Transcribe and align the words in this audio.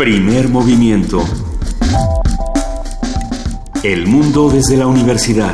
Primer 0.00 0.48
movimiento. 0.48 1.22
El 3.82 4.06
mundo 4.06 4.48
desde 4.48 4.78
la 4.78 4.86
universidad. 4.86 5.52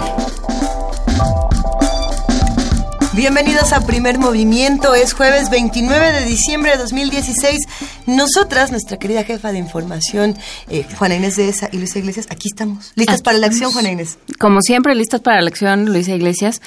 Bienvenidos 3.12 3.72
a 3.72 3.80
Primer 3.80 4.18
Movimiento. 4.18 4.94
Es 4.94 5.14
jueves 5.14 5.50
29 5.50 6.12
de 6.12 6.26
diciembre 6.26 6.70
de 6.70 6.76
2016. 6.76 7.66
Nosotras, 8.06 8.70
nuestra 8.70 8.98
querida 8.98 9.24
jefa 9.24 9.52
de 9.52 9.58
información, 9.58 10.36
eh, 10.68 10.86
Juana 10.96 11.16
Inés 11.16 11.36
de 11.36 11.48
esa 11.48 11.68
y 11.72 11.78
Luisa 11.78 11.98
Iglesias, 11.98 12.26
aquí 12.30 12.48
estamos. 12.48 12.92
¿Listas 12.94 13.22
para 13.22 13.38
la 13.38 13.48
acción, 13.48 13.72
Juana 13.72 13.90
Inés? 13.90 14.18
Como 14.38 14.60
siempre, 14.62 14.94
listas 14.94 15.20
para 15.20 15.40
la 15.40 15.48
acción, 15.48 15.86
Luisa 15.86 16.14
Iglesias. 16.14 16.62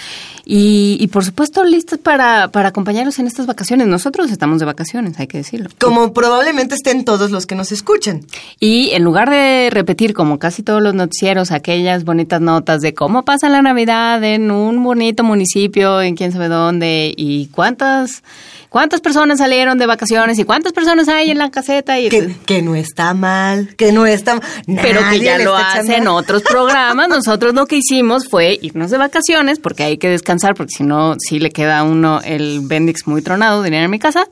Y, 0.46 1.07
por 1.14 1.24
supuesto, 1.24 1.64
listas 1.64 2.00
para, 2.00 2.48
para 2.50 2.70
acompañarnos 2.70 3.20
en 3.20 3.28
estas 3.28 3.46
vacaciones. 3.46 3.88
Nosotros 3.88 4.32
estamos 4.32 4.60
de 4.60 4.65
vacaciones, 4.65 5.20
hay 5.20 5.28
que 5.28 5.38
decirlo. 5.38 5.70
Como 5.79 6.12
probablemente 6.12 6.75
estén 6.75 7.06
todos 7.06 7.29
los 7.29 7.46
que 7.46 7.56
nos 7.56 7.71
escuchan. 7.71 8.26
Y 8.60 8.90
en 8.92 9.04
lugar 9.04 9.29
de 9.29 9.70
repetir, 9.71 10.14
como 10.14 10.40
casi 10.40 10.64
todos 10.64 10.82
los 10.82 10.96
noticieros, 10.96 11.51
aquellas 11.51 12.04
bonitas 12.04 12.42
notas 12.42 12.82
de 12.82 12.93
cómo 12.93 13.24
pasa 13.24 13.48
la 13.48 13.62
Navidad 13.62 14.24
en 14.24 14.50
un 14.50 14.84
bonito 14.84 15.24
municipio, 15.24 16.01
en 16.01 16.15
quién 16.15 16.32
sabe 16.32 16.48
dónde, 16.48 17.14
y 17.15 17.48
cuántas 17.48 18.24
cuántas 18.70 19.01
personas 19.01 19.40
salieron 19.40 19.78
de 19.78 19.86
vacaciones 19.87 20.40
y 20.40 20.43
cuántas 20.43 20.74
personas 20.74 21.07
hay 21.10 21.29
en 21.32 21.38
la 21.38 21.51
caseta. 21.51 22.00
Y, 22.00 22.10
que, 22.10 22.61
no 22.61 22.75
está 22.75 23.14
mal, 23.14 23.75
que 23.75 23.92
no 23.92 24.06
está 24.06 24.39
Pero 24.65 25.01
que 25.10 25.20
ya 25.20 25.37
lo 25.37 25.56
hacen 25.56 26.07
otros 26.07 26.43
programas. 26.50 27.10
Nosotros 27.10 27.54
lo 27.54 27.65
que 27.65 27.78
hicimos 27.78 28.28
fue 28.28 28.57
irnos 28.61 28.92
de 28.92 28.97
vacaciones 28.97 29.60
porque 29.60 29.84
hay 29.84 29.97
que 29.97 30.10
descansar 30.10 30.56
porque 30.56 30.73
si 30.78 30.84
no, 30.84 31.15
sí 31.20 31.39
le 31.39 31.51
queda 31.51 31.79
a 31.79 31.84
uno 31.84 32.22
el 32.23 32.61
Bendix 32.64 33.08
muy 33.08 33.22
tronado, 33.22 33.64
diría 33.64 33.84
en 33.84 33.92
mi 33.92 34.00
casa. 34.00 34.26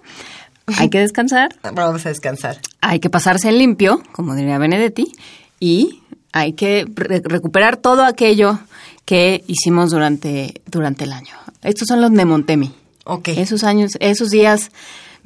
Hay 0.77 0.89
que 0.89 0.99
descansar. 0.99 1.55
Vamos 1.73 2.05
a 2.05 2.09
descansar. 2.09 2.57
Hay 2.81 2.99
que 2.99 3.09
pasarse 3.09 3.49
en 3.49 3.57
limpio, 3.57 4.03
como 4.11 4.35
diría 4.35 4.57
Benedetti, 4.57 5.11
y 5.59 6.01
hay 6.33 6.53
que 6.53 6.85
recuperar 6.95 7.77
todo 7.77 8.03
aquello 8.03 8.59
que 9.05 9.43
hicimos 9.47 9.91
durante, 9.91 10.61
durante 10.65 11.05
el 11.05 11.13
año. 11.13 11.33
Estos 11.63 11.87
son 11.87 12.01
los 12.01 12.11
Nemontemi. 12.11 12.73
Esos 13.25 13.63
años, 13.63 13.91
esos 14.01 14.29
días 14.29 14.71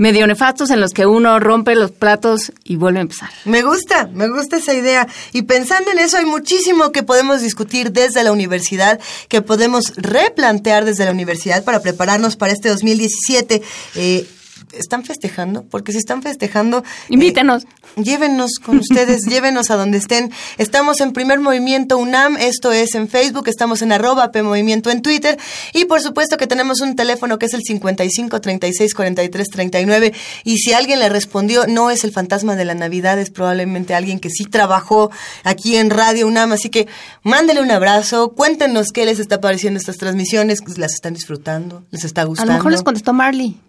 medio 0.01 0.25
nefastos 0.25 0.71
en 0.71 0.81
los 0.81 0.93
que 0.93 1.05
uno 1.05 1.39
rompe 1.39 1.75
los 1.75 1.91
platos 1.91 2.51
y 2.63 2.75
vuelve 2.75 2.97
a 2.97 3.01
empezar. 3.03 3.29
Me 3.45 3.61
gusta, 3.61 4.09
me 4.11 4.27
gusta 4.29 4.57
esa 4.57 4.73
idea. 4.73 5.07
Y 5.31 5.43
pensando 5.43 5.91
en 5.91 5.99
eso, 5.99 6.17
hay 6.17 6.25
muchísimo 6.25 6.91
que 6.91 7.03
podemos 7.03 7.41
discutir 7.41 7.91
desde 7.91 8.23
la 8.23 8.31
universidad, 8.31 8.99
que 9.29 9.43
podemos 9.43 9.93
replantear 9.97 10.85
desde 10.85 11.05
la 11.05 11.11
universidad 11.11 11.63
para 11.63 11.83
prepararnos 11.83 12.35
para 12.35 12.51
este 12.51 12.69
2017. 12.69 13.61
Eh, 13.93 14.27
¿Están 14.73 15.03
festejando? 15.03 15.63
Porque 15.63 15.91
si 15.91 15.97
están 15.97 16.21
festejando... 16.21 16.79
Eh, 16.79 17.13
Invítenos. 17.13 17.65
llévenos 17.95 18.59
con 18.63 18.77
ustedes, 18.79 19.25
llévenos 19.27 19.71
a 19.71 19.75
donde 19.75 19.97
estén. 19.97 20.31
Estamos 20.57 21.01
en 21.01 21.13
Primer 21.13 21.39
Movimiento 21.39 21.97
UNAM, 21.97 22.37
esto 22.37 22.71
es 22.71 22.95
en 22.95 23.07
Facebook, 23.07 23.47
estamos 23.47 23.81
en 23.81 23.91
arroba 23.91 24.31
P 24.31 24.43
Movimiento 24.43 24.89
en 24.89 25.01
Twitter 25.01 25.37
y 25.73 25.85
por 25.85 26.01
supuesto 26.01 26.37
que 26.37 26.47
tenemos 26.47 26.81
un 26.81 26.95
teléfono 26.95 27.39
que 27.39 27.45
es 27.45 27.53
el 27.53 27.61
55 27.63 28.41
36 28.41 28.93
43 28.93 29.47
39 29.49 30.13
y 30.43 30.57
si 30.57 30.73
alguien 30.73 30.99
le 30.99 31.09
respondió 31.09 31.65
no 31.67 31.89
es 31.89 32.03
el 32.03 32.11
fantasma 32.11 32.55
de 32.55 32.65
la 32.65 32.75
Navidad, 32.75 33.19
es 33.19 33.29
probablemente 33.29 33.93
alguien 33.93 34.19
que 34.19 34.29
sí 34.29 34.45
trabajó 34.45 35.11
aquí 35.43 35.77
en 35.77 35.89
Radio 35.89 36.27
UNAM, 36.27 36.51
así 36.53 36.69
que 36.69 36.87
mándele 37.23 37.61
un 37.61 37.71
abrazo, 37.71 38.33
cuéntenos 38.33 38.87
qué 38.93 39.05
les 39.05 39.19
está 39.19 39.41
pareciendo 39.41 39.79
estas 39.79 39.97
transmisiones, 39.97 40.59
las 40.77 40.93
están 40.93 41.13
disfrutando, 41.13 41.83
les 41.91 42.03
está 42.03 42.23
gustando. 42.23 42.51
A 42.51 42.55
lo 42.55 42.59
mejor 42.59 42.71
les 42.71 42.83
contestó 42.83 43.13
Marley. 43.13 43.59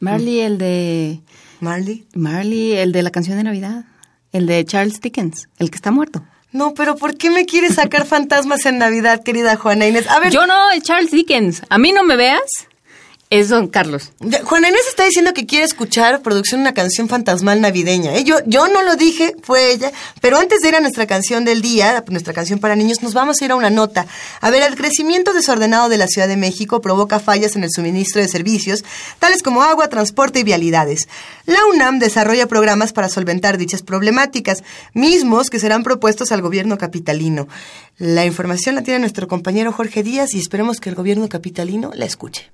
Marley, 0.00 0.40
el 0.40 0.58
de... 0.58 1.20
¿Marley? 1.60 2.06
Marley, 2.14 2.72
el 2.72 2.92
de 2.92 3.02
la 3.02 3.10
canción 3.10 3.36
de 3.36 3.44
Navidad. 3.44 3.84
El 4.32 4.46
de 4.46 4.64
Charles 4.64 5.00
Dickens, 5.00 5.48
el 5.58 5.70
que 5.70 5.76
está 5.76 5.90
muerto. 5.90 6.22
No, 6.52 6.74
pero 6.74 6.96
¿por 6.96 7.16
qué 7.16 7.30
me 7.30 7.46
quieres 7.46 7.74
sacar 7.76 8.06
fantasmas 8.06 8.66
en 8.66 8.78
Navidad, 8.78 9.22
querida 9.22 9.56
Juana 9.56 9.86
Inés? 9.86 10.08
A 10.08 10.20
ver. 10.20 10.32
Yo 10.32 10.46
no, 10.46 10.70
es 10.72 10.82
Charles 10.82 11.10
Dickens. 11.10 11.62
A 11.68 11.78
mí 11.78 11.92
no 11.92 12.04
me 12.04 12.16
veas 12.16 12.68
es 13.28 13.48
Don 13.48 13.66
Carlos. 13.66 14.12
Juan 14.44 14.64
Inés 14.64 14.86
está 14.88 15.04
diciendo 15.04 15.34
que 15.34 15.46
quiere 15.46 15.64
escuchar 15.64 16.22
producción 16.22 16.60
una 16.60 16.74
canción 16.74 17.08
fantasmal 17.08 17.60
navideña. 17.60 18.14
¿eh? 18.14 18.22
Yo, 18.22 18.36
yo 18.46 18.68
no 18.68 18.84
lo 18.84 18.94
dije, 18.94 19.34
fue 19.42 19.72
ella. 19.72 19.90
Pero 20.20 20.38
antes 20.38 20.60
de 20.60 20.68
ir 20.68 20.76
a 20.76 20.80
nuestra 20.80 21.06
canción 21.06 21.44
del 21.44 21.60
día, 21.60 22.04
nuestra 22.08 22.32
canción 22.32 22.60
para 22.60 22.76
niños, 22.76 23.02
nos 23.02 23.14
vamos 23.14 23.40
a 23.40 23.44
ir 23.44 23.50
a 23.50 23.56
una 23.56 23.70
nota. 23.70 24.06
A 24.40 24.50
ver, 24.50 24.62
el 24.62 24.76
crecimiento 24.76 25.32
desordenado 25.32 25.88
de 25.88 25.98
la 25.98 26.06
Ciudad 26.06 26.28
de 26.28 26.36
México 26.36 26.80
provoca 26.80 27.18
fallas 27.18 27.56
en 27.56 27.64
el 27.64 27.70
suministro 27.70 28.22
de 28.22 28.28
servicios, 28.28 28.84
tales 29.18 29.42
como 29.42 29.62
agua, 29.62 29.88
transporte 29.88 30.40
y 30.40 30.44
vialidades. 30.44 31.08
La 31.46 31.64
UNAM 31.66 31.98
desarrolla 31.98 32.46
programas 32.46 32.92
para 32.92 33.08
solventar 33.08 33.58
dichas 33.58 33.82
problemáticas, 33.82 34.62
mismos 34.94 35.50
que 35.50 35.58
serán 35.58 35.82
propuestos 35.82 36.30
al 36.30 36.42
gobierno 36.42 36.78
capitalino. 36.78 37.48
La 37.98 38.24
información 38.24 38.76
la 38.76 38.82
tiene 38.82 39.00
nuestro 39.00 39.26
compañero 39.26 39.72
Jorge 39.72 40.04
Díaz 40.04 40.32
y 40.34 40.38
esperemos 40.38 40.78
que 40.78 40.90
el 40.90 40.94
gobierno 40.94 41.28
capitalino 41.28 41.90
la 41.94 42.04
escuche. 42.04 42.52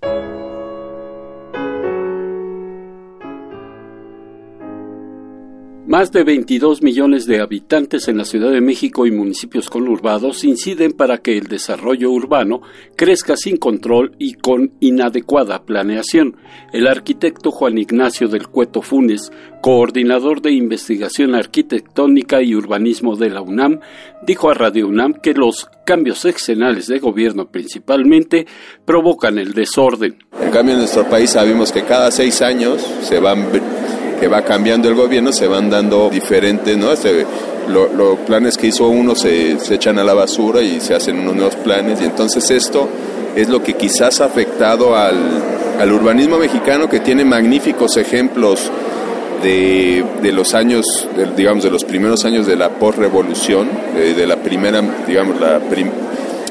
Más 5.93 6.11
de 6.11 6.25
22 6.25 6.81
millones 6.81 7.27
de 7.27 7.43
habitantes 7.43 8.09
en 8.09 8.17
la 8.17 8.25
Ciudad 8.25 8.51
de 8.51 8.63
México 8.63 9.05
y 9.05 9.11
municipios 9.11 9.69
conurbados 9.69 10.43
inciden 10.43 10.93
para 10.93 11.19
que 11.19 11.37
el 11.37 11.49
desarrollo 11.49 12.11
urbano 12.11 12.63
crezca 12.97 13.37
sin 13.37 13.59
control 13.59 14.17
y 14.19 14.33
con 14.33 14.73
inadecuada 14.81 15.67
planeación. 15.67 16.39
El 16.73 16.87
arquitecto 16.87 17.51
Juan 17.51 17.77
Ignacio 17.77 18.29
del 18.29 18.49
Cueto 18.49 18.81
Funes, 18.81 19.31
coordinador 19.61 20.41
de 20.41 20.53
investigación 20.53 21.35
arquitectónica 21.35 22.41
y 22.41 22.55
urbanismo 22.55 23.15
de 23.17 23.29
la 23.29 23.43
UNAM, 23.43 23.81
dijo 24.23 24.49
a 24.49 24.55
Radio 24.55 24.89
UNAM 24.89 25.13
que 25.13 25.35
los 25.35 25.69
cambios 25.85 26.25
excenales 26.25 26.87
de 26.87 27.01
gobierno 27.01 27.51
principalmente 27.51 28.47
provocan 28.87 29.37
el 29.37 29.53
desorden. 29.53 30.25
En 30.41 30.51
cambio, 30.53 30.73
en 30.73 30.81
nuestro 30.81 31.05
país 31.11 31.29
sabemos 31.29 31.71
que 31.71 31.83
cada 31.83 32.11
seis 32.11 32.41
años 32.41 32.81
se 33.03 33.21
van 33.21 33.53
que 34.23 34.29
va 34.29 34.43
cambiando 34.43 34.89
el 34.89 34.95
gobierno 34.95 35.33
se 35.33 35.49
van 35.49 35.69
dando 35.69 36.09
diferentes, 36.09 36.77
¿no? 36.77 36.91
Los 37.67 38.19
planes 38.21 38.57
que 38.57 38.69
hizo 38.69 38.87
uno 38.87 39.17
se, 39.17 39.57
echan 39.69 39.99
a 39.99 40.05
la 40.05 40.15
basura 40.15 40.63
y 40.63 40.81
se 40.81 40.95
hacen 40.95 41.19
unos 41.19 41.35
nuevos 41.35 41.57
planes 41.57 42.01
y 42.01 42.05
entonces 42.05 42.49
esto 42.53 42.89
es 43.35 43.49
lo 43.49 43.65
que 43.65 43.75
quizás 43.75 44.21
ha 44.21 44.27
afectado 44.27 44.95
al, 44.95 45.17
al 45.81 45.93
urbanismo 45.93 46.39
mexicano 46.39 46.89
que 46.89 47.01
tiene 47.01 47.25
magníficos 47.25 47.97
ejemplos 47.97 48.71
de, 49.43 50.05
de, 50.23 50.31
los 50.31 50.55
años, 50.55 51.09
digamos, 51.37 51.65
de 51.65 51.71
los 51.73 51.83
primeros 51.83 52.25
años 52.25 52.47
de 52.47 52.55
la 52.55 52.69
postrevolución, 52.69 53.69
de, 53.97 54.15
de 54.15 54.27
la 54.29 54.37
primera, 54.37 54.85
digamos, 55.05 55.41
la 55.41 55.61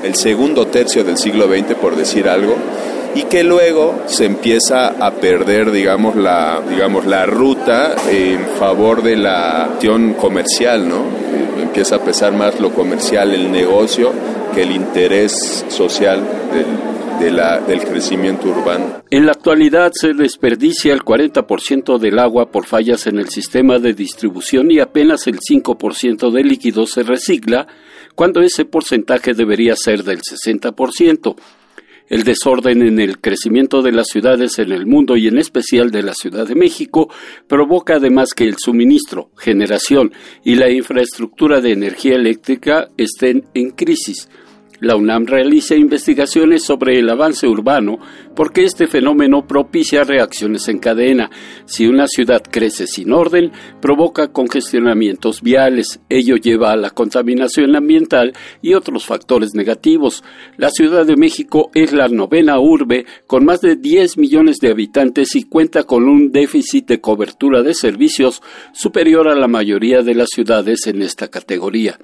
el 0.03 0.15
segundo 0.15 0.67
tercio 0.67 1.05
del 1.05 1.17
siglo 1.17 1.47
XX, 1.47 1.75
por 1.75 1.95
decir 1.95 2.27
algo, 2.27 2.53
y 3.13 3.23
que 3.23 3.44
luego 3.44 4.03
se 4.07 4.25
empieza 4.25 4.88
a 4.88 5.11
perder, 5.11 5.72
digamos, 5.72 6.16
la, 6.16 6.61
digamos, 6.69 7.05
la 7.05 7.25
ruta 7.25 7.95
en 8.09 8.39
favor 8.57 9.03
de 9.03 9.17
la 9.17 9.66
acción 9.66 10.13
comercial, 10.13 10.88
¿no? 10.88 11.03
Empieza 11.61 11.97
a 11.97 12.03
pesar 12.03 12.33
más 12.33 12.59
lo 12.59 12.71
comercial, 12.71 13.33
el 13.33 13.51
negocio, 13.51 14.11
que 14.53 14.63
el 14.63 14.71
interés 14.71 15.66
social 15.69 16.21
del, 17.19 17.35
del 17.67 17.79
crecimiento 17.81 18.47
urbano. 18.47 19.03
En 19.09 19.25
la 19.25 19.33
actualidad 19.33 19.91
se 19.94 20.13
desperdicia 20.13 20.94
el 20.94 21.01
40% 21.01 22.00
del 22.00 22.19
agua 22.19 22.50
por 22.50 22.66
fallas 22.66 23.07
en 23.07 23.19
el 23.19 23.29
sistema 23.29 23.77
de 23.79 23.94
distribución 23.94 24.71
y 24.71 24.79
apenas 24.79 25.27
el 25.27 25.39
5% 25.39 26.31
del 26.31 26.47
líquido 26.47 26.88
se 26.88 27.03
recicla, 27.03 27.67
cuando 28.16 28.41
ese 28.41 28.66
porcentaje 28.66 29.33
debería 29.33 29.75
ser 29.75 30.03
del 30.03 30.21
60%. 30.21 31.35
El 32.11 32.25
desorden 32.25 32.81
en 32.81 33.00
el 33.00 33.21
crecimiento 33.21 33.81
de 33.81 33.94
las 33.94 34.07
ciudades 34.07 34.59
en 34.59 34.74
el 34.74 34.86
mundo 34.86 35.15
y 35.15 35.30
en 35.30 35.38
especial 35.38 35.91
de 35.91 36.03
la 36.03 36.13
Ciudad 36.13 36.45
de 36.45 36.56
México 36.56 37.09
provoca 37.47 37.95
además 37.95 38.33
que 38.33 38.44
el 38.44 38.57
suministro, 38.57 39.30
generación 39.38 40.12
y 40.44 40.56
la 40.56 40.69
infraestructura 40.69 41.62
de 41.62 41.71
energía 41.71 42.15
eléctrica 42.15 42.89
estén 42.97 43.45
en 43.53 43.69
crisis, 43.69 44.27
la 44.81 44.95
UNAM 44.95 45.28
realiza 45.28 45.75
investigaciones 45.75 46.63
sobre 46.63 46.98
el 46.98 47.10
avance 47.10 47.48
urbano 47.48 48.00
porque 48.36 48.63
este 48.63 48.88
fenómeno 48.88 49.45
propicia 49.45 50.04
reacciones 50.04 50.68
en 50.68 50.80
cadena. 50.80 51.30
Si 51.66 51.88
una 51.88 52.07
ciudad 52.07 52.42
crece 52.42 52.88
sin 52.88 53.13
orden, 53.13 53.51
provoca 53.80 54.31
congestionamientos 54.31 55.44
viales. 55.44 56.01
Ello 56.10 56.36
lleva 56.36 56.72
a 56.72 56.75
la 56.75 56.89
contaminación 56.89 57.75
ambiental 57.75 58.33
y 58.63 58.74
otros 58.74 59.06
factores 59.06 59.54
negativos. 59.54 60.24
La 60.57 60.72
Ciudad 60.72 61.06
de 61.06 61.16
México 61.16 61.69
es 61.75 61.94
la 61.94 62.07
novena 62.07 62.60
urbe 62.60 63.06
con 63.27 63.45
más 63.45 63.62
de 63.62 63.75
10 63.75 64.18
millones 64.18 64.57
de 64.57 64.72
habitantes 64.72 65.36
y 65.36 65.44
cuenta 65.44 65.84
con 65.84 66.10
un 66.10 66.31
déficit 66.31 66.88
de 66.88 67.01
cobertura 67.01 67.62
de 67.62 67.75
servicios 67.75 68.42
superior 68.74 69.27
a 69.27 69.36
la 69.36 69.48
mayoría 69.48 70.01
de 70.01 70.16
las 70.16 70.30
ciudades 70.34 70.88
en 70.88 71.04
esta 71.04 71.27
categoría. 71.27 72.00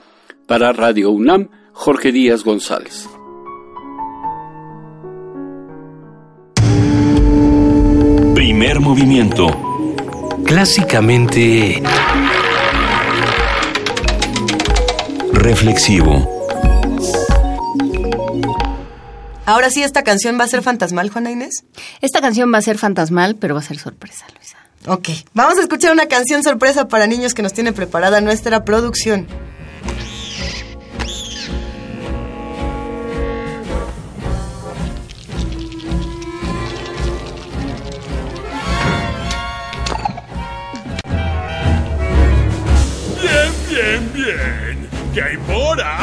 Para 0.45 0.71
Radio 0.71 1.09
UNAM, 1.09 1.49
Jorge 1.79 2.11
Díaz 2.11 2.43
González. 2.43 3.07
Primer 8.33 8.79
movimiento. 8.79 9.47
Clásicamente... 10.43 11.81
reflexivo. 15.33 16.27
Ahora 19.45 19.69
sí, 19.69 19.83
esta 19.83 20.03
canción 20.03 20.37
va 20.39 20.45
a 20.45 20.47
ser 20.47 20.63
fantasmal, 20.63 21.09
Juana 21.11 21.31
Inés. 21.31 21.63
Esta 22.01 22.21
canción 22.21 22.51
va 22.51 22.57
a 22.57 22.61
ser 22.63 22.79
fantasmal, 22.79 23.35
pero 23.35 23.53
va 23.53 23.61
a 23.61 23.63
ser 23.63 23.77
sorpresa, 23.77 24.25
Luisa. 24.35 24.57
Ok, 24.87 25.09
vamos 25.35 25.57
a 25.59 25.61
escuchar 25.61 25.93
una 25.93 26.07
canción 26.07 26.43
sorpresa 26.43 26.87
para 26.87 27.05
niños 27.05 27.35
que 27.35 27.43
nos 27.43 27.53
tiene 27.53 27.71
preparada 27.71 28.19
nuestra 28.19 28.65
producción. 28.65 29.27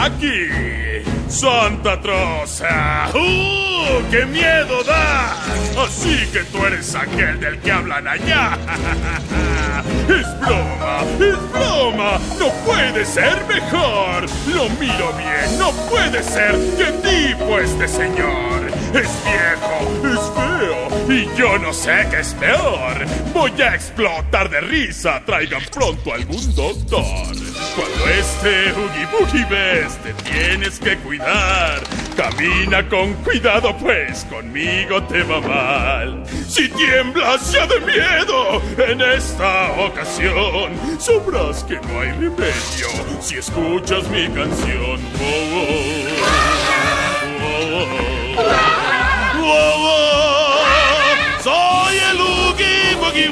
Aquí? 0.05 0.49
¡Santa 1.29 2.01
Troza! 2.01 3.09
¡Uh! 3.15 4.03
¡Qué 4.11 4.27
miedo 4.27 4.83
da! 4.85 5.33
Así 5.85 6.27
que 6.33 6.41
tú 6.45 6.65
eres 6.65 6.95
aquel 6.95 7.41
del 7.41 7.59
que 7.59 7.73
hablan 7.73 8.07
allá. 8.07 8.59
¡Es 10.09 10.41
broma! 10.41 11.03
¡Es 11.19 11.53
broma! 11.53 12.19
¡No 12.39 12.49
puede 12.65 13.05
ser 13.05 13.45
mejor! 13.47 14.27
Lo 14.55 14.69
miro 14.81 15.13
bien, 15.17 15.59
no 15.59 15.73
puede 15.91 16.23
ser. 16.23 16.55
¿Qué 16.77 16.93
tipo 17.03 17.59
este 17.59 17.89
señor? 17.89 18.67
Es 18.95 19.11
viejo, 19.25 20.15
es 20.15 20.21
y 21.09 21.29
yo 21.37 21.59
no 21.59 21.73
sé 21.73 22.07
qué 22.11 22.21
es 22.21 22.35
peor. 22.35 23.07
Voy 23.33 23.51
a 23.63 23.75
explotar 23.75 24.49
de 24.49 24.61
risa. 24.61 25.23
Traigan 25.25 25.63
pronto 25.73 26.13
algún 26.13 26.55
doctor. 26.55 27.37
Cuando 27.77 28.09
este 28.09 28.73
Oogie 28.73 29.07
Boogie 29.13 29.45
ves, 29.47 29.97
te 29.99 30.13
tienes 30.31 30.79
que 30.79 30.97
cuidar. 30.99 31.83
Camina 32.17 32.89
con 32.89 33.13
cuidado, 33.25 33.77
pues 33.79 34.25
conmigo 34.25 35.03
te 35.05 35.23
va 35.25 35.41
mal. 35.41 36.25
Si 36.49 36.69
tiemblas 36.69 37.53
ya 37.53 37.67
de 37.67 37.81
miedo 37.81 38.63
en 38.89 39.01
esta 39.01 39.73
ocasión, 39.73 40.73
sabrás 40.99 41.65
que 41.65 41.75
no 41.75 42.01
hay 42.01 42.13
remedio 42.13 42.89
si 43.21 43.37
escuchas 43.37 44.09
mi 44.09 44.29
canción. 44.29 45.01
¡Soy 49.45 50.34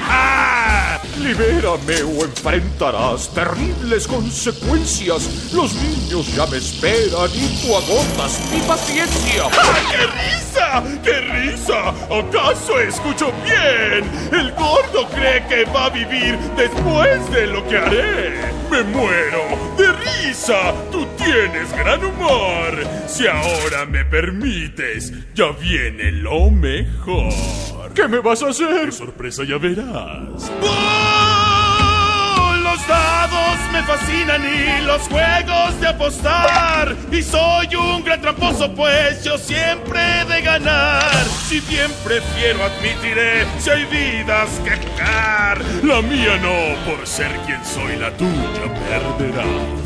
¡Ah! 0.03 1.01
Libérame 1.19 2.03
o 2.03 2.25
enfrentarás 2.25 3.29
terribles 3.33 4.07
consecuencias. 4.07 5.53
Los 5.53 5.75
niños 5.75 6.35
ya 6.35 6.47
me 6.47 6.57
esperan 6.57 7.31
y 7.35 7.63
tú 7.63 7.77
agotas 7.77 8.41
mi 8.53 8.61
paciencia. 8.63 9.45
¡Ah, 9.53 9.79
¡Qué 9.91 10.07
risa! 10.07 10.83
¡Qué 11.05 11.21
risa! 11.21 11.91
¿Acaso 12.11 12.79
escucho 12.81 13.33
bien? 13.45 14.05
El 14.33 14.53
gordo 14.53 15.09
cree 15.15 15.47
que 15.47 15.65
va 15.71 15.87
a 15.87 15.91
vivir 15.91 16.37
después 16.57 17.31
de 17.31 17.47
lo 17.47 17.67
que 17.69 17.77
haré. 17.79 18.41
¡Me 18.71 18.83
muero 18.83 19.75
de 19.77 19.93
risa! 19.93 20.75
¡Tú 20.91 21.07
tienes 21.17 21.73
gran 21.73 22.05
humor! 22.05 22.87
Si 23.07 23.27
ahora 23.27 23.85
me 23.87 24.05
permites, 24.05 25.13
ya 25.35 25.53
viene 25.53 26.11
lo 26.11 26.51
mejor. 26.51 27.82
¿Qué 27.95 28.09
me 28.09 28.21
vas 28.21 28.43
a 28.43 28.49
hacer? 28.49 28.93
Sorpresa, 28.93 29.43
ya 29.45 29.59
verás. 29.59 30.51
¡Oh! 30.63 32.55
Los 32.63 32.89
dados 32.89 33.59
me 33.71 33.83
fascinan 33.83 34.43
y 34.43 34.85
los 34.87 35.03
juegos 35.03 35.81
de 35.81 35.89
apostar. 35.89 36.97
Y 37.11 37.23
soy 37.23 37.75
un 37.75 38.03
gran 38.03 38.21
tramposo, 38.23 38.73
pues 38.75 39.23
yo 39.23 39.37
siempre 39.37 40.01
he 40.01 40.25
de 40.25 40.41
ganar. 40.43 41.25
Si 41.47 41.61
bien 41.61 41.91
prefiero, 42.03 42.65
admitiré, 42.65 43.47
si 43.59 43.71
hay 43.71 43.85
vidas 43.85 44.49
que 44.65 44.71
jugar. 44.89 45.63
La 45.83 46.01
mía 46.01 46.39
no, 46.39 46.91
por 46.91 47.07
ser 47.07 47.31
quien 47.47 47.63
soy, 47.65 47.97
la 47.97 48.11
tuya 48.17 48.73
perderás. 48.89 49.82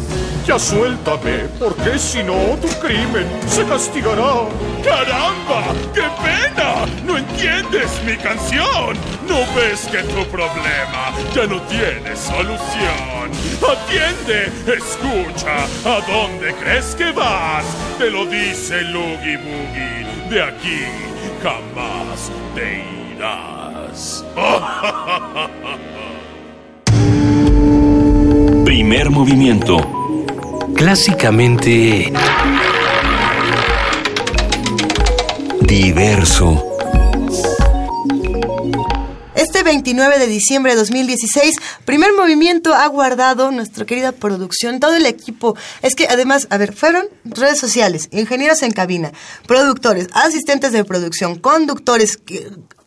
Ya 0.47 0.61
suéltame, 0.61 1.49
porque 1.59 1.99
si 1.99 2.23
no 2.23 2.57
tu 2.63 2.69
crimen 2.79 3.27
se 3.49 3.65
castigará. 3.65 4.47
¡Caramba! 4.85 5.75
¡Qué 5.93 6.03
pena! 6.23 6.87
¿No 7.05 7.19
entiendes 7.19 7.91
mi 8.07 8.17
canción? 8.17 8.97
¿No 9.27 9.41
ves 9.57 9.89
que 9.91 10.05
tu 10.05 10.25
problema 10.31 11.13
ya 11.35 11.47
no 11.49 11.61
tiene 11.63 12.15
solución? 12.15 13.27
Atiende, 13.61 14.53
escucha, 14.73 15.65
¿a 15.85 16.01
dónde 16.07 16.55
crees 16.55 16.95
que 16.95 17.11
vas? 17.11 17.65
Te 17.99 18.09
lo 18.09 18.25
dice 18.27 18.85
Oogie 18.95 19.39
Boogie, 19.39 20.07
de 20.31 20.43
aquí 20.45 20.85
jamás 21.43 22.31
te 22.55 22.85
irás. 23.17 24.25
Primer 28.65 29.11
movimiento. 29.11 30.06
Clásicamente... 30.77 32.13
Diverso. 35.63 36.63
Este 39.35 39.63
29 39.63 40.19
de 40.19 40.27
diciembre 40.27 40.73
de 40.73 40.79
2016, 40.79 41.57
primer 41.85 42.13
movimiento 42.13 42.75
ha 42.75 42.87
guardado 42.89 43.51
nuestra 43.51 43.85
querida 43.85 44.13
producción, 44.13 44.79
todo 44.81 44.95
el 44.95 45.07
equipo. 45.07 45.57
Es 45.83 45.95
que 45.95 46.07
además, 46.09 46.47
a 46.51 46.59
ver, 46.59 46.75
fueron 46.75 47.07
redes 47.25 47.59
sociales, 47.59 48.09
ingenieros 48.13 48.63
en 48.63 48.73
cabina, 48.73 49.13
productores, 49.47 50.09
asistentes 50.13 50.73
de 50.73 50.85
producción, 50.85 51.37
conductores, 51.39 52.21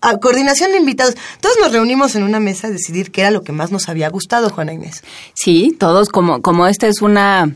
a- 0.01 0.17
coordinación 0.17 0.71
de 0.71 0.77
invitados. 0.77 1.15
Todos 1.41 1.55
nos 1.61 1.71
reunimos 1.71 2.15
en 2.15 2.23
una 2.23 2.39
mesa 2.39 2.67
a 2.67 2.71
decidir 2.71 3.11
qué 3.11 3.21
era 3.21 3.31
lo 3.31 3.43
que 3.43 3.51
más 3.51 3.71
nos 3.71 3.89
había 3.89 4.09
gustado, 4.09 4.49
Juana 4.49 4.73
Inés. 4.73 5.03
Sí, 5.33 5.75
todos 5.77 6.09
como 6.09 6.41
como 6.41 6.67
esta 6.67 6.87
es 6.87 7.01
una 7.01 7.53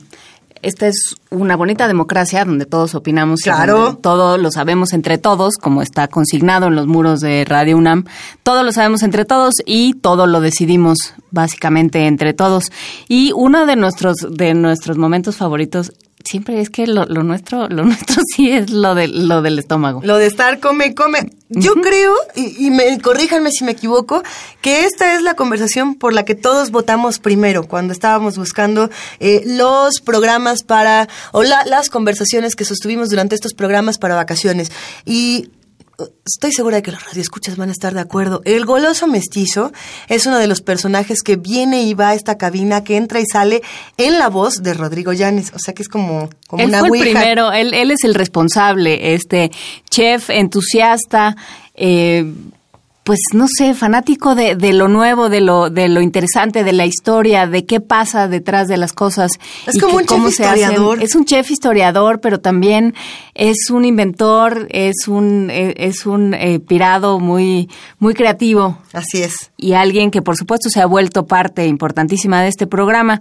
esta 0.64 0.88
es 0.88 1.16
una 1.30 1.56
bonita 1.56 1.88
democracia 1.88 2.44
donde 2.46 2.66
todos 2.66 2.96
opinamos, 2.96 3.42
y 3.42 3.44
Claro. 3.44 3.78
donde 3.78 4.02
todo 4.02 4.38
lo 4.38 4.52
sabemos 4.52 4.94
entre 4.94 5.18
todos, 5.18 5.56
como 5.62 5.82
está 5.82 6.08
consignado 6.08 6.68
en 6.68 6.76
los 6.76 6.88
muros 6.88 7.20
de 7.20 7.46
Radio 7.46 7.78
UNAM. 7.78 8.06
Todo 8.44 8.64
lo 8.64 8.72
sabemos 8.72 9.04
entre 9.04 9.26
todos 9.26 9.56
y 9.66 9.94
todo 9.96 10.26
lo 10.26 10.42
decidimos 10.42 11.14
básicamente 11.32 12.08
entre 12.08 12.34
todos. 12.34 12.72
Y 13.08 13.32
uno 13.36 13.66
de 13.66 13.76
nuestros 13.76 14.16
de 14.30 14.54
nuestros 14.54 14.98
momentos 14.98 15.36
favoritos 15.38 15.94
siempre 16.24 16.60
es 16.62 16.70
que 16.70 16.88
lo, 16.88 17.06
lo 17.06 17.24
nuestro 17.24 17.68
lo 17.70 17.84
nuestro 17.86 18.22
sí 18.36 18.52
es 18.52 18.70
lo 18.70 18.96
de 18.96 19.08
lo 19.08 19.42
del 19.42 19.60
estómago. 19.60 20.02
Lo 20.04 20.18
de 20.18 20.26
estar 20.28 20.60
come, 20.60 20.94
come. 20.96 21.32
Yo 21.50 21.74
creo, 21.76 22.16
y, 22.36 22.66
y 22.68 22.72
me, 22.72 23.00
corríjanme 23.00 23.52
si 23.52 23.64
me 23.64 23.74
equivoco, 23.74 24.24
que 24.62 24.86
esta 24.86 25.14
es 25.16 25.22
la 25.22 25.36
conversación 25.36 25.94
por 25.96 26.12
la 26.14 26.26
que 26.26 26.34
todos 26.34 26.72
votamos 26.72 27.20
primero, 27.20 27.68
cuando 27.68 27.94
estábamos 27.94 28.38
buscando 28.40 28.90
eh, 29.20 29.44
los 29.46 30.02
programas 30.02 30.64
para, 30.64 31.08
o 31.32 31.44
la- 31.44 31.64
las 31.66 31.90
conversaciones 31.92 32.56
que 32.56 32.66
sostuvimos 32.66 33.10
durante 33.10 33.36
estos 33.36 33.54
programas 33.54 34.00
para 34.00 34.16
vacaciones. 34.16 34.72
Y 35.06 35.50
estoy 36.26 36.52
segura 36.52 36.78
de 36.78 36.84
que 36.84 36.92
los 36.92 37.04
radioescuchas 37.04 37.58
van 37.58 37.70
a 37.70 37.72
estar 37.72 37.94
de 37.94 38.00
acuerdo. 38.00 38.42
El 38.46 38.66
goloso 38.66 39.08
mestizo 39.08 39.72
es 40.08 40.26
uno 40.26 40.38
de 40.38 40.48
los 40.48 40.62
personajes 40.62 41.22
que 41.22 41.36
viene 41.36 41.84
y 41.84 41.94
va 41.94 42.10
a 42.10 42.14
esta 42.16 42.38
cabina, 42.38 42.84
que 42.84 42.98
entra 42.98 43.20
y 43.20 43.26
sale 43.26 43.62
en 43.98 44.20
la 44.20 44.30
voz 44.30 44.64
de 44.64 44.74
Rodrigo 44.74 45.14
Llanes. 45.14 45.52
O 45.54 45.60
sea 45.60 45.74
que 45.74 45.84
es 45.84 45.90
como, 45.90 46.30
como 46.48 46.64
él 46.64 46.70
una 46.70 46.80
fue 46.80 46.98
el 46.98 47.04
primero, 47.04 47.52
él, 47.52 47.74
él 47.74 47.92
es 47.92 48.04
el 48.04 48.16
responsable, 48.16 49.14
este 49.14 49.52
chef 49.90 50.30
entusiasta, 50.30 51.36
eh, 51.76 52.26
pues 53.04 53.20
no 53.34 53.48
sé, 53.48 53.74
fanático 53.74 54.34
de, 54.34 54.56
de 54.56 54.72
lo 54.72 54.88
nuevo, 54.88 55.30
de 55.30 55.42
lo, 55.42 55.70
de 55.70 55.90
lo 55.90 56.02
interesante, 56.02 56.64
de 56.64 56.72
la 56.72 56.86
historia, 56.86 57.48
de 57.48 57.66
qué 57.66 57.82
pasa 57.82 58.30
detrás 58.30 58.70
de 58.70 58.78
las 58.78 58.94
cosas. 58.94 59.32
Es 59.68 59.76
y 59.76 59.80
como 59.80 59.98
que 59.98 60.04
un 60.04 60.06
chef 60.06 60.22
hacen. 60.22 60.30
historiador. 60.30 61.04
Es 61.04 61.16
un 61.16 61.26
chef 61.26 61.52
historiador, 61.52 62.22
pero 62.22 62.40
también 62.40 62.94
es 63.34 63.70
un 63.70 63.84
inventor, 63.84 64.68
es 64.70 65.08
un, 65.08 65.50
eh, 65.52 65.74
es 65.78 66.06
un 66.06 66.34
eh, 66.34 66.60
pirado 66.60 67.20
muy, 67.20 67.70
muy 68.00 68.14
creativo 68.14 68.78
Así 68.94 69.22
es. 69.22 69.52
y 69.58 69.74
alguien 69.74 70.10
que 70.10 70.22
por 70.22 70.38
supuesto 70.38 70.70
se 70.70 70.80
ha 70.80 70.86
vuelto 70.86 71.26
parte 71.26 71.68
importantísima 71.68 72.42
de 72.42 72.48
este 72.48 72.68
programa. 72.68 73.20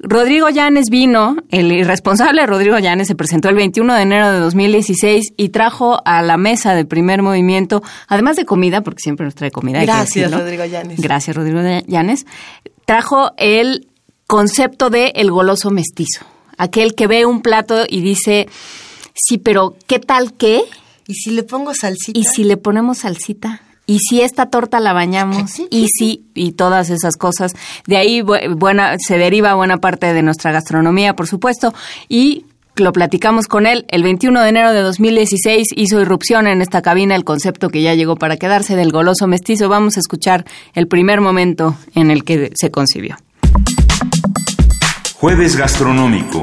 Rodrigo 0.00 0.48
Llanes 0.48 0.90
vino, 0.90 1.36
el 1.50 1.72
irresponsable 1.72 2.46
Rodrigo 2.46 2.78
Llanes 2.78 3.08
se 3.08 3.16
presentó 3.16 3.48
el 3.48 3.56
21 3.56 3.94
de 3.94 4.02
enero 4.02 4.30
de 4.30 4.38
2016 4.38 5.32
y 5.36 5.48
trajo 5.48 6.00
a 6.04 6.22
la 6.22 6.36
mesa 6.36 6.74
de 6.74 6.84
primer 6.84 7.22
movimiento, 7.22 7.82
además 8.06 8.36
de 8.36 8.44
comida, 8.44 8.82
porque 8.82 9.02
siempre 9.02 9.24
nos 9.24 9.34
trae 9.34 9.50
comida. 9.50 9.82
Gracias. 9.82 10.30
Rodrigo 10.30 10.64
Llanes. 10.64 11.00
Gracias, 11.00 11.36
Rodrigo 11.36 11.60
Llanes. 11.86 12.26
Trajo 12.84 13.32
el 13.38 13.88
concepto 14.26 14.88
de 14.88 15.12
el 15.16 15.32
goloso 15.32 15.70
mestizo, 15.70 16.24
aquel 16.56 16.94
que 16.94 17.08
ve 17.08 17.26
un 17.26 17.42
plato 17.42 17.84
y 17.88 18.00
dice, 18.00 18.48
sí, 19.14 19.38
pero 19.38 19.76
¿qué 19.86 19.98
tal 19.98 20.32
qué? 20.34 20.62
Y 21.08 21.14
si 21.14 21.30
le 21.32 21.42
pongo 21.42 21.74
salsita. 21.74 22.18
Y 22.18 22.22
si 22.22 22.44
le 22.44 22.56
ponemos 22.56 22.98
salsita 22.98 23.62
y 23.88 24.00
si 24.00 24.20
esta 24.20 24.50
torta 24.50 24.80
la 24.80 24.92
bañamos, 24.92 25.58
y 25.70 25.86
si, 25.88 26.22
y 26.34 26.52
todas 26.52 26.90
esas 26.90 27.16
cosas. 27.16 27.54
De 27.86 27.96
ahí 27.96 28.20
buena, 28.20 28.96
se 28.98 29.16
deriva 29.16 29.54
buena 29.54 29.78
parte 29.78 30.12
de 30.12 30.22
nuestra 30.22 30.52
gastronomía, 30.52 31.16
por 31.16 31.26
supuesto, 31.26 31.72
y 32.06 32.44
lo 32.76 32.92
platicamos 32.92 33.46
con 33.46 33.66
él. 33.66 33.86
El 33.88 34.02
21 34.02 34.42
de 34.42 34.48
enero 34.50 34.74
de 34.74 34.82
2016 34.82 35.68
hizo 35.74 36.02
irrupción 36.02 36.46
en 36.46 36.60
esta 36.60 36.82
cabina 36.82 37.16
el 37.16 37.24
concepto 37.24 37.70
que 37.70 37.80
ya 37.80 37.94
llegó 37.94 38.16
para 38.16 38.36
quedarse 38.36 38.76
del 38.76 38.92
goloso 38.92 39.26
mestizo. 39.26 39.70
Vamos 39.70 39.96
a 39.96 40.00
escuchar 40.00 40.44
el 40.74 40.86
primer 40.86 41.22
momento 41.22 41.74
en 41.94 42.10
el 42.10 42.24
que 42.24 42.52
se 42.54 42.70
concibió. 42.70 43.16
Jueves 45.14 45.56
gastronómico. 45.56 46.42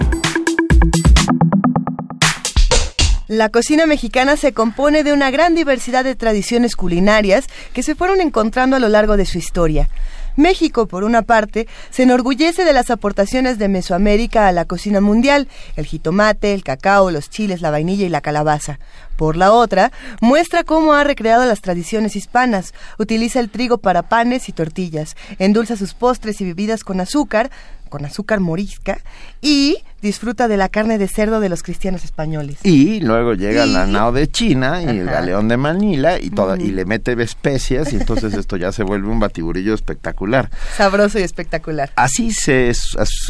La 3.28 3.50
cocina 3.50 3.88
mexicana 3.88 4.38
se 4.38 4.54
compone 4.54 5.04
de 5.04 5.12
una 5.12 5.32
gran 5.32 5.56
diversidad 5.56 6.04
de 6.04 6.14
tradiciones 6.14 6.76
culinarias 6.76 7.48
que 7.74 7.82
se 7.82 7.96
fueron 7.96 8.22
encontrando 8.22 8.76
a 8.76 8.80
lo 8.80 8.88
largo 8.88 9.18
de 9.18 9.26
su 9.26 9.40
historia. 9.40 9.90
México, 10.36 10.86
por 10.86 11.04
una 11.04 11.24
parte, 11.24 11.68
se 11.90 12.04
enorgullece 12.04 12.66
de 12.66 12.74
las 12.74 12.92
aportaciones 12.92 13.58
de 13.58 13.68
Mesoamérica 13.68 14.48
a 14.48 14.52
la 14.52 14.66
cocina 14.66 15.02
mundial, 15.02 15.48
el 15.76 15.88
jitomate, 15.88 16.54
el 16.54 16.64
cacao, 16.64 17.10
los 17.10 17.32
chiles, 17.32 17.62
la 17.62 17.72
vainilla 17.72 18.06
y 18.06 18.10
la 18.10 18.22
calabaza. 18.22 18.78
Por 19.16 19.38
la 19.38 19.52
otra, 19.52 19.92
muestra 20.22 20.64
cómo 20.64 20.94
ha 20.94 21.04
recreado 21.04 21.46
las 21.46 21.62
tradiciones 21.62 22.16
hispanas, 22.16 22.74
utiliza 22.98 23.40
el 23.40 23.50
trigo 23.50 23.78
para 23.78 24.04
panes 24.04 24.50
y 24.50 24.52
tortillas, 24.52 25.16
endulza 25.40 25.78
sus 25.78 25.94
postres 25.94 26.42
y 26.42 26.46
bebidas 26.46 26.84
con 26.84 27.00
azúcar, 27.00 27.50
con 27.90 28.04
azúcar 28.04 28.42
morisca, 28.42 29.00
y 29.42 29.78
disfruta 30.02 30.48
de 30.48 30.58
la 30.58 30.70
carne 30.70 30.98
de 30.98 31.08
cerdo 31.08 31.40
de 31.40 31.50
los 31.50 31.64
cristianos 31.64 32.04
españoles. 32.04 32.60
Y 32.64 33.00
luego 33.00 33.34
llega 33.34 33.66
la 33.66 33.86
nao 33.88 34.12
de 34.12 34.30
China 34.30 34.82
y 34.82 34.88
el 35.00 35.06
galeón 35.06 35.48
de 35.48 35.58
Manila 35.58 36.20
y 36.20 36.30
toda, 36.30 36.58
y 36.58 36.72
le 36.72 36.84
mete 36.86 37.14
especias 37.24 37.94
y 37.94 37.96
entonces 37.96 38.34
esto 38.38 38.58
ya 38.58 38.72
se 38.72 38.84
vuelve 38.84 39.08
un 39.08 39.20
batiburillo 39.20 39.74
espectacular. 39.74 40.50
Sabroso 40.76 41.20
y 41.20 41.24
espectacular. 41.24 41.92
Así 41.96 42.32
se 42.32 42.72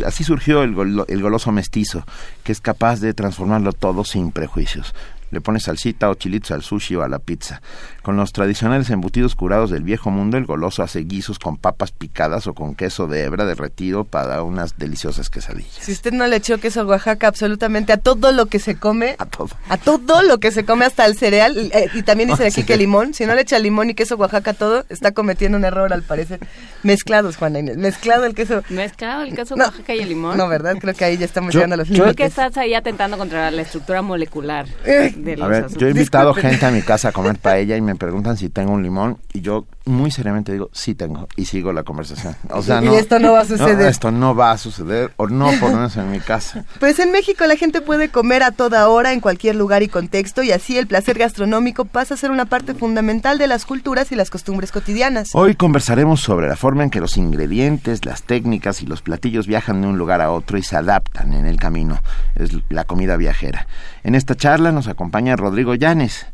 así 0.05 0.23
surgió 0.23 0.63
el, 0.63 0.75
el 1.07 1.21
goloso 1.21 1.51
mestizo, 1.51 2.03
que 2.43 2.51
es 2.51 2.59
capaz 2.59 2.99
de 2.99 3.13
transformarlo 3.13 3.71
todo 3.71 4.03
sin 4.03 4.31
prejuicios 4.31 4.93
le 5.31 5.41
pones 5.41 5.63
salsita 5.63 6.09
o 6.09 6.15
chilitos 6.15 6.51
al 6.51 6.61
sushi 6.61 6.95
o 6.95 7.03
a 7.03 7.07
la 7.07 7.19
pizza. 7.19 7.61
Con 8.05 8.17
los 8.17 8.33
tradicionales 8.33 8.91
embutidos 8.91 9.33
curados 9.33 9.71
del 9.71 9.81
viejo 9.81 10.11
mundo, 10.11 10.37
el 10.37 10.45
goloso 10.45 10.83
hace 10.83 10.99
guisos 10.99 11.39
con 11.39 11.57
papas 11.57 11.91
picadas 11.91 12.45
o 12.45 12.53
con 12.53 12.75
queso 12.75 13.07
de 13.07 13.23
hebra 13.23 13.45
derretido 13.45 14.03
para 14.03 14.43
unas 14.43 14.77
deliciosas 14.77 15.31
quesadillas. 15.31 15.79
Si 15.81 15.91
usted 15.91 16.13
no 16.13 16.27
le 16.27 16.35
echó 16.35 16.59
queso 16.59 16.85
Oaxaca 16.85 17.27
absolutamente 17.27 17.93
a 17.93 17.97
todo 17.97 18.31
lo 18.31 18.45
que 18.45 18.59
se 18.59 18.75
come, 18.75 19.15
a 19.17 19.25
todo, 19.25 19.49
a 19.69 19.77
todo 19.77 20.21
lo 20.21 20.37
que 20.37 20.51
se 20.51 20.65
come 20.65 20.85
hasta 20.85 21.03
el 21.07 21.17
cereal, 21.17 21.71
eh, 21.73 21.89
y 21.95 22.03
también 22.03 22.29
dice 22.29 22.45
aquí 22.49 22.61
que 22.61 22.77
limón, 22.77 23.15
si 23.15 23.25
no 23.25 23.33
le 23.33 23.41
echa 23.41 23.57
limón 23.57 23.89
y 23.89 23.95
queso 23.95 24.17
Oaxaca 24.17 24.51
a 24.51 24.53
todo, 24.53 24.85
está 24.89 25.11
cometiendo 25.11 25.57
un 25.57 25.65
error 25.65 25.91
al 25.91 26.03
parecer. 26.03 26.41
Mezclados, 26.83 27.37
Juana 27.37 27.57
Inés, 27.57 27.77
mezclado 27.77 28.25
el 28.25 28.35
queso. 28.35 28.61
Mezclado 28.69 29.23
el 29.23 29.33
queso 29.33 29.55
Oaxaca 29.55 29.95
y 29.95 30.01
el 30.01 30.09
limón. 30.09 30.37
No, 30.37 30.47
¿verdad? 30.47 30.75
Creo 30.79 30.93
que 30.93 31.05
ahí 31.05 31.17
ya 31.17 31.25
estamos 31.25 31.55
llegando 31.55 31.73
a 31.73 31.77
los 31.77 31.89
límites. 31.89 32.03
Creo 32.03 32.15
que 32.15 32.25
estás 32.25 32.55
ahí 32.57 32.75
atentando 32.75 33.17
contra 33.17 33.49
la 33.49 33.63
estructura 33.63 34.03
molecular. 34.03 34.67
Eh, 34.85 35.11
a 35.41 35.47
ver, 35.47 35.75
yo 35.75 35.87
he 35.87 35.89
invitado 35.89 36.35
gente 36.35 36.67
a 36.67 36.69
mi 36.69 36.83
casa 36.83 37.09
a 37.09 37.11
comer 37.11 37.39
paella 37.39 37.75
y 37.75 37.81
me 37.81 37.94
preguntan 37.97 38.37
si 38.37 38.49
tengo 38.49 38.73
un 38.73 38.83
limón 38.83 39.17
y 39.33 39.41
yo 39.41 39.65
muy 39.85 40.09
seriamente 40.09 40.51
digo, 40.51 40.69
sí 40.73 40.95
tengo, 40.95 41.27
y 41.35 41.45
sigo 41.45 41.71
la 41.71 41.83
conversación. 41.83 42.35
O 42.49 42.61
sea, 42.61 42.81
y 42.83 42.87
esto 42.87 43.19
no 43.19 43.33
va 43.33 43.41
a 43.41 43.45
suceder. 43.45 43.87
esto 43.87 44.11
no 44.11 44.35
va 44.35 44.51
a 44.51 44.57
suceder, 44.57 45.11
o 45.17 45.27
no 45.27 45.51
por 45.59 45.69
lo 45.69 45.77
menos 45.77 45.95
en 45.97 46.11
mi 46.11 46.19
casa. 46.19 46.65
Pues 46.79 46.99
en 46.99 47.11
México 47.11 47.45
la 47.45 47.55
gente 47.55 47.81
puede 47.81 48.09
comer 48.09 48.43
a 48.43 48.51
toda 48.51 48.89
hora, 48.89 49.13
en 49.13 49.19
cualquier 49.19 49.55
lugar 49.55 49.83
y 49.83 49.87
contexto, 49.87 50.43
y 50.43 50.51
así 50.51 50.77
el 50.77 50.87
placer 50.87 51.17
gastronómico 51.17 51.85
pasa 51.85 52.13
a 52.13 52.17
ser 52.17 52.31
una 52.31 52.45
parte 52.45 52.73
fundamental 52.73 53.37
de 53.37 53.47
las 53.47 53.65
culturas 53.65 54.11
y 54.11 54.15
las 54.15 54.29
costumbres 54.29 54.71
cotidianas. 54.71 55.29
Hoy 55.33 55.55
conversaremos 55.55 56.21
sobre 56.21 56.47
la 56.47 56.55
forma 56.55 56.83
en 56.83 56.89
que 56.89 56.99
los 56.99 57.17
ingredientes, 57.17 58.05
las 58.05 58.23
técnicas 58.23 58.81
y 58.81 58.85
los 58.85 59.01
platillos 59.01 59.47
viajan 59.47 59.81
de 59.81 59.87
un 59.87 59.97
lugar 59.97 60.21
a 60.21 60.31
otro 60.31 60.57
y 60.57 60.63
se 60.63 60.75
adaptan 60.75 61.33
en 61.33 61.45
el 61.45 61.57
camino. 61.57 61.99
Es 62.35 62.51
la 62.69 62.83
comida 62.85 63.17
viajera. 63.17 63.67
En 64.03 64.15
esta 64.15 64.35
charla 64.35 64.71
nos 64.71 64.87
acompaña 64.87 65.35
Rodrigo 65.35 65.75
Llanes 65.75 66.25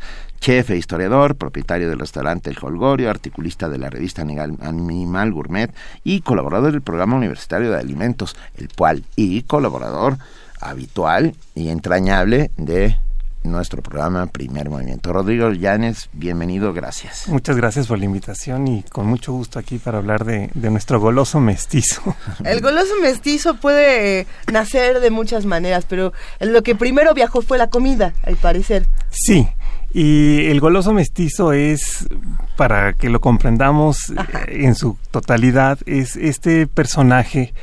chef 0.41 0.71
e 0.71 0.75
historiador, 0.75 1.36
propietario 1.36 1.88
del 1.88 2.00
restaurante 2.00 2.50
El 2.50 2.57
Holgorio, 2.60 3.10
articulista 3.10 3.69
de 3.69 3.77
la 3.77 3.89
revista 3.89 4.24
Animal 4.24 5.31
Gourmet 5.31 5.71
y 6.03 6.21
colaborador 6.21 6.71
del 6.71 6.81
programa 6.81 7.15
universitario 7.15 7.71
de 7.71 7.77
alimentos, 7.77 8.36
el 8.57 8.67
cual 8.69 9.03
y 9.15 9.43
colaborador 9.43 10.17
habitual 10.60 11.36
y 11.55 11.69
entrañable 11.69 12.51
de 12.57 12.98
nuestro 13.43 13.81
programa 13.81 14.27
Primer 14.27 14.69
Movimiento. 14.69 15.13
Rodrigo 15.13 15.51
Llanes, 15.51 16.10
bienvenido, 16.13 16.74
gracias. 16.74 17.27
Muchas 17.27 17.55
gracias 17.55 17.88
por 17.88 17.98
la 18.00 18.05
invitación 18.05 18.67
y 18.67 18.83
con 18.83 19.07
mucho 19.07 19.33
gusto 19.33 19.60
aquí 19.60 19.77
para 19.79 19.98
hablar 19.98 20.25
de, 20.25 20.50
de 20.53 20.69
nuestro 20.69 21.00
goloso 21.00 21.39
mestizo. 21.39 22.15
El 22.45 22.62
goloso 22.62 22.93
mestizo 23.01 23.55
puede 23.55 24.27
nacer 24.51 25.00
de 25.00 25.10
muchas 25.10 25.45
maneras, 25.45 25.86
pero 25.88 26.13
lo 26.39 26.62
que 26.63 26.75
primero 26.75 27.13
viajó 27.13 27.41
fue 27.41 27.57
la 27.57 27.69
comida, 27.69 28.13
al 28.24 28.36
parecer. 28.38 28.86
Sí, 29.10 29.48
y 29.93 30.45
el 30.45 30.60
goloso 30.60 30.93
mestizo 30.93 31.53
es, 31.53 32.07
para 32.55 32.93
que 32.93 33.10
lo 33.10 33.19
comprendamos 33.19 34.10
eh, 34.10 34.63
en 34.63 34.75
su 34.75 34.98
totalidad, 35.12 35.79
es 35.86 36.15
este 36.15 36.67
personaje 36.67 37.53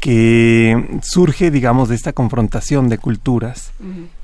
que 0.00 1.00
surge, 1.02 1.50
digamos, 1.50 1.88
de 1.88 1.94
esta 1.94 2.12
confrontación 2.12 2.88
de 2.88 2.98
culturas 2.98 3.72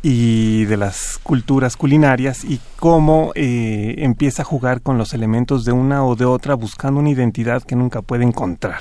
y 0.02 0.64
de 0.66 0.76
las 0.76 1.18
culturas 1.22 1.76
culinarias 1.76 2.44
y 2.44 2.60
cómo 2.78 3.32
eh, 3.34 3.94
empieza 3.98 4.42
a 4.42 4.44
jugar 4.44 4.82
con 4.82 4.98
los 4.98 5.12
elementos 5.12 5.64
de 5.64 5.72
una 5.72 6.04
o 6.04 6.14
de 6.14 6.24
otra 6.24 6.54
buscando 6.54 7.00
una 7.00 7.10
identidad 7.10 7.62
que 7.62 7.74
nunca 7.74 8.02
puede 8.02 8.24
encontrar 8.24 8.80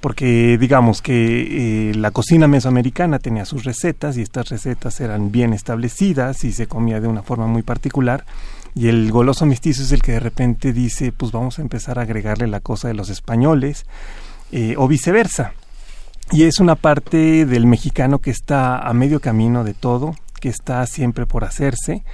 porque 0.00 0.56
digamos 0.58 1.02
que 1.02 1.90
eh, 1.90 1.94
la 1.94 2.10
cocina 2.10 2.46
mesoamericana 2.46 3.18
tenía 3.18 3.44
sus 3.44 3.64
recetas 3.64 4.16
y 4.16 4.22
estas 4.22 4.48
recetas 4.48 5.00
eran 5.00 5.32
bien 5.32 5.52
establecidas 5.52 6.44
y 6.44 6.52
se 6.52 6.66
comía 6.66 7.00
de 7.00 7.08
una 7.08 7.22
forma 7.22 7.46
muy 7.46 7.62
particular. 7.62 8.24
Y 8.74 8.88
el 8.88 9.10
goloso 9.10 9.44
mestizo 9.46 9.82
es 9.82 9.92
el 9.92 10.02
que 10.02 10.12
de 10.12 10.20
repente 10.20 10.72
dice 10.72 11.10
pues 11.10 11.32
vamos 11.32 11.58
a 11.58 11.62
empezar 11.62 11.98
a 11.98 12.02
agregarle 12.02 12.46
la 12.46 12.60
cosa 12.60 12.88
de 12.88 12.94
los 12.94 13.08
españoles 13.10 13.86
eh, 14.52 14.74
o 14.76 14.86
viceversa. 14.86 15.52
Y 16.30 16.44
es 16.44 16.58
una 16.60 16.76
parte 16.76 17.46
del 17.46 17.66
mexicano 17.66 18.18
que 18.18 18.30
está 18.30 18.78
a 18.78 18.92
medio 18.92 19.20
camino 19.20 19.64
de 19.64 19.74
todo 19.74 20.14
que 20.38 20.48
está 20.48 20.86
siempre 20.86 21.26
por 21.26 21.42
hacerse 21.42 22.04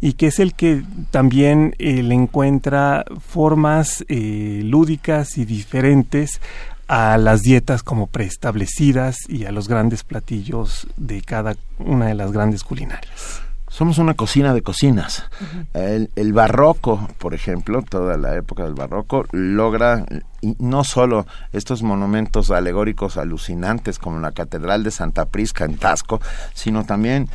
y 0.00 0.12
que 0.12 0.28
es 0.28 0.38
el 0.38 0.54
que 0.54 0.84
también 1.10 1.74
eh, 1.80 2.04
le 2.04 2.14
encuentra 2.14 3.04
formas 3.18 4.04
lúdicas 4.08 5.36
y 5.36 5.44
diferentes 5.44 6.40
a 6.88 7.16
las 7.18 7.42
dietas 7.42 7.82
como 7.82 8.06
preestablecidas 8.06 9.16
y 9.28 9.44
a 9.44 9.52
los 9.52 9.68
grandes 9.68 10.04
platillos 10.04 10.86
de 10.96 11.22
cada 11.22 11.56
una 11.78 12.06
de 12.06 12.14
las 12.14 12.32
grandes 12.32 12.64
culinarias. 12.64 13.42
Somos 13.72 13.96
una 13.96 14.12
cocina 14.12 14.52
de 14.52 14.60
cocinas. 14.60 15.24
el, 15.72 16.32
barroco, 16.34 17.08
por 17.16 17.32
ejemplo, 17.32 17.80
toda 17.80 18.18
la 18.18 18.36
época 18.36 18.64
del 18.64 18.74
barroco, 18.74 19.24
logra 19.32 20.04
y 20.42 20.56
no 20.58 20.84
solo 20.84 21.26
estos 21.52 21.82
monumentos 21.82 22.50
alegóricos 22.50 23.16
alucinantes 23.16 23.98
como 23.98 24.20
la 24.20 24.32
Catedral 24.32 24.84
de 24.84 24.90
Santa 24.90 25.24
Prisca 25.24 25.64
en 25.64 25.78
Tasco, 25.78 26.20
sino 26.52 26.84
también 26.84 27.30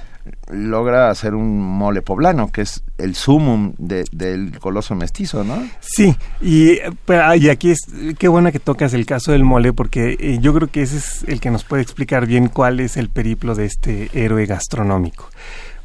logra 0.50 1.10
hacer 1.10 1.36
un 1.36 1.60
mole 1.60 2.02
poblano, 2.02 2.52
que 2.52 2.62
es 2.62 2.84
el 2.98 3.16
sumum 3.16 3.74
del 3.78 4.58
coloso 4.60 4.96
mestizo, 4.96 5.44
¿no? 5.44 5.68
Sí, 5.80 6.16
y, 6.42 6.80
y, 6.80 7.50
aquí 7.50 7.72
es, 7.72 7.80
qué 8.18 8.28
buena 8.28 8.52
que 8.52 8.60
tocas 8.60 8.94
el 8.94 9.06
caso 9.06 9.32
del 9.32 9.44
mole, 9.44 9.74
porque 9.74 10.18
eh, 10.20 10.40
yo 10.42 10.54
creo 10.54 10.68
que 10.68 10.82
ese 10.82 10.98
es 10.98 11.24
el 11.28 11.40
que 11.40 11.52
nos 11.52 11.64
puede 11.64 11.84
explicar 11.84 12.26
bien 12.26 12.48
cuál 12.48 12.80
es 12.80 12.98
el 12.98 13.10
periplo 13.10 13.56
de 13.56 13.66
este 13.66 14.10
héroe 14.14 14.46
gastronómico. 14.46 15.30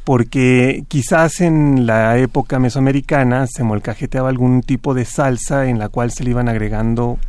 Porque 0.03 0.83
quizás 0.89 1.39
en 1.39 1.85
la 1.85 2.17
época 2.17 2.59
mesoamericana 2.59 3.47
se 3.47 3.63
molcajeteaba 3.63 4.27
algún 4.27 4.61
tipo 4.61 4.93
de 4.93 5.05
salsa 5.05 5.67
en 5.67 5.79
la 5.79 5.87
cual 5.87 6.11
se 6.11 6.25
le 6.25 6.31
iban 6.31 6.49
agregando 6.49 7.19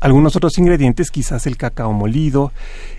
algunos 0.00 0.36
otros 0.36 0.56
ingredientes, 0.58 1.10
quizás 1.10 1.46
el 1.46 1.56
cacao 1.56 1.92
molido, 1.92 2.52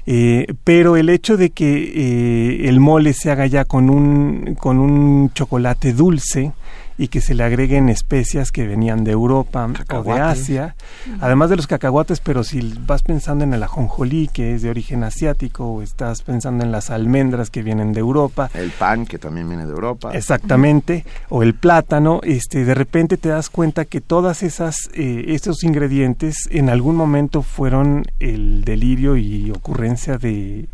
eh, 0.06 0.48
pero 0.64 0.98
el 0.98 1.10
hecho 1.10 1.38
de 1.38 1.52
que 1.52 1.84
eh, 1.96 2.70
el 2.70 2.80
mole 2.80 3.14
se 3.14 3.32
haga 3.32 3.46
ya 3.48 3.66
con 3.66 3.90
un, 3.90 4.56
con 4.56 4.80
un 4.80 5.32
chocolate 5.34 5.94
dulce, 5.94 6.52
y 7.00 7.08
que 7.08 7.22
se 7.22 7.34
le 7.34 7.46
agreguen 7.46 7.88
especias 7.88 8.52
que 8.52 8.68
venían 8.68 9.06
de 9.06 9.12
Europa 9.12 9.70
o 9.96 10.04
de 10.04 10.20
Asia, 10.20 10.76
además 11.22 11.50
de 11.50 11.56
los 11.56 11.66
cacahuates, 11.66 12.20
pero 12.20 12.44
si 12.44 12.60
vas 12.86 13.04
pensando 13.04 13.46
en 13.46 13.54
el 13.54 13.64
ajonjolí, 13.64 14.28
que 14.28 14.54
es 14.54 14.64
de 14.64 14.70
origen 14.70 15.06
asiático, 15.06 15.66
o 15.66 15.82
estás 15.82 16.24
pensando 16.24 16.66
en 16.66 16.74
las 16.74 16.90
almendras 16.90 17.50
que 17.50 17.64
vienen 17.64 17.94
de 17.94 18.02
Europa. 18.02 18.52
El 18.54 18.72
pan, 18.72 19.06
que 19.06 19.18
también 19.18 19.48
viene 19.48 19.66
de 19.66 19.72
Europa. 19.72 20.12
Exactamente, 20.14 21.06
o 21.30 21.42
el 21.42 21.56
plátano, 21.56 22.20
este, 22.22 22.66
de 22.66 22.74
repente 22.74 23.16
te 23.16 23.30
das 23.30 23.50
cuenta 23.50 23.86
que 23.86 24.02
todas 24.02 24.44
esas, 24.44 24.90
eh, 24.94 25.24
estos 25.30 25.64
ingredientes 25.64 26.50
en 26.52 26.70
algún 26.70 26.98
momento 26.98 27.44
fueron 27.44 28.08
el 28.20 28.66
delirio 28.66 29.16
y 29.16 29.52
ocurrencia 29.52 30.18
de 30.18 30.68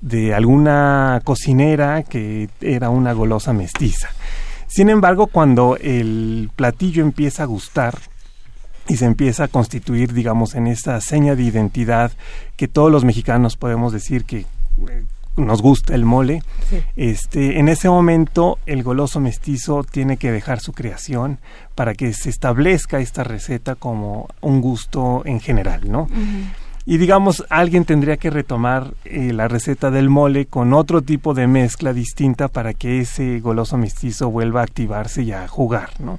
de 0.00 0.32
alguna 0.32 1.20
cocinera 1.24 2.04
que 2.04 2.48
era 2.60 2.88
una 2.88 3.12
golosa 3.12 3.52
mestiza. 3.52 4.10
Sin 4.68 4.90
embargo, 4.90 5.26
cuando 5.26 5.76
el 5.80 6.50
platillo 6.54 7.02
empieza 7.02 7.42
a 7.42 7.46
gustar, 7.46 7.98
y 8.88 8.96
se 8.96 9.04
empieza 9.04 9.44
a 9.44 9.48
constituir, 9.48 10.14
digamos, 10.14 10.54
en 10.54 10.66
esa 10.66 11.00
seña 11.00 11.36
de 11.36 11.42
identidad 11.42 12.10
que 12.56 12.68
todos 12.68 12.90
los 12.90 13.04
mexicanos 13.04 13.56
podemos 13.56 13.92
decir 13.92 14.24
que 14.24 14.38
eh, 14.38 15.04
nos 15.36 15.62
gusta 15.62 15.94
el 15.94 16.04
mole. 16.04 16.42
Este, 16.96 17.58
en 17.58 17.68
ese 17.68 17.88
momento 17.88 18.58
el 18.66 18.82
goloso 18.82 19.20
mestizo 19.20 19.84
tiene 19.84 20.16
que 20.16 20.32
dejar 20.32 20.60
su 20.60 20.72
creación 20.72 21.38
para 21.74 21.94
que 21.94 22.12
se 22.12 22.30
establezca 22.30 22.98
esta 22.98 23.24
receta 23.24 23.74
como 23.74 24.28
un 24.40 24.60
gusto 24.60 25.22
en 25.26 25.40
general, 25.40 25.82
¿no? 25.90 26.08
Y 26.90 26.96
digamos, 26.96 27.44
alguien 27.50 27.84
tendría 27.84 28.16
que 28.16 28.30
retomar 28.30 28.94
eh, 29.04 29.34
la 29.34 29.46
receta 29.46 29.90
del 29.90 30.08
mole 30.08 30.46
con 30.46 30.72
otro 30.72 31.02
tipo 31.02 31.34
de 31.34 31.46
mezcla 31.46 31.92
distinta 31.92 32.48
para 32.48 32.72
que 32.72 33.00
ese 33.00 33.40
goloso 33.40 33.76
mestizo 33.76 34.30
vuelva 34.30 34.60
a 34.60 34.64
activarse 34.64 35.22
y 35.22 35.32
a 35.32 35.46
jugar, 35.48 35.90
¿no? 35.98 36.18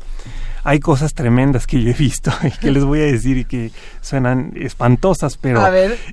hay 0.64 0.80
cosas 0.80 1.14
tremendas 1.14 1.68
que 1.68 1.82
yo 1.82 1.90
he 1.90 1.94
visto 1.94 2.32
y 2.44 2.52
que 2.52 2.72
les 2.72 2.84
voy 2.84 3.00
a 3.00 3.06
decir 3.06 3.38
y 3.38 3.46
que 3.46 3.72
suenan 4.02 4.54
espantosas, 4.56 5.38
pero 5.38 5.62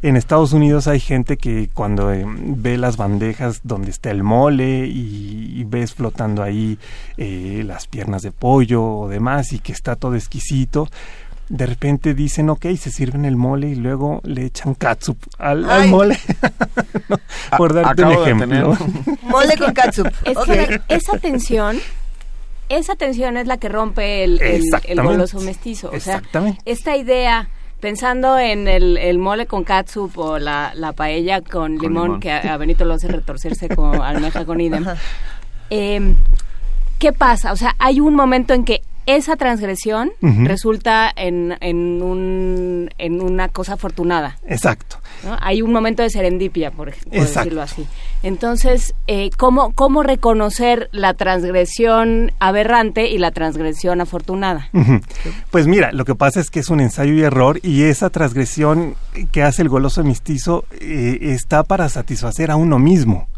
en 0.02 0.16
Estados 0.16 0.52
Unidos 0.52 0.86
hay 0.88 1.00
gente 1.00 1.36
que 1.36 1.68
cuando 1.72 2.12
eh, 2.12 2.24
ve 2.26 2.78
las 2.78 2.96
bandejas 2.96 3.60
donde 3.64 3.90
está 3.90 4.10
el 4.10 4.22
mole 4.22 4.86
y, 4.86 5.64
ves 5.68 5.94
flotando 5.94 6.44
ahí 6.44 6.78
eh, 7.16 7.64
las 7.66 7.88
piernas 7.88 8.22
de 8.22 8.30
pollo 8.30 8.84
o 8.84 9.08
demás 9.08 9.52
y 9.52 9.58
que 9.58 9.72
está 9.72 9.96
todo 9.96 10.14
exquisito, 10.14 10.88
de 11.48 11.66
repente 11.66 12.14
dicen, 12.14 12.50
ok, 12.50 12.66
se 12.76 12.90
sirven 12.90 13.24
el 13.24 13.36
mole 13.36 13.68
y 13.68 13.74
luego 13.74 14.20
le 14.24 14.46
echan 14.46 14.74
katsup 14.74 15.18
al, 15.38 15.88
mole. 15.88 16.18
por 17.58 17.74
darte 17.74 18.04
un 18.04 18.12
ejemplo. 18.12 18.76
Mole 19.22 19.56
con 19.56 19.72
katsup. 19.72 20.08
esa 20.88 21.18
tensión 21.18 21.78
esa 22.68 22.96
tensión 22.96 23.36
es 23.36 23.46
la 23.46 23.58
que 23.58 23.68
rompe 23.68 24.24
el, 24.24 24.40
el, 24.42 25.02
goloso 25.02 25.40
mestizo. 25.40 25.90
O 25.94 26.00
sea, 26.00 26.22
esta 26.64 26.96
idea 26.96 27.48
pensando 27.80 28.38
en 28.38 28.66
el, 28.68 29.18
mole 29.18 29.46
con 29.46 29.64
katsup 29.64 30.18
o 30.18 30.38
la, 30.38 30.72
paella 30.96 31.40
con, 31.42 31.78
limón, 31.78 32.20
que 32.20 32.32
a, 32.32 32.56
Benito 32.56 32.84
lo 32.84 32.94
hace 32.94 33.08
retorcerse 33.08 33.68
con 33.68 33.94
almeja 34.02 34.44
con 34.44 34.60
idem. 34.60 34.84
Eh, 35.70 36.14
¿Qué 36.98 37.12
pasa? 37.12 37.52
O 37.52 37.56
sea, 37.56 37.76
hay 37.78 38.00
un 38.00 38.14
momento 38.14 38.54
en 38.54 38.64
que 38.64 38.82
esa 39.06 39.36
transgresión 39.36 40.10
resulta 40.20 41.12
en, 41.14 41.56
en, 41.60 42.02
un, 42.02 42.90
en 42.98 43.22
una 43.22 43.48
cosa 43.48 43.74
afortunada. 43.74 44.38
Exacto. 44.46 44.98
Hay 45.40 45.62
un 45.62 45.72
momento 45.72 46.02
de 46.02 46.10
serendipia, 46.10 46.70
por, 46.70 46.94
decirlo 47.10 47.62
así. 47.62 47.86
Entonces, 48.22 48.94
eh, 49.06 49.30
¿cómo, 49.36 49.72
¿cómo 49.72 50.02
reconocer 50.02 50.88
la 50.92 51.14
transgresión 51.14 52.32
aberrante 52.38 53.08
y 53.08 53.18
la 53.18 53.30
transgresión 53.30 54.00
afortunada? 54.00 54.70
Pues 55.50 55.66
mira, 55.66 55.92
lo 55.92 56.04
que 56.04 56.14
pasa 56.14 56.40
es 56.40 56.50
que 56.50 56.60
es 56.60 56.70
un 56.70 56.80
ensayo 56.80 57.12
y 57.12 57.22
error 57.22 57.60
y 57.62 57.82
esa 57.84 58.10
transgresión 58.10 58.94
que 59.32 59.42
hace 59.42 59.62
el 59.62 59.68
goloso 59.68 60.02
mestizo 60.04 60.64
eh, 60.80 61.18
está 61.20 61.62
para 61.62 61.88
satisfacer 61.88 62.50
a 62.50 62.56
uno 62.56 62.78
mismo. 62.78 63.28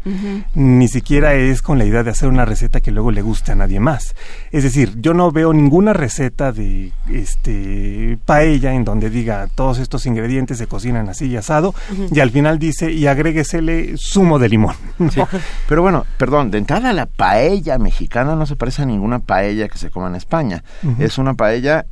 Ni 0.55 0.87
siquiera 0.87 1.35
es 1.35 1.61
con 1.61 1.77
la 1.77 1.85
idea 1.85 2.03
de 2.03 2.09
hacer 2.09 2.29
una 2.29 2.45
receta 2.45 2.79
que 2.79 2.89
luego 2.89 3.11
le 3.11 3.21
guste 3.21 3.51
a 3.51 3.55
nadie 3.55 3.79
más. 3.79 4.15
Es 4.51 4.63
decir, 4.63 4.93
yo 4.99 5.13
no 5.13 5.31
veo 5.31 5.53
ninguna 5.53 5.93
receta 5.93 6.51
de 6.51 6.91
este 7.07 8.17
paella 8.25 8.73
en 8.73 8.85
donde 8.85 9.09
diga 9.09 9.47
todos 9.53 9.77
estos 9.77 10.05
ingredientes 10.05 10.57
se 10.57 10.67
cocinan 10.67 11.09
así 11.09 11.27
y 11.27 11.37
asado 11.37 11.68
y 12.11 12.19
al 12.19 12.31
final 12.31 12.59
dice 12.59 12.91
y 12.91 13.07
agréguesele 13.07 13.95
zumo 13.97 14.39
de 14.39 14.49
limón. 14.49 14.75
Pero 15.67 15.81
bueno, 15.81 16.05
perdón, 16.17 16.51
de 16.51 16.57
entrada 16.57 16.93
la 16.93 17.05
paella 17.05 17.77
mexicana 17.77 18.35
no 18.35 18.45
se 18.45 18.55
parece 18.55 18.83
a 18.83 18.85
ninguna 18.85 19.19
paella 19.19 19.67
que 19.67 19.77
se 19.77 19.89
coma 19.89 20.07
en 20.07 20.15
España. 20.15 20.63
Es 20.99 21.17
una 21.17 21.33
paella 21.33 21.85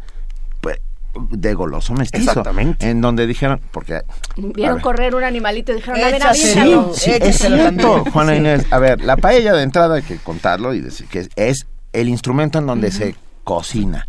pues, 0.61 0.79
de 1.31 1.53
goloso 1.53 1.93
mestizo. 1.93 2.29
Exactamente. 2.31 2.89
En 2.89 3.01
donde 3.01 3.27
dijeron, 3.27 3.59
porque... 3.71 4.01
Vieron 4.35 4.79
correr 4.79 5.15
un 5.15 5.23
animalito 5.23 5.71
y 5.71 5.75
dijeron, 5.75 5.99
a 6.21 6.33
sí, 6.33 6.53
sí, 6.93 7.11
es 7.19 7.37
cierto, 7.37 8.05
Juana 8.11 8.35
Inés. 8.35 8.65
A 8.71 8.79
ver, 8.79 9.01
la 9.01 9.17
paella 9.17 9.53
de 9.53 9.63
entrada 9.63 9.95
hay 9.95 10.03
que 10.03 10.17
contarlo 10.17 10.73
y 10.73 10.81
decir 10.81 11.07
que 11.07 11.27
es 11.35 11.65
el 11.93 12.09
instrumento 12.09 12.59
en 12.59 12.67
donde 12.67 12.91
se 12.91 13.15
cocina, 13.47 14.05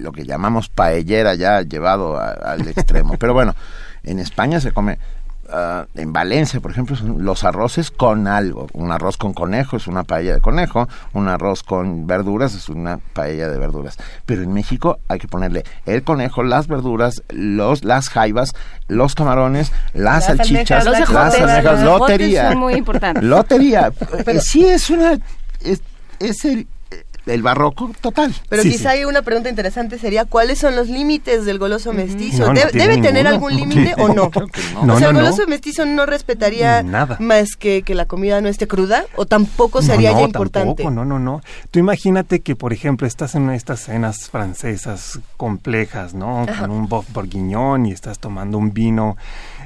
lo 0.00 0.10
que 0.10 0.24
llamamos 0.24 0.68
paellera 0.68 1.36
ya 1.36 1.62
llevado 1.62 2.18
al 2.18 2.66
extremo. 2.66 3.14
Pero 3.18 3.34
bueno, 3.34 3.54
en 4.04 4.18
España 4.18 4.60
se 4.60 4.72
come 4.72 4.98
ah, 5.48 5.86
en 5.94 6.12
Valencia, 6.12 6.60
por 6.60 6.70
ejemplo, 6.70 6.96
son 6.96 7.24
los 7.24 7.44
arroces 7.44 7.90
con 7.90 8.26
algo. 8.26 8.66
Un 8.72 8.92
arroz 8.92 9.16
con 9.16 9.32
conejo 9.32 9.76
es 9.76 9.86
una 9.86 10.04
paella 10.04 10.34
de 10.34 10.40
conejo, 10.40 10.88
un 11.12 11.28
arroz 11.28 11.62
con 11.62 12.06
verduras 12.06 12.54
es 12.54 12.68
una 12.68 12.98
paella 12.98 13.48
de 13.48 13.58
verduras. 13.58 13.96
Pero 14.26 14.42
en 14.42 14.52
México 14.52 14.98
hay 15.08 15.18
que 15.18 15.28
ponerle 15.28 15.64
el 15.86 16.02
conejo, 16.02 16.42
las 16.42 16.68
verduras, 16.68 17.22
los 17.28 17.84
las 17.84 18.08
jaivas, 18.08 18.52
los 18.88 19.14
camarones, 19.14 19.72
las, 19.94 20.26
salchichas, 20.26 20.84
las 20.84 21.10
almejas, 21.10 21.82
lotería. 21.82 22.54
muy 22.54 22.74
importante. 22.74 23.22
Lotería. 23.22 23.92
Pero, 24.24 24.40
sí 24.40 24.64
es 24.64 24.90
una 24.90 25.18
es, 25.60 25.82
es 26.18 26.44
el 26.44 26.66
el 27.26 27.42
barroco 27.42 27.90
total. 28.00 28.34
Pero 28.48 28.62
quizá 28.62 28.90
hay 28.90 29.04
una 29.04 29.22
pregunta 29.22 29.48
interesante 29.48 29.98
sería 29.98 30.24
¿cuáles 30.24 30.58
son 30.58 30.76
los 30.76 30.88
límites 30.88 31.44
del 31.44 31.58
goloso 31.58 31.92
mestizo? 31.92 32.52
¿Debe, 32.52 32.98
tener 32.98 33.26
algún 33.26 33.54
límite 33.56 33.94
o 33.98 34.08
no? 34.08 34.30
o 34.32 34.98
sea, 34.98 35.08
el 35.08 35.14
goloso 35.14 35.46
mestizo 35.46 35.84
no 35.84 36.06
respetaría 36.06 36.82
Nada. 36.82 37.16
más 37.20 37.56
que 37.56 37.82
que 37.82 37.94
la 37.94 38.06
comida 38.06 38.40
no 38.40 38.48
esté 38.48 38.66
cruda 38.66 39.04
o 39.16 39.26
tampoco 39.26 39.82
sería 39.82 40.12
ya 40.12 40.22
importante. 40.22 40.84
no, 40.84 41.04
no, 41.04 41.18
no. 41.18 41.42
Tú 41.70 41.78
imagínate 41.78 42.40
que 42.40 42.56
por 42.56 42.72
ejemplo 42.72 43.06
estás 43.06 43.34
en 43.34 43.42
una 43.42 43.52
de 43.52 43.58
estas 43.58 43.80
cenas 43.80 44.28
francesas 44.30 45.20
complejas, 45.36 46.14
¿no? 46.14 46.46
Con 46.58 46.70
un 46.70 46.88
bof 46.88 47.06
bourguignon 47.12 47.86
y 47.86 47.92
estás 47.92 48.18
tomando 48.18 48.58
un 48.58 48.72
vino 48.72 49.16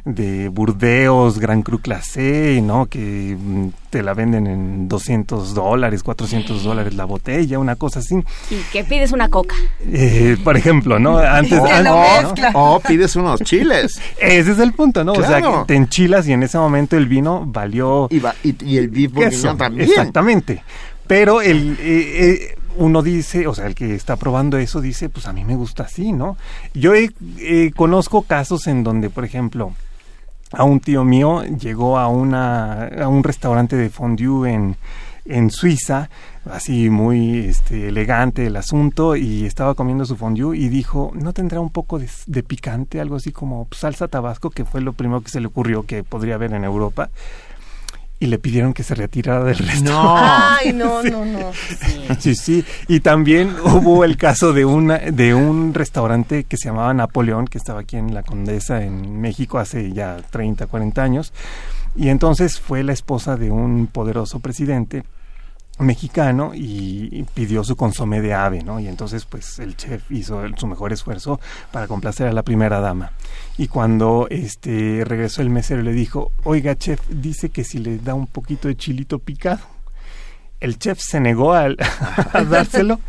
de 0.07 0.49
Burdeos, 0.51 1.41
Gran 1.41 1.63
Cru 1.63 1.81
Clase, 1.81 2.61
¿no? 2.63 2.87
Que 2.87 3.37
mm, 3.37 3.71
te 3.91 4.05
la 4.05 4.15
venden 4.15 4.47
en 4.47 4.89
200 4.89 5.53
dólares, 5.53 6.05
400 6.05 6.63
dólares 6.63 6.95
la 6.95 7.05
botella, 7.05 7.59
una 7.59 7.75
cosa 7.75 7.99
así. 7.99 8.15
¿Y 8.49 8.57
qué 8.73 8.85
pides 8.85 9.11
una 9.11 9.29
coca? 9.29 9.57
Eh, 9.85 10.37
por 10.45 10.57
ejemplo, 10.57 11.01
¿no? 11.01 11.19
Antes, 11.19 11.61
o, 12.55 12.81
pides 12.87 13.17
unos 13.17 13.41
chiles. 13.41 14.01
Ese 14.21 14.53
es 14.53 14.59
el 14.61 14.73
punto, 14.73 15.03
¿no? 15.03 15.13
O 15.13 15.23
sea, 15.23 15.43
que 15.43 15.49
te 15.67 15.75
enchilas 15.75 16.29
y 16.29 16.33
en 16.33 16.45
ese 16.45 16.57
momento 16.57 16.97
el 16.97 17.07
vino 17.07 17.43
valió... 17.45 18.09
Y, 18.11 18.23
y, 18.65 18.79
el 18.79 18.89
beef 18.89 19.13
también. 19.59 19.91
Exactamente. 19.91 20.63
Pero 21.09 21.43
el... 21.43 21.77
Eh, 21.81 21.81
eh, 21.83 22.59
uno 22.79 23.01
dice, 23.01 23.47
o 23.47 23.55
sea, 23.55 23.67
el 23.67 23.75
que 23.75 23.95
está 23.95 24.17
probando 24.17 24.59
eso 24.59 24.83
dice, 24.83 25.09
pues 25.09 25.27
a 25.27 25.33
mí 25.33 25.47
me 25.47 25.57
gusta 25.57 25.85
así, 25.85 26.13
¿no? 26.13 26.37
Yo 26.75 26.93
conozco 27.75 28.21
casos 28.21 28.67
en 28.67 28.85
donde, 28.85 29.09
por 29.09 29.25
ejemplo, 29.25 29.73
a 30.57 30.65
un 30.65 30.81
tío 30.81 31.05
mío 31.05 31.45
llegó 31.45 31.99
a, 31.99 32.09
una, 32.09 32.87
a 32.87 33.09
un 33.09 33.23
restaurante 33.23 33.77
de 33.77 33.91
fondue 33.91 34.55
en, 35.27 35.51
Suiza, 35.51 36.09
así 36.49 36.89
muy 36.89 37.41
este, 37.41 37.89
elegante 37.89 38.47
el 38.47 38.57
asunto, 38.57 39.17
y 39.17 39.45
estaba 39.45 39.75
comiendo 39.75 40.07
su 40.07 40.17
fondue 40.17 40.57
y 40.57 40.69
dijo, 40.69 41.11
¿no 41.15 41.33
tendrá 41.33 41.61
un 41.61 41.71
poco 41.71 41.99
de 41.99 42.43
picante? 42.43 43.01
Algo 43.01 43.17
así 43.17 43.33
como 43.33 43.67
salsa 43.73 44.09
tabasco, 44.09 44.51
que 44.51 44.65
fue 44.65 44.81
lo 44.81 44.93
primero 44.93 45.21
que 45.21 45.29
se 45.29 45.41
le 45.41 45.49
ocurrió 45.49 45.83
que 45.83 46.05
podría 46.05 46.37
haber 46.37 46.55
en 46.55 46.65
Europa 46.65 47.11
y 48.27 48.29
le 48.29 48.39
pidieron 48.39 48.75
que 48.75 48.83
se 48.83 48.95
retirara 48.95 49.45
del 49.45 49.59
restaurante. 49.59 49.91
No. 49.91 50.17
Ay, 50.19 50.73
no, 50.73 51.03
no, 51.03 51.25
no. 51.25 51.53
Sí. 52.19 52.35
sí, 52.35 52.65
Y 52.89 53.01
también 53.01 53.55
hubo 53.65 54.05
el 54.05 54.17
caso 54.17 54.53
de 54.53 54.65
una 54.65 54.99
de 54.99 55.35
un 55.35 55.73
restaurante 55.73 56.45
que 56.45 56.57
se 56.57 56.69
llamaba 56.69 56.93
Napoleón, 56.93 57.47
que 57.47 57.59
estaba 57.59 57.81
aquí 57.81 57.97
en 57.97 58.13
la 58.15 58.23
Condesa 58.23 58.83
en 58.83 59.21
México 59.21 59.59
hace 59.59 59.93
ya 59.93 60.17
30, 60.31 60.67
40 60.67 61.03
años. 61.03 61.33
Y 61.95 62.09
entonces 62.09 62.61
fue 62.61 62.83
la 62.83 62.93
esposa 62.93 63.37
de 63.37 63.51
un 63.51 63.87
poderoso 63.87 64.41
presidente 64.41 65.05
mexicano 65.79 66.53
y 66.55 67.25
pidió 67.35 67.63
su 67.63 67.77
consomé 67.77 68.21
de 68.23 68.35
ave, 68.35 68.63
¿no? 68.63 68.81
Y 68.81 68.89
entonces 68.89 69.25
pues 69.27 69.59
el 69.59 69.77
chef 69.77 70.11
hizo 70.11 70.43
su 70.57 70.67
mejor 70.67 70.93
esfuerzo 70.93 71.41
para 71.71 71.87
complacer 71.87 72.27
a 72.27 72.33
la 72.33 72.43
primera 72.43 72.81
dama. 72.81 73.13
Y 73.59 73.69
cuando 73.69 74.27
este 74.31 75.03
regresó 75.05 75.43
el 75.43 75.51
mesero 75.51 75.83
le 75.83 75.93
dijo, 75.93 76.33
"Oiga, 76.45 76.77
chef, 76.77 77.01
dice 77.09 77.51
que 77.51 77.65
si 77.65 77.79
le 77.79 77.99
da 77.99 78.15
un 78.15 78.27
poquito 78.27 78.69
de 78.69 78.77
chilito 78.77 79.19
picado." 79.19 79.61
El 80.61 80.79
chef 80.79 80.99
se 81.01 81.21
negó 81.21 81.53
a, 81.55 81.69
dárselo 82.49 83.01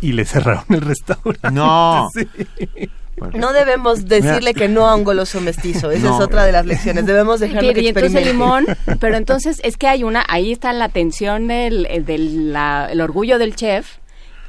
y 0.00 0.12
le 0.12 0.24
cerraron 0.24 0.64
el 0.70 0.80
restaurante. 0.80 1.50
No. 1.50 2.08
No 3.34 3.52
debemos 3.52 4.06
decirle 4.06 4.54
que 4.54 4.68
no 4.68 4.88
a 4.88 4.94
un 4.94 5.04
goloso 5.04 5.40
mestizo. 5.40 5.90
Esa 5.90 6.14
es 6.14 6.20
otra 6.20 6.44
de 6.44 6.52
las 6.52 6.66
lecciones. 6.66 7.06
Debemos 7.06 7.40
dejarlo 7.40 7.72
que 7.72 7.80
experimente. 7.80 8.32
limón, 8.32 8.66
pero 9.00 9.16
entonces 9.16 9.60
es 9.64 9.76
que 9.76 9.88
hay 9.88 10.04
una, 10.04 10.24
ahí 10.28 10.52
está 10.52 10.72
la 10.72 10.88
tensión 10.88 11.48
del, 11.48 11.86
el 11.86 13.00
orgullo 13.00 13.38
del 13.38 13.56
chef 13.56 13.98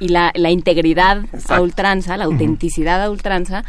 y 0.00 0.08
la, 0.08 0.32
la 0.34 0.50
integridad 0.50 1.22
a 1.48 1.60
ultranza, 1.60 2.16
la 2.16 2.24
autenticidad 2.24 3.02
a 3.02 3.10
ultranza, 3.10 3.64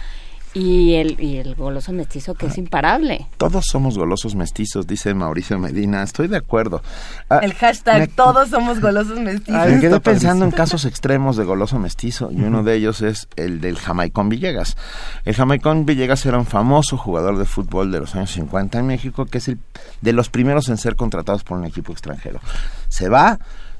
Y 0.53 0.93
el, 0.93 1.19
y 1.19 1.37
el 1.37 1.55
goloso 1.55 1.91
mestizo 1.91 2.35
que 2.35 2.45
es 2.45 2.57
ah. 2.57 2.59
imparable. 2.59 3.27
Todos 3.37 3.65
somos 3.65 3.97
golosos 3.97 4.35
mestizos, 4.35 4.85
dice 4.85 5.13
Mauricio 5.13 5.57
Medina. 5.57 6.03
Estoy 6.03 6.27
de 6.27 6.37
acuerdo. 6.37 6.83
Ah, 7.29 7.39
el 7.41 7.53
hashtag 7.53 8.09
todos 8.11 8.49
somos 8.49 8.79
golosos 8.79 9.19
mestizos. 9.19 9.67
me 9.67 9.79
quedé 9.79 9.99
pensando 9.99 10.45
en 10.45 10.51
casos 10.51 10.85
extremos 10.85 11.37
de 11.37 11.43
goloso 11.43 11.79
mestizo 11.79 12.29
y 12.31 12.41
uno 12.43 12.63
de 12.63 12.75
ellos 12.75 13.01
es 13.01 13.27
el 13.35 13.61
del 13.61 13.77
Jamaicón 13.77 14.29
Villegas. 14.29 14.77
El 15.25 15.33
Jamaicón 15.33 15.85
Villegas 15.85 16.25
era 16.25 16.37
un 16.37 16.45
famoso 16.45 16.97
jugador 16.97 17.37
de 17.37 17.45
fútbol 17.45 17.91
de 17.91 18.01
los 18.01 18.15
años 18.15 18.31
50 18.31 18.79
en 18.79 18.85
México 18.85 19.25
que 19.25 19.39
es 19.39 19.47
el 19.47 19.59
de 20.01 20.13
los 20.13 20.29
primeros 20.29 20.69
en 20.69 20.77
ser 20.77 20.95
contratados 20.95 21.43
por 21.43 21.57
un 21.57 21.65
equipo 21.65 21.91
extranjero. 21.91 22.39
Se 22.89 23.09
va 23.09 23.39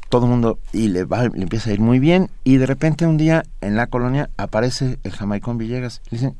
todo 0.10 0.26
el 0.26 0.32
mundo 0.32 0.60
y 0.72 0.90
le, 0.90 1.06
va, 1.06 1.24
le 1.24 1.42
empieza 1.42 1.70
a 1.70 1.74
ir 1.74 1.80
muy 1.80 2.00
bien 2.00 2.30
y 2.44 2.58
de 2.58 2.66
repente 2.66 3.08
un 3.08 3.18
día 3.18 3.44
en 3.62 3.76
la 3.76 3.88
colonia 3.88 4.30
aparece 4.38 5.00
el 5.04 5.12
Jamaicón 5.12 5.58
Villegas. 5.58 6.02
Le 6.12 6.18
dicen, 6.18 6.36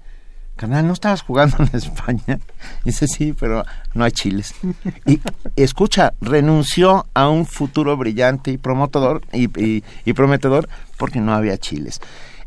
carnal, 0.56 0.88
¿no 0.88 0.94
estabas 0.94 1.22
jugando 1.22 1.58
en 1.60 1.70
España? 1.74 2.40
dice, 2.84 3.08
sí, 3.08 3.34
pero 3.38 3.64
no 3.94 4.04
hay 4.04 4.12
chiles. 4.12 4.54
Y 5.06 5.20
escucha, 5.56 6.14
renunció 6.22 7.06
a 7.14 7.30
un 7.30 7.46
futuro 7.46 7.98
brillante 7.98 8.52
y 8.52 8.58
promotor 8.58 9.22
y, 9.32 9.50
y, 10.06 10.14
prometedor 10.14 10.70
porque 10.98 11.20
no 11.20 11.34
había 11.34 11.58
chiles. 11.58 12.00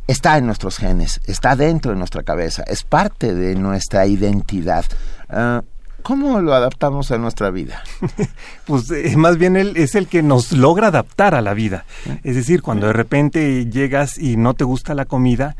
Está 0.07 0.39
en 0.39 0.47
nuestros 0.47 0.79
genes, 0.79 1.21
está 1.27 1.57
dentro 1.57 1.93
de 1.93 1.99
nuestra 1.99 2.23
cabeza, 2.23 2.63
es 2.67 2.85
parte 2.85 3.35
de 3.35 3.57
nuestra 3.57 4.07
identidad. 4.07 4.85
Ah, 5.29 5.63
¿Cómo 6.07 6.41
lo 6.41 6.55
adaptamos 6.55 7.11
a 7.11 7.19
nuestra 7.19 7.51
vida? 7.51 7.83
pues 8.67 8.89
eh, 8.93 9.17
más 9.17 9.39
bien 9.39 9.57
él 9.57 9.73
es 9.77 9.97
el 9.97 10.07
que 10.07 10.23
nos 10.23 10.53
logra 10.53 10.87
adaptar 10.87 11.35
a 11.35 11.43
la 11.43 11.53
vida. 11.53 11.85
Es 12.23 12.37
decir, 12.37 12.63
cuando 12.63 12.87
de 12.87 12.93
repente 12.93 13.67
llegas 13.67 14.17
y 14.17 14.37
no 14.37 14.55
te 14.55 14.63
gusta 14.63 14.95
la 14.95 15.07
comida, 15.07 15.57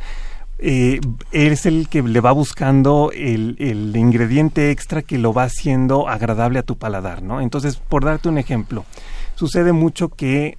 eh, 0.59 1.01
es 1.33 1.67
el 1.67 1.89
que 1.89 2.03
le 2.03 2.21
va 2.21 2.33
buscando 2.33 3.11
el, 3.15 3.57
el, 3.59 3.95
ingrediente 3.97 4.71
extra 4.71 5.03
que 5.03 5.19
lo 5.19 5.33
va 5.33 5.45
haciendo 5.45 6.09
agradable 6.09 6.59
a 6.59 6.63
tu 6.63 6.77
paladar, 6.77 7.23
¿no? 7.23 7.41
Entonces, 7.41 7.77
por 7.77 8.05
darte 8.05 8.29
un 8.29 8.39
ejemplo, 8.39 8.85
sucede 9.35 9.73
mucho 9.73 10.09
que 10.09 10.57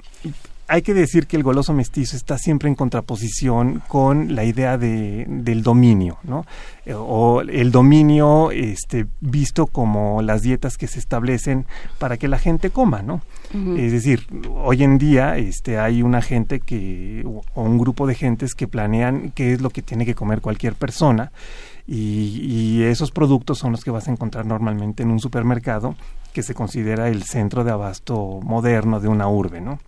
hay 0.68 0.82
que 0.82 0.94
decir 0.94 1.28
que 1.28 1.38
el 1.38 1.44
goloso 1.44 1.74
mestizo 1.74 2.18
está 2.18 2.38
siempre 2.38 2.68
en 2.68 2.76
contraposición 2.76 3.82
con 3.88 4.36
la 4.36 4.44
idea 4.44 4.78
de, 4.78 5.26
del 5.28 5.64
dominio, 5.64 6.18
¿no? 6.24 6.46
Eh, 6.86 6.94
o 6.94 7.42
el 7.42 7.72
dominio 7.72 8.52
este, 8.52 9.08
visto 9.22 9.68
como 9.68 10.22
las 10.22 10.42
dietas 10.42 10.78
que 10.78 10.88
se 10.88 11.00
establecen 11.00 11.66
para 12.00 12.18
que 12.18 12.28
la 12.28 12.38
gente 12.38 12.70
coma, 12.70 13.02
¿no? 13.02 13.22
Es 13.78 13.94
decir, 13.94 14.28
hoy 14.50 14.84
en 14.84 14.98
día 14.98 15.38
este, 15.38 15.80
hay 15.80 16.02
una 16.02 16.22
gente 16.22 16.60
que, 16.60 17.24
o 17.26 17.62
un 17.62 17.78
grupo 17.78 18.06
de 18.06 18.14
gentes 18.14 18.54
que 18.56 18.68
planean 18.68 19.32
qué 19.34 19.54
es 19.54 19.62
lo 19.62 19.70
que 19.70 19.82
tiene 19.82 20.06
que 20.06 20.16
comer 20.16 20.42
cualquier 20.42 20.76
persona 20.76 21.32
y, 21.88 22.42
y 22.44 22.84
esos 22.84 23.12
productos 23.12 23.58
son 23.58 23.72
los 23.72 23.86
que 23.86 23.92
vas 23.92 24.10
a 24.10 24.12
encontrar 24.12 24.46
normalmente 24.46 25.04
en 25.04 25.12
un 25.12 25.22
supermercado 25.22 25.96
que 26.34 26.44
se 26.44 26.54
considera 26.54 27.08
el 27.08 27.24
centro 27.24 27.64
de 27.64 27.72
abasto 27.72 28.42
moderno 28.44 29.00
de 29.00 29.08
una 29.08 29.30
urbe, 29.30 29.62
¿no? 29.62 29.80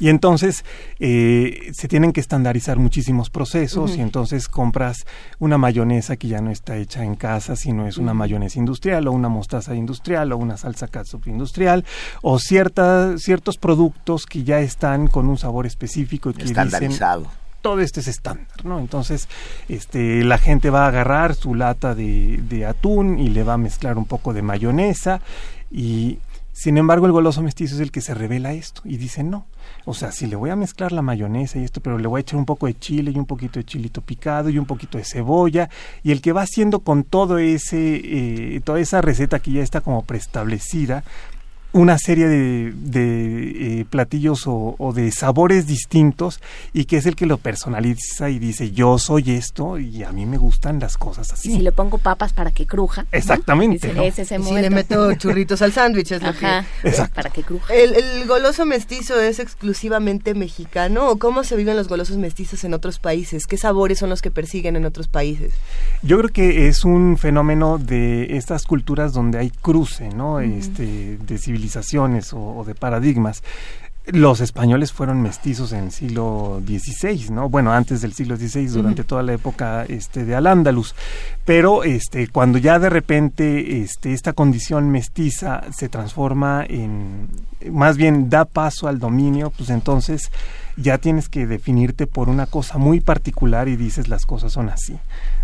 Y 0.00 0.08
entonces 0.08 0.64
eh, 0.98 1.70
se 1.72 1.88
tienen 1.88 2.12
que 2.12 2.20
estandarizar 2.20 2.78
muchísimos 2.78 3.30
procesos 3.30 3.96
y 3.96 4.00
entonces 4.00 4.48
compras 4.48 5.06
una 5.38 5.58
mayonesa 5.58 6.16
que 6.16 6.28
ya 6.28 6.40
no 6.40 6.50
está 6.50 6.76
hecha 6.76 7.04
en 7.04 7.16
casa, 7.16 7.56
sino 7.56 7.86
es 7.86 7.98
una 7.98 8.14
mayonesa 8.14 8.58
industrial 8.58 9.08
o 9.08 9.12
una 9.12 9.28
mostaza 9.28 9.74
industrial 9.74 10.32
o 10.32 10.36
una 10.36 10.56
salsa 10.56 10.88
catsup 10.88 11.26
industrial 11.26 11.84
o 12.22 12.38
cierta, 12.38 13.18
ciertos 13.18 13.58
productos 13.58 14.26
que 14.26 14.44
ya 14.44 14.60
están 14.60 15.08
con 15.08 15.28
un 15.28 15.38
sabor 15.38 15.66
específico 15.66 16.30
y 16.30 16.34
que 16.34 16.44
estandarizado. 16.44 17.26
todo 17.60 17.80
esto 17.80 18.00
es 18.00 18.08
estándar, 18.08 18.64
¿no? 18.64 18.78
Entonces, 18.78 19.28
este, 19.68 20.24
la 20.24 20.38
gente 20.38 20.70
va 20.70 20.84
a 20.84 20.88
agarrar 20.88 21.34
su 21.34 21.54
lata 21.54 21.94
de, 21.94 22.40
de 22.48 22.66
atún 22.66 23.18
y 23.18 23.28
le 23.28 23.42
va 23.42 23.54
a 23.54 23.58
mezclar 23.58 23.98
un 23.98 24.04
poco 24.04 24.32
de 24.32 24.42
mayonesa 24.42 25.20
y 25.70 26.18
sin 26.58 26.76
embargo, 26.76 27.06
el 27.06 27.12
goloso 27.12 27.40
mestizo 27.40 27.76
es 27.76 27.80
el 27.80 27.92
que 27.92 28.00
se 28.00 28.14
revela 28.14 28.52
esto 28.52 28.82
y 28.84 28.96
dice 28.96 29.22
no. 29.22 29.46
O 29.84 29.94
sea, 29.94 30.12
si 30.12 30.26
le 30.26 30.36
voy 30.36 30.50
a 30.50 30.56
mezclar 30.56 30.92
la 30.92 31.02
mayonesa 31.02 31.58
y 31.58 31.64
esto, 31.64 31.80
pero 31.80 31.98
le 31.98 32.06
voy 32.06 32.18
a 32.18 32.22
echar 32.22 32.38
un 32.38 32.44
poco 32.44 32.66
de 32.66 32.78
chile 32.78 33.10
y 33.14 33.18
un 33.18 33.26
poquito 33.26 33.58
de 33.58 33.64
chilito 33.64 34.02
picado 34.02 34.50
y 34.50 34.58
un 34.58 34.66
poquito 34.66 34.98
de 34.98 35.04
cebolla, 35.04 35.70
y 36.02 36.12
el 36.12 36.20
que 36.20 36.32
va 36.32 36.42
haciendo 36.42 36.80
con 36.80 37.04
todo 37.04 37.38
ese, 37.38 38.00
eh, 38.04 38.60
toda 38.64 38.80
esa 38.80 39.00
receta 39.00 39.38
que 39.38 39.52
ya 39.52 39.62
está 39.62 39.80
como 39.80 40.02
preestablecida, 40.02 41.04
una 41.72 41.98
serie 41.98 42.28
de, 42.28 42.72
de 42.74 43.80
eh, 43.80 43.84
platillos 43.84 44.44
o, 44.46 44.92
de 44.94 45.12
sabores 45.12 45.66
distintos 45.66 46.40
y 46.72 46.86
que 46.86 46.96
es 46.96 47.06
el 47.06 47.14
que 47.14 47.26
lo 47.26 47.36
personaliza 47.36 48.30
y 48.30 48.38
dice 48.38 48.70
yo 48.70 48.98
soy 48.98 49.32
esto 49.32 49.78
y 49.78 50.02
a 50.02 50.12
mí 50.12 50.24
me 50.24 50.38
gustan 50.38 50.80
las 50.80 50.96
cosas 50.96 51.32
así. 51.32 51.52
Y 51.52 51.56
si 51.56 51.62
le 51.62 51.72
pongo 51.72 51.98
papas 51.98 52.32
para 52.32 52.52
que 52.52 52.66
cruja. 52.66 53.06
Exactamente. 53.12 53.92
si 54.12 54.54
le 54.54 54.70
meto 54.70 55.12
churritos 55.16 55.60
al 55.60 55.72
sándwich 55.72 56.12
es 56.12 56.22
lo 56.22 56.32
que... 56.32 56.46
Para 57.14 57.30
que 57.30 57.42
cruja. 57.42 57.74
¿El, 57.74 57.94
¿El, 57.94 58.26
goloso 58.26 58.64
mestizo 58.64 59.20
es 59.20 59.38
exclusivamente 59.38 60.34
mexicano 60.34 61.08
o 61.08 61.18
cómo 61.18 61.44
se 61.44 61.56
viven 61.56 61.76
los 61.76 61.88
golosos 61.88 62.16
mestizos 62.16 62.64
en 62.64 62.72
otros 62.72 62.98
países? 62.98 63.46
¿Qué 63.46 63.56
sabores 63.56 63.98
son 63.98 64.08
los 64.08 64.22
que 64.22 64.30
persiguen 64.30 64.76
en 64.76 64.84
otros 64.86 65.08
países? 65.08 65.52
Yo 66.02 66.18
creo 66.18 66.30
que 66.30 66.68
es 66.68 66.84
un 66.84 67.18
fenómeno 67.18 67.78
de 67.78 68.36
estas 68.36 68.64
culturas 68.64 69.12
donde 69.12 69.38
hay 69.38 69.50
cruce, 69.50 70.08
¿no? 70.08 70.40
Este, 70.40 71.18
de 71.18 71.38
civilización 71.38 71.58
civilizaciones 71.68 72.32
o, 72.32 72.64
de 72.66 72.74
paradigmas. 72.74 73.42
Los 74.06 74.40
españoles 74.40 74.90
fueron 74.90 75.20
mestizos 75.20 75.72
en 75.72 75.84
el 75.84 75.92
siglo 75.92 76.62
XVI, 76.64 77.30
¿no? 77.30 77.50
Bueno, 77.50 77.72
antes 77.72 78.00
del 78.00 78.14
siglo 78.14 78.38
XVI, 78.38 78.66
durante 78.68 79.04
toda 79.04 79.22
la 79.22 79.34
época 79.34 79.84
este, 79.84 80.24
de 80.24 80.34
Al-Ándalus. 80.34 80.94
Pero 81.44 81.84
este, 81.84 82.28
cuando 82.28 82.56
ya 82.56 82.78
de 82.78 82.88
repente 82.88 83.82
este, 83.82 84.14
esta 84.14 84.32
condición 84.32 84.88
mestiza 84.90 85.62
se 85.76 85.90
transforma 85.90 86.64
en, 86.66 87.28
más 87.70 87.98
bien 87.98 88.30
da 88.30 88.46
paso 88.46 88.88
al 88.88 88.98
dominio, 88.98 89.50
pues 89.50 89.68
entonces 89.68 90.30
ya 90.80 90.98
tienes 90.98 91.28
que 91.28 91.46
definirte 91.46 92.06
por 92.06 92.28
una 92.28 92.46
cosa 92.46 92.78
muy 92.78 93.00
particular 93.00 93.68
y 93.68 93.76
dices 93.76 94.08
las 94.08 94.26
cosas 94.26 94.52
son 94.52 94.68
así. 94.68 94.96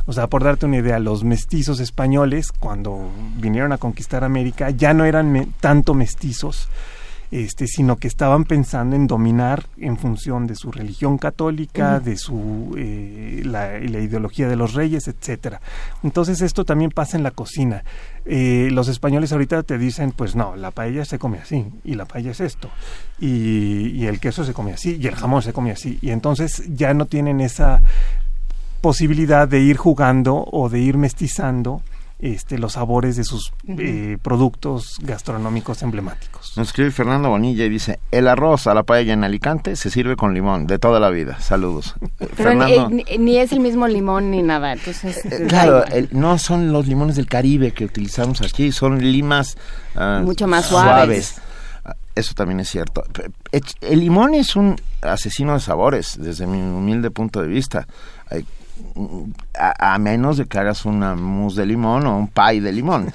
O 0.06 0.12
sea, 0.12 0.28
por 0.28 0.44
darte 0.44 0.66
una 0.66 0.78
idea, 0.78 0.98
los 0.98 1.24
mestizos 1.24 1.80
españoles, 1.80 2.52
cuando 2.52 3.10
vinieron 3.36 3.72
a 3.72 3.78
conquistar 3.78 4.22
América, 4.22 4.70
ya 4.70 4.94
no 4.94 5.04
eran 5.04 5.54
tanto 5.60 5.94
mestizos, 5.94 6.68
este, 7.30 7.66
sino 7.66 7.96
que 7.96 8.08
estaban 8.08 8.44
pensando 8.44 8.96
en 8.96 9.06
dominar 9.06 9.66
en 9.76 9.96
función 9.96 10.46
de 10.46 10.54
su 10.54 10.70
religión 10.70 11.18
católica, 11.18 12.00
de 12.00 12.16
su 12.16 12.74
eh, 12.76 13.42
la, 13.44 13.78
ideología 13.78 14.48
de 14.48 14.56
los 14.56 14.74
reyes, 14.74 15.08
etcétera. 15.08 15.60
Entonces 16.02 16.40
esto 16.40 16.64
también 16.64 16.90
pasa 16.90 17.16
en 17.16 17.22
la 17.22 17.30
cocina. 17.30 17.84
Eh, 18.26 18.68
los 18.70 18.88
españoles 18.88 19.32
ahorita 19.32 19.62
te 19.62 19.78
dicen, 19.78 20.12
pues 20.12 20.34
no, 20.34 20.56
la 20.56 20.70
paella 20.70 21.04
se 21.04 21.18
come 21.18 21.38
así 21.38 21.66
y 21.84 21.94
la 21.94 22.06
paella 22.06 22.30
es 22.30 22.40
esto 22.40 22.70
y, 23.18 23.88
y 23.88 24.06
el 24.06 24.18
queso 24.18 24.44
se 24.44 24.54
come 24.54 24.72
así 24.72 24.96
y 25.00 25.06
el 25.06 25.14
jamón 25.14 25.42
se 25.42 25.52
come 25.52 25.70
así 25.70 25.98
y 26.00 26.10
entonces 26.10 26.62
ya 26.74 26.94
no 26.94 27.06
tienen 27.06 27.40
esa 27.40 27.82
posibilidad 28.80 29.48
de 29.48 29.60
ir 29.60 29.76
jugando 29.76 30.44
o 30.52 30.68
de 30.68 30.80
ir 30.80 30.98
mestizando 30.98 31.82
este, 32.20 32.58
los 32.58 32.74
sabores 32.74 33.16
de 33.16 33.24
sus 33.24 33.52
eh, 33.66 34.18
productos 34.22 34.98
gastronómicos 35.02 35.82
emblemáticos. 35.82 36.56
Nos 36.56 36.68
escribe 36.68 36.90
Fernando 36.90 37.28
Bonilla 37.28 37.64
y 37.64 37.68
dice, 37.68 37.98
el 38.12 38.28
arroz 38.28 38.66
a 38.66 38.74
la 38.74 38.82
paella 38.84 39.12
en 39.12 39.24
Alicante 39.24 39.76
se 39.76 39.90
sirve 39.90 40.16
con 40.16 40.32
limón, 40.32 40.66
de 40.66 40.78
toda 40.78 41.00
la 41.00 41.10
vida. 41.10 41.40
Saludos. 41.40 41.94
Pero 42.36 42.54
ni, 42.54 43.38
es 43.38 43.52
el 43.52 43.60
mismo 43.60 43.88
limón 43.88 44.30
ni 44.30 44.42
nada. 44.42 44.72
Entonces, 44.72 45.24
eh, 45.24 45.46
claro, 45.48 45.84
no 46.12 46.38
son 46.38 46.72
los 46.72 46.86
limones 46.86 47.16
del 47.16 47.26
Caribe 47.26 47.72
que 47.72 47.84
utilizamos 47.84 48.40
aquí, 48.42 48.72
son 48.72 49.00
limas 49.00 49.58
ah, 49.96 50.22
mucho 50.24 50.46
más 50.46 50.66
suaves. 50.66 51.40
Ah, 51.84 51.96
eso 52.14 52.32
también 52.34 52.60
es 52.60 52.68
cierto. 52.68 53.04
El 53.80 54.00
limón 54.00 54.34
es 54.34 54.56
un 54.56 54.76
asesino 55.02 55.54
de 55.54 55.60
sabores, 55.60 56.16
desde 56.18 56.46
mi 56.46 56.58
humilde 56.58 57.10
punto 57.10 57.42
de 57.42 57.48
vista 57.48 57.86
a, 59.54 59.98
menos 59.98 60.36
de 60.36 60.46
que 60.46 60.58
hagas 60.58 60.84
una 60.84 61.14
mousse 61.14 61.56
de 61.56 61.66
limón 61.66 62.06
o 62.06 62.18
un 62.18 62.28
pie 62.28 62.60
de 62.60 62.72
limón. 62.72 63.12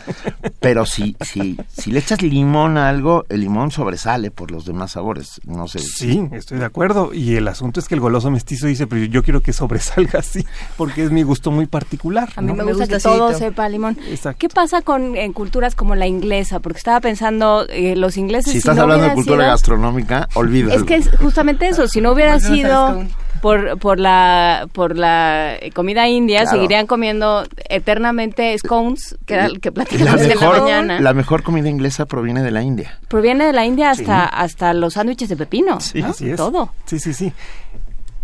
Pero 0.59 0.85
si, 0.85 1.15
si, 1.21 1.57
si 1.67 1.91
le 1.91 1.99
echas 1.99 2.21
limón 2.21 2.77
a 2.77 2.89
algo, 2.89 3.25
el 3.29 3.41
limón 3.41 3.71
sobresale 3.71 4.31
por 4.31 4.51
los 4.51 4.65
demás 4.65 4.91
sabores. 4.91 5.41
No 5.45 5.67
sé. 5.67 5.79
Sí, 5.79 6.27
estoy 6.31 6.59
de 6.59 6.65
acuerdo. 6.65 7.13
Y 7.13 7.35
el 7.35 7.47
asunto 7.47 7.79
es 7.79 7.87
que 7.87 7.95
el 7.95 8.01
goloso 8.01 8.31
mestizo 8.31 8.67
dice, 8.67 8.87
pero 8.87 9.03
yo 9.05 9.23
quiero 9.23 9.41
que 9.41 9.53
sobresalga 9.53 10.19
así, 10.19 10.45
porque 10.77 11.03
es 11.03 11.11
mi 11.11 11.23
gusto 11.23 11.51
muy 11.51 11.65
particular. 11.65 12.29
A 12.35 12.41
mí 12.41 12.53
me, 12.53 12.63
gusta 12.63 12.87
que 12.87 12.99
todo 12.99 13.33
sepa 13.33 13.67
limón. 13.69 13.97
¿Qué 14.37 14.49
pasa 14.49 14.81
con 14.81 15.15
en 15.15 15.33
culturas 15.33 15.75
como 15.75 15.95
la 15.95 16.07
inglesa? 16.07 16.59
Porque 16.59 16.77
estaba 16.77 16.99
pensando, 17.01 17.65
eh, 17.69 17.95
los 17.95 18.17
ingleses... 18.17 18.51
Si 18.51 18.59
estás 18.59 18.77
hablando 18.77 19.05
de 19.05 19.13
cultura 19.13 19.47
gastronómica, 19.47 20.27
olvídalo. 20.33 20.75
Es 20.75 20.83
que 20.83 20.95
es 20.95 21.09
justamente 21.17 21.67
eso, 21.67 21.87
si 21.87 22.01
no 22.01 22.11
hubiera 22.11 22.39
sido 22.39 23.05
por, 23.41 23.77
por, 23.79 23.99
la, 23.99 24.67
por 24.73 24.97
la 24.97 25.57
comida 25.73 26.07
india, 26.07 26.45
seguirían 26.45 26.87
comiendo 26.87 27.45
eternamente 27.69 28.57
scones, 28.57 29.17
que 29.25 29.35
era 29.35 29.45
el 29.45 29.59
que 29.59 29.71
platicamos 29.71 30.21
en 30.21 30.39
la 30.39 30.49
mañana. 30.49 30.99
La 30.99 31.13
mejor 31.13 31.43
comida 31.43 31.69
inglesa 31.69 32.05
proviene 32.05 32.41
de 32.41 32.51
la 32.51 32.61
India. 32.61 32.99
Proviene 33.07 33.45
de 33.45 33.53
la 33.53 33.65
India 33.65 33.91
hasta, 33.91 34.25
hasta 34.25 34.73
los 34.73 34.93
sándwiches 34.93 35.29
de 35.29 35.35
pepino, 35.35 35.79
sí, 35.79 36.03
Todo. 36.35 36.73
Sí, 36.85 36.99
sí, 36.99 37.13
sí. 37.13 37.33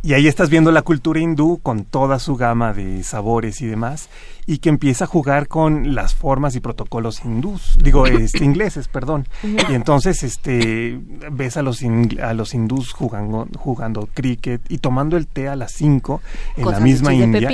y 0.03 0.13
ahí 0.13 0.27
estás 0.27 0.49
viendo 0.49 0.71
la 0.71 0.81
cultura 0.81 1.19
hindú 1.19 1.59
con 1.61 1.85
toda 1.85 2.19
su 2.19 2.35
gama 2.35 2.73
de 2.73 3.03
sabores 3.03 3.61
y 3.61 3.65
demás 3.65 4.09
y 4.47 4.59
que 4.59 4.69
empieza 4.69 5.05
a 5.05 5.07
jugar 5.07 5.47
con 5.47 5.95
las 5.95 6.13
formas 6.13 6.55
y 6.55 6.59
protocolos 6.59 7.25
hindús, 7.25 7.77
digo, 7.81 8.05
este, 8.05 8.43
ingleses, 8.43 8.87
perdón. 8.87 9.27
Y 9.43 9.73
entonces 9.73 10.23
este 10.23 10.99
ves 11.31 11.57
a 11.57 11.61
los 11.61 11.81
a 12.21 12.33
los 12.33 12.53
hindús 12.53 12.91
jugando 12.91 13.47
jugando 13.57 14.07
cricket 14.13 14.61
y 14.69 14.77
tomando 14.77 15.17
el 15.17 15.27
té 15.27 15.47
a 15.47 15.55
las 15.55 15.71
5 15.73 16.21
en 16.57 16.71
la 16.71 16.79
misma 16.79 17.13
India. 17.13 17.49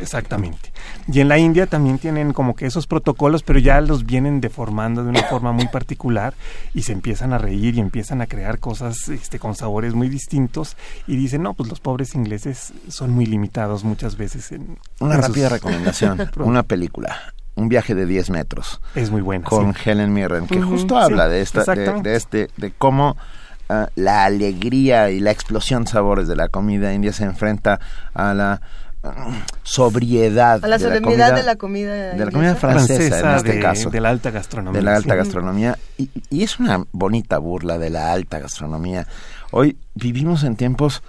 exactamente. 0.00 0.72
Y 1.10 1.20
en 1.20 1.28
la 1.28 1.38
India 1.38 1.66
también 1.66 1.98
tienen 1.98 2.32
como 2.32 2.54
que 2.54 2.66
esos 2.66 2.86
protocolos, 2.86 3.42
pero 3.42 3.58
ya 3.58 3.80
los 3.80 4.04
vienen 4.04 4.40
deformando 4.40 5.04
de 5.04 5.10
una 5.10 5.22
forma 5.22 5.52
muy 5.52 5.68
particular 5.68 6.34
y 6.74 6.82
se 6.82 6.92
empiezan 6.92 7.32
a 7.32 7.38
reír 7.38 7.76
y 7.76 7.80
empiezan 7.80 8.20
a 8.20 8.26
crear 8.26 8.58
cosas 8.58 9.08
este 9.08 9.38
con 9.38 9.54
sabores 9.54 9.94
muy 9.94 10.08
distintos 10.08 10.76
y 11.06 11.16
dicen, 11.16 11.42
"No, 11.42 11.54
pues 11.54 11.68
los 11.70 11.80
pobres 11.80 12.14
ingleses 12.14 12.72
son 12.88 13.10
muy 13.10 13.24
limitados 13.26 13.84
muchas 13.84 14.16
veces 14.16 14.52
en 14.52 14.78
Una 15.00 15.16
rápida 15.16 15.48
recomendación 15.48 16.25
una 16.36 16.62
película. 16.62 17.16
Un 17.54 17.68
viaje 17.70 17.94
de 17.94 18.04
10 18.04 18.30
metros. 18.30 18.80
Es 18.94 19.10
muy 19.10 19.22
buena. 19.22 19.44
Con 19.44 19.74
Helen 19.82 20.12
Mirren, 20.12 20.46
que 20.46 20.60
justo 20.60 20.98
habla 20.98 21.26
de, 21.28 21.40
esta, 21.40 21.64
de, 21.64 22.14
este, 22.14 22.50
de 22.58 22.70
cómo 22.70 23.16
ah, 23.70 23.88
la 23.94 24.24
alegría 24.24 25.10
y 25.10 25.20
la 25.20 25.30
explosión 25.30 25.84
de 25.84 25.90
sabores 25.90 26.28
de 26.28 26.36
la 26.36 26.48
comida 26.48 26.92
india 26.92 27.14
se 27.14 27.24
enfrenta 27.24 27.80
a 28.12 28.34
la 28.34 28.60
ah, 29.02 29.28
sobriedad 29.62 30.62
a 30.62 30.68
la 30.68 30.78
solemnidad 30.78 31.34
de 31.34 31.44
la 31.44 31.56
comida 31.56 31.94
de 31.94 32.24
la 32.26 32.30
comida 32.30 32.56
francesa, 32.56 33.30
en 33.30 33.36
este 33.36 33.58
caso 33.58 33.88
de 33.88 34.00
la 34.02 34.10
alta 34.10 34.30
gastronomía 34.30 34.78
de 34.78 34.84
la 34.84 34.94
alta 34.94 35.14
gastronomía 35.14 35.78
y, 35.96 36.10
y, 36.28 36.42
es 36.42 36.60
una 36.60 36.84
bonita 36.92 37.38
burla 37.38 37.78
de 37.78 37.88
la 37.88 38.12
alta 38.12 38.38
gastronomía 38.38 39.06
hoy 39.50 39.78
vivimos 39.94 40.44
en 40.44 40.56
tiempos 40.56 41.02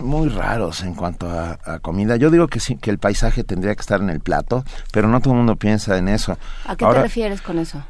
muy 0.00 0.28
raros 0.28 0.82
en 0.82 0.94
cuanto 0.94 1.28
a, 1.30 1.78
comida. 1.80 2.16
Yo 2.16 2.30
digo 2.30 2.48
que 2.48 2.60
sí, 2.60 2.76
que 2.76 2.90
el 2.90 2.98
paisaje 2.98 3.44
tendría 3.44 3.74
que 3.74 3.80
estar 3.80 4.00
en 4.00 4.10
el 4.10 4.20
plato, 4.20 4.64
pero 4.92 5.08
no 5.08 5.20
todo 5.20 5.34
el 5.34 5.38
mundo 5.38 5.56
piensa 5.56 5.96
en 5.98 6.08
eso. 6.08 6.38
¿A 6.64 6.76
qué 6.76 6.84
te 6.84 7.02
refieres 7.02 7.40
con 7.40 7.58
eso? 7.58 7.82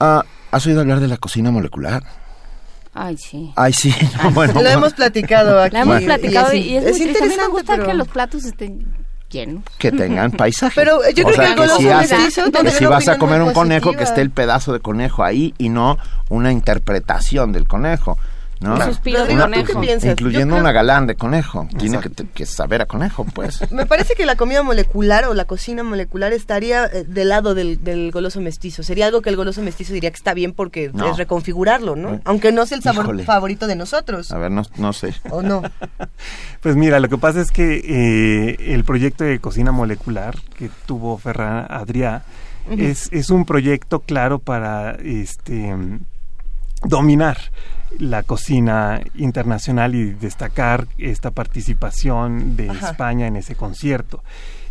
Ah, 0.00 0.24
¿Has 0.50 0.66
oído 0.66 0.80
hablar 0.80 1.00
de 1.00 1.08
la 1.08 1.16
cocina 1.16 1.50
molecular? 1.50 2.02
Ay, 2.98 3.16
sí. 3.18 3.52
Ay, 3.56 3.72
sí. 3.72 3.94
bueno, 4.32 4.54
lo 4.54 4.68
hemos 4.68 4.94
platicado 4.94 5.60
aquí. 5.62 5.76
Lo 5.76 5.82
hemos 5.82 6.02
platicado 6.02 6.54
y, 6.54 6.76
es, 6.76 6.98
interesante. 6.98 7.18
A 7.18 7.28
mí 7.28 7.36
me 7.36 7.48
gusta 7.48 7.78
que 7.78 7.94
los 7.94 8.08
platos 8.08 8.44
estén 8.44 8.86
llenos. 9.30 9.64
Que 9.78 9.92
tengan 9.92 10.30
paisaje. 10.32 10.72
Pero 10.74 11.00
yo 11.10 11.24
creo 11.24 11.54
que, 11.54 11.62
que, 11.62 11.68
si, 11.68 11.88
hace, 11.88 12.16
que 12.62 12.70
si 12.70 12.86
vas 12.86 13.08
a 13.08 13.18
comer 13.18 13.42
un 13.42 13.52
conejo, 13.52 13.92
que 13.92 14.04
esté 14.04 14.22
el 14.22 14.30
pedazo 14.30 14.72
de 14.72 14.80
conejo 14.80 15.24
ahí 15.24 15.54
y 15.58 15.68
no 15.68 15.98
una 16.30 16.52
interpretación 16.52 17.52
del 17.52 17.68
conejo. 17.68 18.18
¿No? 18.60 18.74
Un 18.74 18.82
suspiro 18.82 19.26
de 19.26 19.36
conejo. 19.36 19.82
Incluyendo 19.82 20.56
una 20.56 20.72
galán 20.72 21.06
de 21.06 21.14
conejo. 21.14 21.68
Tiene 21.78 22.00
que, 22.34 22.46
saber 22.46 22.82
a 22.82 22.86
conejo, 22.86 23.24
pues. 23.24 23.60
Me 23.72 23.86
parece 23.86 24.14
que 24.14 24.26
la 24.26 24.36
comida 24.36 24.62
molecular 24.62 25.26
o 25.26 25.34
la 25.34 25.44
cocina 25.44 25.82
molecular 25.82 26.32
estaría 26.32 26.86
eh, 26.86 27.04
del 27.04 27.28
lado 27.28 27.54
del, 27.54 28.10
goloso 28.12 28.40
mestizo. 28.40 28.82
Sería 28.82 29.06
algo 29.06 29.22
que 29.22 29.30
el 29.30 29.36
goloso 29.36 29.62
mestizo 29.62 29.92
diría 29.92 30.10
que 30.10 30.16
está 30.16 30.34
bien 30.34 30.52
porque 30.52 30.86
es 30.86 31.16
reconfigurarlo, 31.16 31.96
¿no? 31.96 32.20
Aunque 32.24 32.52
no 32.52 32.66
sea 32.66 32.76
el 32.76 32.82
sabor 32.82 33.22
favorito 33.24 33.66
de 33.66 33.76
nosotros. 33.76 34.30
A 34.32 34.38
ver, 34.38 34.50
no, 34.50 34.62
no 34.76 34.92
sé. 34.92 35.14
¿O 35.30 35.42
no? 35.42 35.62
pues 36.60 36.76
mira, 36.76 37.00
lo 37.00 37.08
que 37.08 37.18
pasa 37.18 37.40
es 37.40 37.50
que 37.50 37.76
eh, 37.84 38.74
el 38.74 38.84
proyecto 38.84 39.24
de 39.24 39.38
cocina 39.38 39.72
molecular 39.72 40.36
que 40.56 40.70
tuvo 40.86 41.18
Ferran 41.18 41.66
Adrià 41.68 42.22
es, 42.70 43.08
es 43.12 43.30
un 43.30 43.44
proyecto 43.44 44.00
claro 44.00 44.38
para 44.38 44.92
este 44.92 45.74
dominar 46.82 47.38
la 47.98 48.22
cocina 48.22 49.00
internacional 49.14 49.94
y 49.94 50.12
destacar 50.12 50.86
esta 50.98 51.30
participación 51.30 52.56
de 52.56 52.68
España 52.68 53.26
en 53.26 53.36
ese 53.36 53.54
concierto. 53.54 54.22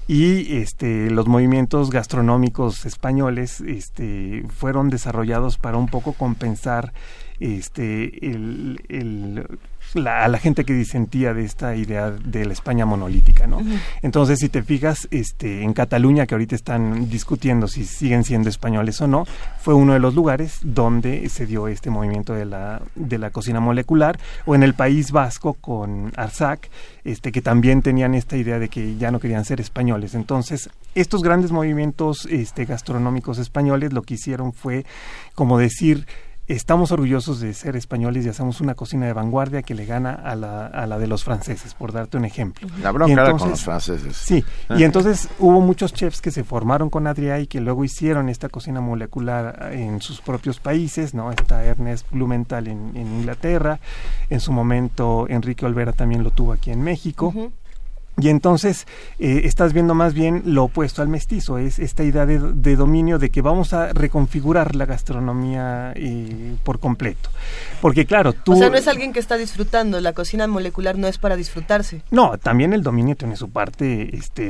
Y 0.08 0.58
este 0.58 1.10
los 1.10 1.28
movimientos 1.28 1.90
gastronómicos 1.90 2.86
españoles 2.86 3.62
este 3.62 4.46
fueron 4.56 4.90
desarrollados 4.90 5.58
para 5.58 5.78
un 5.78 5.88
poco 5.88 6.14
compensar 6.14 6.94
este 7.40 8.26
el, 8.28 8.82
el 8.90 9.48
a 9.96 10.28
la 10.28 10.40
gente 10.40 10.66
que 10.66 10.74
disentía 10.74 11.34
de 11.34 11.46
esta 11.46 11.76
idea 11.76 12.12
de 12.12 12.46
la 12.46 12.54
España 12.54 12.86
monolítica, 12.86 13.48
¿no? 13.48 13.62
Entonces, 14.02 14.40
si 14.40 14.50
te 14.50 14.62
fijas, 14.62 15.08
este, 15.12 15.64
en 15.64 15.74
Cataluña, 15.74 16.26
que 16.26 16.36
ahorita 16.36 16.56
están 16.56 17.10
discutiendo 17.10 17.68
si 17.68 17.86
siguen 17.86 18.24
siendo 18.24 18.50
españoles 18.50 19.00
o 19.02 19.08
no, 19.08 19.26
fue 19.60 19.74
uno 19.74 19.94
de 19.94 20.00
los 20.00 20.14
lugares 20.14 20.60
donde 20.64 21.30
se 21.30 21.46
dio 21.46 21.68
este 21.68 21.90
movimiento 21.90 22.34
de 22.34 22.46
la, 22.46 22.82
de 22.96 23.18
la 23.18 23.30
cocina 23.30 23.60
molecular, 23.60 24.20
o 24.46 24.56
en 24.56 24.64
el 24.64 24.74
País 24.74 25.12
Vasco 25.12 25.54
con 25.54 26.12
Arzac, 26.18 26.70
este, 27.06 27.32
que 27.32 27.42
también 27.42 27.82
tenían 27.82 28.16
esta 28.16 28.36
idea 28.36 28.60
de 28.60 28.68
que 28.68 28.98
ya 28.98 29.12
no 29.12 29.20
querían 29.20 29.46
ser 29.46 29.62
españoles. 29.62 30.14
Entonces, 30.14 30.70
estos 30.94 31.24
grandes 31.24 31.52
movimientos 31.52 32.28
este, 32.30 32.66
gastronómicos 32.66 33.38
españoles 33.38 33.94
lo 33.94 34.02
que 34.02 34.16
hicieron 34.16 34.52
fue 34.52 34.86
como 35.36 35.58
decir, 35.58 36.06
estamos 36.48 36.92
orgullosos 36.92 37.40
de 37.40 37.54
ser 37.54 37.76
españoles 37.76 38.26
y 38.26 38.30
hacemos 38.30 38.62
una 38.62 38.76
cocina 38.76 39.06
de 39.06 39.14
vanguardia 39.14 39.64
que 39.64 39.74
le 39.74 39.86
gana 39.86 40.14
a 40.14 40.36
la, 40.36 40.68
a 40.68 40.86
la 40.86 41.00
de 41.00 41.08
los 41.08 41.24
franceses, 41.24 41.74
por 41.74 41.92
darte 41.92 42.18
un 42.18 42.26
ejemplo. 42.26 42.68
La 42.82 42.92
bronca 42.92 43.32
con 43.32 43.50
los 43.50 43.64
franceses. 43.64 44.16
Sí, 44.16 44.44
y 44.70 44.84
entonces 44.84 45.30
hubo 45.40 45.62
muchos 45.62 45.94
chefs 45.94 46.22
que 46.22 46.32
se 46.32 46.44
formaron 46.44 46.90
con 46.90 47.06
Adrià 47.08 47.42
y 47.42 47.48
que 47.48 47.60
luego 47.60 47.84
hicieron 47.84 48.30
esta 48.30 48.50
cocina 48.50 48.82
molecular 48.82 49.72
en 49.74 50.02
sus 50.02 50.22
propios 50.22 50.60
países, 50.60 51.14
¿no? 51.14 51.32
Está 51.32 51.64
Ernest 51.64 52.10
Blumenthal 52.12 52.68
en, 52.68 52.96
Inglaterra, 52.96 53.80
en 54.30 54.40
su 54.40 54.52
momento 54.52 55.26
Enrique 55.30 55.66
Olvera 55.66 55.94
también 55.94 56.24
lo 56.24 56.32
tuvo 56.32 56.54
aquí 56.54 56.72
en 56.72 56.82
México. 56.82 57.34
Y 58.18 58.30
entonces 58.30 58.88
eh, 59.20 59.42
estás 59.44 59.74
viendo 59.74 59.94
más 59.94 60.14
bien 60.14 60.42
lo 60.46 60.66
opuesto 60.66 61.02
al 61.02 61.10
mestizo, 61.10 61.58
es 61.58 61.80
esta 61.80 62.04
idea 62.04 62.26
de, 62.26 62.76
dominio 62.76 63.20
de 63.20 63.30
que 63.30 63.42
vamos 63.42 63.74
a 63.74 63.92
reconfigurar 63.92 64.74
la 64.76 64.86
gastronomía 64.86 65.92
eh, 65.96 66.56
por 66.64 66.80
completo. 66.80 67.30
Porque 67.82 68.06
claro, 68.06 68.32
tú... 68.32 68.54
O 68.54 68.56
sea, 68.56 68.70
no 68.70 68.78
es 68.78 68.88
alguien 68.88 69.12
que 69.12 69.20
está 69.20 69.36
disfrutando, 69.36 70.00
la 70.00 70.14
cocina 70.14 70.48
molecular 70.48 70.98
no 70.98 71.08
es 71.08 71.18
para 71.18 71.36
disfrutarse. 71.36 72.04
No, 72.10 72.38
también 72.38 72.72
el 72.72 72.84
dominio 72.84 73.18
tiene 73.18 73.36
su 73.36 73.50
parte 73.50 74.16
este, 74.16 74.44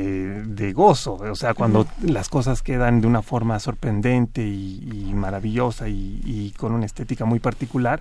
de 0.44 0.72
gozo, 0.72 1.14
o 1.14 1.34
sea, 1.34 1.54
cuando 1.54 1.88
las 2.02 2.28
cosas 2.28 2.62
quedan 2.62 3.00
de 3.00 3.08
una 3.08 3.22
forma 3.22 3.58
sorprendente 3.58 4.42
y, 4.42 5.12
maravillosa 5.12 5.88
y, 5.88 6.52
con 6.56 6.72
una 6.72 6.86
estética 6.86 7.24
muy 7.24 7.40
particular, 7.40 8.00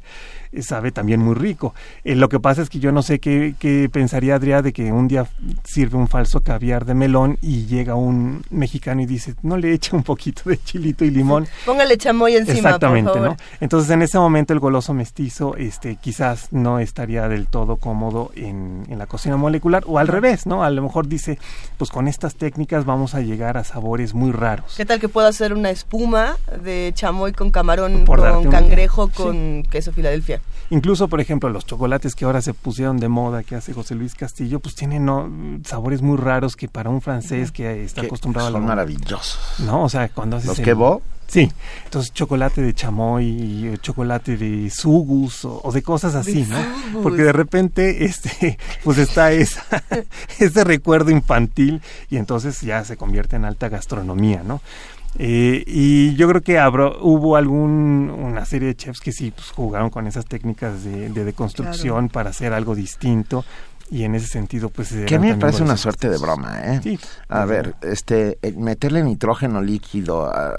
eh, 0.51 0.62
sabe 0.62 0.91
también 0.91 1.21
muy 1.21 1.34
rico. 1.34 1.73
lo 2.04 2.30
que 2.30 2.39
pasa 2.39 2.62
es 2.62 2.69
que 2.69 2.80
yo 2.80 2.91
no 2.91 3.01
sé 3.01 3.19
qué, 3.19 3.56
qué 3.58 3.89
pensaría 3.91 4.36
Adrián 4.36 4.63
de 4.63 4.73
que 4.73 4.91
un 4.91 5.08
día 5.08 5.25
sirve 5.63 5.98
un 5.98 6.08
falso 6.08 6.41
caviar 6.41 6.86
de 6.86 6.94
melón 6.94 7.38
y 7.41 7.65
llega 7.65 7.96
un 7.96 8.44
mexicano 8.50 9.02
y 9.02 9.06
dice, 9.06 9.36
no 9.41 9.58
le 9.58 9.74
echa 9.74 9.96
un 9.96 10.04
poquito 10.04 10.50
de 10.50 10.58
chilito 10.58 11.06
y 11.06 11.10
limón. 11.10 11.48
Póngale 11.65 11.98
chamoy 11.98 12.36
encima, 12.36 12.70
Exactamente, 12.70 13.20
¿no? 13.20 13.38
Entonces 13.60 13.89
en 13.89 14.02
ese 14.02 14.18
momento 14.18 14.54
el 14.54 14.60
goloso 14.60 14.94
mestizo 14.94 15.56
este, 15.58 15.96
quizás 15.98 16.52
no 16.52 16.80
estaría 16.80 17.28
del 17.28 17.48
todo 17.48 17.78
cómodo 17.78 18.32
en, 18.36 18.84
en 18.89 19.00
la 19.00 19.08
cocina 19.08 19.38
molecular 19.38 19.84
o 19.88 20.00
al 20.00 20.08
revés, 20.08 20.46
¿no? 20.46 20.63
A 20.63 20.70
lo 20.70 20.82
mejor 20.82 21.08
dice, 21.08 21.39
pues 21.78 21.89
con 21.89 22.08
estas 22.08 22.36
técnicas 22.36 22.86
vamos 22.86 23.15
a 23.15 23.22
llegar 23.22 23.58
a 23.58 23.63
sabores 23.63 24.13
muy 24.13 24.32
raros. 24.32 24.76
¿Qué 24.78 24.86
tal 24.86 25.00
que 25.00 25.10
pueda 25.10 25.28
hacer 25.28 25.54
una 25.54 25.70
espuma 25.70 26.38
de 26.63 26.91
chamoy 26.94 27.32
con 27.32 27.52
camarón, 27.52 28.06
con 28.06 28.50
cangrejo, 28.50 29.10
con 29.10 29.63
queso 29.63 29.91
Filadelfia? 29.91 30.41
Incluso, 30.70 31.08
por 31.08 31.22
ejemplo, 31.22 31.50
los 31.50 31.65
chocolates 31.65 32.15
que 32.15 32.26
ahora 32.26 32.41
se 32.41 32.54
pusieron 32.54 32.98
de 32.98 33.08
moda 33.08 33.44
que 33.44 33.56
hace 33.56 33.74
José 33.74 33.96
Luis 33.96 34.15
Castillo, 34.15 34.60
pues 34.60 34.76
tienen 34.76 35.06
no, 35.06 35.30
sabores 35.65 36.01
muy 36.01 36.17
raros 36.17 36.55
que 36.55 36.67
para 36.67 36.89
un 36.89 37.01
francés 37.01 37.51
que 37.51 37.84
está 37.84 38.01
acostumbrado 38.01 38.47
a 38.47 38.51
la... 38.51 38.60
Son 38.60 38.67
maravillosos. 38.67 39.39
No, 39.60 39.84
o 39.84 39.89
sea, 39.89 40.10
cuando 40.10 40.38
haces... 40.38 40.47
¿Los 40.47 40.60
que 40.60 40.73
vos? 40.73 41.01
Sí, 41.27 41.51
entonces 41.86 42.13
chocolate 42.13 42.62
de 42.62 42.73
chamoy, 42.73 43.25
y 43.25 43.67
eh, 43.67 43.77
chocolate 43.81 44.38
de 44.38 44.69
sugus 44.69 45.43
o, 45.43 45.71
de 45.73 45.81
cosas 45.81 46.13
así, 46.15 46.43
¿no? 46.43 47.01
Porque 47.01 47.23
de 47.23 47.34
repente 47.34 48.05
este 48.05 48.58
pues 48.84 48.97
está 48.99 49.31
esa, 49.31 49.63
ese 50.39 50.63
recuerdo 50.63 51.12
infantil 51.12 51.81
y 52.10 52.17
entonces 52.17 52.62
ya 52.62 52.84
se 52.84 52.95
convierte 52.95 53.36
en 53.36 53.45
alta 53.45 53.69
gastronomía, 53.69 54.43
¿no? 54.43 54.62
Eh, 55.17 55.63
y 55.65 56.13
yo 56.15 56.27
creo 56.27 56.41
que 56.41 56.60
hubo 57.01 57.38
algún, 57.38 58.10
una 58.10 58.45
serie 58.45 58.67
de 58.67 58.75
chefs 58.75 58.99
que 58.99 59.13
sí 59.13 59.31
pues, 59.31 59.49
jugaron 59.51 59.89
con 59.89 60.08
esas 60.08 60.25
técnicas 60.25 60.84
de, 60.84 61.10
de 61.10 61.23
deconstrucción 61.23 62.10
para 62.10 62.31
hacer 62.31 62.51
algo 62.53 62.75
distinto 62.75 63.45
y 63.91 64.04
en 64.04 64.15
ese 64.15 64.28
sentido 64.28 64.69
pues 64.69 64.93
que 65.06 65.15
a 65.15 65.19
mí 65.19 65.28
me 65.28 65.36
parece 65.36 65.62
una 65.62 65.78
suerte 65.78 66.10
de 66.10 66.17
broma 66.17 66.60
eh 66.63 66.80
sí, 66.82 67.00
a 67.30 67.45
ver 67.45 67.76
este 67.84 68.39
meterle 68.58 69.04
nitrógeno 69.04 69.62
líquido 69.62 70.26
a, 70.26 70.56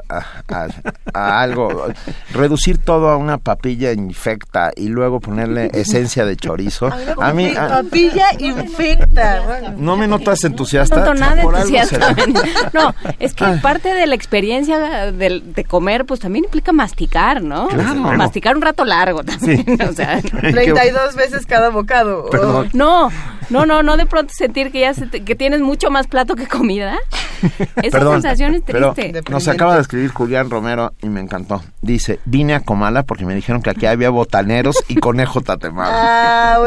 algo 1.13 1.87
reducir 2.33 2.79
todo 2.79 3.09
a 3.09 3.17
una 3.17 3.39
papilla 3.39 3.93
infecta 3.93 4.71
y 4.77 4.89
luego 4.89 5.19
ponerle 5.19 5.71
esencia 5.75 6.25
de 6.25 6.37
chorizo 6.37 6.89
a 7.21 7.33
mí 7.33 7.53
papilla 7.53 8.29
infecta. 8.39 9.75
no 9.77 9.97
me 9.97 10.07
notas 10.07 10.45
entusiasta 10.45 11.05
no, 11.05 11.15
nada 11.15 11.43
entusiasta. 11.43 12.15
no 12.73 12.95
es 13.19 13.35
que 13.35 13.45
ah. 13.45 13.59
parte 13.61 13.93
de 13.93 14.07
la 14.07 14.15
experiencia 14.15 15.11
de, 15.11 15.65
comer 15.65 16.07
pues 16.07 16.21
también 16.21 16.45
implica 16.45 16.73
masticar 16.73 17.43
no 17.43 17.69
masticar 18.17 18.57
un 18.57 18.63
rato 18.63 18.85
largo 18.85 19.25
también 19.25 19.65
o 19.83 19.93
sea 19.93 20.23
32 20.23 21.17
veces 21.17 21.45
cada 21.45 21.71
bocado 21.71 22.31
no 22.73 23.11
No, 23.49 23.65
no, 23.65 23.83
no 23.83 23.97
de 23.97 24.07
pronto 24.07 24.33
sentir 24.37 24.73
que 24.73 24.81
ya 24.81 24.93
que 24.95 25.35
tienes 25.35 25.61
mucho 25.61 25.91
más 25.91 26.07
plato 26.07 26.35
que 26.35 26.47
comida. 26.47 26.99
Esa 27.83 28.01
sensación 28.01 28.55
es 28.55 28.65
triste. 28.65 29.23
nos 29.31 29.47
acaba 29.49 29.77
de 29.77 29.83
escribir 29.83 30.11
Julián 30.11 30.51
Romero 30.51 30.93
y 31.03 31.09
me 31.09 31.21
encantó. 31.21 31.63
Dice, 31.81 32.19
vine 32.25 32.55
a 32.55 32.61
Comala 32.61 33.05
porque 33.05 33.25
me 33.25 33.35
dijeron 33.35 33.63
que 33.63 33.71
aquí 33.71 33.87
había 33.87 34.11
botaneros 34.11 34.83
y 34.89 34.97
conejo 34.97 35.41
tatemado. 35.43 35.93
Ah, 35.95 36.59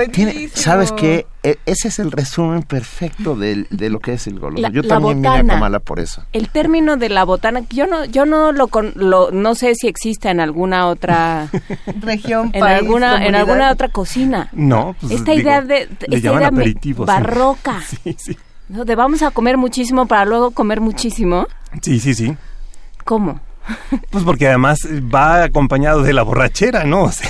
¿Sabes 0.54 0.92
qué? 0.94 1.26
E, 1.42 1.58
ese 1.66 1.88
es 1.88 2.00
el 2.00 2.12
resumen 2.12 2.64
perfecto 2.64 3.36
de, 3.36 3.66
lo 3.72 4.00
que 4.00 4.14
es 4.14 4.28
el 4.28 4.40
goloso. 4.40 4.70
yo 4.72 4.84
también 4.84 5.22
vine 5.22 5.40
a 5.40 5.48
Comala 5.56 5.80
por 5.80 6.00
eso. 6.00 6.26
El 6.34 6.50
término 6.50 6.98
de 6.98 7.08
la 7.10 7.24
botana, 7.24 7.62
yo 7.70 7.88
no, 7.88 8.04
yo 8.06 8.26
no 8.26 8.52
lo, 8.52 8.70
lo 8.96 9.32
no 9.32 9.56
sé 9.56 9.76
si 9.76 9.88
existe 9.88 10.30
en 10.30 10.42
alguna 10.42 10.88
otra 10.88 11.50
región, 12.02 12.52
en 12.54 12.64
alguna, 12.64 13.26
en 13.26 13.36
alguna 13.36 13.72
otra 13.72 13.88
cocina. 13.88 14.50
No, 14.52 14.96
pues, 15.00 15.14
esta 15.14 15.34
idea 15.34 15.62
de, 15.62 15.90
esta 16.00 16.16
idea 16.16 16.52
barroca. 17.06 17.82
Sí, 18.04 18.16
sí. 18.18 18.38
De 18.68 18.96
vamos 18.96 19.24
a 19.24 19.32
comer 19.32 19.58
muchísimo 19.58 20.06
para 20.06 20.26
luego 20.26 20.52
comer 20.52 20.80
muchísimo. 20.80 21.48
Sí, 21.82 22.00
sí, 22.00 22.14
sí. 22.14 22.38
¿Cómo? 23.04 23.40
Pues 24.10 24.24
porque 24.24 24.48
además 24.48 24.80
va 25.14 25.44
acompañado 25.44 26.02
de 26.02 26.14
la 26.14 26.24
borrachera, 26.24 26.84
¿no? 26.84 27.04
O 27.10 27.12
sea, 27.12 27.30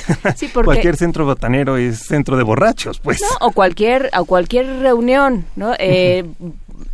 cualquier 0.63 0.95
centro 0.97 1.25
botanero 1.25 1.77
es 1.77 1.99
centro 1.99 2.37
de 2.37 2.43
borrachos, 2.43 2.99
pues. 2.99 3.21
o 3.39 3.51
cualquier, 3.51 4.09
o 4.17 4.25
cualquier 4.25 4.79
reunión, 4.79 5.45
¿no? 5.55 5.73
Eh, 5.77 6.25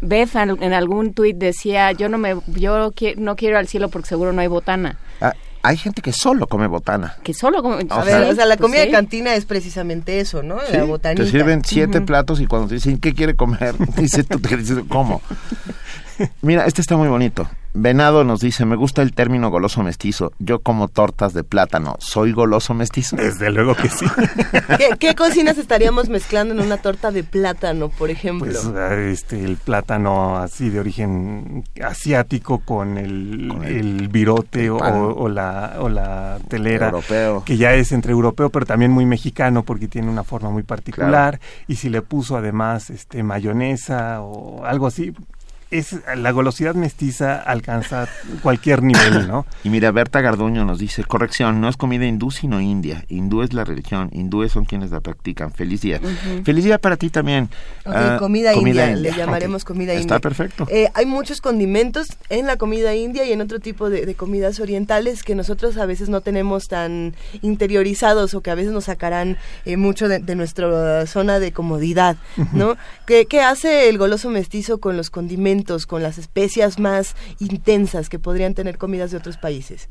Beth 0.01 0.36
en, 0.36 0.73
algún 0.73 1.13
tuit 1.13 1.38
decía, 1.38 1.91
yo 1.91 2.10
no 2.10 2.17
me, 2.17 2.36
yo 2.47 2.91
no 3.17 3.36
quiero 3.36 3.58
al 3.58 3.67
cielo 3.67 3.89
porque 3.89 4.08
seguro 4.08 4.34
no 4.34 4.41
hay 4.41 4.47
botana. 4.47 4.97
Ah, 5.21 5.34
hay 5.63 5.77
gente 5.77 6.01
que 6.01 6.12
solo 6.12 6.47
come 6.47 6.67
botana. 6.67 7.15
Que 7.23 7.34
solo 7.34 7.63
come. 7.63 7.86
A 7.89 8.03
ver, 8.03 8.23
o 8.23 8.36
sea, 8.36 8.45
la 8.45 8.55
pues 8.55 8.62
comida 8.62 8.81
de 8.81 8.91
cantina 8.91 9.34
es 9.34 9.45
precisamente 9.45 10.19
eso, 10.19 10.43
¿no? 10.43 10.58
La 10.71 10.84
botanita. 10.84 11.23
Te 11.23 11.29
sirven 11.29 11.63
siete 11.63 12.01
platos 12.01 12.39
y 12.39 12.45
cuando 12.45 12.67
te 12.67 12.75
dicen 12.75 12.99
qué 12.99 13.13
quiere 13.13 13.36
comer, 13.36 13.75
dice 13.97 14.23
tú 14.23 14.39
te 14.39 14.58
dices 14.58 14.79
cómo. 14.88 15.21
Mira, 16.41 16.65
este 16.65 16.81
está 16.81 16.97
muy 16.97 17.08
bonito. 17.08 17.47
Venado 17.77 18.23
nos 18.23 18.39
dice, 18.39 18.65
me 18.65 18.77
gusta 18.77 19.01
el 19.01 19.13
término 19.13 19.49
goloso 19.49 19.83
mestizo. 19.83 20.31
Yo 20.39 20.59
como 20.59 20.88
tortas 20.88 21.33
de 21.33 21.43
plátano. 21.43 21.97
¿Soy 21.99 22.31
goloso 22.31 22.73
mestizo? 22.73 23.17
Desde 23.17 23.51
luego 23.51 23.75
que 23.75 23.89
sí. 23.89 24.05
¿Qué, 24.99 25.13
cocinas 25.13 25.57
estaríamos 25.57 26.07
mezclando 26.07 26.53
en 26.53 26.61
una 26.61 26.77
torta 26.77 27.11
de 27.11 27.25
plátano, 27.25 27.89
por 27.89 28.09
ejemplo? 28.09 28.45
Pues 28.45 28.65
ah, 28.65 28.95
este, 28.95 29.43
el 29.43 29.57
plátano 29.57 30.38
así 30.38 30.69
de 30.69 30.79
origen 30.79 31.65
asiático 31.83 32.59
con 32.59 32.97
el, 32.97 33.51
el, 33.65 34.07
virote 34.07 34.69
o, 34.69 35.27
la, 35.27 35.75
o 35.79 35.89
la 35.89 36.39
telera. 36.47 36.88
Europeo. 36.88 37.43
Que 37.43 37.57
ya 37.57 37.73
es 37.73 37.91
entre 37.91 38.13
europeo, 38.13 38.49
pero 38.51 38.65
también 38.65 38.91
muy 38.91 39.05
mexicano 39.05 39.63
porque 39.63 39.89
tiene 39.89 40.09
una 40.09 40.23
forma 40.23 40.49
muy 40.49 40.63
particular. 40.63 41.41
Y 41.67 41.75
si 41.75 41.89
le 41.89 42.01
puso 42.01 42.38
además 42.38 42.89
este 42.89 43.21
mayonesa 43.21 44.21
o 44.21 44.63
algo 44.63 44.88
así, 44.88 45.13
es 45.77 45.95
la 46.15 46.31
golosidad 46.31 46.75
mestiza 46.75 47.35
alcanza 47.35 48.07
cualquier 48.41 48.83
nivel, 48.83 49.27
¿no? 49.27 49.45
Y 49.63 49.69
mira, 49.69 49.91
Berta 49.91 50.21
Garduño 50.21 50.63
nos 50.63 50.79
dice, 50.79 51.03
corrección, 51.03 51.59
no 51.59 51.69
es 51.69 51.77
comida 51.77 52.05
hindú, 52.05 52.31
sino 52.31 52.61
india. 52.61 53.03
Hindú 53.07 53.41
es 53.41 53.53
la 53.53 53.63
religión, 53.63 54.09
hindúes 54.13 54.51
son 54.51 54.65
quienes 54.65 54.91
la 54.91 54.99
practican. 54.99 55.51
Feliz 55.51 55.81
día. 55.81 55.99
Feliz 56.43 56.63
día 56.63 56.77
para 56.77 56.97
ti 56.97 57.09
también. 57.09 57.49
Ah, 57.85 58.17
comida, 58.19 58.53
india, 58.53 58.95
le 58.95 59.11
llamaremos 59.11 59.65
comida 59.65 59.93
india. 59.93 60.01
Está 60.01 60.19
perfecto. 60.19 60.67
Eh, 60.69 60.89
hay 60.93 61.05
muchos 61.05 61.41
condimentos 61.41 62.07
en 62.29 62.45
la 62.45 62.57
comida 62.57 62.93
india 62.95 63.25
y 63.25 63.31
en 63.31 63.41
otro 63.41 63.59
tipo 63.59 63.89
de, 63.89 64.13
comidas 64.15 64.59
orientales 64.59 65.23
que 65.23 65.35
nosotros 65.35 65.77
a 65.77 65.85
veces 65.85 66.09
no 66.09 66.21
tenemos 66.21 66.67
tan 66.67 67.15
interiorizados 67.41 68.33
o 68.33 68.41
que 68.41 68.51
a 68.51 68.55
veces 68.55 68.71
nos 68.71 68.85
sacarán 68.85 69.38
eh, 69.65 69.77
mucho 69.77 70.07
de, 70.07 70.35
nuestra 70.35 71.07
zona 71.07 71.39
de 71.39 71.51
comodidad, 71.51 72.17
¿no? 72.51 72.75
¿Qué 73.05 73.41
hace 73.41 73.89
el 73.89 73.97
goloso 73.97 74.29
mestizo 74.29 74.79
con 74.79 74.97
los 74.97 75.09
condimentos? 75.09 75.64
Con 75.88 76.04
las 76.04 76.17
especias 76.17 76.80
más 76.80 77.15
intensas 77.39 78.10
que 78.10 78.19
podrían 78.19 78.54
tener 78.54 78.78
comidas 78.78 79.12
de 79.12 79.17
otros 79.17 79.38
países? 79.38 79.89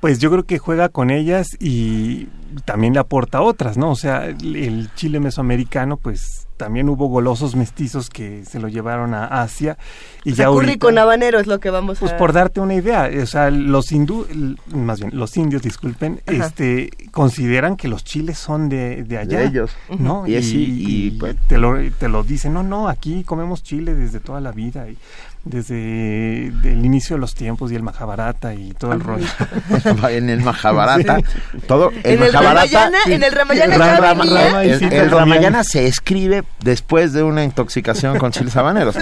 Pues 0.00 0.18
yo 0.18 0.30
creo 0.30 0.44
que 0.44 0.58
juega 0.58 0.88
con 0.88 1.10
ellas 1.10 1.48
y 1.58 2.28
también 2.64 2.94
le 2.94 3.00
aporta 3.00 3.42
otras, 3.42 3.76
¿no? 3.76 3.90
O 3.90 3.96
sea, 3.96 4.26
el 4.26 4.90
chile 4.94 5.20
mesoamericano, 5.20 5.96
pues 5.96 6.48
también 6.60 6.90
hubo 6.90 7.06
golosos 7.08 7.56
mestizos 7.56 8.10
que 8.10 8.44
se 8.44 8.60
lo 8.60 8.68
llevaron 8.68 9.14
a 9.14 9.24
Asia 9.40 9.78
y 10.24 10.34
ya 10.34 10.48
curry 10.48 10.76
con 10.76 10.98
habanero 10.98 11.40
es 11.40 11.46
lo 11.46 11.58
que 11.58 11.70
vamos 11.70 11.98
pues 11.98 12.12
por 12.12 12.34
darte 12.34 12.60
una 12.60 12.74
idea 12.74 13.08
o 13.22 13.24
sea 13.24 13.50
los 13.50 13.90
hindú 13.90 14.26
más 14.66 15.00
bien 15.00 15.10
los 15.14 15.34
indios 15.38 15.62
disculpen 15.62 16.20
este 16.26 16.90
consideran 17.12 17.76
que 17.76 17.88
los 17.88 18.04
chiles 18.04 18.36
son 18.36 18.68
de, 18.68 19.04
de 19.04 19.16
allá 19.16 19.38
de 19.38 19.46
ellos. 19.46 19.70
No 19.98 20.26
y, 20.26 20.36
y, 20.36 21.10
pues, 21.12 21.34
te 21.48 21.56
lo 21.56 21.78
te 21.92 22.08
lo 22.10 22.24
dicen 22.24 22.52
no 22.52 22.62
no 22.62 22.88
aquí 22.88 23.24
comemos 23.24 23.62
chile 23.62 23.94
desde 23.94 24.20
toda 24.20 24.42
la 24.42 24.52
vida 24.52 24.86
y 24.86 24.98
desde 25.44 26.46
el 26.48 26.84
inicio 26.84 27.16
de 27.16 27.20
los 27.20 27.34
tiempos 27.34 27.72
y 27.72 27.76
el 27.76 27.82
Mahabharata 27.82 28.54
y 28.54 28.72
todo 28.72 28.92
el 28.92 29.00
rollo. 29.00 29.26
en 30.10 30.30
el 30.30 30.40
Mahabharata, 30.40 31.18
todo 31.66 31.90
el 32.04 32.22
en 32.22 32.32
Mahabharata, 32.32 32.90
el 33.06 33.12
en 33.12 33.22
el 33.22 33.32
Ramayana, 33.32 34.62
el, 34.62 35.10
Ramayana 35.10 35.64
se 35.64 35.86
escribe 35.86 36.44
después 36.62 37.12
de 37.12 37.22
una 37.22 37.42
intoxicación 37.42 38.18
con 38.18 38.32
chiles 38.32 38.56
habaneros. 38.56 38.96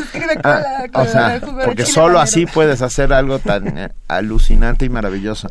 Ah, 0.44 0.84
o 0.94 1.04
sea, 1.04 1.40
porque 1.64 1.84
solo 1.84 2.20
así 2.20 2.46
puedes 2.46 2.82
hacer 2.82 3.12
algo 3.12 3.38
tan 3.38 3.76
eh, 3.76 3.88
alucinante 4.06 4.84
y 4.84 4.88
maravilloso. 4.88 5.48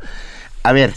A 0.64 0.72
ver, 0.72 0.94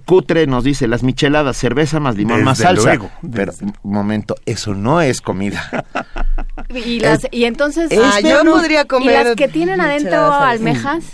Cutre 0.00 0.46
nos 0.46 0.64
dice 0.64 0.88
las 0.88 1.02
micheladas, 1.02 1.56
cerveza 1.56 2.00
más 2.00 2.16
limón 2.16 2.44
más 2.44 2.58
salsa. 2.58 2.84
Luego, 2.84 3.10
pero 3.32 3.52
un 3.82 3.92
momento, 3.92 4.36
eso 4.46 4.74
no 4.74 5.00
es 5.00 5.20
comida. 5.20 5.84
Y, 6.74 7.00
las, 7.00 7.26
y 7.30 7.44
entonces 7.44 7.90
ah, 8.02 8.20
yo 8.20 8.44
podría 8.44 8.84
comer 8.84 9.20
y 9.20 9.24
las 9.24 9.36
que 9.36 9.48
tienen 9.48 9.80
adentro 9.80 10.32
almejas. 10.32 11.04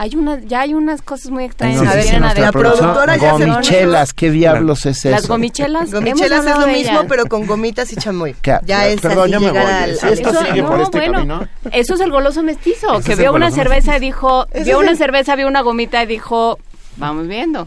Hay 0.00 0.14
unas, 0.14 0.46
ya 0.46 0.60
hay 0.60 0.74
unas 0.74 1.02
cosas 1.02 1.32
muy 1.32 1.42
extrañas. 1.42 1.82
No, 1.82 2.32
que 2.32 2.40
la 2.40 2.52
productora 2.52 3.16
ya 3.16 3.32
gomichelas, 3.32 4.12
¿qué 4.12 4.30
diablos 4.30 4.86
es 4.86 4.98
eso? 4.98 5.10
Las 5.10 5.26
gomichelas. 5.26 5.90
Gomichelas 5.92 6.46
es 6.46 6.56
lo 6.56 6.68
mismo, 6.68 7.04
pero 7.08 7.26
con 7.26 7.46
gomitas 7.46 7.92
y 7.92 7.96
chamoy. 7.96 8.36
Ya 8.64 8.86
es 8.86 9.00
Perdón, 9.00 9.30
yo 9.30 9.40
me 9.40 9.50
voy. 9.50 9.60
Esto 9.90 10.44
sigue 10.44 10.62
por 10.62 10.80
este 10.80 10.98
bueno, 10.98 11.12
camino. 11.14 11.48
Eso 11.72 11.94
es 11.94 12.00
el 12.00 12.12
goloso 12.12 12.44
mestizo, 12.44 13.00
que 13.00 13.16
vio 13.16 13.32
una 13.32 13.50
cerveza 13.50 13.96
y 13.96 14.00
dijo, 14.00 14.46
vio 14.64 14.78
una 14.78 14.94
cerveza, 14.94 15.34
vio 15.34 15.48
una 15.48 15.62
gomita 15.62 16.02
y 16.04 16.06
dijo, 16.06 16.58
vamos 16.96 17.26
viendo. 17.26 17.66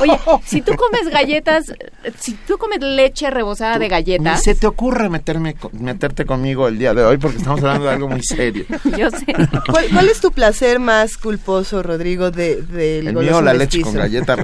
Oye, 0.00 0.18
si 0.44 0.62
tú 0.62 0.74
comes 0.76 1.08
galletas, 1.08 1.72
si 2.18 2.32
tú 2.32 2.58
comes 2.58 2.80
leche 2.80 3.30
rebosada 3.30 3.78
de 3.78 3.88
galletas. 3.88 4.42
se 4.42 4.54
te 4.54 4.66
ocurre 4.66 5.08
meterme, 5.08 5.56
meterte 5.72 6.24
conmigo 6.24 6.68
el 6.68 6.78
día 6.78 6.94
de 6.94 7.04
hoy 7.04 7.18
porque 7.18 7.38
estamos 7.38 7.60
hablando 7.60 7.86
de 7.86 7.92
algo 7.92 8.08
muy 8.08 8.22
serio. 8.22 8.64
Yo 8.96 9.10
sé. 9.10 9.26
¿Cuál, 9.70 10.08
es 10.08 10.20
tu 10.20 10.32
placer 10.32 10.78
más 10.78 11.16
culposo, 11.16 11.82
Rodrigo, 11.82 12.30
de, 12.30 12.62
del 12.62 13.08
El 13.08 13.16
mío, 13.16 13.40
la 13.42 13.54
leche 13.54 13.80
con 13.80 13.94
galletas 13.94 14.38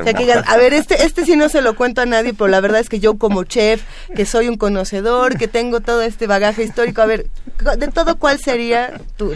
a 0.46 0.56
ver, 0.56 0.74
este, 0.74 1.04
este 1.04 1.24
sí 1.24 1.36
no 1.36 1.48
se 1.48 1.62
lo 1.62 1.74
cuento 1.74 2.00
a 2.00 2.06
nadie, 2.06 2.34
pero 2.34 2.48
la 2.48 2.60
verdad 2.60 2.80
es 2.80 2.88
que 2.88 3.00
yo 3.00 3.16
como 3.16 3.44
chef, 3.44 3.82
que 4.14 4.26
soy 4.26 4.48
un 4.48 4.56
conocedor, 4.56 5.36
que 5.36 5.48
tengo 5.48 5.80
todo 5.80 6.02
este 6.02 6.26
bagaje 6.26 6.62
histórico, 6.62 7.02
a 7.02 7.06
ver, 7.06 7.26
de 7.78 7.88
todo, 7.88 8.16
¿cuál 8.16 8.38
sería 8.38 9.00
tu, 9.16 9.34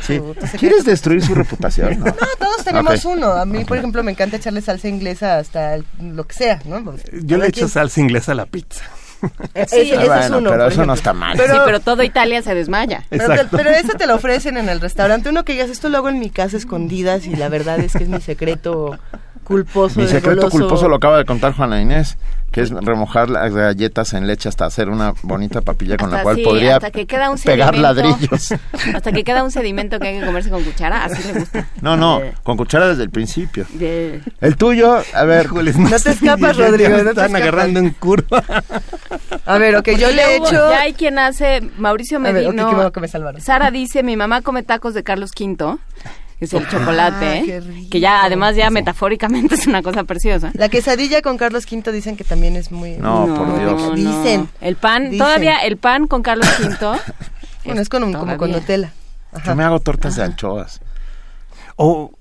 ¿Quieres 0.59 0.85
destruir 0.85 1.23
su 1.23 1.35
reputación? 1.35 2.01
No, 2.01 2.13
todos 2.39 2.65
tenemos 2.65 3.05
uno. 3.05 3.33
A 3.33 3.45
mí, 3.45 3.65
por 3.65 3.77
ejemplo, 3.77 4.03
me 4.03 4.13
encanta 4.13 4.37
echarle 4.37 4.61
salsa 4.61 4.89
inglesa 4.89 5.39
hasta 5.39 5.75
el 5.75 5.85
lo 6.01 6.27
que 6.27 6.35
sea, 6.35 6.61
¿no? 6.65 6.95
Yo 7.13 7.39
le 7.39 7.49
echo 7.49 7.69
salsa 7.69 8.01
inglesa 8.01 8.33
a 8.33 8.35
la 8.35 8.47
pizza. 8.47 8.85
Sí, 9.69 9.93
eso 9.93 10.15
es 10.15 10.31
uno. 10.31 10.51
Pero 10.51 10.67
eso 10.67 10.85
no 10.85 10.95
está 10.95 11.13
mal. 11.13 11.37
Pero, 11.37 11.55
sí, 11.55 11.61
pero 11.65 11.81
todo 11.81 12.03
Italia 12.03 12.43
se 12.43 12.55
desmaya. 12.55 13.05
Pero, 13.09 13.27
pero, 13.51 13.71
eso 13.71 13.95
te 13.95 14.07
lo 14.07 14.17
ofrecen 14.17 14.57
en 14.57 14.69
el 14.69 14.81
restaurante. 14.81 15.29
Uno 15.31 15.45
que 15.45 15.53
digas, 15.53 15.71
esto 15.71 15.89
lo 15.89 15.99
hago 15.99 16.09
en 16.09 16.19
mi 16.19 16.31
casa 16.31 16.57
escondidas 16.57 17.27
y 17.27 17.37
la 17.37 17.49
verdad 17.49 17.79
es 17.81 17.93
que 17.93 18.05
es 18.05 18.09
mi 18.09 18.21
secreto 18.21 18.99
culposo. 19.45 20.01
Mi 20.01 20.07
secreto 20.07 20.51
culposo 20.51 20.89
lo 20.89 20.97
acaba 20.97 21.19
de 21.19 21.25
contar 21.25 21.55
Juana 21.55 21.81
Inés 21.81 22.17
que 22.55 22.61
es 22.61 22.71
remojar 22.71 23.31
las 23.31 23.53
galletas 23.53 24.13
en 24.13 24.29
leche 24.29 24.49
hasta 24.49 24.65
hacer 24.65 24.89
una 24.89 25.13
bonita 25.25 25.61
papilla 25.61 25.97
con 25.97 26.13
la 26.13 26.23
cual 26.23 26.41
podría 26.41 26.79
pegar 27.45 27.77
ladrillos. 27.77 28.55
Hasta 28.95 29.11
que 29.11 29.25
queda 29.25 29.43
un 29.43 29.51
sedimento 29.51 29.99
que 29.99 30.07
hay 30.07 30.21
que 30.21 30.25
comerse 30.25 30.51
con 30.51 30.63
cuchara, 30.63 31.05
así 31.05 31.21
le 31.33 31.41
gusta. 31.41 31.67
No, 31.83 31.97
no, 31.97 32.23
con 32.45 32.57
cuchara 32.57 32.87
desde 32.87 33.03
el 33.03 33.11
principio. 33.11 33.67
El 34.41 34.57
tuyo, 34.57 35.03
a 35.15 35.25
ver. 35.25 35.53
no 35.53 35.99
te 35.99 36.11
escapas, 36.11 36.57
Rodrigo. 36.57 36.95
están 36.95 37.35
agarrando 37.35 37.81
en 37.81 37.91
curva. 37.91 38.45
A 39.47 39.59
ver, 39.59 39.75
ok, 39.75 39.89
yo 39.99 40.11
le 40.13 40.23
he 40.23 40.37
hecho... 40.37 40.53
Ya 40.71 40.83
hay 40.83 40.93
quien 40.93 41.19
hace, 41.19 41.61
Mauricio 41.77 42.21
Medino. 42.21 42.93
Sara 43.39 43.73
dice, 43.73 44.05
mi 44.05 44.17
mamá 44.17 44.43
come 44.43 44.63
tacos 44.63 44.95
de 44.95 45.03
Carlos 45.03 45.33
V 45.37 45.77
que 46.51 46.57
es 46.57 46.63
el 46.63 46.69
chocolate, 46.69 47.63
ah, 47.63 47.89
que 47.91 48.01
ya 48.01 48.25
además 48.25 48.57
ya 48.57 48.71
metafóricamente 48.71 49.55
es 49.55 49.67
una 49.67 49.83
cosa 49.83 50.05
preciosa. 50.05 50.51
La 50.55 50.69
quesadilla 50.69 51.23
con 51.23 51.37
Carlos 51.37 51.67
V 51.71 51.93
dicen 51.93 52.17
que 52.17 52.25
también 52.25 52.57
es 52.57 52.71
muy... 52.71 52.97
No, 52.97 53.27
por 53.35 53.59
Dios. 53.59 53.95
Dicen. 53.95 54.49
El 54.61 54.77
pan, 54.77 55.17
todavía 55.17 55.59
el 55.59 55.77
pan 55.77 56.07
con 56.07 56.23
Carlos 56.23 56.49
V... 56.59 56.99
bueno, 57.65 57.81
es 57.81 57.89
con 57.89 58.13
como 58.13 58.37
con 58.37 58.53
Nutella. 58.53 58.93
Yo 59.45 59.55
me 59.55 59.65
hago 59.65 59.81
tortas 59.81 60.17
de 60.17 60.25
anchoas. 60.25 60.81
O... 61.77 62.13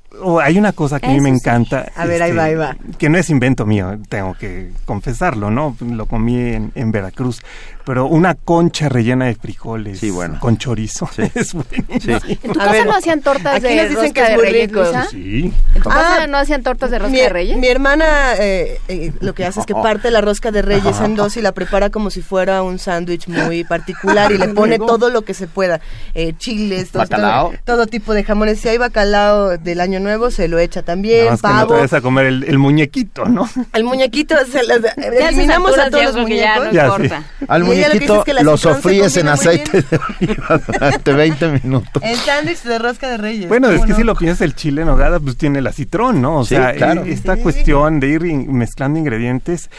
hay 0.41 0.57
una 0.57 0.74
cosa 0.74 0.99
que 0.99 1.07
a 1.07 1.09
mí 1.09 1.21
me 1.21 1.30
encanta. 1.30 1.91
A 1.95 2.05
ver, 2.05 2.21
ahí 2.24 2.32
va, 2.32 2.45
ahí 2.45 2.55
va. 2.55 2.76
Que 2.97 3.09
no 3.09 3.17
es 3.17 3.30
invento 3.30 3.65
mío, 3.65 3.99
tengo 4.09 4.36
que 4.36 4.71
confesarlo, 4.86 5.51
¿no? 5.51 5.76
Lo 5.80 6.05
comí 6.05 6.38
en, 6.39 6.71
en 6.76 6.91
Veracruz. 6.91 7.41
Pero 7.86 8.06
una 8.08 8.36
concha 8.36 8.90
rellena 8.90 9.26
de 9.26 9.36
frijoles 9.36 10.00
Sí, 10.00 10.10
bueno. 10.12 10.40
con 10.40 10.58
chorizo. 10.58 11.10
Es 11.36 11.54
buenísimo. 11.54 12.20
¿En 12.28 12.52
tu 12.54 12.60
A 12.60 12.64
casa 12.66 12.72
ver, 12.72 12.86
no 12.88 12.96
hacían 12.96 13.22
tortas 13.22 13.56
aquí 13.56 13.68
de 13.68 13.76
nos 13.76 13.90
dicen 13.90 14.04
rosca 14.04 14.14
que 14.14 14.22
es 14.24 14.30
de 14.30 14.36
muy 14.36 14.46
reyes, 14.46 14.68
rico. 14.70 14.84
Sí. 15.12 15.54
¿En 15.76 15.82
tu 15.84 15.90
casa 15.90 16.24
Ah, 16.24 16.28
no 16.28 16.38
hacían 16.38 16.64
tortas 16.64 16.92
de 16.92 17.00
rosca 17.00 17.12
mi, 17.12 17.20
de 17.20 17.30
reyes? 17.30 17.58
mi 17.58 17.68
hermana 17.68 18.06
eh, 18.40 18.80
eh, 18.88 19.12
lo 19.20 19.34
que 19.34 19.46
hace 19.46 19.60
es 19.62 19.66
que 19.66 19.74
parte 19.84 20.12
la 20.12 20.22
rosca 20.22 20.52
de 20.52 20.62
reyes 20.62 21.00
en 21.02 21.16
dos 21.16 21.36
y 21.38 21.42
la 21.42 21.52
prepara 21.52 21.90
como 21.90 22.10
si 22.10 22.22
fuera 22.22 22.64
un 22.64 22.80
sándwich 22.80 23.28
muy 23.28 23.64
particular 23.66 24.32
y 24.32 24.38
le 24.38 24.50
pone 24.50 24.78
todo 24.80 25.10
lo 25.10 25.24
que 25.24 25.34
se 25.34 25.48
pueda, 25.48 25.82
eh, 26.14 26.34
chiles, 26.38 26.92
todo, 26.92 27.04
Bacalao. 27.04 27.50
todo- 27.66 27.74
todo 27.84 27.88
tipo 27.88 28.14
de 28.14 28.24
jamones. 28.24 28.60
Si 28.60 28.70
hay 28.70 28.78
bacalao 28.78 29.58
del 29.58 29.82
año 29.82 30.00
nuevo, 30.00 30.32
se 30.32 30.48
lo 30.48 30.60
echa 30.60 30.84
también, 30.84 31.26
Nada 31.26 31.32
más 31.32 31.42
que 31.42 31.48
no 31.48 31.54
te 31.54 31.60
pavo. 31.62 31.74
vayas 31.74 31.94
a 31.94 32.02
comer 32.02 32.26
el, 32.28 32.44
el 32.44 32.60
muñequito, 32.60 33.26
¿no? 33.26 33.50
El 33.74 33.84
muñequito, 33.84 34.36
se 34.50 34.60
esas 34.62 34.98
eliminamos 34.98 35.78
a 35.78 35.90
todos 35.90 36.14
los 36.16 36.26
que 36.28 36.38
ya 36.38 36.56
muñecos. 36.60 36.66
no 36.66 37.04
Ya. 37.04 37.24
Al 37.48 37.64
Lo 37.82 37.91
que 37.91 38.05
es 38.05 38.41
que 38.43 38.57
sofríes 38.57 39.17
en 39.17 39.28
aceite 39.28 39.82
de 39.82 39.99
oliva 40.19 40.61
durante 40.67 41.13
20 41.13 41.59
minutos. 41.63 42.03
El 42.03 42.17
sándwich 42.17 42.63
de 42.63 42.80
rosca 42.80 43.09
de 43.09 43.17
reyes. 43.17 43.47
Bueno, 43.49 43.69
es 43.69 43.76
¿cómo 43.78 43.86
que 43.86 43.91
no? 43.93 43.97
si 43.97 44.03
lo 44.03 44.15
piensas, 44.15 44.41
el 44.41 44.55
chile 44.55 44.82
en 44.82 44.88
nogada 44.88 45.19
pues 45.19 45.38
tiene 45.38 45.61
la 45.61 45.71
citrón, 45.71 46.21
¿no? 46.21 46.39
O 46.39 46.43
Sí, 46.45 46.55
sea, 46.55 46.74
claro. 46.74 47.03
esta 47.03 47.36
Sí. 47.36 47.41
cuestión 47.41 47.99
de 47.99 48.07
ir 48.07 48.21
mezclando 48.47 48.99
ingredientes 48.99 49.69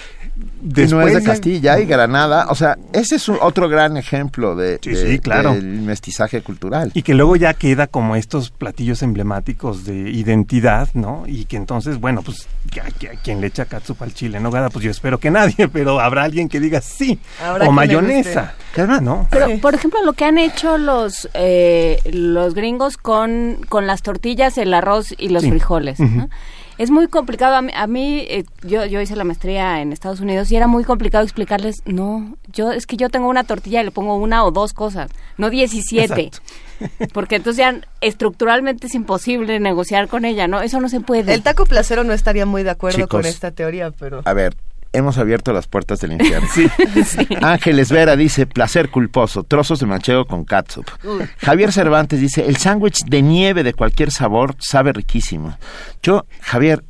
después 0.61 0.91
no 0.91 1.01
es 1.03 1.15
de 1.15 1.21
de- 1.21 1.27
Castilla 1.27 1.79
y 1.79 1.87
Granada. 1.87 2.47
O 2.49 2.55
sea, 2.55 2.77
ese 2.93 3.17
es 3.17 3.29
un- 3.29 3.39
otro 3.41 3.69
gran 3.69 3.97
ejemplo 3.97 4.57
de, 4.57 4.79
Sí, 4.83 4.91
de- 4.91 5.11
sí, 5.13 5.19
claro. 5.21 5.55
del 5.55 5.65
mestizaje 5.83 6.43
cultural. 6.43 6.91
Y 6.95 7.03
que 7.03 7.15
luego 7.15 7.37
ya 7.37 7.55
queda 7.55 7.87
como 7.87 8.17
estos 8.17 8.51
platillos 8.51 9.03
emblemáticos 9.03 9.85
de 9.85 9.95
identidad, 10.11 10.89
¿no? 10.95 11.25
Y 11.27 11.45
que 11.45 11.57
entonces, 11.57 12.01
bueno, 12.01 12.23
pues, 12.23 12.49
¿a, 12.81 13.17
quien 13.23 13.41
le 13.41 13.49
echa 13.49 13.65
catsup 13.67 14.03
al 14.03 14.13
chile 14.15 14.37
en 14.39 14.43
nogada? 14.43 14.71
Pues 14.71 14.85
yo 14.85 14.91
espero 14.91 15.19
que 15.19 15.31
nadie, 15.31 15.69
pero 15.73 16.01
habrá 16.01 16.25
alguien 16.25 16.49
que 16.49 16.61
diga 16.61 16.81
sí. 16.81 17.19
Habrá 17.43 17.69
o 17.69 17.73
mayonesa, 17.73 18.55
¿no? 19.03 19.27
Pero, 19.31 19.47
Sí. 19.49 19.57
por 19.59 19.75
ejemplo, 19.75 20.03
lo 20.05 20.13
que 20.15 20.25
han 20.25 20.39
hecho 20.39 20.79
los 20.79 21.29
eh, 21.35 22.01
los 22.13 22.55
gringos 22.55 22.97
con, 22.97 23.59
con 23.69 23.87
las 23.87 24.03
tortillas, 24.03 24.59
el 24.59 24.75
arroz 24.75 25.15
y 25.19 25.29
los 25.29 25.43
Sí. 25.43 25.51
frijoles. 25.51 26.01
¿no? 26.01 26.29
Es 26.77 26.91
muy 26.91 27.07
complicado. 27.07 27.55
A 27.55 27.63
mí, 27.63 27.71
a 27.75 27.87
mí, 27.87 28.25
eh, 28.29 28.45
yo, 28.63 28.85
yo 28.85 29.01
hice 29.01 29.15
la 29.15 29.23
maestría 29.25 29.81
en 29.81 29.93
Estados 29.93 30.21
Unidos 30.21 30.51
y 30.51 30.57
era 30.57 30.67
muy 30.67 30.83
complicado 30.85 31.23
explicarles, 31.23 31.83
no, 31.85 32.37
yo 32.53 32.73
es 32.73 32.87
que 32.87 32.97
yo 32.97 33.11
tengo 33.11 33.29
una 33.29 33.45
tortilla 33.45 33.81
y 33.81 33.85
le 33.85 33.91
pongo 33.93 34.17
una 34.17 34.45
o 34.45 34.51
dos 34.51 34.73
cosas, 34.73 35.11
no 35.39 35.51
17. 35.51 36.31
Porque 37.13 37.37
entonces 37.37 37.59
ya 37.59 37.81
estructuralmente 38.01 38.87
es 38.87 38.95
imposible 38.95 39.61
negociar 39.61 40.09
con 40.09 40.25
ella, 40.25 40.47
¿no? 40.49 40.61
Eso 40.61 40.81
no 40.81 40.89
se 40.89 41.01
puede. 41.01 41.35
El 41.35 41.43
taco 41.43 41.67
placero 41.67 42.05
no 42.05 42.13
estaría 42.13 42.47
muy 42.47 42.63
de 42.63 42.71
acuerdo 42.71 42.99
Chicos. 42.99 43.21
con 43.21 43.27
esta 43.27 43.51
teoría, 43.51 43.91
pero... 43.91 44.23
A 44.25 44.33
ver, 44.33 44.55
hemos 44.95 45.19
abierto 45.19 45.53
las 45.53 45.67
puertas 45.67 46.01
del 46.01 46.13
infierno. 46.13 46.49
Sí. 47.05 47.27
Ángeles 47.43 47.91
Vera 47.91 48.17
dice, 48.17 48.47
placer 48.47 48.89
culposo, 48.89 49.43
trozos 49.43 49.81
de 49.81 49.87
manchego 49.87 50.25
con 50.27 50.45
catsup. 50.45 50.87
Javier 51.39 51.73
Cervantes 51.73 52.21
dice, 52.21 52.47
el 52.47 52.57
sándwich 52.57 53.05
de 53.05 53.21
nieve 53.21 53.63
de 53.63 53.75
cualquier 53.75 54.11
sabor 54.11 54.55
sabe 54.59 54.93
riquísimo. 54.93 55.57
Yo, 56.03 56.25
Javier, 56.41 56.85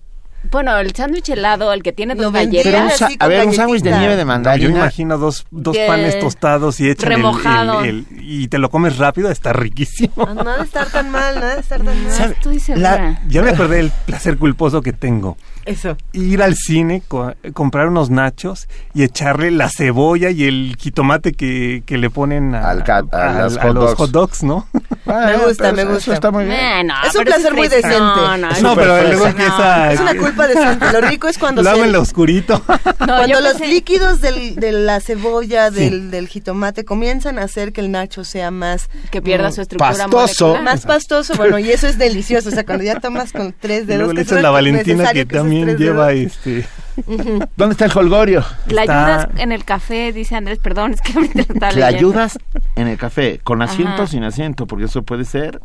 Bueno, 0.51 0.77
el 0.79 0.95
sándwich 0.95 1.29
helado, 1.31 1.73
el 1.73 1.83
que 1.83 1.93
tiene 1.93 2.15
dos 2.15 2.27
un 2.27 2.37
así 2.37 3.17
a 3.19 3.27
ver, 3.27 3.47
un 3.47 3.55
sándwich 3.55 3.83
de 3.83 3.91
nieve 3.91 4.17
de 4.17 4.17
No, 4.17 4.23
yo 4.23 4.27
mandarina. 4.27 4.71
imagino 4.79 5.19
dos, 5.19 5.47
dos 5.51 5.77
panes 5.87 6.19
tostados 6.21 6.79
y 6.81 6.89
echan 6.91 7.11
el- 7.13 7.17
remojado. 7.17 7.81
el, 7.83 8.07
el- 8.11 8.21
y 8.25 8.49
te 8.49 8.59
lo 8.59 8.71
comes 8.71 8.99
rápido, 8.99 9.31
está 9.31 9.53
riquísimo. 9.53 10.13
Ah, 10.29 10.35
Nada 10.35 10.59
de 10.59 10.65
estar 10.65 10.87
tan 10.91 11.11
mal, 11.11 11.35
nada 11.37 11.55
de 11.55 11.61
estar 11.61 11.83
tan 11.83 12.03
mal. 12.05 12.13
¿Sabe? 12.13 12.33
Estoy 12.35 12.61
segura. 12.61 13.21
Ya 13.29 13.43
me 13.43 13.51
acordé 13.51 13.77
del 13.77 13.91
placer 14.07 14.37
culposo 14.39 14.81
que 14.83 14.93
tengo. 14.93 15.37
Eso. 15.65 15.97
Ir 16.13 16.43
al 16.43 16.55
cine, 16.57 17.03
co- 17.09 17.33
comprar 17.55 17.89
unos 17.89 18.11
nachos 18.11 18.69
y 18.93 19.03
echarle 19.03 19.51
la 19.51 19.71
cebolla 19.71 20.31
y 20.31 20.45
el 20.45 20.77
jitomate 20.79 21.33
que, 21.33 21.83
que 21.87 21.97
le 21.97 22.11
ponen 22.11 22.55
a, 22.55 22.71
Al 22.71 22.85
ca- 22.85 23.03
a 23.13 23.43
los 23.45 23.57
hot 23.59 23.65
los 23.75 23.75
dogs. 23.75 23.95
hot 23.97 24.11
dogs, 24.11 24.43
¿no? 24.43 24.67
Ah, 25.07 25.27
Me 25.37 25.37
gusta, 25.47 25.65
pero 25.65 25.77
me 25.77 25.85
gusta. 25.85 25.99
Eso 25.99 26.13
está 26.15 26.31
muy 26.31 26.45
bien. 26.47 26.57
Eh, 26.59 26.85
no, 26.85 26.95
Es 27.07 27.15
un 27.15 27.25
placer 27.25 27.53
muy 27.55 27.69
decente. 27.69 27.99
No, 27.99 28.37
no, 28.39 28.49
no, 28.63 28.75
pero 28.75 29.03
luego 29.03 29.25
No, 29.25 29.31
empieza... 29.31 29.93
Es 29.93 30.01
una 30.01 30.15
culpa 30.17 30.34
Lo 30.93 31.01
rico 31.03 31.29
es 31.29 31.39
cuando 31.39 31.63
Lo 31.63 31.71
hago 31.71 31.81
se- 31.81 31.87
en 31.87 31.93
lo 31.93 32.01
oscurito. 32.01 32.63
No, 33.01 33.07
Cuando 33.07 33.41
los 33.41 33.55
pensé- 33.55 33.69
líquidos 33.69 34.21
del, 34.21 34.57
de 34.57 34.73
la 34.73 35.01
cebolla, 35.01 35.71
Sí. 35.71 35.91
del, 35.91 36.29
jitomate 36.29 36.85
comienzan 36.85 37.39
a 37.39 37.43
hacer 37.43 37.73
que 37.73 37.81
el 37.81 37.91
nacho 37.91 38.25
sea 38.25 38.51
más... 38.51 38.89
que 39.11 39.21
pierda 39.23 39.51
su 39.53 39.61
estructura 39.63 39.91
pastoso. 39.91 40.47
molecular. 40.49 40.75
Más 40.75 40.87
pastoso, 40.87 41.35
bueno, 41.37 41.59
y 41.59 41.71
eso 41.71 41.87
es 41.87 41.99
delicioso. 41.99 42.49
O 42.49 42.53
sea, 42.53 42.65
cuando 42.65 42.85
ya 42.85 42.99
tomas 43.01 43.33
con 43.33 43.55
tres 43.59 43.87
dedos... 43.87 43.99
luego 44.01 44.13
le 44.15 44.23
echas 44.23 44.43
la 44.43 44.51
Valentina 44.51 45.13
que 45.13 45.25
también 45.27 45.77
lleva 45.77 46.09
dedos. 46.09 46.33
este... 46.37 46.67
¿Dónde 47.57 47.73
está 47.73 47.87
el 47.87 47.93
holgorio? 47.97 48.45
La 48.69 48.83
Está- 48.83 49.15
ayudas 49.25 49.29
en 49.41 49.51
el 49.53 49.65
café, 49.65 50.13
dice 50.13 50.37
Andrés, 50.37 50.61
perdón, 50.61 50.93
es 50.95 51.01
que 51.01 51.13
ahorita 51.13 51.41
estaba 51.41 51.73
La 51.73 51.87
ayudas 51.89 52.39
en 52.77 52.87
el 52.87 52.97
café, 52.99 53.41
con 53.43 53.63
asiento 53.63 53.93
o 53.93 54.05
Ajá. 54.05 54.07
sin 54.07 54.23
asiento, 54.23 54.67
porque 54.67 54.85
eso 54.85 55.03
puede 55.03 55.25
ser. 55.25 55.61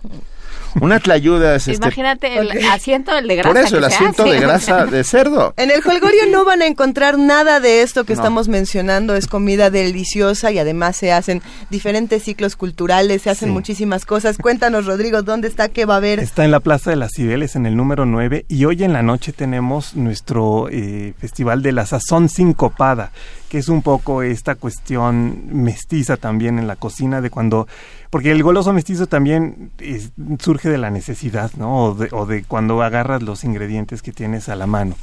Una 0.81 0.99
tlayuda 0.99 1.55
es 1.55 1.67
este. 1.67 1.83
Imagínate 1.85 2.37
el 2.37 2.47
Ok. 2.49 2.55
asiento 2.71 3.13
del 3.13 3.27
de 3.27 3.35
grasa. 3.37 3.49
Por 3.49 3.57
eso, 3.65 3.77
el 3.77 3.83
asiento 3.85 4.23
hace. 4.23 4.31
de 4.33 4.39
grasa 4.39 4.85
de 4.87 5.03
cerdo. 5.03 5.53
En 5.57 5.71
el 5.71 5.81
Holgorio 5.85 6.27
no 6.31 6.45
van 6.45 6.61
a 6.61 6.67
encontrar 6.67 7.17
nada 7.17 7.59
de 7.59 7.81
esto 7.81 8.03
que 8.03 8.13
No. 8.13 8.21
estamos 8.21 8.47
mencionando. 8.47 9.15
Es 9.15 9.27
comida 9.27 9.69
deliciosa 9.71 10.51
y 10.51 10.59
además 10.59 10.95
se 10.95 11.11
hacen 11.11 11.41
diferentes 11.69 12.23
ciclos 12.23 12.55
culturales, 12.55 13.23
se 13.23 13.29
hacen 13.31 13.49
Sí. 13.49 13.53
muchísimas 13.53 14.05
cosas. 14.05 14.37
Cuéntanos, 14.37 14.85
Rodrigo, 14.85 15.23
¿dónde 15.23 15.47
está? 15.47 15.69
¿Qué 15.69 15.85
va 15.85 15.95
a 15.95 15.97
haber? 15.97 16.19
Está 16.19 16.45
en 16.45 16.51
la 16.51 16.59
Plaza 16.59 16.91
de 16.91 16.95
las 16.97 17.13
Cibeles, 17.13 17.55
en 17.55 17.65
el 17.65 17.75
número 17.75 18.05
9, 18.05 18.45
y 18.47 18.65
hoy 18.65 18.83
en 18.83 18.93
la 18.93 19.01
noche 19.01 19.33
tenemos 19.33 19.95
nuestro 19.95 20.67
eh, 20.71 21.13
festival 21.19 21.63
de 21.63 21.71
la 21.71 21.85
sazón 21.85 22.29
sincopada, 22.29 23.11
que 23.49 23.57
es 23.57 23.69
un 23.69 23.81
poco 23.81 24.21
esta 24.21 24.55
cuestión 24.55 25.45
mestiza 25.51 26.17
también 26.17 26.59
en 26.59 26.67
la 26.67 26.75
cocina 26.75 27.21
de 27.21 27.29
cuando... 27.29 27.67
Porque 28.09 28.31
el 28.31 28.41
goloso 28.41 28.73
mestizo 28.73 29.05
también 29.07 29.71
es- 29.77 30.11
surge 30.39 30.67
de 30.69 30.77
la 30.79 30.89
necesidad, 30.89 31.51
¿no? 31.57 31.83
O 31.85 31.93
de, 31.95 32.09
o 32.11 32.25
de 32.25 32.43
cuando 32.43 32.81
agarras 32.81 33.21
los 33.21 33.43
ingredientes 33.43 34.01
que 34.01 34.11
tienes 34.11 34.49
a 34.49 34.55
la 34.55 34.65
mano. 34.65 34.95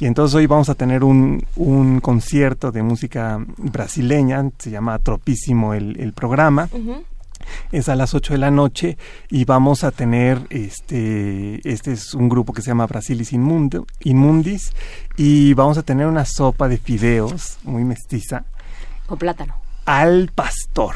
Y 0.00 0.06
entonces 0.06 0.34
hoy 0.34 0.46
vamos 0.46 0.68
a 0.70 0.74
tener 0.74 1.04
un, 1.04 1.44
un 1.56 2.00
concierto 2.00 2.72
de 2.72 2.82
música 2.82 3.38
brasileña, 3.58 4.50
se 4.58 4.70
llama 4.70 4.98
Tropísimo 4.98 5.74
el, 5.74 5.98
el 6.00 6.12
programa 6.12 6.68
es 7.70 7.88
a 7.88 7.94
las 7.94 8.12
8 8.14 8.32
de 8.34 8.38
la 8.38 8.50
noche 8.50 8.98
y 9.30 9.44
vamos 9.44 9.84
a 9.84 9.92
tener 9.92 10.40
este 10.50 11.60
este 11.70 11.92
es 11.92 12.12
un 12.14 12.28
grupo 12.28 12.52
que 12.52 12.60
se 12.60 12.68
llama 12.68 12.86
Brasilis 12.86 13.32
Inmundo, 13.32 13.86
Inmundis 14.02 14.72
y 15.16 15.54
vamos 15.54 15.78
a 15.78 15.82
tener 15.84 16.06
una 16.08 16.24
sopa 16.24 16.66
de 16.68 16.76
fideos 16.78 17.58
muy 17.62 17.84
mestiza 17.84 18.44
Con 19.06 19.18
plátano. 19.18 19.54
al 19.84 20.32
pastor. 20.34 20.94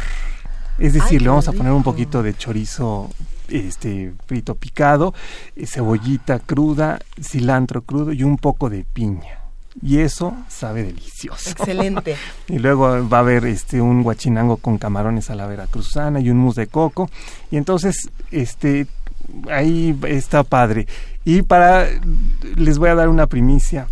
Es 0.81 0.95
decir, 0.95 1.19
Ay, 1.19 1.19
le 1.21 1.29
vamos 1.29 1.47
a 1.47 1.53
poner 1.53 1.73
un 1.73 1.83
poquito 1.83 2.23
de 2.23 2.35
chorizo 2.35 3.11
este 3.49 4.13
frito 4.27 4.55
picado, 4.55 5.15
eh, 5.57 5.67
cebollita 5.67 6.39
cruda, 6.39 6.99
cilantro 7.21 7.83
crudo 7.83 8.13
y 8.13 8.23
un 8.23 8.39
poco 8.39 8.71
de 8.71 8.85
piña. 8.85 9.41
Y 9.83 9.99
eso 9.99 10.35
sabe 10.49 10.83
delicioso. 10.83 11.51
Excelente. 11.51 12.17
Y 12.49 12.59
luego 12.59 13.09
va 13.09 13.19
a 13.19 13.21
haber 13.21 13.45
este 13.45 13.81
un 13.81 14.03
guachinango 14.03 14.57
con 14.57 14.79
camarones 14.79 15.31
a 15.31 15.37
la 15.37 15.47
veracruzana 15.47 16.19
y 16.19 16.31
un 16.31 16.39
mousse 16.39 16.63
de 16.63 16.67
coco. 16.67 17.09
Y 17.51 17.57
entonces, 17.57 18.11
este 18.33 18.89
ahí 19.51 19.97
está 20.09 20.43
padre. 20.43 20.87
Y 21.25 21.43
para 21.43 21.87
les 22.57 22.79
voy 22.79 22.89
a 22.89 22.95
dar 22.95 23.09
una 23.09 23.27
primicia. 23.27 23.87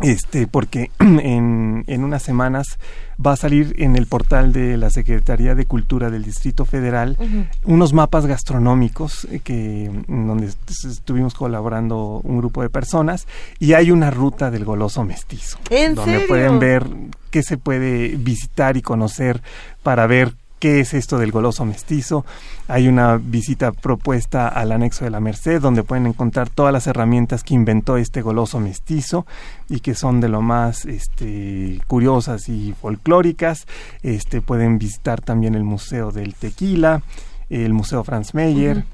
Este, 0.00 0.46
porque 0.48 0.90
en, 0.98 1.84
en 1.86 2.04
unas 2.04 2.22
semanas 2.22 2.78
va 3.24 3.32
a 3.32 3.36
salir 3.36 3.74
en 3.78 3.94
el 3.94 4.06
portal 4.06 4.52
de 4.52 4.76
la 4.76 4.90
Secretaría 4.90 5.54
de 5.54 5.66
Cultura 5.66 6.10
del 6.10 6.24
Distrito 6.24 6.64
Federal 6.64 7.16
unos 7.64 7.92
mapas 7.92 8.26
gastronómicos 8.26 9.26
eh, 9.30 9.38
que 9.38 9.84
en 9.84 10.26
donde 10.26 10.46
est- 10.48 10.84
estuvimos 10.84 11.34
colaborando 11.34 12.20
un 12.24 12.38
grupo 12.38 12.62
de 12.62 12.70
personas 12.70 13.28
y 13.60 13.74
hay 13.74 13.92
una 13.92 14.10
ruta 14.10 14.50
del 14.50 14.64
goloso 14.64 15.04
mestizo 15.04 15.58
¿En 15.70 15.94
donde 15.94 16.12
serio? 16.14 16.28
pueden 16.28 16.58
ver 16.58 16.86
qué 17.30 17.44
se 17.44 17.56
puede 17.56 18.16
visitar 18.16 18.76
y 18.76 18.82
conocer 18.82 19.42
para 19.84 20.08
ver 20.08 20.34
qué 20.64 20.80
es 20.80 20.94
esto 20.94 21.18
del 21.18 21.30
goloso 21.30 21.66
mestizo. 21.66 22.24
Hay 22.68 22.88
una 22.88 23.18
visita 23.18 23.70
propuesta 23.70 24.48
al 24.48 24.72
anexo 24.72 25.04
de 25.04 25.10
la 25.10 25.20
Merced 25.20 25.60
donde 25.60 25.82
pueden 25.82 26.06
encontrar 26.06 26.48
todas 26.48 26.72
las 26.72 26.86
herramientas 26.86 27.44
que 27.44 27.52
inventó 27.52 27.98
este 27.98 28.22
goloso 28.22 28.60
mestizo 28.60 29.26
y 29.68 29.80
que 29.80 29.94
son 29.94 30.22
de 30.22 30.30
lo 30.30 30.40
más 30.40 30.86
este, 30.86 31.82
curiosas 31.86 32.48
y 32.48 32.74
folclóricas. 32.80 33.66
Este, 34.02 34.40
pueden 34.40 34.78
visitar 34.78 35.20
también 35.20 35.54
el 35.54 35.64
Museo 35.64 36.12
del 36.12 36.34
Tequila, 36.34 37.02
el 37.50 37.74
Museo 37.74 38.02
Franz 38.02 38.32
Mayer 38.32 38.86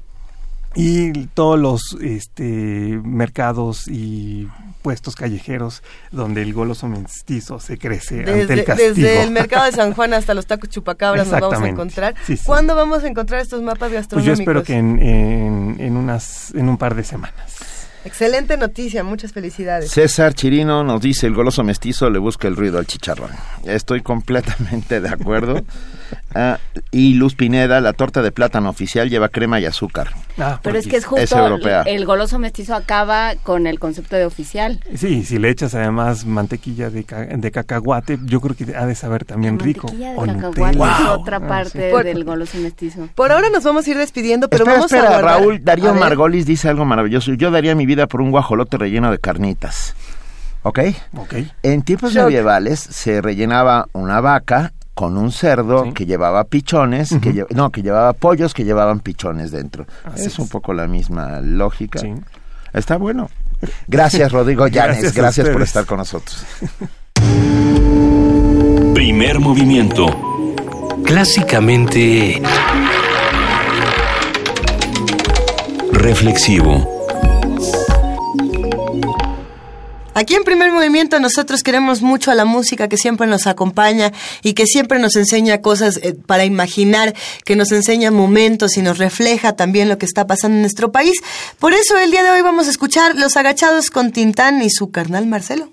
y 0.75 1.27
todos 1.27 1.57
los 1.57 1.97
este, 2.01 2.99
mercados 3.01 3.87
y 3.87 4.49
puestos 4.81 5.15
callejeros 5.15 5.83
donde 6.11 6.41
el 6.41 6.53
goloso 6.53 6.87
mestizo 6.87 7.59
se 7.59 7.77
crece 7.77 8.19
ante 8.19 8.41
el 8.41 8.47
Desde, 8.47 8.63
castigo. 8.63 8.93
desde 8.95 9.23
el 9.23 9.31
mercado 9.41 9.65
de 9.65 9.71
San 9.71 9.93
Juan 9.93 10.13
hasta 10.13 10.33
los 10.33 10.45
tacos 10.45 10.69
chupacabras 10.69 11.27
nos 11.27 11.33
vamos 11.39 11.43
a 11.43 11.47
Exactamente. 11.67 11.81
encontrar. 11.81 12.15
Sí, 12.25 12.37
sí. 12.37 12.43
¿Cuándo 12.45 12.75
vamos 12.75 13.03
a 13.03 13.07
encontrar 13.07 13.41
estos 13.41 13.61
mapas 13.61 13.89
Pues 13.89 13.91
yo 13.91 13.97
gastronómicos? 13.97 14.39
espero 14.39 14.63
que 14.63 14.73
en, 14.73 14.99
en, 15.01 15.75
en 15.79 15.97
unas 15.97 16.53
en 16.55 16.67
un 16.69 16.77
par 16.77 16.95
de 16.95 17.03
semanas. 17.03 17.87
Excelente 18.03 18.57
noticia, 18.57 19.03
muchas 19.03 19.31
felicidades. 19.31 19.91
César 19.91 20.33
Chirino 20.33 20.83
nos 20.83 21.01
dice, 21.01 21.27
el 21.27 21.35
goloso 21.35 21.63
mestizo 21.63 22.09
le 22.09 22.17
busca 22.17 22.47
el 22.47 22.55
ruido 22.55 22.79
al 22.79 22.87
chicharrón. 22.87 23.29
Estoy 23.63 24.01
completamente 24.01 24.99
de 25.01 25.09
acuerdo. 25.09 25.61
Ah, 26.33 26.59
y 26.91 27.15
Luz 27.15 27.35
Pineda, 27.35 27.81
la 27.81 27.93
torta 27.93 28.21
de 28.21 28.31
plátano 28.31 28.69
oficial 28.69 29.09
lleva 29.09 29.29
crema 29.29 29.59
y 29.59 29.65
azúcar. 29.65 30.11
Ah, 30.37 30.59
Pero 30.63 30.77
es 30.77 30.87
que 30.87 30.97
es 30.97 31.05
justo 31.05 31.59
el 31.85 32.05
goloso 32.05 32.39
mestizo 32.39 32.73
acaba 32.75 33.35
con 33.43 33.67
el 33.67 33.79
concepto 33.79 34.15
de 34.15 34.25
oficial. 34.25 34.79
Sí, 34.95 35.23
si 35.25 35.39
le 35.39 35.49
echas 35.49 35.75
además 35.75 36.25
mantequilla 36.25 36.89
de, 36.89 37.05
de 37.37 37.51
cacahuate, 37.51 38.19
yo 38.23 38.39
creo 38.41 38.55
que 38.55 38.75
ha 38.75 38.85
de 38.85 38.95
saber 38.95 39.25
también 39.25 39.59
rico. 39.59 39.87
Mantequilla 39.87 40.11
de 40.11 40.41
cacahuate 40.41 41.03
es 41.03 41.09
otra 41.09 41.37
ah, 41.37 41.47
parte 41.47 41.79
del 42.03 42.23
goloso 42.23 42.57
mestizo. 42.59 43.09
Por 43.15 43.31
ahora 43.31 43.49
nos 43.49 43.63
vamos 43.63 43.85
a 43.85 43.89
ir 43.89 43.97
despidiendo, 43.97 44.49
pero 44.49 44.65
vamos 44.65 44.91
a 44.93 45.21
Raúl 45.21 45.63
Darío 45.63 45.93
Margolis 45.93 46.45
dice 46.45 46.69
algo 46.69 46.85
maravilloso. 46.85 47.33
Yo 47.33 47.51
daría 47.51 47.75
mi 47.75 47.85
vida 47.85 48.07
por 48.07 48.21
un 48.21 48.31
guajolote 48.31 48.77
relleno 48.77 49.11
de 49.11 49.19
carnitas. 49.19 49.95
¿Ok? 50.63 50.79
Ok. 51.17 51.33
En 51.63 51.81
tiempos 51.81 52.13
medievales 52.13 52.79
se 52.79 53.21
rellenaba 53.21 53.87
una 53.93 54.21
vaca 54.21 54.73
con 54.93 55.17
un 55.17 55.31
cerdo 55.31 55.93
que 55.93 56.05
llevaba 56.05 56.43
pichones, 56.43 57.15
que 57.21 57.45
no, 57.51 57.69
que 57.71 57.81
llevaba 57.81 58.13
pollos 58.13 58.53
que 58.53 58.63
llevaban 58.63 58.99
pichones 58.99 59.51
dentro. 59.51 59.85
es, 60.15 60.37
un 60.39 60.47
poco 60.47 60.73
la 60.73 60.87
misma 60.87 61.41
lógica. 61.41 62.01
Está 62.73 62.97
bueno. 62.97 63.29
Gracias, 63.87 64.31
Rodrigo 64.31 64.67
Llanes. 64.69 65.13
gracias 65.13 65.49
por 65.49 65.61
estar 65.61 65.85
con 65.85 65.97
nosotros. 65.97 66.45
Primer 68.93 69.39
movimiento. 69.39 70.05
Clásicamente... 71.05 72.41
Reflexivo. 75.91 77.00
Aquí 80.13 80.35
en 80.35 80.43
primer 80.43 80.71
movimiento 80.71 81.19
nosotros 81.19 81.63
queremos 81.63 82.01
mucho 82.01 82.31
a 82.31 82.35
la 82.35 82.43
música 82.43 82.89
que 82.89 82.97
siempre 82.97 83.27
nos 83.27 83.47
acompaña 83.47 84.11
y 84.43 84.53
que 84.53 84.65
siempre 84.65 84.99
nos 84.99 85.15
enseña 85.15 85.61
cosas 85.61 85.97
eh, 86.03 86.13
para 86.25 86.43
imaginar, 86.43 87.15
que 87.45 87.55
nos 87.55 87.71
enseña 87.71 88.11
momentos 88.11 88.75
y 88.77 88.81
nos 88.81 88.97
refleja 88.97 89.55
también 89.55 89.87
lo 89.87 89.97
que 89.97 90.05
está 90.05 90.27
pasando 90.27 90.55
en 90.55 90.61
nuestro 90.61 90.91
país. 90.91 91.17
Por 91.59 91.73
eso 91.73 91.97
el 91.97 92.11
día 92.11 92.23
de 92.23 92.31
hoy 92.31 92.41
vamos 92.41 92.67
a 92.67 92.71
escuchar 92.71 93.15
Los 93.15 93.37
Agachados 93.37 93.89
con 93.89 94.11
Tintán 94.11 94.61
y 94.61 94.69
su 94.69 94.91
carnal 94.91 95.27
Marcelo. 95.27 95.69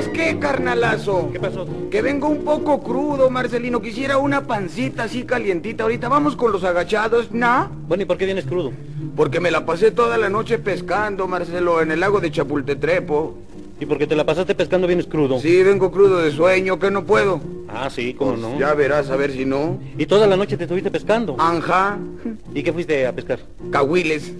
¿Sabes 0.00 0.16
qué, 0.16 0.38
carnalazo? 0.38 1.28
¿Qué 1.30 1.38
pasó? 1.38 1.68
Que 1.90 2.00
vengo 2.00 2.26
un 2.26 2.42
poco 2.42 2.82
crudo, 2.82 3.28
Marcelino. 3.28 3.82
Quisiera 3.82 4.16
una 4.16 4.46
pancita 4.46 5.02
así 5.02 5.24
calientita. 5.24 5.82
Ahorita 5.82 6.08
vamos 6.08 6.36
con 6.36 6.52
los 6.52 6.64
agachados, 6.64 7.30
¿no? 7.32 7.70
Bueno, 7.86 8.04
¿y 8.04 8.06
por 8.06 8.16
qué 8.16 8.24
vienes 8.24 8.46
crudo? 8.46 8.72
Porque 9.14 9.40
me 9.40 9.50
la 9.50 9.66
pasé 9.66 9.90
toda 9.90 10.16
la 10.16 10.30
noche 10.30 10.58
pescando, 10.58 11.28
Marcelo, 11.28 11.82
en 11.82 11.90
el 11.90 12.00
lago 12.00 12.18
de 12.18 12.30
Chapultetrepo. 12.30 13.36
¿Y 13.78 13.84
por 13.84 13.98
qué 13.98 14.06
te 14.06 14.16
la 14.16 14.24
pasaste 14.24 14.54
pescando 14.54 14.86
vienes 14.86 15.06
crudo? 15.06 15.38
Sí, 15.38 15.62
vengo 15.62 15.92
crudo 15.92 16.16
de 16.20 16.30
sueño, 16.30 16.78
que 16.78 16.90
no 16.90 17.04
puedo. 17.04 17.38
Ah, 17.68 17.90
sí, 17.90 18.14
¿cómo 18.14 18.30
pues 18.30 18.42
no? 18.42 18.58
Ya 18.58 18.72
verás, 18.72 19.10
a 19.10 19.16
ver 19.16 19.32
si 19.32 19.44
no. 19.44 19.80
¿Y 19.98 20.06
toda 20.06 20.26
la 20.26 20.38
noche 20.38 20.56
te 20.56 20.64
estuviste 20.64 20.90
pescando? 20.90 21.36
Anja. 21.38 21.98
¿Y 22.54 22.62
qué 22.62 22.72
fuiste 22.72 23.06
a 23.06 23.12
pescar? 23.14 23.40
Cahuiles. 23.70 24.32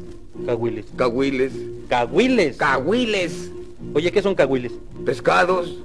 Cahuiles. 0.47 0.87
Cahuiles. 0.97 1.53
Cahuiles. 1.87 2.57
Cahuiles. 2.57 3.51
Oye, 3.95 4.13
¿qué 4.13 4.23
son 4.23 4.35
cahuiles? 4.35 4.73
Pescados. 5.05 5.79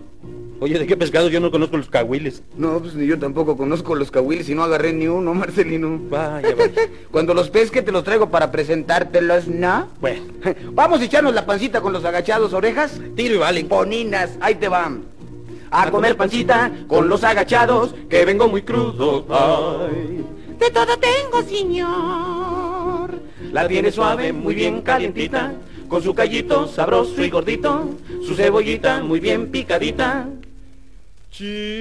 Oye, 0.60 0.80
¿de 0.80 0.88
qué 0.88 0.96
pescados? 0.96 1.32
Yo 1.32 1.40
no 1.40 1.52
conozco 1.52 1.76
los 1.76 1.90
cahuiles. 1.90 2.44
No, 2.56 2.80
pues 2.80 2.96
ni 2.96 3.06
yo 3.06 3.20
tampoco 3.20 3.58
conozco 3.58 3.94
los 3.94 4.10
cahuiles 4.10 4.48
y 4.48 4.56
no 4.56 4.64
agarré 4.64 4.94
ni 4.94 5.08
uno, 5.08 5.34
Marcelino. 5.34 6.00
Vaya, 6.10 6.56
vaya. 6.56 6.90
Cuando 7.12 7.34
los 7.34 7.50
pesque 7.50 7.82
te 7.82 7.92
los 7.92 8.04
traigo 8.04 8.30
para 8.30 8.52
presentártelos, 8.52 9.48
¿no? 9.48 9.88
Bueno. 10.00 10.24
Vamos 10.72 11.02
a 11.02 11.06
echarnos 11.06 11.34
la 11.34 11.46
pancita 11.46 11.82
con 11.82 11.94
los 11.94 12.06
agachados 12.06 12.54
orejas. 12.54 13.00
Tiro 13.16 13.36
y 13.36 13.38
vale. 13.38 13.66
Poninas, 13.66 14.38
ahí 14.40 14.56
te 14.56 14.68
van. 14.68 15.04
A, 15.72 15.92
comer 15.92 16.16
pancita 16.16 16.72
con 16.88 17.10
los 17.10 17.24
agachados, 17.24 17.94
que 18.10 18.24
vengo 18.24 18.48
muy 18.48 18.62
crudo. 18.62 19.26
Ay. 19.30 20.24
De 20.58 20.72
todo 20.72 20.98
tengo, 20.98 21.42
señor. 21.50 23.20
La 23.52 23.68
tiene 23.68 23.92
suave, 23.92 24.32
muy 24.32 24.56
bien 24.56 24.82
calientita 24.82 25.54
con 25.88 26.02
su 26.02 26.14
callito 26.14 26.68
sabroso 26.68 27.24
y 27.24 27.30
gordito, 27.30 27.90
su 28.26 28.36
cebollita 28.36 29.04
muy 29.04 29.20
bien 29.20 29.48
picadita. 29.52 30.28
Chicharrón 31.32 31.80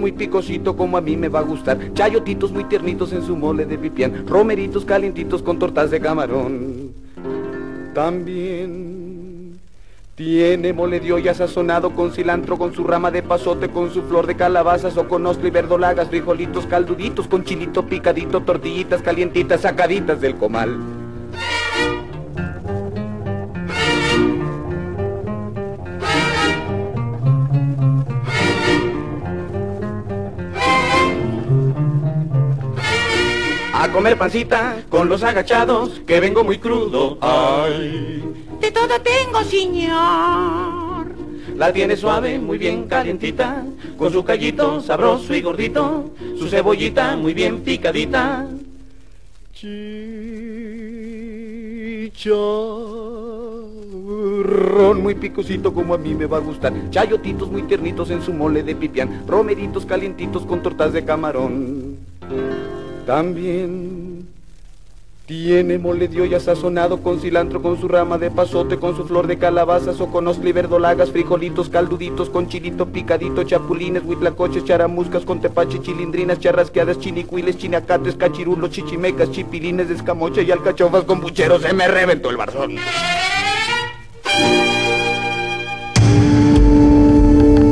muy 0.00 0.12
picosito 0.12 0.76
como 0.76 0.98
a 0.98 1.00
mí 1.00 1.16
me 1.16 1.28
va 1.28 1.38
a 1.38 1.42
gustar, 1.42 1.94
chayotitos 1.94 2.52
muy 2.52 2.64
tiernitos 2.64 3.12
en 3.12 3.22
su 3.24 3.34
mole 3.36 3.64
de 3.64 3.78
pipián, 3.78 4.26
romeritos 4.26 4.84
calientitos 4.84 5.42
con 5.42 5.58
tortas 5.58 5.90
de 5.90 6.00
camarón. 6.00 6.92
También 7.94 9.05
tiene 10.16 10.72
mole 10.72 10.98
de 10.98 11.12
olla 11.12 11.34
sazonado 11.34 11.90
con 11.94 12.10
cilantro, 12.10 12.56
con 12.56 12.74
su 12.74 12.84
rama 12.84 13.10
de 13.10 13.22
pasote, 13.22 13.68
con 13.68 13.92
su 13.92 14.02
flor 14.02 14.26
de 14.26 14.34
calabazas 14.34 14.96
o 14.96 15.06
con 15.06 15.26
ostro 15.26 15.46
y 15.46 15.50
verdolagas, 15.50 16.08
frijolitos 16.08 16.64
calduditos, 16.64 17.28
con 17.28 17.44
chilito 17.44 17.84
picadito, 17.84 18.40
tortillitas 18.40 19.02
calientitas 19.02 19.60
sacaditas 19.60 20.18
del 20.22 20.36
comal. 20.36 20.78
A 33.74 33.92
comer 33.92 34.16
pancita 34.16 34.78
con 34.88 35.10
los 35.10 35.22
agachados, 35.22 36.00
que 36.06 36.20
vengo 36.20 36.42
muy 36.42 36.58
crudo. 36.58 37.18
Ay. 37.20 38.45
De 38.60 38.70
todo 38.70 39.00
tengo, 39.02 39.42
señor. 39.44 41.06
La 41.56 41.72
tiene 41.72 41.96
suave, 41.96 42.38
muy 42.38 42.58
bien 42.58 42.84
calientita, 42.84 43.64
con 43.96 44.12
su 44.12 44.22
callito 44.24 44.80
sabroso 44.80 45.34
y 45.34 45.40
gordito, 45.40 46.10
su 46.38 46.48
cebollita 46.48 47.16
muy 47.16 47.32
bien 47.32 47.60
picadita. 47.60 48.46
Chicharrón 49.54 50.22
muy 55.02 55.14
picosito 55.14 55.72
como 55.72 55.94
a 55.94 55.98
mí 55.98 56.14
me 56.14 56.26
va 56.26 56.36
a 56.36 56.40
gustar, 56.40 56.74
chayotitos 56.90 57.50
muy 57.50 57.62
tiernitos 57.62 58.10
en 58.10 58.20
su 58.20 58.34
mole 58.34 58.62
de 58.62 58.74
pipián, 58.74 59.24
romeritos 59.26 59.86
calientitos 59.86 60.44
con 60.44 60.62
tortas 60.62 60.92
de 60.92 61.06
camarón. 61.06 61.96
También 63.06 64.28
tiene 65.26 65.76
mole 65.78 66.06
de 66.06 66.22
olla 66.22 66.38
sazonado 66.38 67.02
con 67.02 67.20
cilantro, 67.20 67.60
con 67.60 67.80
su 67.80 67.88
rama 67.88 68.16
de 68.16 68.30
pasote, 68.30 68.78
con 68.78 68.96
su 68.96 69.04
flor 69.04 69.26
de 69.26 69.38
calabazas 69.38 70.00
o 70.00 70.06
con 70.06 70.28
osli 70.28 70.52
verdolagas, 70.52 71.10
frijolitos 71.10 71.68
calduditos, 71.68 72.30
con 72.30 72.48
chilito 72.48 72.86
picadito, 72.86 73.42
chapulines, 73.42 74.04
huitlacoches, 74.04 74.64
charamuscas, 74.64 75.24
con 75.24 75.40
tepache, 75.40 75.80
chilindrinas, 75.80 76.38
charrasqueadas, 76.38 77.00
chinicuiles, 77.00 77.58
chinacates, 77.58 78.14
cachirulos, 78.14 78.70
chichimecas, 78.70 79.32
chipilines 79.32 79.90
escamocha 79.90 80.42
y 80.42 80.52
alcachofas 80.52 81.02
con 81.02 81.20
pucheros. 81.20 81.62
Se 81.62 81.72
me 81.72 81.88
reventó 81.88 82.30
el 82.30 82.36
barzón. 82.36 82.76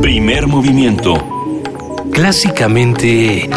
Primer 0.03 0.49
movimiento. 0.49 1.15
Clásicamente... 2.11 3.49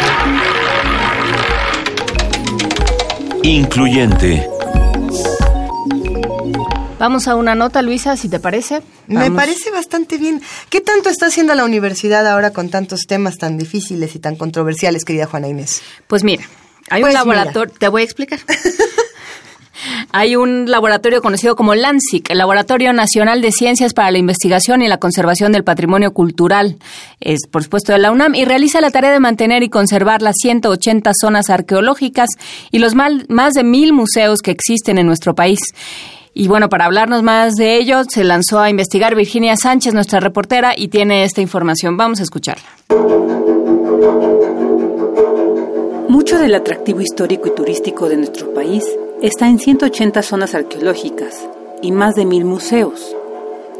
Incluyente. 3.42 4.48
Vamos 6.98 7.28
a 7.28 7.36
una 7.36 7.54
nota, 7.54 7.82
Luisa, 7.82 8.16
si 8.16 8.28
te 8.28 8.40
parece. 8.40 8.82
Me 9.06 9.30
parece 9.30 9.70
bastante 9.70 10.18
bien. 10.18 10.42
¿Qué 10.68 10.80
tanto 10.80 11.08
está 11.08 11.26
haciendo 11.26 11.54
la 11.54 11.64
universidad 11.64 12.26
ahora 12.26 12.52
con 12.52 12.70
tantos 12.70 13.06
temas 13.06 13.38
tan 13.38 13.56
difíciles 13.56 14.14
y 14.16 14.18
tan 14.18 14.36
controversiales, 14.36 15.04
querida 15.04 15.26
Juana 15.26 15.48
Inés? 15.48 15.82
Pues 16.08 16.24
mira, 16.24 16.44
hay 16.90 17.02
un 17.02 17.06
pues 17.06 17.14
laboratorio, 17.14 17.72
te 17.78 17.88
voy 17.88 18.02
a 18.02 18.04
explicar. 18.04 18.40
hay 20.12 20.36
un 20.36 20.70
laboratorio 20.70 21.20
conocido 21.20 21.56
como 21.56 21.74
LANSIC, 21.74 22.30
el 22.30 22.38
Laboratorio 22.38 22.92
Nacional 22.92 23.42
de 23.42 23.52
Ciencias 23.52 23.94
para 23.94 24.10
la 24.10 24.18
Investigación 24.18 24.82
y 24.82 24.88
la 24.88 24.98
Conservación 24.98 25.52
del 25.52 25.64
Patrimonio 25.64 26.12
Cultural, 26.12 26.76
es 27.20 27.40
por 27.50 27.62
supuesto 27.62 27.92
de 27.92 27.98
la 27.98 28.10
UNAM, 28.10 28.34
y 28.34 28.44
realiza 28.44 28.80
la 28.80 28.90
tarea 28.90 29.10
de 29.10 29.20
mantener 29.20 29.62
y 29.62 29.68
conservar 29.68 30.22
las 30.22 30.36
180 30.40 31.10
zonas 31.20 31.50
arqueológicas 31.50 32.28
y 32.70 32.78
los 32.78 32.94
más 32.94 33.54
de 33.54 33.64
mil 33.64 33.92
museos 33.92 34.40
que 34.40 34.50
existen 34.50 34.98
en 34.98 35.06
nuestro 35.06 35.34
país. 35.34 35.58
Y 36.34 36.46
bueno, 36.46 36.68
para 36.68 36.84
hablarnos 36.84 37.22
más 37.22 37.54
de 37.54 37.78
ello, 37.78 38.02
se 38.08 38.22
lanzó 38.22 38.60
a 38.60 38.70
investigar 38.70 39.14
Virginia 39.16 39.56
Sánchez, 39.56 39.92
nuestra 39.92 40.20
reportera, 40.20 40.72
y 40.76 40.88
tiene 40.88 41.24
esta 41.24 41.40
información. 41.40 41.96
Vamos 41.96 42.20
a 42.20 42.22
escucharla. 42.22 42.64
Mucho 46.08 46.38
del 46.38 46.54
atractivo 46.54 47.00
histórico 47.00 47.48
y 47.48 47.54
turístico 47.54 48.08
de 48.08 48.18
nuestro 48.18 48.54
país 48.54 48.84
está 49.22 49.48
en 49.48 49.58
180 49.58 50.22
zonas 50.22 50.54
arqueológicas, 50.54 51.48
y 51.82 51.90
más 51.90 52.14
de 52.14 52.24
mil 52.24 52.44
museos, 52.44 53.16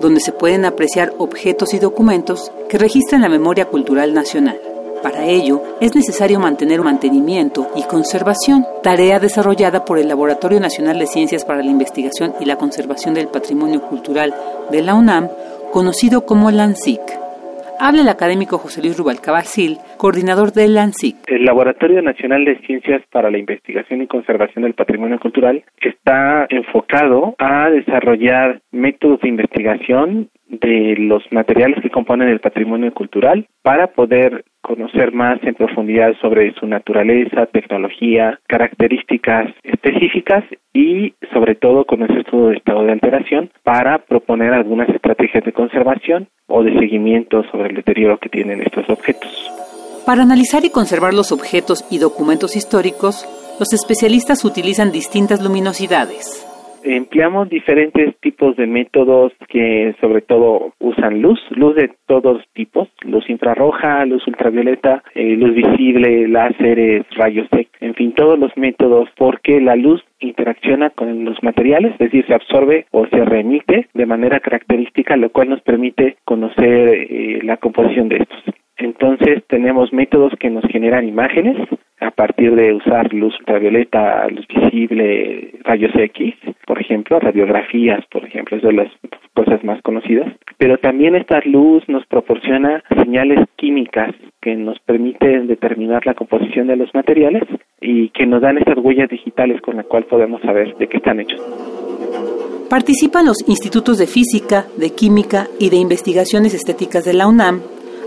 donde 0.00 0.20
se 0.20 0.32
pueden 0.32 0.64
apreciar 0.64 1.14
objetos 1.18 1.74
y 1.74 1.78
documentos 1.78 2.50
que 2.68 2.78
registran 2.78 3.22
la 3.22 3.28
memoria 3.28 3.66
cultural 3.66 4.14
nacional. 4.14 4.60
Para 5.02 5.26
ello, 5.26 5.62
es 5.80 5.94
necesario 5.94 6.40
mantener 6.40 6.82
mantenimiento 6.82 7.68
y 7.76 7.84
conservación, 7.84 8.66
tarea 8.82 9.20
desarrollada 9.20 9.84
por 9.84 9.98
el 9.98 10.08
Laboratorio 10.08 10.58
Nacional 10.58 10.98
de 10.98 11.06
Ciencias 11.06 11.44
para 11.44 11.62
la 11.62 11.70
Investigación 11.70 12.34
y 12.40 12.44
la 12.44 12.56
Conservación 12.56 13.14
del 13.14 13.28
Patrimonio 13.28 13.80
Cultural 13.82 14.34
de 14.72 14.82
la 14.82 14.94
UNAM, 14.94 15.28
conocido 15.72 16.26
como 16.26 16.50
LANSIC. 16.50 17.27
Habla 17.80 18.02
el 18.02 18.08
académico 18.08 18.58
José 18.58 18.82
Luis 18.82 18.98
Rubalcaba 18.98 19.42
coordinador 19.98 20.52
del. 20.52 20.76
El 21.28 21.44
Laboratorio 21.44 22.02
Nacional 22.02 22.44
de 22.44 22.58
Ciencias 22.66 23.02
para 23.12 23.30
la 23.30 23.38
Investigación 23.38 24.02
y 24.02 24.08
Conservación 24.08 24.64
del 24.64 24.74
Patrimonio 24.74 25.20
Cultural 25.20 25.64
está 25.80 26.46
enfocado 26.50 27.36
a 27.38 27.70
desarrollar 27.70 28.60
métodos 28.72 29.20
de 29.20 29.28
investigación 29.28 30.28
de 30.48 30.96
los 30.98 31.22
materiales 31.30 31.80
que 31.82 31.90
componen 31.90 32.28
el 32.28 32.40
patrimonio 32.40 32.92
cultural 32.92 33.46
para 33.62 33.88
poder 33.88 34.44
conocer 34.68 35.12
más 35.14 35.42
en 35.44 35.54
profundidad 35.54 36.12
sobre 36.20 36.52
su 36.60 36.66
naturaleza, 36.66 37.46
tecnología, 37.46 38.38
características 38.46 39.46
específicas 39.62 40.44
y 40.74 41.14
sobre 41.32 41.54
todo 41.54 41.86
conocer 41.86 42.26
su 42.30 42.50
estado 42.50 42.84
de 42.84 42.92
alteración 42.92 43.50
para 43.62 43.98
proponer 43.98 44.52
algunas 44.52 44.90
estrategias 44.90 45.42
de 45.44 45.52
conservación 45.52 46.28
o 46.46 46.62
de 46.62 46.78
seguimiento 46.78 47.44
sobre 47.50 47.70
el 47.70 47.76
deterioro 47.76 48.18
que 48.18 48.28
tienen 48.28 48.60
estos 48.60 48.88
objetos. 48.90 49.30
Para 50.04 50.22
analizar 50.22 50.62
y 50.66 50.70
conservar 50.70 51.14
los 51.14 51.32
objetos 51.32 51.86
y 51.90 51.98
documentos 51.98 52.54
históricos, 52.54 53.26
los 53.58 53.72
especialistas 53.72 54.44
utilizan 54.44 54.92
distintas 54.92 55.42
luminosidades 55.42 56.47
empleamos 56.82 57.48
diferentes 57.48 58.16
tipos 58.20 58.56
de 58.56 58.66
métodos 58.66 59.32
que 59.48 59.94
sobre 60.00 60.22
todo 60.22 60.72
usan 60.78 61.20
luz, 61.20 61.40
luz 61.50 61.74
de 61.76 61.90
todos 62.06 62.42
tipos, 62.54 62.88
luz 63.02 63.28
infrarroja, 63.28 64.04
luz 64.06 64.26
ultravioleta, 64.26 65.02
eh, 65.14 65.36
luz 65.36 65.54
visible, 65.54 66.28
láseres, 66.28 67.04
rayos 67.16 67.48
X, 67.50 67.68
en 67.80 67.94
fin, 67.94 68.12
todos 68.12 68.38
los 68.38 68.56
métodos 68.56 69.08
porque 69.16 69.60
la 69.60 69.76
luz 69.76 70.02
interacciona 70.20 70.90
con 70.90 71.24
los 71.24 71.42
materiales, 71.42 71.92
es 71.92 71.98
decir, 71.98 72.26
se 72.26 72.34
absorbe 72.34 72.86
o 72.90 73.06
se 73.06 73.24
remite 73.24 73.88
de 73.94 74.06
manera 74.06 74.40
característica, 74.40 75.16
lo 75.16 75.30
cual 75.30 75.50
nos 75.50 75.60
permite 75.62 76.16
conocer 76.24 77.06
eh, 77.10 77.40
la 77.42 77.56
composición 77.56 78.08
de 78.08 78.16
estos. 78.18 78.57
Entonces 78.78 79.42
tenemos 79.48 79.92
métodos 79.92 80.32
que 80.38 80.50
nos 80.50 80.64
generan 80.70 81.06
imágenes 81.06 81.56
a 82.00 82.12
partir 82.12 82.54
de 82.54 82.72
usar 82.74 83.12
luz 83.12 83.34
ultravioleta, 83.40 84.28
luz 84.28 84.46
visible, 84.46 85.52
rayos 85.64 85.90
X, 85.94 86.34
por 86.64 86.80
ejemplo, 86.80 87.18
radiografías, 87.18 88.04
por 88.06 88.24
ejemplo, 88.24 88.56
es 88.56 88.62
de 88.62 88.72
las 88.72 88.88
cosas 89.34 89.64
más 89.64 89.82
conocidas. 89.82 90.32
Pero 90.58 90.78
también 90.78 91.16
esta 91.16 91.40
luz 91.44 91.82
nos 91.88 92.06
proporciona 92.06 92.84
señales 92.96 93.40
químicas 93.56 94.14
que 94.40 94.54
nos 94.54 94.78
permiten 94.80 95.48
determinar 95.48 96.06
la 96.06 96.14
composición 96.14 96.68
de 96.68 96.76
los 96.76 96.94
materiales 96.94 97.42
y 97.80 98.10
que 98.10 98.26
nos 98.26 98.40
dan 98.42 98.58
estas 98.58 98.78
huellas 98.78 99.08
digitales 99.08 99.60
con 99.60 99.76
las 99.76 99.86
cuales 99.86 100.08
podemos 100.08 100.40
saber 100.42 100.76
de 100.76 100.86
qué 100.86 100.98
están 100.98 101.18
hechos. 101.18 101.40
Participan 102.70 103.26
los 103.26 103.48
institutos 103.48 103.98
de 103.98 104.06
física, 104.06 104.66
de 104.76 104.90
química 104.94 105.46
y 105.58 105.70
de 105.70 105.76
investigaciones 105.78 106.54
estéticas 106.54 107.04
de 107.04 107.14
la 107.14 107.26
UNAM 107.26 107.60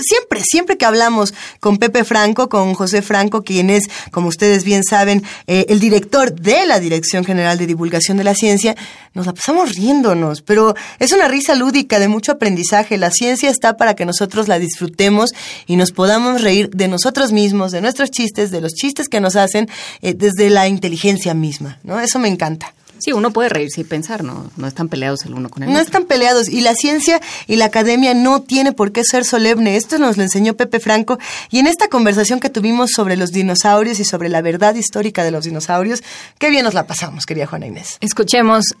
siempre, 0.00 0.42
siempre 0.42 0.76
que 0.76 0.84
hablamos 0.84 1.34
con 1.60 1.78
Pepe 1.78 2.04
Franco, 2.04 2.48
con 2.48 2.74
José 2.74 3.02
Franco, 3.02 3.42
quien 3.42 3.70
es, 3.70 3.88
como 4.10 4.28
ustedes 4.28 4.64
bien 4.64 4.84
saben, 4.84 5.22
eh, 5.46 5.66
el 5.68 5.80
director 5.80 6.32
de 6.32 6.66
la 6.66 6.80
Dirección 6.80 7.24
General 7.24 7.58
de 7.58 7.66
Divulgación 7.66 8.16
de 8.16 8.24
la 8.24 8.34
Ciencia, 8.34 8.76
nos 9.14 9.26
la 9.26 9.34
pasamos 9.34 9.74
riéndonos, 9.74 10.42
pero 10.42 10.74
es 10.98 11.12
una 11.12 11.28
risa 11.28 11.54
lúdica 11.54 11.98
de 11.98 12.08
mucho 12.08 12.32
aprendizaje. 12.32 12.96
La 12.96 13.10
ciencia 13.10 13.50
está 13.50 13.76
para 13.76 13.94
que 13.94 14.06
nosotros 14.06 14.48
la 14.48 14.58
disfrutemos 14.58 15.30
y 15.66 15.76
nos 15.76 15.92
podamos 15.92 16.42
reír 16.42 16.70
de 16.70 16.88
nosotros 16.88 17.32
mismos, 17.32 17.72
de 17.72 17.80
nuestros 17.80 18.10
chistes, 18.10 18.50
de 18.50 18.60
los 18.60 18.72
chistes 18.72 19.08
que 19.08 19.20
nos 19.20 19.36
hacen 19.36 19.68
eh, 20.02 20.14
desde 20.14 20.50
la 20.50 20.68
inteligencia 20.68 21.34
misma, 21.34 21.78
¿no? 21.82 22.00
Eso 22.00 22.18
me 22.18 22.28
encanta. 22.28 22.72
Sí, 23.00 23.12
uno 23.12 23.32
puede 23.32 23.48
reírse 23.48 23.80
y 23.80 23.84
pensar, 23.84 24.22
no, 24.22 24.50
no 24.56 24.66
están 24.66 24.88
peleados 24.88 25.24
el 25.24 25.34
uno 25.34 25.48
con 25.48 25.62
el 25.62 25.68
otro. 25.68 25.78
No 25.78 25.84
están 25.84 26.04
peleados 26.04 26.48
y 26.48 26.60
la 26.60 26.74
ciencia 26.74 27.20
y 27.46 27.56
la 27.56 27.66
academia 27.66 28.14
no 28.14 28.42
tiene 28.42 28.72
por 28.72 28.92
qué 28.92 29.02
ser 29.04 29.24
solemne. 29.24 29.76
Esto 29.76 29.98
nos 29.98 30.16
lo 30.16 30.22
enseñó 30.22 30.54
Pepe 30.54 30.80
Franco 30.80 31.18
y 31.50 31.58
en 31.58 31.66
esta 31.66 31.88
conversación 31.88 32.40
que 32.40 32.50
tuvimos 32.50 32.90
sobre 32.94 33.16
los 33.16 33.30
dinosaurios 33.30 34.00
y 34.00 34.04
sobre 34.04 34.28
la 34.28 34.42
verdad 34.42 34.74
histórica 34.74 35.24
de 35.24 35.30
los 35.30 35.44
dinosaurios, 35.44 36.02
qué 36.38 36.50
bien 36.50 36.64
nos 36.64 36.74
la 36.74 36.86
pasamos, 36.86 37.26
querida 37.26 37.46
Juana 37.46 37.66
Inés. 37.66 37.96
Escuchemos 38.00 38.74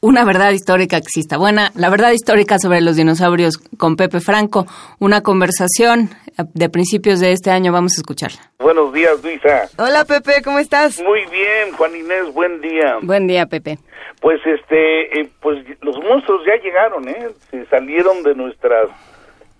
una 0.00 0.24
verdad 0.24 0.50
histórica 0.50 1.00
que 1.00 1.20
está 1.20 1.38
buena, 1.38 1.70
la 1.74 1.90
verdad 1.90 2.12
histórica 2.12 2.58
sobre 2.58 2.80
los 2.80 2.96
dinosaurios 2.96 3.58
con 3.78 3.96
Pepe 3.96 4.20
Franco, 4.20 4.66
una 4.98 5.22
conversación 5.22 6.10
de 6.54 6.68
principios 6.68 7.20
de 7.20 7.32
este 7.32 7.50
año, 7.50 7.72
vamos 7.72 7.92
a 7.96 8.00
escucharla. 8.00 8.40
Buenos 8.58 8.92
días, 8.92 9.22
Luisa. 9.22 9.68
Hola, 9.78 10.04
Pepe, 10.04 10.42
¿cómo 10.44 10.58
estás? 10.58 11.00
Muy 11.02 11.24
bien, 11.30 11.72
Juan 11.76 11.96
Inés, 11.96 12.32
buen 12.34 12.60
día. 12.60 12.98
Buen 13.02 13.26
día, 13.26 13.46
Pepe. 13.46 13.78
Pues 14.20 14.40
este, 14.44 15.20
eh, 15.20 15.28
pues 15.40 15.64
los 15.80 15.96
monstruos 15.98 16.42
ya 16.46 16.62
llegaron, 16.62 17.08
¿eh? 17.08 17.28
Se 17.50 17.64
salieron 17.66 18.22
de 18.22 18.34
nuestras 18.34 18.88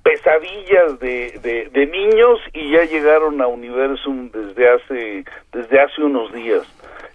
pesadillas 0.02 1.00
de, 1.00 1.68
de, 1.72 1.86
niños 1.86 2.38
y 2.52 2.70
ya 2.70 2.84
llegaron 2.84 3.40
a 3.42 3.48
Universum 3.48 4.30
desde 4.30 4.68
hace 4.68 5.24
desde 5.52 5.80
hace 5.80 6.02
unos 6.02 6.32
días. 6.32 6.62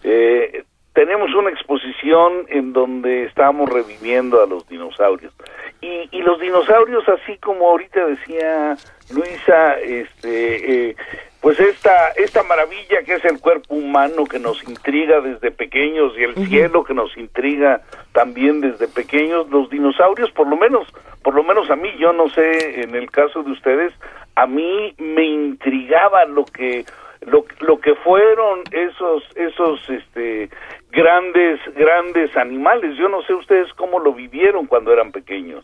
Eh, 0.04 0.66
tenemos 0.94 1.34
una 1.34 1.50
exposición 1.50 2.46
en 2.50 2.74
donde 2.74 3.24
estamos 3.24 3.70
reviviendo 3.70 4.42
a 4.42 4.46
los 4.46 4.68
dinosaurios. 4.68 5.34
Y, 5.80 6.10
y 6.12 6.22
los 6.22 6.39
dinosaurios, 6.39 7.08
así 7.08 7.38
como 7.38 7.70
ahorita 7.70 8.06
decía 8.06 8.76
Luisa, 9.10 9.80
este, 9.80 10.89
eh, 10.89 10.96
pues 11.42 11.60
esta, 11.60 12.10
esta 12.18 12.44
maravilla 12.44 13.02
que 13.04 13.16
es 13.16 13.26
el 13.26 13.39
cuerpo 13.39 13.74
humano 13.76 14.26
que 14.26 14.38
nos 14.38 14.64
intriga 14.68 15.22
desde 15.22 15.50
pequeños 15.50 16.14
y 16.18 16.24
el 16.24 16.36
cielo 16.48 16.84
que 16.84 16.94
nos 16.94 17.18
intriga 17.18 17.82
también 18.12 18.62
desde 18.62 18.88
pequeños, 18.88 19.50
los 19.50 19.70
dinosaurios, 19.70 20.30
por 20.32 20.48
lo 20.48 20.56
menos, 20.56 20.88
por 21.24 21.34
lo 21.34 21.44
menos 21.44 21.70
a 21.72 21.76
mí, 21.76 21.89
yo 21.98 22.14
no 22.14 22.30
sé, 22.30 22.82
en 22.82 22.94
el 22.94 23.10
caso 23.10 23.42
de 23.42 23.52
ustedes, 23.52 23.94
a 24.36 24.46
mí 24.46 24.94
me 24.98 25.26
intrigaba 25.26 26.26
lo 26.26 26.46
que 26.46 26.86
lo, 27.22 27.46
lo 27.60 27.80
que 27.80 27.96
fueron 27.96 28.62
esos 28.72 29.24
esos 29.36 29.80
este 29.90 30.50
grandes 30.92 31.60
grandes 31.76 32.36
animales 32.36 32.98
yo 32.98 33.08
no 33.10 33.22
sé 33.24 33.34
ustedes 33.34 33.72
cómo 33.76 34.00
lo 34.00 34.14
vivieron 34.14 34.66
cuando 34.66 34.92
eran 34.92 35.12
pequeños 35.12 35.64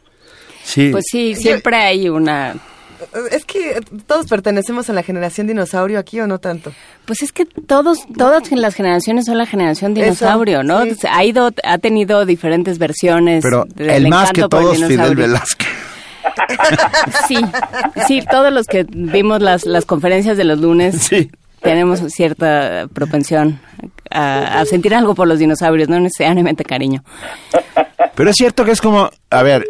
sí 0.61 0.89
pues 0.91 1.05
sí 1.09 1.35
siempre 1.35 1.75
hay 1.77 2.09
una 2.09 2.55
es 3.31 3.45
que 3.45 3.79
todos 4.07 4.27
pertenecemos 4.27 4.89
a 4.89 4.93
la 4.93 5.03
generación 5.03 5.45
dinosaurio 5.45 5.99
aquí 5.99 6.19
o 6.19 6.25
no 6.25 6.39
tanto. 6.39 6.73
Pues 7.05 7.21
es 7.21 7.31
que 7.31 7.45
todos, 7.45 7.99
todas 8.17 8.51
las 8.51 8.73
generaciones 8.73 9.25
son 9.25 9.37
la 9.37 9.45
generación 9.45 9.93
dinosaurio, 9.93 10.63
¿no? 10.63 10.83
Ha 11.07 11.23
ido, 11.23 11.51
ha 11.63 11.77
tenido 11.77 12.25
diferentes 12.25 12.79
versiones. 12.79 13.43
Pero 13.43 13.67
el 13.77 14.07
más 14.07 14.31
que 14.31 14.47
todos, 14.47 14.83
Fidel 14.83 15.15
Velázquez. 15.15 15.67
sí, 17.27 17.37
sí, 18.07 18.23
todos 18.29 18.51
los 18.51 18.65
que 18.65 18.85
vimos 18.89 19.41
las, 19.41 19.65
las 19.65 19.85
conferencias 19.85 20.37
de 20.37 20.43
los 20.43 20.59
lunes 20.59 21.03
sí 21.03 21.29
tenemos 21.61 21.99
cierta 22.13 22.87
propensión 22.93 23.59
a, 24.11 24.63
sentir 24.65 24.95
algo 24.95 25.15
por 25.15 25.27
los 25.27 25.39
dinosaurios, 25.39 25.89
no 25.89 25.99
necesariamente 25.99 26.63
cariño. 26.63 27.03
Pero 28.15 28.31
es 28.31 28.35
cierto 28.35 28.65
que 28.65 28.71
es 28.71 28.81
como, 28.81 29.11
a 29.29 29.43
ver, 29.43 29.67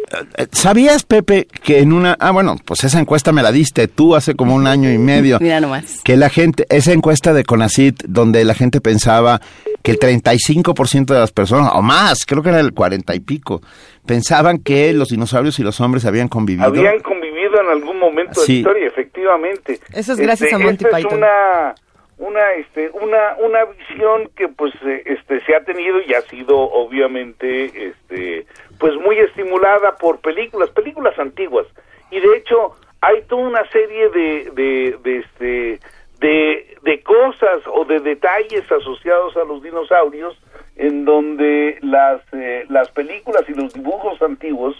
¿sabías, 0.52 1.02
Pepe, 1.02 1.48
que 1.62 1.80
en 1.80 1.92
una... 1.92 2.16
Ah, 2.18 2.30
bueno, 2.30 2.56
pues 2.64 2.82
esa 2.84 2.98
encuesta 2.98 3.30
me 3.30 3.42
la 3.42 3.52
diste 3.52 3.88
tú 3.88 4.16
hace 4.16 4.34
como 4.34 4.54
un 4.54 4.66
año 4.66 4.90
y 4.90 4.96
medio. 4.96 5.38
Mira 5.40 5.60
nomás. 5.60 6.00
Que 6.02 6.16
la 6.16 6.30
gente, 6.30 6.64
esa 6.70 6.92
encuesta 6.92 7.34
de 7.34 7.44
CONACIT, 7.44 8.04
donde 8.04 8.44
la 8.46 8.54
gente 8.54 8.80
pensaba 8.80 9.42
que 9.82 9.90
el 9.90 9.98
35% 9.98 11.06
de 11.06 11.18
las 11.20 11.32
personas, 11.32 11.72
o 11.74 11.82
más, 11.82 12.24
creo 12.26 12.42
que 12.42 12.48
era 12.48 12.60
el 12.60 12.72
40 12.72 13.14
y 13.14 13.20
pico, 13.20 13.60
pensaban 14.06 14.58
que 14.58 14.94
los 14.94 15.08
dinosaurios 15.08 15.58
y 15.58 15.62
los 15.62 15.78
hombres 15.80 16.06
habían 16.06 16.28
convivido. 16.28 16.66
Habían 16.66 17.00
convivido 17.00 17.27
en 17.56 17.68
algún 17.68 17.98
momento 17.98 18.40
de 18.40 18.46
la 18.46 18.52
historia, 18.52 18.86
efectivamente. 18.86 19.80
Eso 19.94 20.12
es 20.12 20.20
gracias 20.20 20.52
Este, 20.52 20.62
a 20.62 20.66
Monty 20.66 20.84
esta 20.84 20.96
Python. 20.96 21.12
Es 21.12 21.18
una 21.18 21.74
una 22.18 22.52
este 22.54 22.90
una 22.90 23.36
una 23.38 23.64
visión 23.64 24.28
que 24.36 24.48
pues 24.48 24.74
eh, 24.84 25.02
este 25.06 25.40
se 25.44 25.54
ha 25.54 25.60
tenido 25.64 26.00
y 26.00 26.14
ha 26.14 26.20
sido 26.22 26.58
obviamente 26.58 27.88
este 27.88 28.44
pues 28.78 28.94
muy 28.96 29.18
estimulada 29.18 29.96
por 29.96 30.18
películas 30.20 30.68
películas 30.70 31.16
antiguas 31.18 31.66
y 32.10 32.18
de 32.18 32.36
hecho 32.36 32.72
hay 33.00 33.22
toda 33.28 33.42
una 33.42 33.64
serie 33.70 34.08
de 34.10 34.50
de, 34.50 34.98
de 35.04 35.18
este 35.18 35.80
de, 36.18 36.76
de 36.82 37.02
cosas 37.04 37.62
o 37.72 37.84
de 37.84 38.00
detalles 38.00 38.64
asociados 38.72 39.36
a 39.36 39.44
los 39.44 39.62
dinosaurios 39.62 40.36
en 40.78 41.04
donde 41.04 41.78
las 41.82 42.22
eh, 42.32 42.64
las 42.68 42.88
películas 42.90 43.42
y 43.48 43.54
los 43.54 43.74
dibujos 43.74 44.22
antiguos 44.22 44.76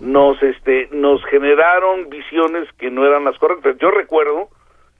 nos 0.00 0.42
este 0.42 0.88
nos 0.90 1.24
generaron 1.26 2.08
visiones 2.10 2.68
que 2.78 2.90
no 2.90 3.06
eran 3.06 3.24
las 3.24 3.38
correctas 3.38 3.76
yo 3.78 3.90
recuerdo 3.90 4.48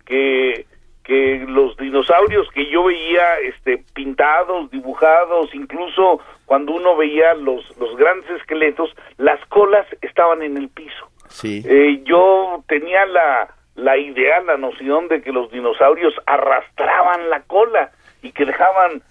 que 0.05 0.67
que 1.05 1.45
los 1.49 1.77
dinosaurios 1.77 2.49
que 2.55 2.71
yo 2.71 2.85
veía 2.85 3.39
este 3.41 3.83
pintados, 3.95 4.71
dibujados, 4.71 5.53
incluso 5.55 6.21
cuando 6.47 6.73
uno 6.73 6.97
veía 6.97 7.35
los 7.35 7.77
los 7.79 7.97
grandes 7.97 8.31
esqueletos, 8.41 8.95
las 9.17 9.45
colas 9.47 9.87
estaban 10.01 10.43
en 10.43 10.57
el 10.57 10.69
piso. 10.69 11.11
Sí. 11.29 11.63
Eh, 11.67 12.03
yo 12.05 12.63
tenía 12.69 13.05
la 13.07 13.49
la 13.75 13.97
idea, 13.97 14.41
la 14.43 14.59
noción 14.59 15.09
de 15.09 15.23
que 15.23 15.33
los 15.33 15.51
dinosaurios 15.51 16.15
arrastraban 16.27 17.31
la 17.31 17.41
cola 17.43 17.91
y 18.23 18.33
que 18.33 18.45
dejaban 18.45 19.03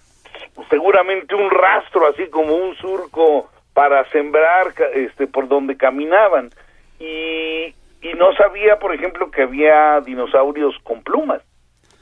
seguramente 0.70 1.34
un 1.34 1.50
rastro 1.50 2.06
así 2.06 2.28
como 2.28 2.54
un 2.54 2.74
surco 2.76 3.50
para 3.74 4.08
sembrar 4.10 4.74
este 4.94 5.26
por 5.26 5.48
donde 5.48 5.76
caminaban. 5.76 6.50
Y 6.98 7.74
y 8.02 8.14
no 8.14 8.32
sabía, 8.34 8.80
por 8.80 8.92
ejemplo, 8.92 9.30
que 9.30 9.42
había 9.42 10.00
dinosaurios 10.00 10.76
con 10.82 11.02
plumas. 11.02 11.42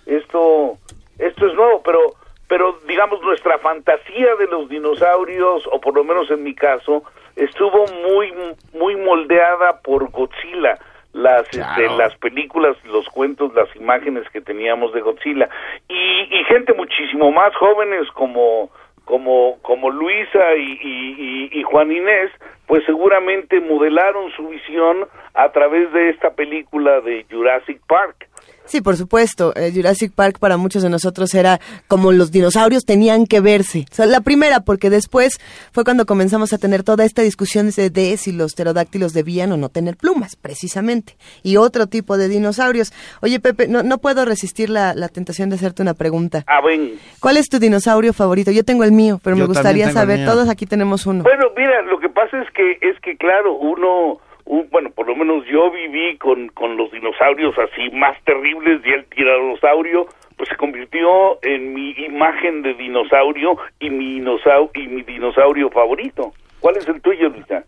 Esto 0.06 0.78
esto 1.18 1.46
es 1.46 1.54
nuevo 1.54 1.82
pero 1.84 2.00
pero 2.48 2.78
digamos 2.88 3.22
nuestra 3.22 3.58
fantasía 3.58 4.34
de 4.36 4.46
los 4.46 4.68
dinosaurios 4.68 5.68
o 5.70 5.80
por 5.80 5.94
lo 5.94 6.02
menos 6.02 6.30
en 6.30 6.42
mi 6.42 6.54
caso 6.54 7.04
estuvo 7.36 7.84
muy 8.08 8.32
muy 8.72 8.96
moldeada 8.96 9.80
por 9.82 10.10
Godzilla 10.10 10.78
las 11.12 11.42
este, 11.48 11.88
las 11.96 12.14
películas 12.16 12.76
los 12.84 13.06
cuentos 13.08 13.52
las 13.54 13.74
imágenes 13.76 14.28
que 14.30 14.40
teníamos 14.40 14.92
de 14.92 15.00
Godzilla. 15.00 15.48
Y, 15.88 16.28
y 16.38 16.44
gente 16.44 16.72
muchísimo 16.74 17.30
más 17.32 17.54
jóvenes 17.56 18.08
como 18.12 18.70
como 19.04 19.58
como 19.62 19.90
Luisa 19.90 20.54
y, 20.56 20.78
y, 20.82 21.48
y- 21.52 21.58
y 21.58 21.62
Juan 21.64 21.90
Inés 21.90 22.30
pues 22.66 22.84
seguramente 22.84 23.60
modelaron 23.60 24.30
su 24.32 24.48
visión 24.48 25.08
a 25.34 25.50
través 25.50 25.92
de 25.92 26.10
esta 26.10 26.30
película 26.34 27.00
de 27.00 27.26
Jurassic 27.28 27.80
Park 27.88 28.28
Sí, 28.70 28.80
por 28.80 28.96
supuesto. 28.96 29.52
eh, 29.56 29.72
Jurassic 29.74 30.12
Park 30.12 30.38
para 30.38 30.56
muchos 30.56 30.84
de 30.84 30.90
nosotros 30.90 31.34
era 31.34 31.58
como 31.88 32.12
los 32.12 32.30
dinosaurios 32.30 32.84
tenían 32.84 33.26
que 33.26 33.40
verse. 33.40 33.84
O 33.90 33.94
sea, 33.96 34.06
la 34.06 34.20
primera, 34.20 34.60
porque 34.60 34.90
después 34.90 35.40
fue 35.72 35.82
cuando 35.82 36.06
comenzamos 36.06 36.52
a 36.52 36.58
tener 36.58 36.84
toda 36.84 37.04
esta 37.04 37.22
discusión 37.22 37.68
de, 37.74 37.90
de 37.90 38.16
si 38.16 38.30
los 38.30 38.54
pterodáctilos 38.54 39.12
debían 39.12 39.50
o 39.50 39.56
no 39.56 39.70
tener 39.70 39.96
plumas, 39.96 40.36
precisamente. 40.36 41.16
Y 41.42 41.56
otro 41.56 41.88
tipo 41.88 42.16
de 42.16 42.28
dinosaurios. 42.28 42.92
Oye, 43.22 43.40
Pepe, 43.40 43.66
no, 43.66 43.82
no 43.82 43.98
puedo 43.98 44.24
resistir 44.24 44.70
la, 44.70 44.94
la 44.94 45.08
tentación 45.08 45.50
de 45.50 45.56
hacerte 45.56 45.82
una 45.82 45.94
pregunta. 45.94 46.44
Ah, 46.46 46.60
ven. 46.64 46.94
¿Cuál 47.18 47.38
es 47.38 47.48
tu 47.48 47.58
dinosaurio 47.58 48.12
favorito? 48.12 48.52
Yo 48.52 48.62
tengo 48.64 48.84
el 48.84 48.92
mío, 48.92 49.20
pero 49.24 49.34
Yo 49.36 49.42
me 49.42 49.48
gustaría 49.48 49.90
saber. 49.90 50.24
Todos 50.24 50.48
aquí 50.48 50.66
tenemos 50.66 51.06
uno. 51.06 51.24
Bueno, 51.24 51.46
mira, 51.56 51.82
lo 51.82 51.98
que 51.98 52.08
pasa 52.08 52.40
es 52.40 52.48
que 52.54 52.78
es 52.88 53.00
que 53.02 53.16
claro, 53.16 53.54
uno 53.56 54.20
un- 54.44 54.68
bueno, 54.70 54.90
por 54.90 55.06
lo 55.06 55.14
menos 55.16 55.44
yo 55.46 55.70
viví 55.70 56.16
con 56.18 56.48
con 56.48 56.76
los 56.76 56.90
dinosaurios 56.92 57.54
así 57.58 57.90
más 57.94 58.16
terribles 58.24 58.80
y 58.84 58.90
el 58.90 59.04
tiranosaurio 59.06 60.06
pues 60.36 60.48
se 60.48 60.56
convirtió 60.56 61.38
en 61.42 61.74
mi 61.74 61.90
imagen 61.90 62.62
de 62.62 62.74
dinosaurio 62.74 63.56
y 63.78 63.90
mi 63.90 64.14
dinosaurio 64.14 64.70
y 64.74 64.86
mi 64.88 65.02
dinosaurio 65.02 65.68
favorito. 65.70 66.32
¿Cuál 66.60 66.76
es 66.78 66.88
el 66.88 67.00
tuyo, 67.02 67.28
Luisa? 67.28 67.64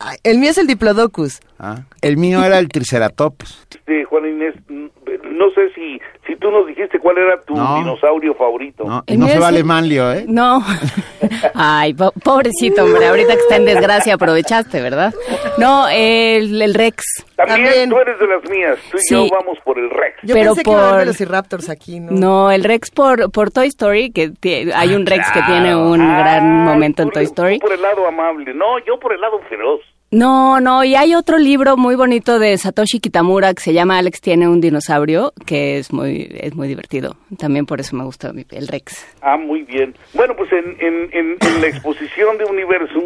Ay, 0.00 0.18
El 0.24 0.38
mío 0.38 0.50
es 0.50 0.58
el 0.58 0.66
Diplodocus. 0.66 1.40
Ah, 1.58 1.82
el 2.02 2.16
mío 2.16 2.44
era 2.44 2.58
el 2.58 2.68
Triceratops. 2.68 3.66
Este, 3.70 4.04
Juan 4.04 4.26
Inés, 4.26 4.54
no 5.24 5.50
sé 5.50 5.70
si 5.74 6.00
si 6.26 6.34
tú 6.36 6.50
nos 6.50 6.66
dijiste 6.66 6.98
cuál 6.98 7.18
era 7.18 7.40
tu 7.42 7.54
No. 7.54 7.76
dinosaurio 7.78 8.34
favorito. 8.34 8.84
No, 8.84 9.04
y 9.06 9.16
no 9.16 9.28
se 9.28 9.38
vale 9.38 9.62
manlio, 9.62 10.12
¿eh? 10.12 10.24
No. 10.28 10.62
Ay, 11.54 11.94
po- 11.94 12.12
pobrecito, 12.22 12.84
hombre. 12.84 13.06
Ahorita 13.06 13.34
que 13.34 13.40
está 13.40 13.56
en 13.56 13.64
desgracia 13.64 14.14
aprovechaste, 14.14 14.80
¿verdad? 14.82 15.14
No, 15.58 15.86
el, 15.88 16.60
el 16.60 16.74
Rex. 16.74 17.04
También, 17.36 17.88
tú 17.90 17.98
eres 17.98 18.18
de 18.18 18.26
las 18.26 18.50
mías, 18.50 18.78
tú 18.90 18.96
y 18.96 19.00
Sí. 19.00 19.14
yo 19.14 19.28
vamos 19.30 19.58
por 19.64 19.78
el 19.78 19.90
Rex. 19.90 20.16
Yo 20.22 20.34
Pero 20.34 20.50
pensé 20.50 20.62
que 20.64 20.70
iba 20.70 20.78
a 20.80 20.82
haber 20.82 20.92
por- 20.92 20.98
velociraptors 21.00 21.68
aquí, 21.70 22.00
¿no? 22.00 22.10
No, 22.12 22.50
el 22.50 22.64
Rex 22.64 22.90
por, 22.90 23.30
por 23.30 23.50
Toy 23.50 23.68
Story, 23.68 24.10
que 24.10 24.32
hay 24.74 24.94
un 24.94 25.06
Rex 25.06 25.30
que 25.32 25.42
tiene 25.42 25.76
un 25.76 26.00
Ah, 26.00 26.18
gran 26.18 26.64
momento 26.64 27.02
en 27.02 27.10
Toy 27.10 27.24
Story. 27.24 27.58
Por 27.58 27.72
el 27.72 27.82
lado 27.82 28.06
amable, 28.06 28.52
no, 28.54 28.78
yo 28.86 28.98
por 28.98 29.12
el 29.12 29.20
lado 29.20 29.40
feroz. 29.48 29.80
No, 30.16 30.60
no, 30.62 30.82
y 30.82 30.94
hay 30.94 31.14
otro 31.14 31.36
libro 31.36 31.76
muy 31.76 31.94
bonito 31.94 32.38
de 32.38 32.56
Satoshi 32.56 33.00
Kitamura 33.00 33.52
que 33.52 33.60
se 33.60 33.74
llama 33.74 33.98
Alex 33.98 34.22
tiene 34.22 34.48
un 34.48 34.62
dinosaurio, 34.62 35.32
que 35.46 35.76
es 35.76 35.92
muy, 35.92 36.26
es 36.40 36.54
muy 36.54 36.68
divertido. 36.68 37.16
También 37.38 37.66
por 37.66 37.80
eso 37.80 37.94
me 37.96 38.04
gusta 38.04 38.32
mi- 38.32 38.46
el 38.52 38.66
Rex. 38.66 39.14
Ah, 39.20 39.36
muy 39.36 39.62
bien. 39.64 39.94
Bueno, 40.14 40.34
pues 40.34 40.50
en, 40.52 40.74
en, 40.80 41.10
en, 41.12 41.36
en 41.38 41.60
la 41.60 41.66
exposición 41.66 42.38
de 42.38 42.46
Universum 42.46 43.04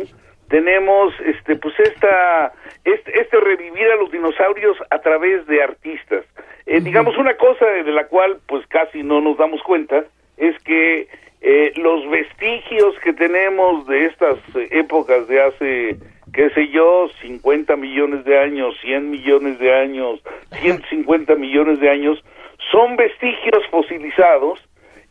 tenemos 0.48 1.12
este 1.26 1.56
pues 1.56 1.74
esta 1.80 2.52
este, 2.84 3.20
este 3.20 3.40
revivir 3.40 3.86
a 3.92 3.96
los 3.96 4.12
dinosaurios 4.12 4.76
a 4.90 5.00
través 5.00 5.44
de 5.48 5.64
artistas. 5.64 6.24
Eh, 6.66 6.80
Digamos 6.80 7.16
una 7.18 7.36
cosa 7.36 7.66
de 7.66 7.90
la 7.90 8.06
cual 8.06 8.38
pues 8.46 8.64
casi 8.68 9.02
no 9.02 9.20
nos 9.20 9.36
damos 9.36 9.60
cuenta 9.64 10.04
es 10.36 10.54
que 10.62 11.08
eh, 11.40 11.72
los 11.74 12.08
vestigios 12.08 12.94
que 13.02 13.12
tenemos 13.14 13.84
de 13.88 14.06
estas 14.06 14.36
eh, 14.54 14.68
épocas 14.70 15.26
de 15.26 15.42
hace 15.42 15.96
qué 16.32 16.50
sé 16.50 16.68
yo, 16.68 17.08
50 17.22 17.76
millones 17.76 18.24
de 18.24 18.38
años, 18.38 18.76
100 18.82 19.10
millones 19.10 19.58
de 19.58 19.72
años, 19.72 20.20
150 20.60 21.34
millones 21.36 21.80
de 21.80 21.90
años, 21.90 22.22
son 22.70 22.96
vestigios 22.96 23.66
fosilizados 23.70 24.60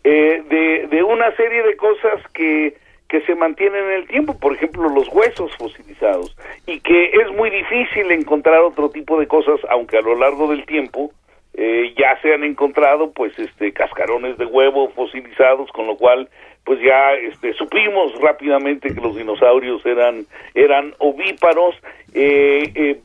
eh, 0.03 0.41
de, 0.49 0.87
de 0.87 1.03
una 1.03 1.35
serie 1.35 1.61
de 1.63 1.75
cosas 1.75 2.21
que, 2.33 2.75
que 3.09 3.21
se 3.21 3.35
mantienen 3.35 3.83
en 3.85 3.91
el 3.91 4.07
tiempo, 4.07 4.37
por 4.39 4.53
ejemplo, 4.53 4.87
los 4.87 5.09
huesos 5.09 5.51
fosilizados, 5.57 6.35
y 6.67 6.79
que 6.79 7.05
es 7.05 7.31
muy 7.35 7.49
difícil 7.49 8.11
encontrar 8.11 8.59
otro 8.61 8.89
tipo 8.89 9.19
de 9.19 9.27
cosas, 9.27 9.59
aunque 9.69 9.97
a 9.97 10.01
lo 10.01 10.15
largo 10.15 10.47
del 10.47 10.65
tiempo 10.65 11.11
eh, 11.55 11.93
ya 11.97 12.21
se 12.21 12.33
han 12.33 12.43
encontrado, 12.43 13.11
pues, 13.11 13.37
este, 13.39 13.73
cascarones 13.73 14.37
de 14.37 14.45
huevo 14.45 14.89
fosilizados, 14.91 15.69
con 15.71 15.87
lo 15.87 15.97
cual, 15.97 16.29
pues 16.65 16.79
ya 16.81 17.13
este, 17.13 17.53
supimos 17.53 18.13
rápidamente 18.21 18.93
que 18.93 19.01
los 19.01 19.15
dinosaurios 19.15 19.83
eran, 19.85 20.25
eran 20.53 20.93
ovíparos, 20.99 21.75
eh, 22.13 22.71
eh, 22.75 22.99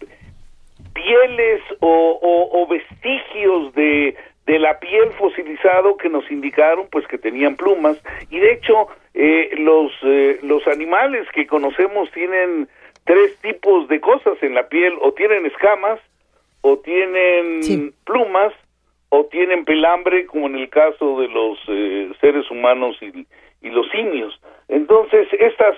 pieles 0.94 1.60
o, 1.80 2.18
o- 2.20 2.62
o 2.62 2.66
vestigios 2.66 3.74
de, 3.74 4.14
de 4.46 4.58
la 4.58 4.78
piel 4.78 5.10
fosilizado 5.18 5.96
que 5.96 6.08
nos 6.08 6.30
indicaron 6.30 6.86
pues 6.90 7.06
que 7.08 7.18
tenían 7.18 7.56
plumas. 7.56 8.00
Y 8.30 8.38
de 8.38 8.52
hecho 8.52 8.88
eh, 9.14 9.50
los 9.58 9.92
eh, 10.02 10.38
los 10.42 10.66
animales 10.66 11.26
que 11.32 11.46
conocemos 11.46 12.10
tienen 12.12 12.68
tres 13.04 13.36
tipos 13.40 13.88
de 13.88 14.00
cosas 14.00 14.40
en 14.42 14.54
la 14.54 14.68
piel. 14.68 14.94
O 15.00 15.12
tienen 15.12 15.46
escamas 15.46 16.00
o 16.60 16.78
tienen 16.78 17.92
plumas 18.04 18.52
o 19.08 19.24
tienen 19.26 19.64
pelambre 19.64 20.26
como 20.26 20.46
en 20.46 20.56
el 20.56 20.68
caso 20.68 21.20
de 21.20 21.28
los 21.28 21.58
eh, 21.68 22.10
seres 22.20 22.50
humanos 22.50 22.96
y, 23.00 23.26
y 23.64 23.70
los 23.70 23.90
simios 23.90 24.40
entonces 24.68 25.26
estas 25.32 25.76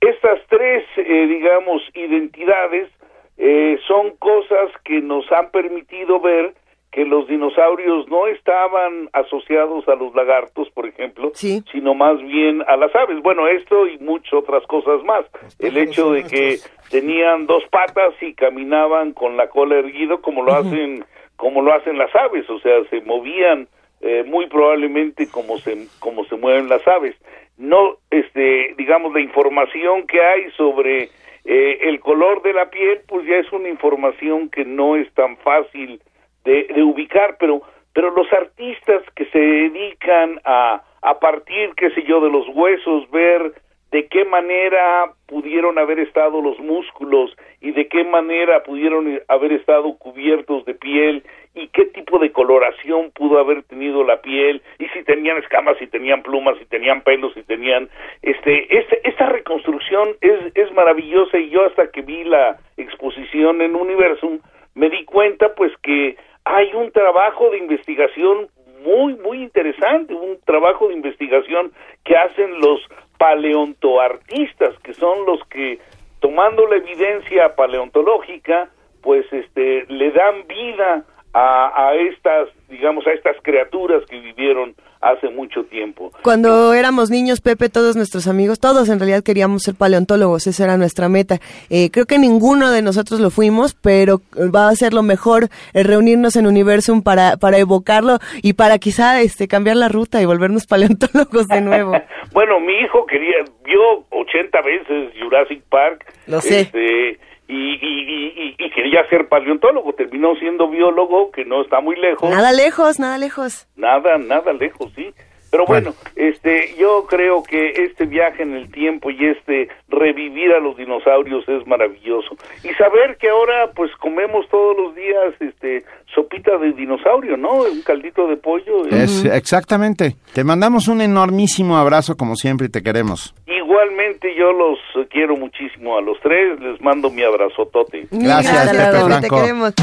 estas 0.00 0.40
tres 0.48 0.84
eh, 0.96 1.26
digamos 1.26 1.82
identidades 1.94 2.88
eh, 3.36 3.78
son 3.86 4.16
cosas 4.16 4.70
que 4.84 5.00
nos 5.00 5.30
han 5.32 5.50
permitido 5.50 6.20
ver 6.20 6.54
que 6.94 7.04
los 7.04 7.26
dinosaurios 7.26 8.06
no 8.08 8.28
estaban 8.28 9.10
asociados 9.12 9.88
a 9.88 9.96
los 9.96 10.14
lagartos, 10.14 10.70
por 10.70 10.86
ejemplo, 10.86 11.32
sino 11.34 11.92
más 11.92 12.22
bien 12.22 12.62
a 12.68 12.76
las 12.76 12.94
aves. 12.94 13.20
Bueno, 13.20 13.48
esto 13.48 13.88
y 13.88 13.98
muchas 13.98 14.32
otras 14.32 14.64
cosas 14.68 15.02
más. 15.02 15.26
El 15.58 15.76
hecho 15.76 16.12
de 16.12 16.22
que 16.22 16.58
tenían 16.90 17.46
dos 17.46 17.64
patas 17.68 18.14
y 18.20 18.34
caminaban 18.34 19.12
con 19.12 19.36
la 19.36 19.48
cola 19.48 19.74
erguido 19.74 20.22
como 20.22 20.44
lo 20.44 20.54
hacen 20.54 21.04
como 21.34 21.62
lo 21.62 21.74
hacen 21.74 21.98
las 21.98 22.14
aves, 22.14 22.48
o 22.48 22.60
sea, 22.60 22.84
se 22.90 23.00
movían 23.00 23.66
eh, 24.00 24.24
muy 24.26 24.46
probablemente 24.46 25.28
como 25.30 25.58
se 25.58 25.86
como 25.98 26.24
se 26.24 26.36
mueven 26.36 26.68
las 26.68 26.86
aves. 26.86 27.16
no, 27.56 27.98
este, 28.10 28.74
digamos, 28.76 29.12
la 29.12 29.20
información 29.20 30.06
que 30.06 30.20
hay 30.20 30.50
sobre 30.56 31.10
eh, 31.44 31.78
el 31.82 32.00
color 32.00 32.42
de 32.42 32.52
la 32.52 32.70
piel, 32.70 33.00
pues 33.06 33.26
ya 33.26 33.36
es 33.36 33.52
una 33.52 33.68
información 33.68 34.48
que 34.48 34.64
no 34.64 34.96
es 34.96 35.12
tan 35.14 35.36
fácil 35.38 36.00
de, 36.44 36.64
de 36.74 36.82
ubicar, 36.82 37.36
pero, 37.38 37.62
pero 37.92 38.10
los 38.10 38.32
artistas 38.32 39.02
que 39.14 39.26
se 39.26 39.38
dedican 39.38 40.40
a, 40.44 40.82
a 41.02 41.18
partir, 41.20 41.74
qué 41.76 41.90
sé 41.90 42.02
yo, 42.04 42.20
de 42.20 42.30
los 42.30 42.48
huesos, 42.48 43.10
ver 43.10 43.52
de 43.94 44.08
qué 44.08 44.24
manera 44.24 45.12
pudieron 45.28 45.78
haber 45.78 46.00
estado 46.00 46.42
los 46.42 46.58
músculos 46.58 47.30
y 47.60 47.70
de 47.70 47.86
qué 47.86 48.02
manera 48.02 48.64
pudieron 48.64 49.20
haber 49.28 49.52
estado 49.52 49.96
cubiertos 49.98 50.64
de 50.64 50.74
piel 50.74 51.22
y 51.54 51.68
qué 51.68 51.84
tipo 51.84 52.18
de 52.18 52.32
coloración 52.32 53.12
pudo 53.12 53.38
haber 53.38 53.62
tenido 53.62 54.02
la 54.02 54.20
piel 54.20 54.62
y 54.80 54.88
si 54.88 55.04
tenían 55.04 55.36
escamas, 55.36 55.78
si 55.78 55.86
tenían 55.86 56.24
plumas, 56.24 56.58
si 56.58 56.64
tenían 56.64 57.02
pelos, 57.02 57.34
si 57.34 57.44
tenían 57.44 57.88
este, 58.22 58.66
este 58.76 59.08
esta 59.08 59.28
reconstrucción 59.28 60.16
es 60.20 60.40
es 60.56 60.72
maravillosa 60.72 61.38
y 61.38 61.50
yo 61.50 61.64
hasta 61.64 61.92
que 61.92 62.02
vi 62.02 62.24
la 62.24 62.58
exposición 62.76 63.62
en 63.62 63.76
Universum 63.76 64.40
me 64.74 64.90
di 64.90 65.04
cuenta 65.04 65.54
pues 65.54 65.70
que 65.84 66.16
hay 66.44 66.74
un 66.74 66.90
trabajo 66.90 67.48
de 67.50 67.58
investigación 67.58 68.48
muy 68.84 69.14
muy 69.14 69.40
interesante, 69.40 70.14
un 70.14 70.40
trabajo 70.44 70.88
de 70.88 70.94
investigación 70.94 71.72
que 72.02 72.16
hacen 72.16 72.58
los 72.58 72.80
paleontoartistas, 73.18 74.78
que 74.80 74.94
son 74.94 75.26
los 75.26 75.42
que 75.48 75.78
tomando 76.20 76.66
la 76.66 76.76
evidencia 76.76 77.54
paleontológica, 77.54 78.70
pues 79.02 79.30
este 79.32 79.84
le 79.88 80.10
dan 80.10 80.46
vida 80.46 81.04
a, 81.34 81.88
a 81.88 81.94
estas, 81.94 82.48
digamos, 82.68 83.06
a 83.06 83.12
estas 83.12 83.36
criaturas 83.42 84.02
que 84.08 84.20
vivieron 84.20 84.74
hace 85.04 85.28
mucho 85.28 85.64
tiempo. 85.64 86.12
Cuando 86.22 86.72
éramos 86.72 87.10
niños, 87.10 87.40
Pepe, 87.42 87.68
todos 87.68 87.94
nuestros 87.94 88.26
amigos, 88.26 88.58
todos 88.58 88.88
en 88.88 88.98
realidad 88.98 89.22
queríamos 89.22 89.62
ser 89.62 89.74
paleontólogos, 89.74 90.46
esa 90.46 90.64
era 90.64 90.76
nuestra 90.78 91.08
meta. 91.10 91.40
Eh, 91.68 91.90
creo 91.92 92.06
que 92.06 92.18
ninguno 92.18 92.70
de 92.70 92.80
nosotros 92.80 93.20
lo 93.20 93.30
fuimos, 93.30 93.74
pero 93.74 94.20
va 94.34 94.68
a 94.68 94.74
ser 94.74 94.94
lo 94.94 95.02
mejor 95.02 95.48
eh, 95.74 95.82
reunirnos 95.82 96.36
en 96.36 96.46
Universum 96.46 97.02
para, 97.02 97.36
para 97.36 97.58
evocarlo 97.58 98.18
y 98.42 98.54
para 98.54 98.78
quizá 98.78 99.20
este, 99.20 99.46
cambiar 99.46 99.76
la 99.76 99.88
ruta 99.88 100.22
y 100.22 100.24
volvernos 100.24 100.66
paleontólogos 100.68 101.48
de 101.48 101.60
nuevo. 101.60 101.92
bueno, 102.32 102.58
mi 102.60 102.72
hijo 102.78 103.04
quería, 103.06 103.44
vio 103.64 104.06
80 104.10 104.62
veces 104.62 105.12
Jurassic 105.20 105.62
Park. 105.68 106.04
Lo 106.26 106.40
sé. 106.40 106.60
Este, 106.60 107.18
y, 107.46 107.54
y, 107.54 108.54
y, 108.56 108.56
y, 108.58 108.70
quería 108.70 109.06
ser 109.10 109.28
paleontólogo, 109.28 109.92
terminó 109.92 110.34
siendo 110.36 110.68
biólogo, 110.68 111.30
que 111.30 111.44
no 111.44 111.62
está 111.62 111.80
muy 111.80 111.96
lejos. 111.96 112.30
Nada 112.30 112.52
lejos, 112.52 112.98
nada 112.98 113.18
lejos. 113.18 113.68
Nada, 113.76 114.16
nada 114.18 114.52
lejos, 114.52 114.92
sí. 114.94 115.12
Pero 115.54 115.66
bueno, 115.66 115.94
este, 116.16 116.74
yo 116.76 117.06
creo 117.08 117.44
que 117.44 117.84
este 117.84 118.06
viaje 118.06 118.42
en 118.42 118.54
el 118.54 118.72
tiempo 118.72 119.08
y 119.12 119.24
este 119.24 119.68
revivir 119.88 120.50
a 120.50 120.58
los 120.58 120.76
dinosaurios 120.76 121.48
es 121.48 121.64
maravilloso. 121.64 122.34
Y 122.64 122.74
saber 122.74 123.16
que 123.20 123.28
ahora 123.28 123.70
pues 123.72 123.92
comemos 124.00 124.48
todos 124.48 124.76
los 124.76 124.96
días 124.96 125.32
este 125.38 125.84
sopita 126.12 126.58
de 126.58 126.72
dinosaurio, 126.72 127.36
¿no? 127.36 127.52
Un 127.52 127.82
caldito 127.82 128.26
de 128.26 128.36
pollo. 128.36 128.84
Es, 128.86 129.24
exactamente. 129.26 130.16
Te 130.32 130.42
mandamos 130.42 130.88
un 130.88 131.00
enormísimo 131.00 131.76
abrazo 131.76 132.16
como 132.16 132.34
siempre 132.34 132.66
y 132.66 132.70
te 132.70 132.82
queremos. 132.82 133.32
Igualmente 133.46 134.34
yo 134.36 134.50
los 134.50 135.06
quiero 135.08 135.36
muchísimo 135.36 135.96
a 135.96 136.00
los 136.00 136.18
tres, 136.20 136.58
les 136.58 136.80
mando 136.80 137.10
mi 137.10 137.22
abrazotote. 137.22 138.08
Gracias, 138.10 138.70
Pepe 138.72 139.04
Franco. 139.04 139.20
Te 139.20 139.28
queremos. 139.28 139.74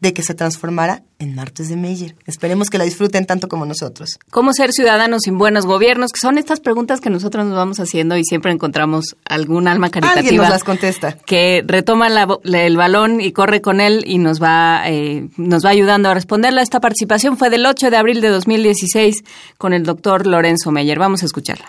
de 0.00 0.12
que 0.12 0.22
se 0.22 0.34
transformara 0.34 1.02
en 1.18 1.34
Martes 1.34 1.68
de 1.68 1.76
Meyer. 1.76 2.14
Esperemos 2.26 2.70
que 2.70 2.78
la 2.78 2.84
disfruten 2.84 3.26
tanto 3.26 3.48
como 3.48 3.66
nosotros. 3.66 4.18
¿Cómo 4.30 4.52
ser 4.52 4.72
ciudadanos 4.72 5.22
sin 5.24 5.38
buenos 5.38 5.66
gobiernos? 5.66 6.12
Que 6.12 6.20
son 6.20 6.38
estas 6.38 6.60
preguntas 6.60 7.00
que 7.00 7.10
nosotros 7.10 7.46
nos 7.46 7.56
vamos 7.56 7.80
haciendo 7.80 8.16
y 8.16 8.24
siempre 8.24 8.52
encontramos 8.52 9.16
algún 9.24 9.66
alma 9.66 9.90
caritativa. 9.90 10.20
Alguien 10.20 10.36
nos 10.36 10.50
las 10.50 10.64
contesta. 10.64 11.12
Que 11.26 11.64
retoma 11.66 12.08
la, 12.08 12.28
el 12.44 12.76
balón 12.76 13.20
y 13.20 13.32
corre 13.32 13.60
con 13.60 13.80
él 13.80 14.04
y 14.06 14.18
nos 14.18 14.40
va, 14.40 14.82
eh, 14.86 15.28
nos 15.36 15.64
va 15.64 15.70
ayudando 15.70 16.08
a 16.08 16.14
responderla. 16.14 16.62
Esta 16.62 16.80
participación 16.80 17.36
fue 17.36 17.50
del 17.50 17.66
8 17.66 17.90
de 17.90 17.96
abril 17.96 18.20
de 18.20 18.28
2016 18.28 19.24
con 19.56 19.72
el 19.72 19.82
doctor 19.82 20.26
Lorenzo 20.26 20.70
Meyer. 20.70 20.98
Vamos 20.98 21.22
a 21.22 21.26
escucharla. 21.26 21.66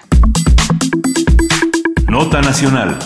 Nota 2.07 2.41
Nacional. 2.41 2.97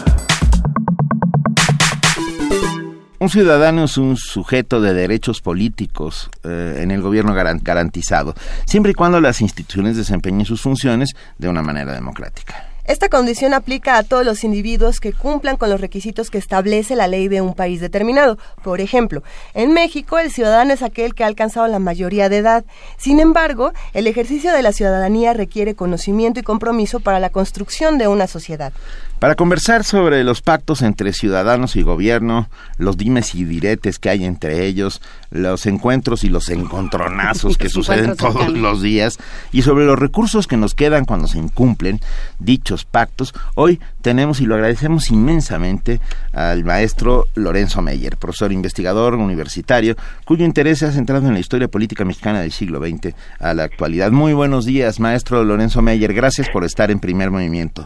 Un 3.24 3.30
ciudadano 3.30 3.86
es 3.86 3.97
un 3.97 4.17
sujeto 4.17 4.82
de 4.82 4.93
derechos 4.93 5.39
políticos 5.39 6.30
eh, 6.43 6.80
en 6.82 6.91
el 6.91 7.01
gobierno 7.01 7.34
garantizado, 7.34 8.36
siempre 8.65 8.91
y 8.91 8.95
cuando 8.95 9.21
las 9.21 9.39
instituciones 9.39 9.95
desempeñen 9.95 10.45
sus 10.45 10.59
funciones 10.59 11.11
de 11.38 11.47
una 11.47 11.61
manera 11.61 11.93
democrática. 11.93 12.72
Esta 12.86 13.07
condición 13.07 13.53
aplica 13.53 13.97
a 13.97 14.03
todos 14.03 14.25
los 14.25 14.43
individuos 14.43 14.99
que 14.99 15.13
cumplan 15.13 15.55
con 15.55 15.69
los 15.69 15.79
requisitos 15.79 16.29
que 16.29 16.38
establece 16.38 16.97
la 16.97 17.07
ley 17.07 17.29
de 17.29 17.39
un 17.39 17.53
país 17.53 17.79
determinado. 17.79 18.38
Por 18.61 18.81
ejemplo, 18.81 19.23
en 19.53 19.71
México 19.71 20.19
el 20.19 20.31
ciudadano 20.31 20.73
es 20.73 20.81
aquel 20.81 21.15
que 21.15 21.23
ha 21.23 21.27
alcanzado 21.27 21.65
la 21.67 21.79
mayoría 21.79 22.27
de 22.27 22.39
edad. 22.39 22.65
Sin 22.97 23.21
embargo, 23.21 23.71
el 23.93 24.05
ejercicio 24.05 24.51
de 24.51 24.63
la 24.63 24.73
ciudadanía 24.73 25.31
requiere 25.31 25.75
conocimiento 25.75 26.41
y 26.41 26.43
compromiso 26.43 26.99
para 26.99 27.21
la 27.21 27.29
construcción 27.29 27.97
de 27.97 28.09
una 28.09 28.27
sociedad. 28.27 28.73
Para 29.19 29.36
conversar 29.36 29.86
sobre 29.86 30.21
los 30.25 30.41
pactos 30.41 30.81
entre 30.81 31.13
ciudadanos 31.13 31.77
y 31.77 31.81
gobierno, 31.81 32.49
los 32.77 32.97
dimes 32.97 33.36
y 33.36 33.45
diretes 33.45 33.97
que 33.97 34.09
hay 34.09 34.25
entre 34.25 34.65
ellos, 34.65 35.01
los 35.31 35.65
encuentros 35.65 36.25
y 36.25 36.27
los 36.27 36.49
encontronazos 36.49 37.57
que 37.57 37.69
suceden 37.69 38.17
todos 38.17 38.49
los 38.49 38.81
días, 38.81 39.17
y 39.53 39.61
sobre 39.61 39.86
los 39.86 39.97
recursos 39.97 40.45
que 40.45 40.57
nos 40.57 40.75
quedan 40.75 41.05
cuando 41.05 41.29
se 41.29 41.38
incumplen 41.38 42.01
dichos 42.39 42.72
pactos, 42.86 43.34
hoy 43.55 43.80
tenemos 44.01 44.41
y 44.41 44.45
lo 44.45 44.55
agradecemos 44.55 45.11
inmensamente 45.11 45.99
al 46.34 46.63
maestro 46.63 47.28
Lorenzo 47.36 47.82
Meyer, 47.82 48.17
profesor 48.17 48.51
investigador 48.51 49.15
universitario, 49.15 49.95
cuyo 50.26 50.45
interés 50.45 50.80
se 50.80 50.88
ha 50.88 50.91
centrado 50.91 51.28
en 51.28 51.34
la 51.34 51.39
historia 51.39 51.67
política 51.67 52.05
mexicana 52.05 52.41
del 52.41 52.51
siglo 52.51 52.80
XX 52.80 53.13
a 53.39 53.53
la 53.53 53.63
actualidad. 53.63 54.11
Muy 54.11 54.34
buenos 54.34 54.65
días, 54.65 54.99
maestro 54.99 55.43
Lorenzo 55.43 55.82
Meyer. 55.82 56.13
Gracias 56.13 56.49
por 56.49 56.63
estar 56.63 56.89
en 56.89 56.99
primer 56.99 57.30
movimiento. 57.30 57.86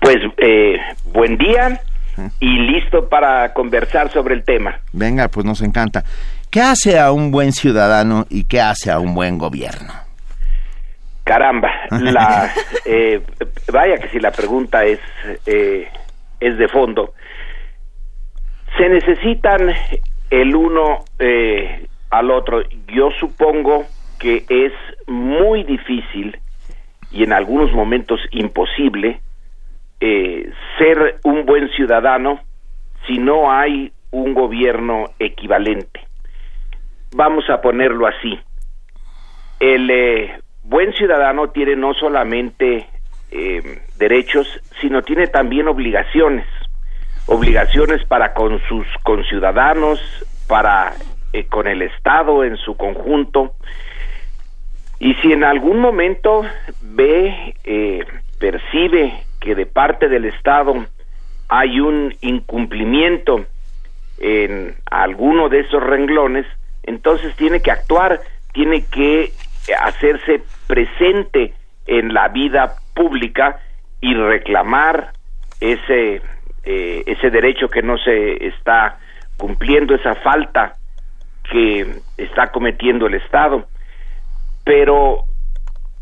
Pues 0.00 0.18
eh, 0.38 0.76
buen 1.12 1.36
día 1.36 1.80
y 2.40 2.58
listo 2.58 3.08
para 3.08 3.52
conversar 3.52 4.10
sobre 4.10 4.34
el 4.34 4.44
tema. 4.44 4.80
Venga, 4.92 5.28
pues 5.28 5.46
nos 5.46 5.62
encanta. 5.62 6.04
¿Qué 6.50 6.60
hace 6.60 6.98
a 6.98 7.12
un 7.12 7.30
buen 7.30 7.52
ciudadano 7.52 8.26
y 8.28 8.44
qué 8.44 8.60
hace 8.60 8.90
a 8.90 8.98
un 8.98 9.14
buen 9.14 9.38
gobierno? 9.38 10.01
Caramba, 11.24 11.70
la, 12.00 12.52
eh, 12.84 13.22
vaya 13.72 13.98
que 13.98 14.08
si 14.08 14.18
la 14.18 14.32
pregunta 14.32 14.84
es, 14.84 15.00
eh, 15.46 15.88
es 16.40 16.58
de 16.58 16.68
fondo. 16.68 17.14
Se 18.76 18.88
necesitan 18.88 19.72
el 20.30 20.56
uno 20.56 21.04
eh, 21.18 21.86
al 22.10 22.30
otro. 22.30 22.62
Yo 22.88 23.10
supongo 23.20 23.84
que 24.18 24.44
es 24.48 24.72
muy 25.06 25.62
difícil 25.64 26.38
y 27.10 27.24
en 27.24 27.32
algunos 27.32 27.72
momentos 27.72 28.20
imposible 28.30 29.20
eh, 30.00 30.50
ser 30.78 31.20
un 31.24 31.44
buen 31.44 31.68
ciudadano 31.70 32.40
si 33.06 33.18
no 33.18 33.52
hay 33.52 33.92
un 34.10 34.34
gobierno 34.34 35.10
equivalente. 35.18 36.00
Vamos 37.14 37.48
a 37.50 37.60
ponerlo 37.60 38.06
así. 38.06 38.38
El 39.60 39.90
eh, 39.90 40.41
buen 40.62 40.92
ciudadano 40.92 41.50
tiene 41.50 41.76
no 41.76 41.94
solamente 41.94 42.86
eh, 43.30 43.80
derechos, 43.98 44.46
sino 44.80 45.02
tiene 45.02 45.26
también 45.26 45.68
obligaciones. 45.68 46.46
Obligaciones 47.26 48.04
para 48.04 48.34
con 48.34 48.60
sus 48.68 48.86
conciudadanos, 49.04 50.00
para 50.48 50.94
eh, 51.32 51.44
con 51.46 51.66
el 51.66 51.82
Estado 51.82 52.44
en 52.44 52.56
su 52.56 52.76
conjunto. 52.76 53.54
Y 54.98 55.14
si 55.14 55.32
en 55.32 55.44
algún 55.44 55.78
momento 55.78 56.42
ve, 56.82 57.54
eh, 57.64 58.04
percibe 58.38 59.24
que 59.40 59.54
de 59.54 59.66
parte 59.66 60.08
del 60.08 60.26
Estado 60.26 60.74
hay 61.48 61.80
un 61.80 62.14
incumplimiento 62.20 63.46
en 64.18 64.76
alguno 64.90 65.48
de 65.48 65.60
esos 65.60 65.82
renglones, 65.82 66.46
entonces 66.82 67.34
tiene 67.36 67.60
que 67.60 67.70
actuar, 67.70 68.20
tiene 68.52 68.84
que 68.86 69.32
hacerse 69.80 70.42
presente 70.66 71.54
en 71.86 72.12
la 72.12 72.28
vida 72.28 72.74
pública 72.94 73.60
y 74.00 74.14
reclamar 74.14 75.12
ese 75.60 76.22
eh, 76.64 77.02
ese 77.06 77.30
derecho 77.30 77.68
que 77.68 77.82
no 77.82 77.98
se 77.98 78.46
está 78.46 78.98
cumpliendo, 79.36 79.94
esa 79.96 80.14
falta 80.16 80.74
que 81.50 81.96
está 82.16 82.52
cometiendo 82.52 83.06
el 83.06 83.14
Estado. 83.14 83.66
Pero 84.64 85.24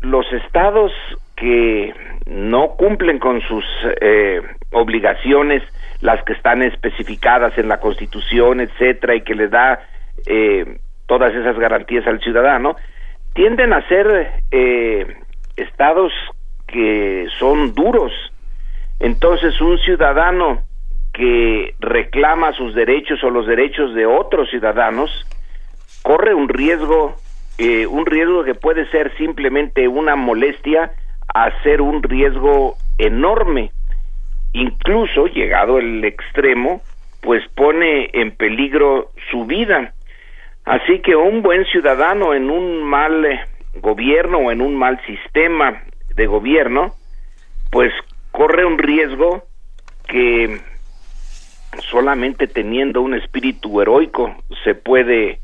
los 0.01 0.31
estados 0.33 0.91
que 1.35 1.93
no 2.27 2.75
cumplen 2.75 3.17
con 3.17 3.41
sus 3.41 3.65
eh, 4.01 4.41
obligaciones, 4.71 5.63
las 6.01 6.23
que 6.23 6.33
están 6.33 6.61
especificadas 6.61 7.57
en 7.57 7.67
la 7.67 7.79
Constitución, 7.79 8.61
etcétera, 8.61 9.15
y 9.15 9.21
que 9.21 9.33
le 9.33 9.47
da 9.47 9.79
eh, 10.27 10.77
todas 11.07 11.33
esas 11.33 11.57
garantías 11.57 12.05
al 12.05 12.19
ciudadano, 12.19 12.75
tienden 13.33 13.73
a 13.73 13.87
ser 13.87 14.43
eh, 14.51 15.15
estados 15.55 16.11
que 16.67 17.27
son 17.39 17.73
duros. 17.73 18.11
Entonces, 18.99 19.59
un 19.61 19.77
ciudadano 19.79 20.61
que 21.13 21.75
reclama 21.79 22.53
sus 22.53 22.73
derechos 22.73 23.23
o 23.23 23.29
los 23.29 23.45
derechos 23.47 23.93
de 23.93 24.05
otros 24.05 24.49
ciudadanos 24.49 25.09
corre 26.03 26.33
un 26.33 26.47
riesgo, 26.47 27.15
eh, 27.57 27.85
un 27.85 28.05
riesgo 28.05 28.43
que 28.43 28.55
puede 28.55 28.89
ser 28.89 29.15
simplemente 29.17 29.87
una 29.87 30.15
molestia 30.15 30.91
a 31.33 31.51
ser 31.63 31.81
un 31.81 32.01
riesgo 32.03 32.75
enorme. 32.97 33.71
Incluso, 34.53 35.27
llegado 35.27 35.79
el 35.79 36.03
extremo, 36.03 36.81
pues 37.21 37.43
pone 37.55 38.09
en 38.13 38.31
peligro 38.31 39.11
su 39.29 39.45
vida. 39.45 39.93
Así 40.71 41.01
que 41.01 41.17
un 41.17 41.41
buen 41.41 41.65
ciudadano 41.65 42.33
en 42.33 42.49
un 42.49 42.81
mal 42.81 43.25
eh, 43.25 43.41
gobierno 43.81 44.37
o 44.37 44.51
en 44.51 44.61
un 44.61 44.73
mal 44.73 45.01
sistema 45.05 45.83
de 46.15 46.25
gobierno, 46.27 46.93
pues 47.69 47.91
corre 48.31 48.63
un 48.63 48.77
riesgo 48.77 49.43
que 50.07 50.61
solamente 51.89 52.47
teniendo 52.47 53.01
un 53.01 53.15
espíritu 53.15 53.81
heroico 53.81 54.33
se 54.63 54.73
puede 54.73 55.41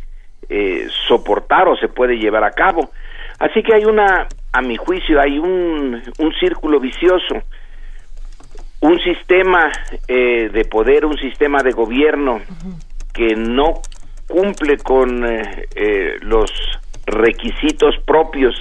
eh, 0.47 0.87
soportar 1.09 1.67
o 1.67 1.75
se 1.75 1.89
puede 1.89 2.17
llevar 2.17 2.45
a 2.45 2.51
cabo. 2.51 2.91
Así 3.37 3.61
que 3.63 3.73
hay 3.73 3.83
una, 3.83 4.29
a 4.53 4.61
mi 4.61 4.77
juicio, 4.77 5.19
hay 5.19 5.39
un, 5.39 6.01
un 6.19 6.33
círculo 6.39 6.79
vicioso, 6.79 7.43
un 8.79 8.97
sistema 8.99 9.73
eh, 10.07 10.47
de 10.53 10.63
poder, 10.63 11.05
un 11.05 11.17
sistema 11.17 11.63
de 11.63 11.71
gobierno 11.73 12.39
que 13.13 13.35
no 13.35 13.81
cumple 14.27 14.77
con 14.77 15.25
eh, 15.25 16.17
los 16.21 16.51
requisitos 17.05 17.95
propios 18.05 18.55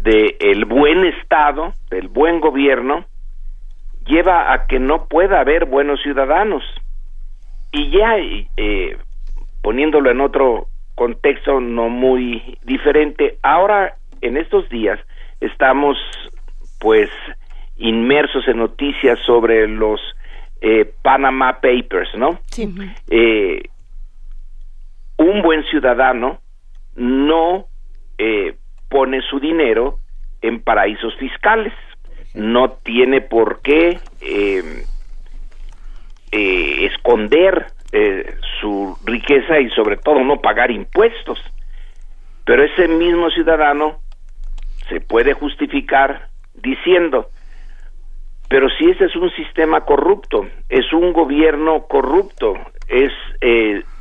del 0.00 0.64
buen 0.64 1.04
Estado, 1.04 1.74
del 1.90 2.08
buen 2.08 2.40
gobierno, 2.40 3.04
lleva 4.06 4.52
a 4.52 4.66
que 4.66 4.78
no 4.78 5.06
pueda 5.06 5.40
haber 5.40 5.66
buenos 5.66 6.00
ciudadanos. 6.02 6.62
Y 7.72 7.90
ya 7.90 8.16
eh, 8.56 8.96
poniéndolo 9.62 10.10
en 10.10 10.20
otro 10.20 10.68
contexto 10.94 11.60
no 11.60 11.88
muy 11.88 12.58
diferente, 12.64 13.38
ahora 13.42 13.96
en 14.20 14.36
estos 14.36 14.68
días 14.68 14.98
estamos 15.40 15.96
pues 16.80 17.10
inmersos 17.76 18.48
en 18.48 18.58
noticias 18.58 19.18
sobre 19.26 19.68
los 19.68 20.00
eh, 20.60 20.90
Panama 21.02 21.60
Papers, 21.60 22.08
¿no? 22.16 22.40
Sí. 22.46 22.72
Eh, 23.10 23.62
un 25.18 25.42
buen 25.42 25.64
ciudadano 25.64 26.40
no 26.96 27.66
eh, 28.16 28.56
pone 28.88 29.20
su 29.22 29.38
dinero 29.38 29.98
en 30.40 30.62
paraísos 30.62 31.14
fiscales 31.16 31.72
no 32.34 32.70
tiene 32.84 33.20
por 33.20 33.60
qué 33.62 33.98
eh, 34.20 34.84
eh, 36.30 36.86
esconder 36.86 37.66
eh, 37.92 38.34
su 38.60 38.96
riqueza 39.04 39.60
y 39.60 39.70
sobre 39.70 39.96
todo 39.96 40.22
no 40.22 40.40
pagar 40.40 40.70
impuestos. 40.70 41.38
Pero 42.44 42.64
ese 42.64 42.88
mismo 42.88 43.30
ciudadano 43.30 43.98
se 44.88 45.00
puede 45.00 45.34
justificar 45.34 46.28
diciendo, 46.54 47.28
pero 48.48 48.68
si 48.70 48.88
ese 48.90 49.06
es 49.06 49.16
un 49.16 49.30
sistema 49.32 49.82
corrupto, 49.82 50.46
es 50.68 50.92
un 50.92 51.12
gobierno 51.12 51.86
corrupto, 51.86 52.54
es 52.88 53.12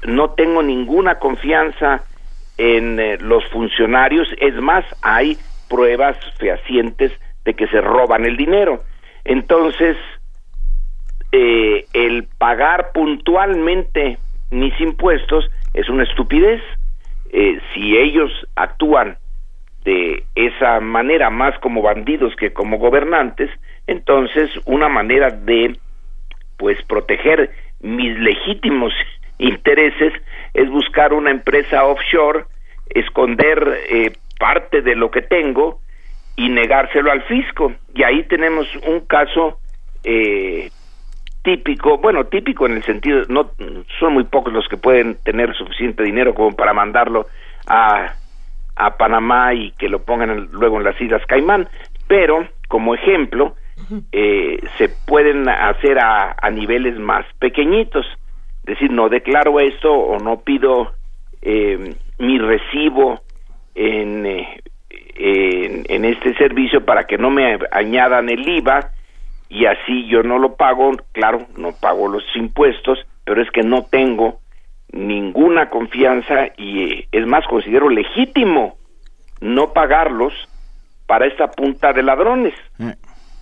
no 0.06 0.32
tengo 0.32 0.64
ninguna 0.64 1.16
confianza 1.16 2.04
en 2.58 2.98
los 3.28 3.46
funcionarios, 3.50 4.28
es 4.40 4.56
más, 4.56 4.84
hay 5.02 5.38
pruebas 5.70 6.18
fehacientes 6.38 7.12
de 7.46 7.54
que 7.54 7.68
se 7.68 7.82
roban 7.82 8.26
el 8.26 8.36
dinero. 8.36 8.84
Entonces, 9.24 9.96
eh, 11.32 11.86
el 11.94 12.28
pagar 12.38 12.92
puntualmente 12.94 14.18
mis 14.50 14.80
impuestos 14.80 15.50
es 15.74 15.90
una 15.90 16.04
estupidez. 16.04 16.62
Eh, 17.32 17.60
si 17.74 17.98
ellos 17.98 18.32
actúan 18.56 19.18
de 19.84 20.24
esa 20.36 20.80
manera 20.80 21.30
más 21.30 21.58
como 21.60 21.82
bandidos 21.82 22.36
que 22.36 22.54
como 22.54 22.78
gobernantes, 22.78 23.50
entonces 23.86 24.50
una 24.66 24.90
manera 24.90 25.30
de 25.30 25.78
pues 26.58 26.82
proteger 26.84 27.52
mis 27.82 28.18
legítimos 28.20 28.94
intereses 29.40 30.14
es 30.54 30.70
buscar 30.70 31.14
una 31.14 31.32
empresa 31.32 31.86
offshore, 31.86 32.46
esconder 32.90 33.80
eh, 33.90 34.14
parte 34.40 34.82
de 34.82 34.96
lo 34.96 35.12
que 35.12 35.22
tengo 35.22 35.80
y 36.36 36.50
negárselo 36.50 37.12
al 37.12 37.24
fisco. 37.24 37.74
Y 37.94 38.04
ahí 38.04 38.24
tenemos 38.24 38.68
un 38.88 39.02
caso 39.02 39.60
eh, 40.04 40.70
típico, 41.44 41.98
bueno, 41.98 42.26
típico 42.26 42.66
en 42.66 42.74
el 42.74 42.84
sentido, 42.84 43.24
no 43.30 43.52
son 44.00 44.14
muy 44.14 44.26
pocos 44.26 44.54
los 44.54 44.68
que 44.68 44.78
pueden 44.78 45.16
tener 45.24 45.56
suficiente 45.56 46.04
dinero 46.04 46.34
como 46.34 46.56
para 46.56 46.74
mandarlo 46.74 47.28
a, 47.68 48.14
a 48.76 48.98
Panamá 48.98 49.54
y 49.54 49.72
que 49.72 49.90
lo 49.90 50.04
pongan 50.04 50.50
luego 50.52 50.78
en 50.78 50.84
las 50.84 51.00
Islas 51.00 51.26
Caimán, 51.26 51.68
pero 52.08 52.48
como 52.68 52.96
ejemplo, 52.96 53.56
eh, 54.12 54.60
se 54.78 54.90
pueden 54.90 55.48
hacer 55.48 56.00
a, 56.00 56.36
a 56.42 56.50
niveles 56.50 56.98
más 57.00 57.26
pequeñitos, 57.40 58.06
es 58.68 58.74
decir, 58.74 58.92
no 58.92 59.08
declaro 59.08 59.62
esto 59.62 59.94
o 59.94 60.20
no 60.20 60.42
pido 60.42 60.92
eh, 61.42 61.96
mi 62.20 62.38
recibo 62.38 63.22
en 63.74 64.26
eh, 64.26 65.84
en, 65.88 66.06
este 66.06 66.36
servicio 66.36 66.86
para 66.86 67.06
que 67.06 67.18
no 67.18 67.32
me 67.32 67.58
añadan 67.72 68.30
el 68.30 68.48
IVA 68.48 68.92
y 69.50 69.66
así 69.66 70.06
yo 70.08 70.22
no 70.22 70.38
lo 70.38 70.56
pago, 70.56 70.92
claro, 71.14 71.48
no 71.56 71.72
pago 71.72 72.08
los 72.08 72.24
impuestos, 72.36 73.00
pero 73.24 73.42
es 73.42 73.50
que 73.52 73.64
no 73.64 73.86
tengo 73.86 74.40
ninguna 74.92 75.70
confianza 75.70 76.50
y 76.58 76.84
eh, 76.84 77.08
es 77.12 77.26
más, 77.26 77.48
considero 77.48 77.90
legítimo 77.90 78.78
no 79.40 79.72
pagarlos 79.74 80.34
para 81.08 81.26
esta 81.26 81.50
punta 81.52 81.94
de 81.94 82.04
ladrones. 82.04 82.54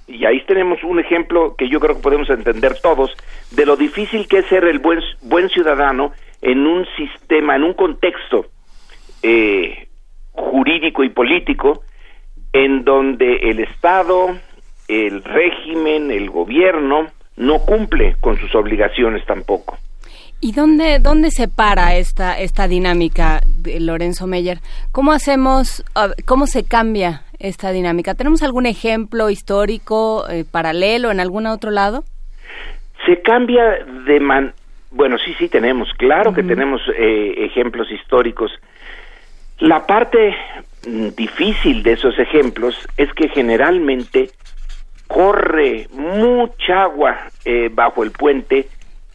Y 0.08 0.26
ahí 0.26 0.42
tenemos 0.46 0.84
un 0.84 1.00
ejemplo 1.00 1.56
que 1.58 1.68
yo 1.68 1.80
creo 1.80 1.96
que 1.96 2.02
podemos 2.02 2.30
entender 2.30 2.80
todos 2.82 3.12
de 3.52 3.66
lo 3.66 3.76
difícil 3.76 4.28
que 4.28 4.40
es 4.40 4.46
ser 4.46 4.66
el 4.66 4.80
buen, 4.80 5.00
buen 5.22 5.50
ciudadano 5.50 6.12
en 6.42 6.68
un 6.68 6.86
sistema, 6.96 7.56
en 7.56 7.64
un 7.64 7.74
contexto 7.74 8.46
eh, 9.24 9.88
jurídico 10.32 11.04
y 11.04 11.10
político 11.10 11.84
en 12.54 12.86
donde 12.86 13.36
el 13.50 13.60
Estado, 13.60 14.38
el 14.88 15.24
régimen, 15.24 16.12
el 16.12 16.30
gobierno 16.30 17.08
no 17.36 17.60
cumple 17.60 18.16
con 18.22 18.38
sus 18.38 18.54
obligaciones 18.56 19.26
tampoco. 19.26 19.78
¿Y 20.40 20.52
dónde, 20.52 21.00
dónde 21.00 21.32
se 21.32 21.48
para 21.48 21.96
esta, 21.96 22.40
esta 22.40 22.68
dinámica, 22.68 23.42
Lorenzo 23.80 24.28
Meyer? 24.28 24.60
¿Cómo 24.92 25.12
hacemos, 25.12 25.84
cómo 26.26 26.46
se 26.46 26.64
cambia 26.64 27.24
esta 27.48 27.72
dinámica? 27.72 28.16
¿Tenemos 28.16 28.44
algún 28.44 28.66
ejemplo 28.66 29.30
histórico 29.30 30.26
eh, 30.30 30.46
paralelo 30.50 31.12
en 31.12 31.20
algún 31.20 31.48
otro 31.48 31.72
lado? 31.72 32.04
Se 33.06 33.22
cambia 33.22 33.86
de 34.08 34.20
man... 34.20 34.54
Bueno, 34.92 35.18
sí, 35.18 35.34
sí 35.38 35.50
tenemos, 35.50 35.90
claro 35.98 36.34
que 36.34 36.42
tenemos 36.42 36.82
eh, 36.98 37.46
ejemplos 37.46 37.92
históricos 37.92 38.52
la 39.60 39.86
parte 39.86 40.36
mm, 40.88 41.10
difícil 41.16 41.84
de 41.84 41.94
esos 41.94 42.18
ejemplos 42.20 42.76
es 42.98 43.12
que 43.14 43.30
generalmente 43.30 44.30
corre 45.08 45.88
mucha 45.92 46.84
agua 46.84 47.30
eh, 47.46 47.70
bajo 47.72 48.04
el 48.04 48.12
puente 48.12 48.68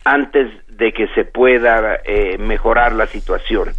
antes 0.05 0.51
de 0.69 0.93
que 0.93 1.09
se 1.09 1.25
pueda 1.25 2.01
eh, 2.05 2.39
mejorar 2.39 2.93
la 2.93 3.07
situación. 3.07 3.71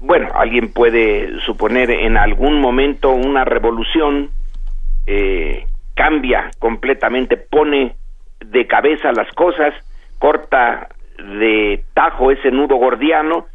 Bueno, 0.00 0.28
alguien 0.34 0.72
puede 0.72 1.40
suponer 1.40 1.90
en 1.90 2.16
algún 2.16 2.60
momento 2.60 3.10
una 3.10 3.44
revolución 3.44 4.30
eh, 5.06 5.66
cambia 5.94 6.50
completamente, 6.58 7.36
pone 7.36 7.96
de 8.40 8.66
cabeza 8.66 9.12
las 9.12 9.30
cosas, 9.32 9.74
corta 10.18 10.88
de 11.18 11.84
tajo 11.94 12.30
ese 12.30 12.50
nudo 12.50 12.76
gordiano 12.76 13.46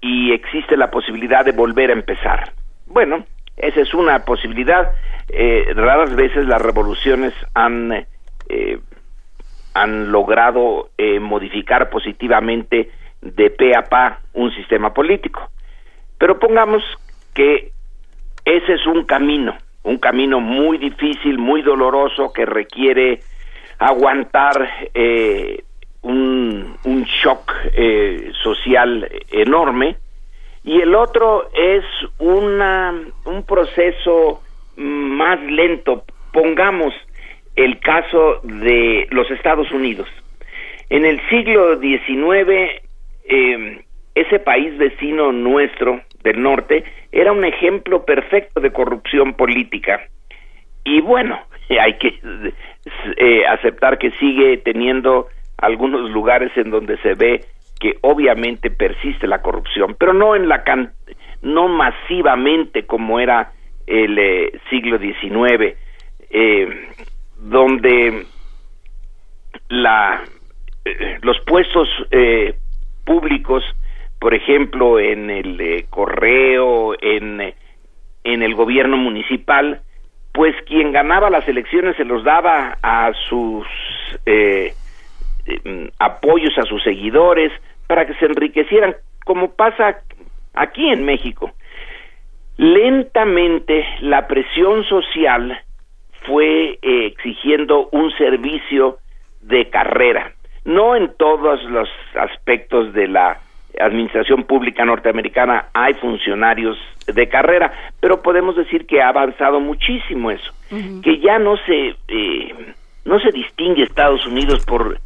y 0.00 0.32
existe 0.32 0.76
la 0.76 0.90
posibilidad 0.90 1.44
de 1.44 1.52
volver 1.52 1.90
a 1.90 1.94
empezar. 1.94 2.52
Bueno, 2.86 3.24
esa 3.56 3.80
es 3.80 3.92
una 3.94 4.24
posibilidad. 4.24 4.92
Eh, 5.28 5.66
raras 5.74 6.14
veces 6.14 6.46
las 6.46 6.62
revoluciones 6.62 7.34
han 7.54 8.06
eh, 8.48 8.78
han 9.74 10.12
logrado 10.12 10.90
eh, 10.98 11.18
modificar 11.18 11.88
positivamente 11.90 12.90
de 13.20 13.50
pe 13.50 13.74
a 13.76 13.82
pa 13.82 14.20
un 14.34 14.50
sistema 14.52 14.92
político. 14.92 15.50
Pero 16.22 16.38
pongamos 16.38 16.84
que 17.34 17.72
ese 18.44 18.74
es 18.74 18.86
un 18.86 19.06
camino, 19.06 19.58
un 19.82 19.98
camino 19.98 20.38
muy 20.38 20.78
difícil, 20.78 21.36
muy 21.36 21.62
doloroso, 21.62 22.32
que 22.32 22.46
requiere 22.46 23.18
aguantar 23.80 24.70
eh, 24.94 25.64
un, 26.02 26.78
shock 27.22 27.52
eh, 27.74 28.30
social 28.40 29.10
enorme, 29.32 29.96
y 30.62 30.80
el 30.80 30.94
otro 30.94 31.50
es 31.52 31.84
una, 32.20 32.94
un 33.24 33.42
proceso 33.42 34.42
más 34.76 35.42
lento. 35.42 36.04
Pongamos 36.32 36.94
el 37.56 37.80
caso 37.80 38.38
de 38.44 39.08
los 39.10 39.28
Estados 39.32 39.72
Unidos. 39.72 40.06
En 40.88 41.04
el 41.04 41.20
siglo 41.28 41.80
XIX, 41.80 42.80
eh, 43.24 43.84
ese 44.14 44.38
país 44.38 44.76
vecino 44.76 45.32
nuestro 45.32 46.00
del 46.22 46.42
norte 46.42 46.84
era 47.10 47.32
un 47.32 47.44
ejemplo 47.44 48.04
perfecto 48.04 48.60
de 48.60 48.72
corrupción 48.72 49.34
política. 49.34 50.00
Y 50.84 51.00
bueno, 51.00 51.38
hay 51.80 51.98
que 51.98 52.18
eh, 53.16 53.46
aceptar 53.46 53.98
que 53.98 54.10
sigue 54.12 54.58
teniendo 54.58 55.28
algunos 55.58 56.10
lugares 56.10 56.50
en 56.56 56.70
donde 56.70 56.96
se 56.98 57.14
ve 57.14 57.44
que 57.80 57.96
obviamente 58.02 58.70
persiste 58.70 59.26
la 59.26 59.42
corrupción, 59.42 59.96
pero 59.98 60.12
no 60.12 60.36
en 60.36 60.48
la 60.48 60.62
can 60.62 60.92
no 61.42 61.68
masivamente 61.68 62.86
como 62.86 63.18
era 63.18 63.52
el 63.86 64.18
eh, 64.18 64.60
siglo 64.70 64.98
XIX. 64.98 65.76
Eh, 66.30 66.88
donde 67.38 68.24
la, 69.68 70.22
eh, 70.84 71.18
los 71.22 71.38
puestos 71.40 71.88
públicos, 73.04 73.64
por 74.22 74.34
ejemplo, 74.34 75.00
en 75.00 75.30
el 75.30 75.60
eh, 75.60 75.86
correo, 75.90 76.94
en, 77.02 77.40
en 78.22 78.42
el 78.44 78.54
gobierno 78.54 78.96
municipal, 78.96 79.80
pues 80.32 80.54
quien 80.64 80.92
ganaba 80.92 81.28
las 81.28 81.48
elecciones 81.48 81.96
se 81.96 82.04
los 82.04 82.22
daba 82.22 82.78
a 82.84 83.10
sus 83.28 83.66
mm, 84.24 85.86
apoyos, 85.98 86.56
a 86.56 86.62
sus 86.62 86.84
seguidores, 86.84 87.50
para 87.88 88.06
que 88.06 88.14
se 88.14 88.26
enriquecieran, 88.26 88.94
como 89.24 89.56
pasa 89.56 89.98
aquí 90.54 90.88
en 90.88 91.04
México. 91.04 91.50
Lentamente 92.58 93.84
la 94.02 94.28
presión 94.28 94.84
social 94.84 95.60
fue 96.28 96.78
eh, 96.80 97.06
exigiendo 97.06 97.88
un 97.90 98.12
servicio 98.12 98.98
de 99.40 99.68
carrera. 99.68 100.30
No 100.64 100.94
en 100.94 101.12
todos 101.16 101.60
los 101.64 101.88
aspectos 102.14 102.92
de 102.92 103.08
la 103.08 103.40
administración 103.80 104.44
pública 104.44 104.84
norteamericana 104.84 105.66
hay 105.72 105.94
funcionarios 105.94 106.76
de 107.06 107.28
carrera, 107.28 107.72
pero 108.00 108.22
podemos 108.22 108.56
decir 108.56 108.86
que 108.86 109.00
ha 109.00 109.08
avanzado 109.08 109.60
muchísimo 109.60 110.30
eso, 110.30 110.52
que 111.02 111.18
ya 111.18 111.38
no 111.38 111.56
se 111.58 111.94
eh, 112.08 112.54
no 113.04 113.18
se 113.20 113.30
distingue 113.32 113.82
Estados 113.82 114.26
Unidos 114.26 114.64
por 114.64 115.00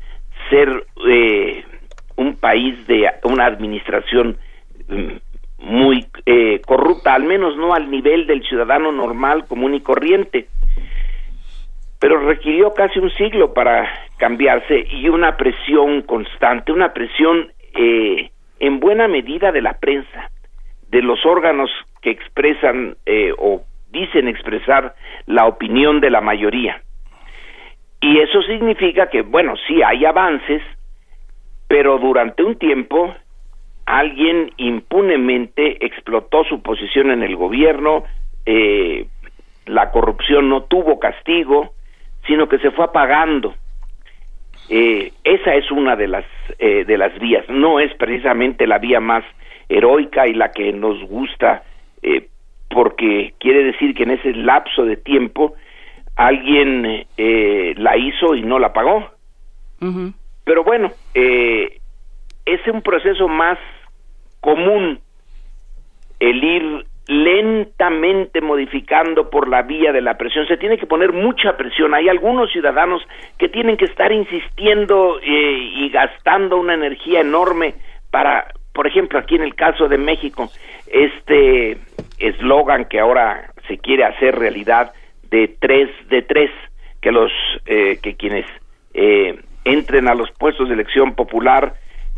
ser 0.50 0.86
eh, 1.08 1.64
un 2.16 2.36
país 2.36 2.86
de 2.86 3.10
una 3.24 3.46
administración 3.46 4.36
mm, 4.88 5.16
muy 5.58 6.06
corrupta, 6.66 7.14
al 7.14 7.24
menos 7.24 7.56
no 7.56 7.74
al 7.74 7.90
nivel 7.90 8.26
del 8.26 8.42
ciudadano 8.42 8.92
normal, 8.92 9.46
común 9.46 9.74
y 9.74 9.80
corriente. 9.80 10.48
Pero 11.98 12.20
requirió 12.20 12.74
casi 12.74 12.98
un 12.98 13.10
siglo 13.10 13.54
para 13.54 13.88
cambiarse 14.18 14.86
y 14.90 15.08
una 15.08 15.36
presión 15.36 16.02
constante, 16.02 16.72
una 16.72 16.92
presión 16.92 17.50
eh, 17.74 18.30
en 18.60 18.80
buena 18.80 19.08
medida 19.08 19.52
de 19.52 19.62
la 19.62 19.78
prensa, 19.78 20.30
de 20.88 21.02
los 21.02 21.24
órganos 21.26 21.70
que 22.02 22.10
expresan 22.10 22.96
eh, 23.06 23.32
o 23.38 23.62
dicen 23.90 24.28
expresar 24.28 24.94
la 25.26 25.46
opinión 25.46 26.00
de 26.00 26.10
la 26.10 26.20
mayoría. 26.20 26.82
Y 28.00 28.18
eso 28.18 28.42
significa 28.42 29.08
que, 29.08 29.22
bueno, 29.22 29.54
sí 29.66 29.82
hay 29.82 30.04
avances, 30.04 30.62
pero 31.68 31.98
durante 31.98 32.42
un 32.42 32.56
tiempo 32.56 33.14
alguien 33.86 34.52
impunemente 34.56 35.84
explotó 35.84 36.44
su 36.44 36.62
posición 36.62 37.10
en 37.10 37.22
el 37.22 37.36
gobierno, 37.36 38.04
eh, 38.44 39.06
la 39.66 39.90
corrupción 39.90 40.48
no 40.48 40.64
tuvo 40.64 40.98
castigo, 40.98 41.72
sino 42.26 42.48
que 42.48 42.58
se 42.58 42.70
fue 42.72 42.84
apagando. 42.84 43.54
Eh, 44.68 45.12
esa 45.22 45.54
es 45.54 45.70
una 45.70 45.94
de 45.96 46.08
las 46.08 46.24
eh, 46.66 46.84
de 46.84 46.98
las 46.98 47.16
vías. 47.18 47.48
No 47.48 47.80
es 47.80 47.94
precisamente 47.94 48.66
la 48.66 48.78
vía 48.78 49.00
más 49.00 49.24
heroica 49.68 50.26
y 50.26 50.34
la 50.34 50.50
que 50.50 50.72
nos 50.72 51.00
gusta, 51.04 51.62
eh, 52.02 52.28
porque 52.68 53.34
quiere 53.38 53.64
decir 53.64 53.94
que 53.94 54.02
en 54.02 54.10
ese 54.10 54.32
lapso 54.32 54.84
de 54.84 54.96
tiempo 54.96 55.54
alguien 56.16 57.06
la 57.16 57.96
hizo 57.96 58.34
y 58.34 58.42
no 58.42 58.58
la 58.58 58.72
pagó. 58.72 59.10
Pero 60.44 60.64
bueno, 60.64 60.90
es 61.14 62.66
un 62.72 62.82
proceso 62.82 63.28
más 63.28 63.58
común 64.40 64.98
el 66.20 66.44
ir 66.44 66.86
lentamente 67.08 68.40
modificando 68.40 69.30
por 69.30 69.48
la 69.48 69.62
vía 69.62 69.92
de 69.92 70.00
la 70.00 70.16
presión. 70.16 70.46
Se 70.46 70.56
tiene 70.56 70.76
que 70.76 70.86
poner 70.86 71.12
mucha 71.12 71.56
presión. 71.56 71.94
Hay 71.94 72.08
algunos 72.08 72.50
ciudadanos 72.50 73.02
que 73.38 73.48
tienen 73.48 73.76
que 73.76 73.84
estar 73.84 74.10
insistiendo 74.12 75.18
eh, 75.20 75.70
y 75.74 75.88
gastando 75.90 76.58
una 76.58 76.74
energía 76.74 77.20
enorme 77.20 77.74
para, 78.10 78.48
por 78.72 78.86
ejemplo, 78.86 79.18
aquí 79.18 79.36
en 79.36 79.42
el 79.42 79.54
caso 79.54 79.88
de 79.88 79.98
México, 79.98 80.50
este 80.88 81.78
eslogan 82.18 82.86
que 82.86 82.98
ahora 82.98 83.52
se 83.68 83.78
quiere 83.78 84.04
hacer 84.04 84.36
realidad 84.36 84.92
de 85.30 85.48
tres 85.60 85.90
de 86.08 86.22
tres, 86.22 86.50
que 87.00 87.12
los 87.12 87.30
eh, 87.66 87.98
que 88.02 88.16
quienes 88.16 88.46
eh, 88.94 89.38
entren 89.64 90.08
a 90.08 90.14
los 90.14 90.30
puestos 90.32 90.68
de 90.68 90.74
elección 90.74 91.14
popular 91.14 91.74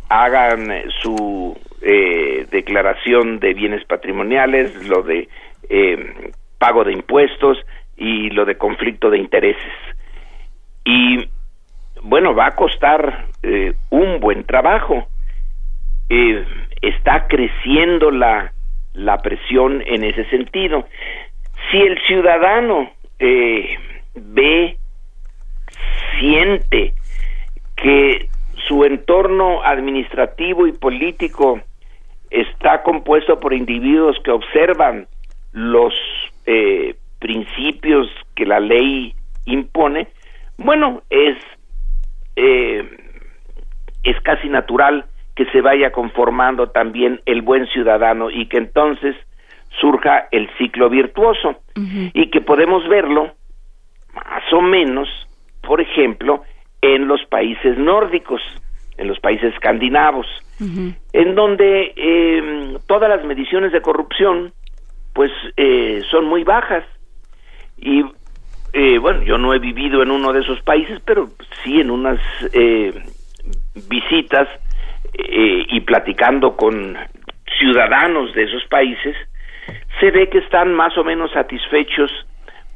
hagan 0.08 0.90
su 1.02 1.56
eh, 1.82 2.46
declaración 2.50 3.38
de 3.40 3.54
bienes 3.54 3.84
patrimoniales, 3.84 4.74
lo 4.88 5.02
de 5.02 5.28
eh, 5.68 6.32
pago 6.58 6.84
de 6.84 6.92
impuestos 6.92 7.58
y 7.96 8.30
lo 8.30 8.44
de 8.44 8.56
conflicto 8.56 9.10
de 9.10 9.18
intereses. 9.18 9.72
Y 10.84 11.28
bueno, 12.02 12.34
va 12.34 12.46
a 12.46 12.54
costar 12.56 13.26
eh, 13.42 13.74
un 13.90 14.20
buen 14.20 14.44
trabajo. 14.44 15.08
está 16.80 17.26
creciendo 17.26 18.10
la, 18.10 18.52
la 18.94 19.18
presión 19.18 19.82
en 19.86 20.04
ese 20.04 20.24
sentido. 20.30 20.86
Si 21.70 21.76
el 21.76 22.00
ciudadano 22.06 22.90
ve, 23.18 24.78
siente 26.18 26.94
que 27.76 28.28
su 28.68 28.84
entorno 28.84 29.62
administrativo 29.64 30.66
y 30.66 30.72
político 30.72 31.60
está 32.30 32.82
compuesto 32.82 33.40
por 33.40 33.54
individuos 33.54 34.16
que 34.22 34.30
observan 34.30 35.08
los 35.52 35.94
eh, 36.46 36.94
principios 37.18 38.06
que 38.36 38.44
la 38.46 38.60
ley 38.60 39.14
impone, 39.46 40.08
bueno, 40.58 41.02
es, 41.08 41.36
eh, 42.36 42.84
es 44.04 44.20
casi 44.20 44.48
natural 44.48 45.06
que 45.34 45.46
se 45.46 45.60
vaya 45.60 45.90
conformando 45.90 46.68
también 46.68 47.20
el 47.24 47.42
buen 47.42 47.66
ciudadano 47.68 48.30
y 48.30 48.46
que 48.46 48.58
entonces 48.58 49.16
surja 49.80 50.28
el 50.30 50.50
ciclo 50.58 50.90
virtuoso. 50.90 51.60
Y 52.12 52.30
que 52.30 52.40
podemos 52.40 52.88
verlo 52.88 53.34
más 54.12 54.52
o 54.52 54.60
menos, 54.60 55.08
por 55.62 55.80
ejemplo, 55.80 56.42
en 56.80 57.08
los 57.08 57.24
países 57.26 57.76
nórdicos, 57.78 58.40
en 58.96 59.08
los 59.08 59.18
países 59.20 59.54
escandinavos, 59.54 60.26
en 61.12 61.34
donde 61.36 61.92
eh, 61.96 62.76
todas 62.86 63.08
las 63.08 63.24
mediciones 63.24 63.72
de 63.72 63.80
corrupción 63.80 64.52
pues 65.12 65.30
eh, 65.56 66.02
son 66.10 66.24
muy 66.24 66.42
bajas. 66.42 66.84
Y 67.76 68.04
eh, 68.72 68.98
bueno 68.98 69.22
yo 69.22 69.38
no 69.38 69.54
he 69.54 69.58
vivido 69.60 70.02
en 70.02 70.10
uno 70.10 70.32
de 70.32 70.40
esos 70.40 70.60
países 70.62 71.00
pero 71.04 71.28
sí 71.62 71.80
en 71.80 71.90
unas 71.90 72.20
visitas 73.88 74.48
eh, 75.14 75.66
y 75.68 75.80
platicando 75.80 76.56
con 76.56 76.96
ciudadanos 77.58 78.32
de 78.34 78.44
esos 78.44 78.64
países, 78.66 79.16
se 80.00 80.10
ve 80.10 80.28
que 80.28 80.38
están 80.38 80.74
más 80.74 80.96
o 80.96 81.04
menos 81.04 81.32
satisfechos 81.32 82.10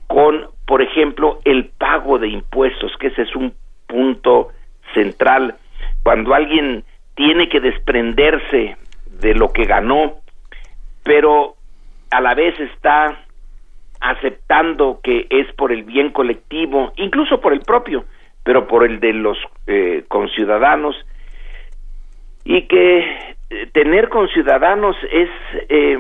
con, 0.07 0.47
por 0.67 0.83
ejemplo, 0.83 1.41
el 1.45 1.67
pago 1.67 2.19
de 2.19 2.29
impuestos, 2.29 2.93
que 2.99 3.09
ese 3.09 3.23
es 3.23 3.37
un 3.37 3.55
punto 3.93 4.49
central. 4.95 5.57
Cuando 6.03 6.35
alguien 6.35 6.85
tiene 7.15 7.49
que 7.51 7.61
desprenderse 7.61 8.77
de 9.21 9.35
lo 9.35 9.53
que 9.53 9.65
ganó, 9.65 10.15
pero 11.05 11.55
a 12.11 12.21
la 12.21 12.35
vez 12.35 12.59
está 12.59 13.19
aceptando 14.01 15.01
que 15.03 15.27
es 15.29 15.53
por 15.55 15.73
el 15.73 15.85
bien 15.85 16.11
colectivo, 16.11 16.93
incluso 16.97 17.41
por 17.41 17.53
el 17.53 17.61
propio, 17.61 18.05
pero 18.43 18.67
por 18.67 18.85
el 18.85 18.99
de 18.99 19.13
los 19.13 19.39
eh, 19.67 20.05
conciudadanos, 20.09 20.97
y 22.45 22.63
que 22.63 22.99
eh, 23.51 23.67
tener 23.73 24.09
conciudadanos 24.09 24.97
es 25.11 25.29
eh, 25.69 25.99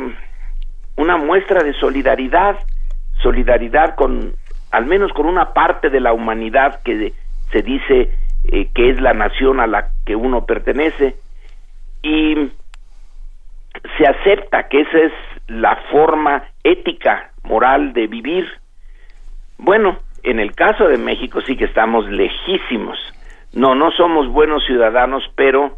una 0.97 1.17
muestra 1.19 1.63
de 1.63 1.75
solidaridad, 1.75 2.59
solidaridad 3.23 3.95
con, 3.95 4.35
al 4.73 4.87
menos 4.87 5.13
con 5.13 5.27
una 5.27 5.53
parte 5.53 5.91
de 5.91 6.01
la 6.01 6.13
humanidad 6.13 6.83
que 6.83 7.13
se 7.53 7.63
dice 7.63 8.11
que 8.75 8.91
es 8.91 9.01
la 9.01 9.13
nación 9.13 9.61
a 9.61 9.67
la 9.67 9.91
que 10.05 10.17
uno 10.17 10.47
pertenece, 10.47 11.17
y 12.03 12.35
se 13.97 14.07
acepta 14.07 14.69
que 14.69 14.81
esa 14.81 14.99
es 14.99 15.13
la 15.47 15.77
forma 15.91 16.45
ética, 16.65 17.31
moral 17.45 17.93
de 17.93 18.07
vivir. 18.07 18.47
Bueno, 19.59 19.99
en 20.23 20.41
el 20.41 20.55
caso 20.55 20.89
de 20.89 20.99
México 20.99 21.41
sí 21.43 21.57
que 21.57 21.67
estamos 21.67 22.09
lejísimos. 22.11 22.99
No, 23.53 23.75
no 23.75 23.91
somos 23.93 24.29
buenos 24.29 24.65
ciudadanos, 24.67 25.23
pero 25.37 25.77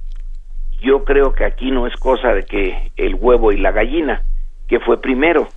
yo 0.80 1.04
creo 1.04 1.32
que 1.34 1.44
aquí 1.44 1.70
no 1.70 1.86
es 1.86 1.94
cosa 1.96 2.32
de 2.32 2.44
que 2.44 2.90
el 2.96 3.14
huevo 3.14 3.52
y 3.52 3.58
la 3.58 3.72
gallina, 3.72 4.22
que 4.68 4.80
fue 4.80 5.00
primero. 5.00 5.48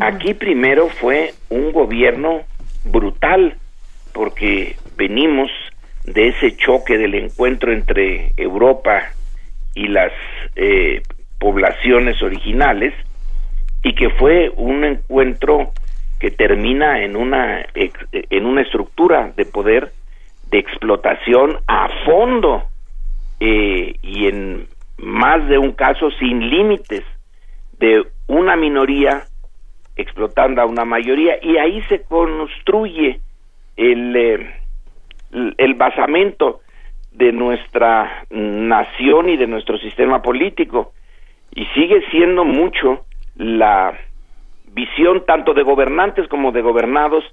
Aquí 0.00 0.34
primero 0.34 0.88
fue 0.88 1.34
un 1.50 1.72
gobierno 1.72 2.42
brutal, 2.84 3.56
porque 4.12 4.76
venimos 4.96 5.50
de 6.04 6.28
ese 6.28 6.56
choque 6.56 6.98
del 6.98 7.14
encuentro 7.14 7.72
entre 7.72 8.32
Europa 8.36 9.02
y 9.74 9.88
las 9.88 10.12
eh, 10.54 11.02
poblaciones 11.38 12.22
originales 12.22 12.94
y 13.82 13.94
que 13.94 14.10
fue 14.10 14.50
un 14.56 14.84
encuentro 14.84 15.72
que 16.18 16.30
termina 16.30 17.04
en 17.04 17.14
una 17.14 17.66
en 17.74 18.46
una 18.46 18.62
estructura 18.62 19.32
de 19.36 19.44
poder 19.44 19.92
de 20.50 20.58
explotación 20.58 21.58
a 21.66 21.88
fondo 22.04 22.64
eh, 23.40 23.94
y 24.02 24.26
en 24.26 24.66
más 24.98 25.46
de 25.48 25.58
un 25.58 25.72
caso 25.72 26.10
sin 26.12 26.48
límites 26.48 27.04
de 27.78 28.02
una 28.28 28.56
minoría 28.56 29.24
explotando 29.96 30.62
a 30.62 30.66
una 30.66 30.84
mayoría 30.84 31.38
y 31.42 31.58
ahí 31.58 31.82
se 31.88 32.02
construye 32.02 33.20
el, 33.76 34.16
eh, 34.16 34.54
el 35.32 35.74
basamento 35.74 36.60
de 37.12 37.32
nuestra 37.32 38.24
nación 38.30 39.28
y 39.28 39.36
de 39.36 39.46
nuestro 39.46 39.78
sistema 39.78 40.22
político 40.22 40.92
y 41.54 41.64
sigue 41.66 42.02
siendo 42.10 42.44
mucho 42.44 43.06
la 43.36 43.98
visión 44.72 45.24
tanto 45.26 45.54
de 45.54 45.62
gobernantes 45.62 46.28
como 46.28 46.52
de 46.52 46.60
gobernados, 46.60 47.24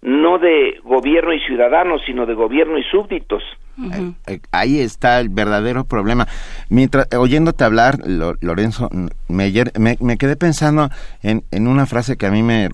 no 0.00 0.38
de 0.38 0.80
gobierno 0.84 1.32
y 1.32 1.40
ciudadanos, 1.40 2.02
sino 2.06 2.26
de 2.26 2.34
gobierno 2.34 2.78
y 2.78 2.84
súbditos. 2.84 3.42
Eh, 3.78 4.12
eh, 4.26 4.40
ahí 4.50 4.80
está 4.80 5.18
el 5.20 5.28
verdadero 5.28 5.84
problema. 5.84 6.28
Mientras 6.68 7.06
oyéndote 7.16 7.64
hablar, 7.64 7.98
Lorenzo 8.06 8.90
Meyer, 9.28 9.72
me, 9.78 9.96
me, 10.00 10.18
quedé 10.18 10.36
pensando 10.36 10.90
en, 11.22 11.44
en, 11.50 11.66
una 11.66 11.86
frase 11.86 12.16
que 12.16 12.26
a 12.26 12.30
mí 12.30 12.42
me 12.42 12.68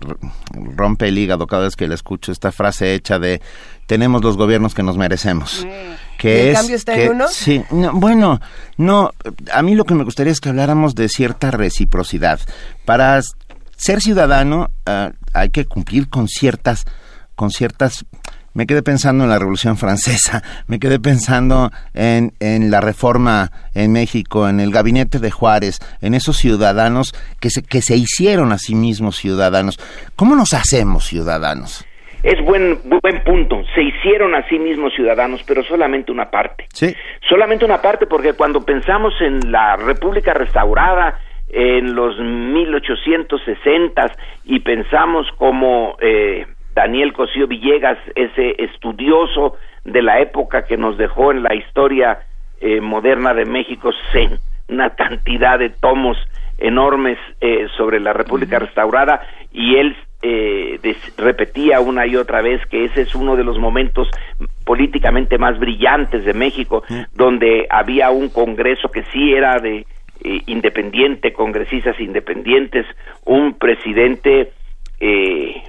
rompe 0.77 1.09
el 1.09 1.19
hígado 1.19 1.47
cada 1.47 1.65
vez 1.65 1.77
que 1.77 1.87
la 1.87 1.95
escucho, 1.95 2.33
esta 2.33 2.51
frase 2.51 2.95
hecha 2.95 3.19
de 3.19 3.41
tenemos 3.89 4.23
los 4.23 4.37
gobiernos 4.37 4.75
que 4.75 4.83
nos 4.83 4.99
merecemos. 4.99 5.66
Que 6.19 6.51
es, 6.51 6.59
cambio 6.59 6.77
está 6.77 6.95
en 6.95 7.12
uno? 7.12 7.27
Sí, 7.29 7.65
bueno, 7.70 8.39
no, 8.77 9.12
a 9.53 9.62
mí 9.62 9.75
lo 9.75 9.85
que 9.85 9.95
me 9.95 10.05
gustaría 10.05 10.31
es 10.31 10.41
que 10.41 10.51
habláramos 10.51 10.95
de 10.95 11.09
cierta 11.09 11.51
reciprocidad. 11.51 12.39
Para 12.85 13.20
ser 13.77 14.03
ciudadano 14.03 14.70
uh, 14.87 15.12
hay 15.33 15.51
que 15.51 15.65
cumplir 15.65 16.11
con 16.11 16.29
ciertas, 16.29 16.85
con 17.35 17.51
ciertas 17.51 18.05
me 18.59 18.66
quedé 18.66 18.82
pensando 18.82 19.22
en 19.22 19.30
la 19.30 19.39
Revolución 19.39 19.76
Francesa, 19.76 20.43
me 20.66 20.80
quedé 20.80 20.98
pensando 20.98 21.70
en, 21.94 22.32
en, 22.40 22.72
la 22.72 22.80
reforma 22.80 23.52
en 23.72 23.93
México, 23.93 24.48
en 24.48 24.59
el 24.59 24.72
gabinete 24.72 25.20
de 25.20 25.30
Juárez, 25.30 25.78
en 26.02 26.12
esos 26.12 26.39
ciudadanos 26.39 27.14
que 27.40 27.51
se, 27.51 27.62
que 27.62 27.82
se 27.82 27.97
hicieron 27.97 28.51
a 28.51 28.59
sí 28.59 28.74
mismos 28.74 29.14
ciudadanos. 29.14 29.78
¿Cómo 30.16 30.35
nos 30.35 30.55
hacemos 30.55 31.05
ciudadanos? 31.05 31.86
Es 32.24 32.44
buen, 32.44 32.80
buen 33.01 33.22
punto. 33.22 33.62
Se 33.76 33.82
hicieron 33.85 34.35
a 34.35 34.44
sí 34.48 34.59
mismos 34.59 34.93
ciudadanos, 34.93 35.40
pero 35.47 35.62
solamente 35.62 36.10
una 36.10 36.28
parte. 36.28 36.66
Sí. 36.72 36.93
Solamente 37.28 37.64
una 37.64 37.80
parte, 37.80 38.09
porque 38.09 38.32
cuando 38.32 38.64
pensamos 38.64 39.14
en 39.20 39.52
la 39.52 39.76
República 39.76 40.35
restaurada, 40.35 41.16
en 41.48 41.94
los 41.94 42.18
1860 42.18 44.12
y 44.47 44.59
pensamos 44.60 45.28
como 45.39 45.97
eh, 46.01 46.44
Daniel 46.78 47.12
Cosío 47.12 47.48
Villegas, 47.48 47.98
ese 48.14 48.55
estudioso 48.62 49.56
de 49.84 50.00
la 50.00 50.20
época 50.20 50.64
que 50.64 50.76
nos 50.76 50.96
dejó 50.96 51.32
en 51.32 51.42
la 51.42 51.52
historia 51.56 52.20
eh, 52.60 52.80
moderna 52.80 53.34
de 53.34 53.44
México 53.46 53.90
una 54.68 54.90
cantidad 54.90 55.59
de 55.59 55.70
tomos 55.70 56.16
enormes 56.56 57.18
eh, 57.40 57.66
sobre 57.76 57.98
la 57.98 58.12
República 58.12 58.60
restaurada 58.60 59.22
y 59.52 59.74
él 59.74 59.96
eh, 60.22 60.78
repetía 61.16 61.80
una 61.80 62.06
y 62.06 62.14
otra 62.14 62.42
vez 62.42 62.64
que 62.66 62.84
ese 62.84 63.00
es 63.00 63.14
uno 63.16 63.34
de 63.34 63.42
los 63.42 63.59
momentos 63.59 64.06
políticamente 64.64 65.36
más 65.36 65.59
brillantes 65.59 66.24
de 66.24 66.32
México, 66.32 66.84
donde 67.12 67.66
había 67.70 68.10
un 68.10 68.28
Congreso 68.28 68.88
que 68.88 69.02
sí 69.12 69.32
era 69.32 69.59
de 69.59 69.84
eh, 70.22 70.42
independiente, 70.46 71.32
congresistas 71.32 71.98
independientes, 71.98 72.86
un 73.24 73.55
presidente 73.55 74.52
eh, 75.00 75.62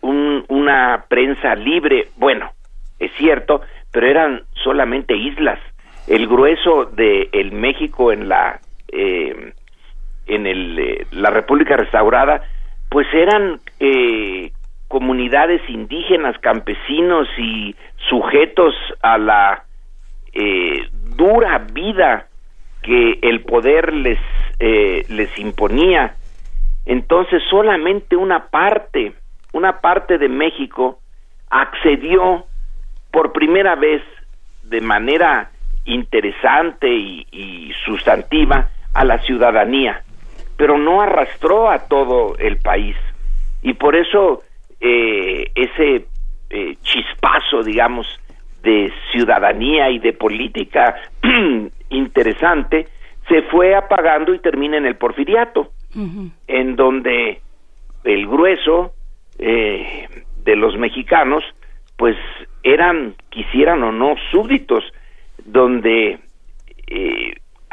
honesto, 0.00 0.44
una 0.48 1.04
prensa 1.08 1.54
libre, 1.54 2.08
bueno, 2.16 2.50
es 2.98 3.12
cierto, 3.14 3.62
pero 3.90 4.06
eran 4.06 4.42
solamente 4.62 5.16
islas. 5.16 5.58
El 6.06 6.26
grueso 6.26 6.86
de 6.86 7.28
el 7.32 7.52
México 7.52 8.12
en 8.12 8.28
la 8.28 8.60
en 8.92 10.46
el, 10.46 11.06
la 11.12 11.30
República 11.30 11.76
restaurada 11.76 12.42
pues 12.88 13.06
eran 13.14 13.60
eh, 13.78 14.50
comunidades 14.88 15.62
indígenas, 15.68 16.36
campesinos 16.38 17.28
y 17.38 17.76
sujetos 18.08 18.74
a 19.00 19.16
la 19.16 19.64
eh, 20.32 20.88
dura 21.16 21.58
vida 21.72 22.26
que 22.82 23.20
el 23.22 23.42
poder 23.42 23.92
les, 23.92 24.18
eh, 24.58 25.04
les 25.08 25.38
imponía. 25.38 26.16
Entonces 26.84 27.42
solamente 27.48 28.16
una 28.16 28.48
parte, 28.48 29.14
una 29.52 29.80
parte 29.80 30.18
de 30.18 30.28
México 30.28 31.00
accedió 31.48 32.46
por 33.10 33.32
primera 33.32 33.74
vez 33.74 34.02
de 34.64 34.80
manera 34.80 35.50
interesante 35.84 36.88
y, 36.88 37.26
y 37.32 37.72
sustantiva 37.84 38.68
a 38.94 39.04
la 39.04 39.18
ciudadanía 39.18 40.02
pero 40.60 40.76
no 40.76 41.00
arrastró 41.00 41.70
a 41.70 41.78
todo 41.88 42.36
el 42.36 42.58
país. 42.58 42.94
Y 43.62 43.72
por 43.72 43.96
eso 43.96 44.42
eh, 44.78 45.50
ese 45.54 46.04
eh, 46.50 46.76
chispazo, 46.82 47.62
digamos, 47.62 48.06
de 48.62 48.92
ciudadanía 49.10 49.88
y 49.88 49.98
de 50.00 50.12
política 50.12 50.96
interesante 51.88 52.88
se 53.26 53.40
fue 53.44 53.74
apagando 53.74 54.34
y 54.34 54.38
termina 54.38 54.76
en 54.76 54.84
el 54.84 54.96
porfiriato, 54.96 55.70
en 55.94 56.76
donde 56.76 57.40
el 58.04 58.26
grueso 58.26 58.92
eh, 59.40 60.08
de 60.44 60.56
los 60.56 60.76
mexicanos, 60.76 61.42
pues 61.96 62.16
eran, 62.62 63.14
quisieran 63.30 63.82
o 63.82 63.92
no, 63.92 64.14
súbditos, 64.30 64.84
donde 65.44 66.18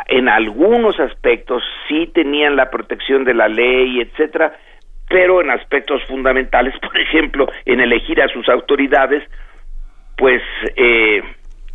en 0.07 0.29
algunos 0.29 0.99
aspectos 0.99 1.63
sí 1.87 2.07
tenían 2.13 2.55
la 2.55 2.69
protección 2.69 3.23
de 3.23 3.33
la 3.33 3.47
ley, 3.47 4.01
etcétera, 4.01 4.53
pero 5.09 5.41
en 5.41 5.49
aspectos 5.49 6.03
fundamentales, 6.05 6.73
por 6.81 6.97
ejemplo, 6.97 7.47
en 7.65 7.79
elegir 7.79 8.21
a 8.21 8.27
sus 8.27 8.47
autoridades, 8.49 9.23
pues 10.17 10.41
eh, 10.75 11.21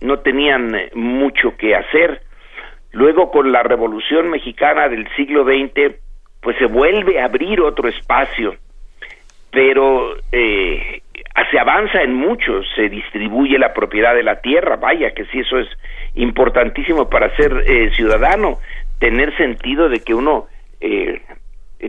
no 0.01 0.19
tenían 0.20 0.74
mucho 0.94 1.56
que 1.56 1.74
hacer. 1.74 2.23
Luego, 2.93 3.31
con 3.31 3.52
la 3.52 3.62
Revolución 3.62 4.31
Mexicana 4.31 4.89
del 4.89 5.09
siglo 5.16 5.44
XX, 5.44 5.97
pues 6.40 6.56
se 6.59 6.66
vuelve 6.66 7.20
a 7.20 7.27
abrir 7.27 7.60
otro 7.60 7.89
espacio, 7.89 8.56
pero 9.53 10.16
eh, 10.33 11.03
se 11.51 11.59
avanza 11.59 12.03
en 12.03 12.15
mucho, 12.15 12.62
se 12.74 12.89
distribuye 12.89 13.59
la 13.59 13.74
propiedad 13.74 14.15
de 14.15 14.23
la 14.23 14.41
tierra, 14.41 14.77
vaya 14.77 15.12
que 15.12 15.27
sí, 15.27 15.41
eso 15.41 15.59
es 15.59 15.69
importantísimo 16.15 17.09
para 17.09 17.35
ser 17.37 17.62
eh, 17.66 17.91
ciudadano, 17.95 18.59
tener 18.99 19.37
sentido 19.37 19.91
de 19.91 20.01
que 20.01 20.15
uno 20.15 20.47
eh, 20.81 21.20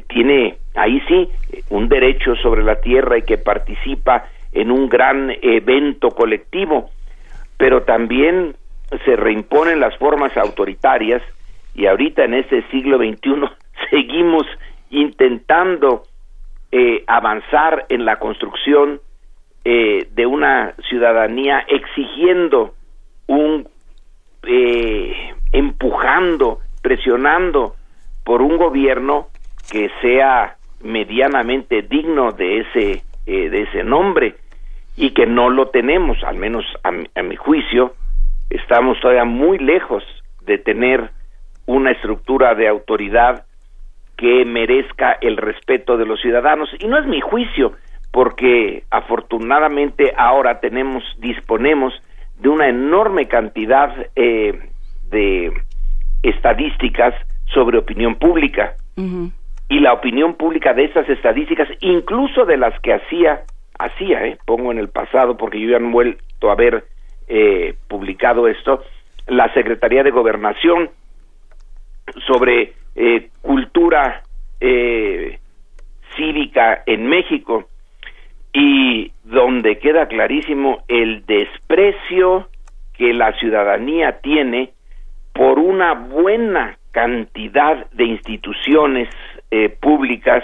tiene 0.09 0.57
ahí 0.75 1.01
sí 1.07 1.29
un 1.69 1.87
derecho 1.87 2.35
sobre 2.35 2.63
la 2.63 2.81
tierra 2.81 3.17
y 3.17 3.21
que 3.21 3.37
participa 3.37 4.25
en 4.51 4.69
un 4.69 4.89
gran 4.89 5.31
evento 5.41 6.09
colectivo, 6.09 6.89
pero 7.57 7.83
también 7.83 8.55
se 9.05 9.15
reimponen 9.15 9.79
las 9.79 9.95
formas 9.97 10.35
autoritarias 10.35 11.21
y 11.75 11.85
ahorita 11.85 12.25
en 12.25 12.33
este 12.33 12.63
siglo 12.71 12.97
XXI 12.97 13.49
seguimos 13.89 14.45
intentando 14.89 16.03
eh, 16.75 17.03
avanzar 17.05 17.85
en 17.89 18.03
la 18.03 18.17
construcción 18.17 18.99
eh, 19.63 20.07
de 20.09 20.25
una 20.25 20.73
ciudadanía 20.89 21.63
exigiendo 21.67 22.73
un 23.27 23.67
eh, 24.41 25.35
empujando 25.51 26.61
presionando 26.81 27.75
por 28.23 28.41
un 28.41 28.57
gobierno 28.57 29.27
que 29.71 29.91
sea 30.01 30.57
medianamente 30.81 31.83
digno 31.83 32.31
de 32.31 32.61
ese 32.61 33.03
de 33.27 33.61
ese 33.61 33.83
nombre 33.83 34.35
y 34.97 35.11
que 35.11 35.27
no 35.27 35.51
lo 35.51 35.67
tenemos 35.67 36.23
al 36.23 36.37
menos 36.37 36.65
a 36.83 37.21
mi 37.21 37.35
juicio. 37.35 37.93
Estamos 38.49 38.99
todavía 38.99 39.25
muy 39.25 39.59
lejos 39.59 40.03
de 40.41 40.57
tener 40.57 41.11
una 41.67 41.91
estructura 41.91 42.55
de 42.55 42.67
autoridad 42.67 43.45
que 44.23 44.45
merezca 44.45 45.17
el 45.19 45.35
respeto 45.35 45.97
de 45.97 46.05
los 46.05 46.21
ciudadanos. 46.21 46.69
Y 46.79 46.87
no 46.87 46.97
es 46.97 47.05
mi 47.05 47.19
juicio, 47.19 47.73
porque 48.09 48.83
afortunadamente 48.89 50.13
ahora 50.15 50.61
tenemos, 50.61 51.03
disponemos 51.17 51.93
de 52.39 52.47
una 52.47 52.69
enorme 52.69 53.25
cantidad 53.25 53.93
eh, 54.15 54.57
de 55.09 55.51
estadísticas 56.21 57.13
sobre 57.53 57.77
opinión 57.77 58.15
pública. 58.15 58.75
Y 59.67 59.79
la 59.81 59.91
opinión 59.91 60.35
pública 60.35 60.73
de 60.73 60.85
esas 60.85 61.09
estadísticas, 61.09 61.67
incluso 61.81 62.45
de 62.45 62.55
las 62.55 62.79
que 62.79 62.93
hacía, 62.93 63.41
hacía, 63.77 64.25
eh, 64.25 64.37
pongo 64.45 64.71
en 64.71 64.77
el 64.77 64.87
pasado, 64.87 65.35
porque 65.35 65.59
yo 65.59 65.67
ya 65.67 65.79
no 65.79 65.89
he 65.89 65.91
vuelto 65.91 66.49
a 66.49 66.55
ver 66.55 66.85
eh, 67.27 67.75
publicado 67.89 68.47
esto, 68.47 68.85
la 69.27 69.53
Secretaría 69.53 70.01
de 70.01 70.11
Gobernación 70.11 70.91
sobre 72.27 72.73
eh, 72.95 73.29
cultura 73.41 74.23
eh, 74.59 75.39
cívica 76.15 76.83
en 76.85 77.07
México. 77.07 77.67
Y 78.53 79.11
donde 79.23 79.79
queda 79.79 80.07
clarísimo 80.07 80.83
el 80.87 81.25
desprecio 81.25 82.49
que 82.93 83.13
la 83.13 83.33
ciudadanía 83.39 84.19
tiene 84.21 84.73
por 85.33 85.57
una 85.57 85.93
buena 85.95 86.77
cantidad 86.91 87.89
de 87.91 88.05
instituciones 88.05 89.09
eh, 89.49 89.69
públicas 89.69 90.43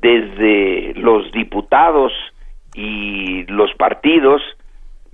desde 0.00 0.94
los 0.94 1.32
diputados 1.32 2.12
y 2.74 3.44
los 3.46 3.74
partidos 3.74 4.40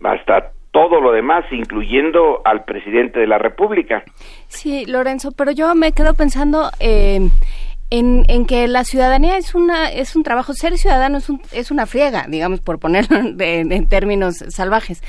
hasta 0.03 0.53
todo 0.77 1.01
lo 1.01 1.11
demás, 1.11 1.47
incluyendo 1.53 2.43
al 2.45 2.65
presidente 2.65 3.19
de 3.19 3.27
la 3.27 3.39
República. 3.39 4.05
Sí, 4.49 4.85
Lorenzo, 4.85 5.33
pero 5.33 5.51
yo 5.51 5.75
me 5.75 5.93
quedo 5.93 6.13
pensando 6.13 6.71
eh, 6.81 7.31
en, 7.89 8.25
en, 8.29 8.45
que 8.45 8.69
la 8.69 8.85
ciudadanía 8.85 9.39
es 9.39 9.55
una 9.55 9.91
es 9.91 10.15
un 10.17 10.23
trabajo, 10.23 10.53
ser 10.53 10.77
ciudadano 10.77 11.17
es, 11.17 11.31
un, 11.31 11.41
es 11.51 11.71
una 11.71 11.87
friega, 11.87 12.27
digamos, 12.29 12.61
por 12.61 12.79
ponerlo 12.79 13.17
en 13.39 13.89
términos 13.89 14.45
salvajes. 14.49 15.03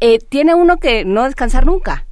Eh, 0.00 0.18
tiene 0.18 0.54
uno 0.54 0.76
que 0.76 1.06
no 1.06 1.24
descansar 1.24 1.64
nunca. 1.64 2.04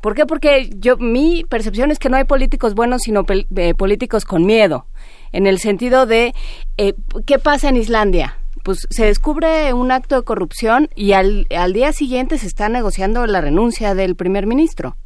¿Por 0.00 0.14
qué? 0.14 0.24
Porque 0.24 0.70
yo 0.76 0.96
mi 0.98 1.44
percepción 1.48 1.90
es 1.90 1.98
que 1.98 2.10
no 2.10 2.16
hay 2.16 2.24
políticos 2.24 2.76
buenos, 2.76 3.02
sino 3.02 3.24
eh, 3.28 3.74
políticos 3.74 4.24
con 4.24 4.46
miedo, 4.46 4.86
en 5.32 5.48
el 5.48 5.58
sentido 5.58 6.06
de 6.06 6.32
¿qué 6.76 7.38
pasa 7.40 7.70
en 7.70 7.76
Islandia? 7.76 8.36
Pues 8.62 8.86
se 8.90 9.06
descubre 9.06 9.72
un 9.72 9.90
acto 9.90 10.16
de 10.16 10.22
corrupción 10.22 10.88
y 10.94 11.12
al, 11.12 11.46
al 11.56 11.72
día 11.72 11.92
siguiente 11.92 12.38
se 12.38 12.46
está 12.46 12.68
negociando 12.68 13.26
la 13.26 13.40
renuncia 13.40 13.94
del 13.94 14.16
primer 14.16 14.46
ministro. 14.46 14.96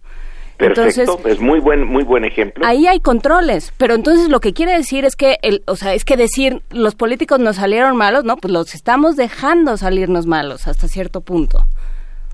Perfecto, 0.56 1.20
es 1.26 1.38
muy 1.38 1.60
buen 1.60 1.86
muy 1.86 2.02
buen 2.02 2.24
ejemplo. 2.24 2.64
Ahí 2.66 2.86
hay 2.86 3.00
controles, 3.00 3.74
pero 3.76 3.94
entonces 3.94 4.30
lo 4.30 4.40
que 4.40 4.54
quiere 4.54 4.72
decir 4.72 5.04
es 5.04 5.14
que 5.14 5.36
el, 5.42 5.62
o 5.66 5.76
sea, 5.76 5.92
es 5.92 6.04
que 6.04 6.16
decir 6.16 6.62
los 6.70 6.94
políticos 6.94 7.40
nos 7.40 7.56
salieron 7.56 7.96
malos, 7.96 8.24
no, 8.24 8.36
pues 8.36 8.52
los 8.52 8.74
estamos 8.74 9.16
dejando 9.16 9.76
salirnos 9.76 10.26
malos 10.26 10.66
hasta 10.66 10.88
cierto 10.88 11.20
punto. 11.20 11.58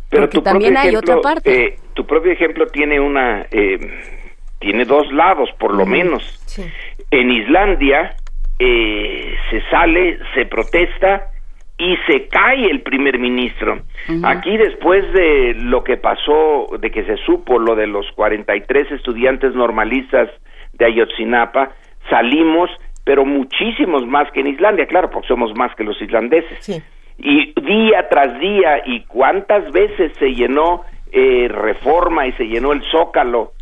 Pero 0.08 0.28
también 0.28 0.76
hay 0.76 0.94
otra 0.94 1.20
parte. 1.20 1.64
Eh, 1.64 1.78
tu 1.94 2.06
propio 2.06 2.32
ejemplo 2.32 2.66
tiene 2.66 3.00
una 3.00 3.42
eh, 3.50 3.78
tiene 4.60 4.84
dos 4.84 5.10
lados 5.12 5.48
por 5.58 5.74
lo 5.74 5.84
menos. 5.84 6.22
En 7.10 7.30
Islandia 7.30 8.14
eh, 8.64 9.34
se 9.51 9.60
sale, 9.70 10.20
se 10.34 10.47
protesta 10.47 11.30
y 11.76 11.97
se 12.06 12.28
cae 12.28 12.70
el 12.70 12.82
primer 12.82 13.18
ministro. 13.18 13.80
Aquí 14.22 14.56
después 14.56 15.12
de 15.12 15.55
lo 15.55 15.82
que 15.82 15.97
pasó, 15.97 16.68
de 16.78 16.93
que 16.93 17.02
se 17.05 17.16
supo 17.26 17.59
lo 17.59 17.74
de 17.74 17.89
los 17.89 18.06
43 18.12 18.93
estudiantes 18.93 19.56
normalistas 19.56 20.30
de 20.74 20.84
Ayotzinapa, 20.84 21.72
salimos, 22.09 22.70
pero 23.05 23.24
muchísimos 23.24 24.06
más 24.06 24.30
que 24.30 24.40
en 24.40 24.47
Islandia, 24.47 24.86
claro, 24.86 25.10
porque 25.10 25.26
somos 25.26 25.52
más 25.56 25.74
que 25.74 25.82
los 25.82 26.01
islandeses. 26.01 26.84
Y 27.18 27.52
día 27.60 28.09
tras 28.09 28.39
día, 28.39 28.82
y 28.86 29.01
cuántas 29.06 29.72
veces 29.72 30.12
se 30.20 30.34
llenó 30.34 30.82
eh, 31.10 31.48
reforma 31.48 32.28
y 32.28 32.32
se 32.34 32.44
llenó 32.44 32.72
el 32.72 32.82
zócalo, 32.93 33.55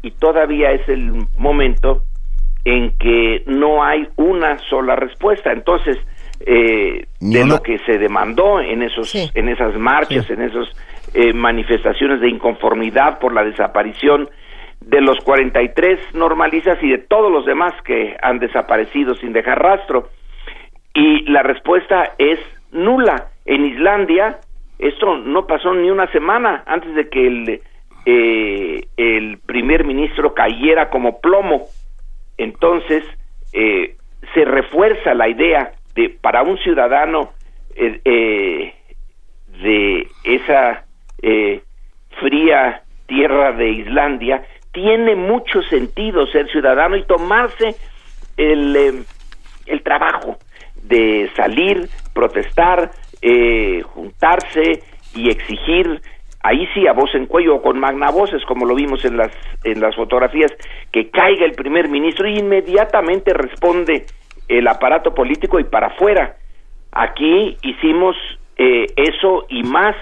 y 0.00 0.12
todavía 0.12 0.70
es 0.70 0.88
el 0.88 1.26
momento 1.36 2.04
en 2.64 2.96
que 2.98 3.42
no 3.46 3.82
hay 3.82 4.08
una 4.16 4.58
sola 4.70 4.96
respuesta. 4.96 5.52
Entonces, 5.52 5.98
eh, 6.44 7.06
de 7.20 7.44
lo 7.44 7.62
que 7.62 7.78
se 7.80 7.98
demandó 7.98 8.60
en 8.60 8.82
esos, 8.82 9.14
en 9.14 9.48
esas 9.48 9.76
marchas, 9.76 10.28
en 10.30 10.42
esas 10.42 10.68
eh, 11.14 11.32
manifestaciones 11.32 12.20
de 12.20 12.28
inconformidad 12.28 13.18
por 13.18 13.32
la 13.32 13.44
desaparición 13.44 14.28
de 14.80 15.00
los 15.00 15.18
43 15.20 16.14
normalistas 16.14 16.82
y 16.82 16.90
de 16.90 16.98
todos 16.98 17.30
los 17.30 17.46
demás 17.46 17.72
que 17.84 18.16
han 18.20 18.38
desaparecido 18.38 19.14
sin 19.14 19.32
dejar 19.32 19.62
rastro. 19.62 20.08
Y 20.94 21.22
la 21.30 21.42
respuesta 21.42 22.14
es 22.18 22.38
nula. 22.72 23.28
En 23.44 23.64
Islandia, 23.66 24.38
esto 24.78 25.18
no 25.18 25.46
pasó 25.46 25.74
ni 25.74 25.90
una 25.90 26.10
semana 26.10 26.64
antes 26.66 26.94
de 26.94 27.08
que 27.08 27.26
el, 27.26 27.60
eh, 28.04 28.80
el 28.96 29.38
primer 29.38 29.84
ministro 29.84 30.34
cayera 30.34 30.90
como 30.90 31.20
plomo 31.20 31.66
entonces 32.42 33.04
eh, 33.52 33.96
se 34.34 34.44
refuerza 34.44 35.14
la 35.14 35.28
idea 35.28 35.72
de 35.94 36.08
para 36.08 36.42
un 36.42 36.58
ciudadano 36.58 37.32
eh, 37.74 38.00
eh, 38.04 38.74
de 39.62 40.08
esa 40.24 40.84
fría 42.20 42.82
tierra 43.06 43.52
de 43.52 43.70
Islandia 43.70 44.44
tiene 44.72 45.14
mucho 45.14 45.62
sentido 45.62 46.26
ser 46.26 46.50
ciudadano 46.50 46.96
y 46.96 47.04
tomarse 47.04 47.76
el, 48.36 49.04
el 49.66 49.82
trabajo 49.82 50.38
de 50.82 51.30
salir, 51.36 51.88
protestar, 52.12 52.90
juntarse 53.84 54.82
y 55.14 55.30
exigir 55.30 56.00
ahí 56.42 56.66
sí 56.74 56.86
a 56.86 56.92
voz 56.92 57.14
en 57.14 57.26
cuello 57.26 57.56
o 57.56 57.62
con 57.62 57.78
magnavoces 57.78 58.44
como 58.46 58.66
lo 58.66 58.74
vimos 58.74 59.04
en 59.04 59.16
las 59.16 59.30
en 59.64 59.80
las 59.80 59.94
fotografías 59.94 60.50
que 60.92 61.10
caiga 61.10 61.44
el 61.44 61.52
primer 61.52 61.88
ministro 61.88 62.28
y 62.28 62.38
inmediatamente 62.38 63.32
responde 63.32 64.06
el 64.48 64.66
aparato 64.66 65.14
político 65.14 65.60
y 65.60 65.64
para 65.64 65.88
afuera 65.88 66.36
aquí 66.90 67.56
hicimos 67.62 68.16
eh, 68.56 68.86
eso 68.96 69.46
y 69.48 69.62
más 69.62 69.96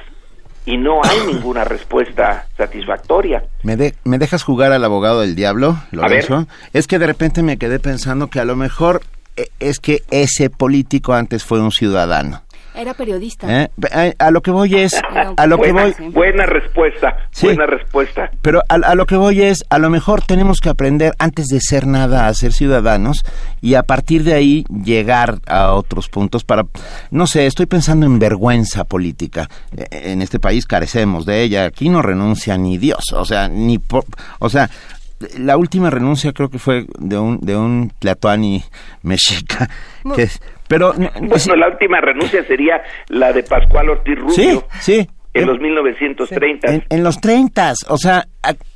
y 0.67 0.77
no 0.77 1.01
hay 1.03 1.19
ninguna 1.33 1.65
respuesta 1.65 2.47
satisfactoria. 2.57 3.45
¿Me, 3.62 3.77
¿Me 4.05 4.19
dejas 4.19 4.43
jugar 4.43 4.73
al 4.73 4.85
abogado 4.85 5.21
del 5.21 5.35
diablo, 5.35 5.77
Lorenzo? 5.91 6.47
Es 6.73 6.87
que 6.87 6.99
de 6.99 7.07
repente 7.07 7.43
me 7.43 7.59
quedé 7.59 7.79
pensando 7.79 8.29
que 8.29 8.41
a 8.41 8.45
lo 8.45 8.57
mejor 8.57 9.03
eh, 9.37 9.49
es 9.61 9.81
que 9.81 10.03
ese 10.11 10.51
político 10.51 11.15
antes 11.15 11.45
fue 11.45 11.61
un 11.61 11.71
ciudadano. 11.71 12.43
Era 12.75 12.95
periodista. 12.95 13.65
¿Eh? 13.65 14.15
A 14.19 14.31
lo 14.31 14.43
que 14.43 14.51
voy 14.51 14.77
es, 14.77 14.95
a 15.37 15.47
lo 15.47 15.57
buena, 15.57 15.93
que 15.93 16.03
voy. 16.03 16.11
Buena 16.11 16.47
respuesta, 16.47 17.29
buena 17.43 17.67
respuesta. 17.67 18.31
Pero 18.43 18.63
a, 18.69 18.95
lo 18.95 19.07
que 19.07 19.17
voy 19.17 19.43
es, 19.43 19.65
a 19.71 19.79
lo 19.79 19.91
mejor 19.91 20.23
tenemos 20.23 20.61
que 20.61 20.69
aprender 20.69 21.15
antes 21.19 21.47
de 21.47 21.61
ser 21.61 21.87
nada 21.87 22.27
a 22.27 22.35
ser 22.35 22.53
ciudadanos 22.53 23.25
y 23.61 23.75
a 23.75 23.83
partir 23.83 24.25
de 24.25 24.35
ahí 24.35 24.65
llegar 24.85 25.41
a 25.47 25.73
otros 25.73 26.09
puntos 26.09 26.45
para, 26.45 26.65
no 27.11 27.27
sé, 27.27 27.47
estoy 27.47 27.67
pensando 27.67 28.07
en 28.07 28.19
vergüenza 28.19 28.85
política. 28.85 29.49
E, 29.77 30.13
en 30.13 30.23
este 30.23 30.39
país 30.39 30.67
carecemos 30.67 31.27
de 31.27 31.43
ella. 31.43 31.65
Aquí 31.65 31.89
no 31.89 32.03
renuncia 32.03 32.57
ni 32.57 32.79
Dios, 32.79 33.13
o 33.13 33.25
sea, 33.25 33.49
ni, 33.49 33.81
o 34.39 34.49
sea, 34.49 34.71
la 35.39 35.57
última 35.57 35.91
renuncia 35.91 36.33
creo 36.33 36.49
que 36.49 36.59
fue 36.59 36.87
de 36.99 37.19
un 37.19 37.41
de 37.41 37.55
un 37.57 37.93
Tlatoani 37.99 38.65
mexica 39.03 39.69
que 40.17 40.31
pero 40.71 40.95
bueno, 40.95 41.57
la 41.57 41.67
última 41.67 42.01
renuncia 42.01 42.45
sería 42.45 42.81
la 43.09 43.33
de 43.33 43.43
Pascual 43.43 43.91
Ortiz 43.91 44.17
Rubio. 44.17 44.33
Sí, 44.33 44.61
sí. 44.79 45.09
En, 45.35 45.47
los 45.49 45.59
1930. 45.59 46.73
En, 46.73 46.85
en 46.89 47.03
los 47.03 47.21
30, 47.21 47.73
o 47.89 47.97
sea, 47.97 48.29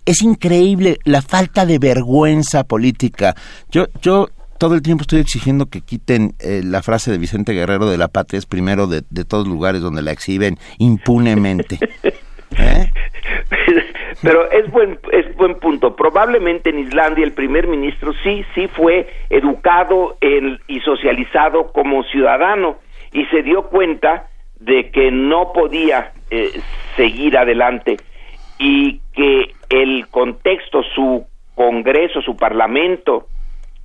es 0.04 0.20
increíble 0.22 0.98
la 1.04 1.22
falta 1.22 1.64
de 1.64 1.78
vergüenza 1.78 2.64
política. 2.64 3.36
Yo 3.70 3.86
yo 4.02 4.26
todo 4.58 4.74
el 4.74 4.82
tiempo 4.82 5.02
estoy 5.02 5.20
exigiendo 5.20 5.66
que 5.66 5.82
quiten 5.82 6.34
eh, 6.40 6.62
la 6.64 6.82
frase 6.82 7.12
de 7.12 7.18
Vicente 7.18 7.52
Guerrero 7.52 7.88
de 7.88 7.96
la 7.96 8.08
patria 8.08 8.38
es 8.38 8.46
primero 8.46 8.88
de, 8.88 9.04
de 9.08 9.24
todos 9.24 9.46
lugares 9.46 9.80
donde 9.80 10.02
la 10.02 10.10
exhiben 10.10 10.58
impunemente. 10.78 11.78
¿Eh? 12.58 12.90
Pero 14.22 14.50
es 14.50 14.70
buen, 14.70 14.98
es 15.12 15.34
buen 15.36 15.58
punto. 15.58 15.96
Probablemente 15.96 16.70
en 16.70 16.78
Islandia 16.78 17.24
el 17.24 17.32
primer 17.32 17.66
ministro 17.66 18.12
sí, 18.22 18.44
sí 18.54 18.68
fue 18.68 19.08
educado 19.30 20.16
y 20.68 20.80
socializado 20.80 21.72
como 21.72 22.02
ciudadano 22.04 22.76
y 23.12 23.24
se 23.26 23.42
dio 23.42 23.64
cuenta 23.64 24.28
de 24.58 24.90
que 24.90 25.10
no 25.10 25.52
podía 25.52 26.12
eh, 26.30 26.50
seguir 26.96 27.36
adelante 27.36 27.96
y 28.58 29.00
que 29.14 29.52
el 29.68 30.08
contexto, 30.08 30.82
su 30.94 31.26
Congreso, 31.54 32.20
su 32.22 32.36
Parlamento, 32.36 33.28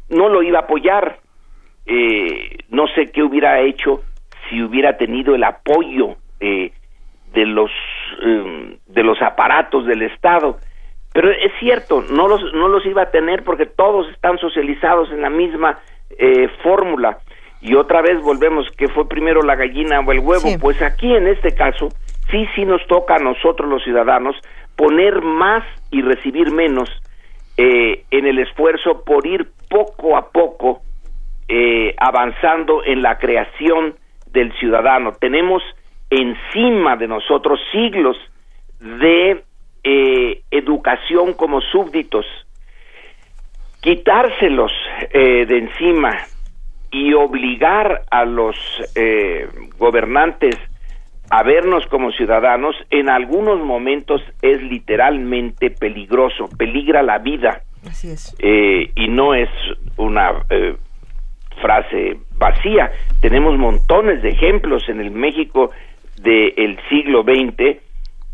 no 0.10 0.30
lo 0.30 0.42
iba 0.42 0.60
a 0.60 0.64
apoyar. 0.64 1.20
Eh, 1.86 2.58
no 2.70 2.88
sé 2.88 3.12
qué 3.12 3.24
hubiera 3.24 3.62
hecho 3.62 4.02
si 4.50 4.62
hubiera 4.62 4.98
tenido 4.98 5.36
el 5.36 5.44
apoyo 5.44 6.16
eh, 6.40 6.72
de 7.34 7.46
los 7.46 7.72
em, 8.22 8.78
de 8.90 9.04
los 9.04 9.22
aparatos 9.22 9.86
del 9.86 10.02
Estado. 10.02 10.58
Pero 11.14 11.32
es 11.32 11.52
cierto, 11.60 12.04
no 12.10 12.28
los, 12.28 12.54
no 12.54 12.68
los 12.68 12.86
iba 12.86 13.04
a 13.04 13.12
tener 13.12 13.44
porque 13.44 13.66
todos 13.66 14.10
están 14.12 14.38
socializados 14.38 15.12
en 15.12 15.22
la 15.22 15.30
misma 15.30 15.80
eh, 16.18 16.50
fórmula. 16.62 17.20
Y 17.62 17.76
otra 17.76 18.02
vez 18.02 18.22
volvemos, 18.22 18.70
que 18.78 18.88
fue 18.88 19.08
primero 19.08 19.42
la 19.42 19.56
gallina 19.56 20.00
o 20.00 20.12
el 20.12 20.20
huevo. 20.20 20.48
Pues 20.62 20.82
aquí 20.82 21.14
en 21.14 21.28
este 21.28 21.54
caso, 21.54 21.90
sí, 22.32 22.48
sí 22.56 22.64
nos 22.64 22.86
toca 22.88 23.16
a 23.16 23.20
nosotros 23.20 23.70
los 23.70 23.84
ciudadanos 23.84 24.36
poner 24.76 25.22
más 25.22 25.64
y 25.92 26.02
recibir 26.02 26.52
menos 26.52 26.90
eh, 27.58 28.06
en 28.12 28.26
el 28.26 28.40
esfuerzo 28.40 29.04
por 29.04 29.28
ir 29.28 29.48
poco 29.70 30.16
a 30.16 30.30
poco 30.30 30.82
eh, 31.50 31.96
avanzando 31.98 32.84
en 32.86 33.02
la 33.02 33.18
creación 33.18 33.96
del 34.32 34.54
ciudadano. 34.54 35.14
Tenemos 35.20 35.62
encima 36.10 36.96
de 36.96 37.08
nosotros 37.08 37.60
siglos 37.72 38.16
de 38.80 39.44
eh, 39.84 40.42
educación 40.52 41.34
como 41.34 41.62
súbditos. 41.62 42.26
Quitárselos 43.82 44.72
eh, 45.14 45.46
de 45.46 45.58
encima 45.58 46.18
y 46.92 47.14
obligar 47.14 48.04
a 48.10 48.26
los 48.26 48.58
eh, 48.96 49.48
gobernantes 49.78 50.56
a 51.30 51.44
vernos 51.44 51.86
como 51.88 52.12
ciudadanos 52.12 52.76
en 52.90 53.08
algunos 53.10 53.60
momentos 53.60 54.22
es 54.42 54.62
literalmente 54.64 55.70
peligroso, 55.70 56.50
peligra 56.58 57.04
la 57.04 57.20
vida. 57.20 57.62
Así 57.88 58.10
es. 58.10 58.36
y 58.42 59.08
no 59.08 59.36
es 59.36 59.50
una 59.96 60.44
frase 61.62 62.18
vacía. 62.38 62.92
Tenemos 63.22 63.58
montones 63.58 64.24
de 64.24 64.30
ejemplos 64.30 64.90
en 64.90 65.00
el 65.00 65.12
México 65.12 65.72
del 66.18 66.80
siglo 66.90 67.24
XX 67.24 67.89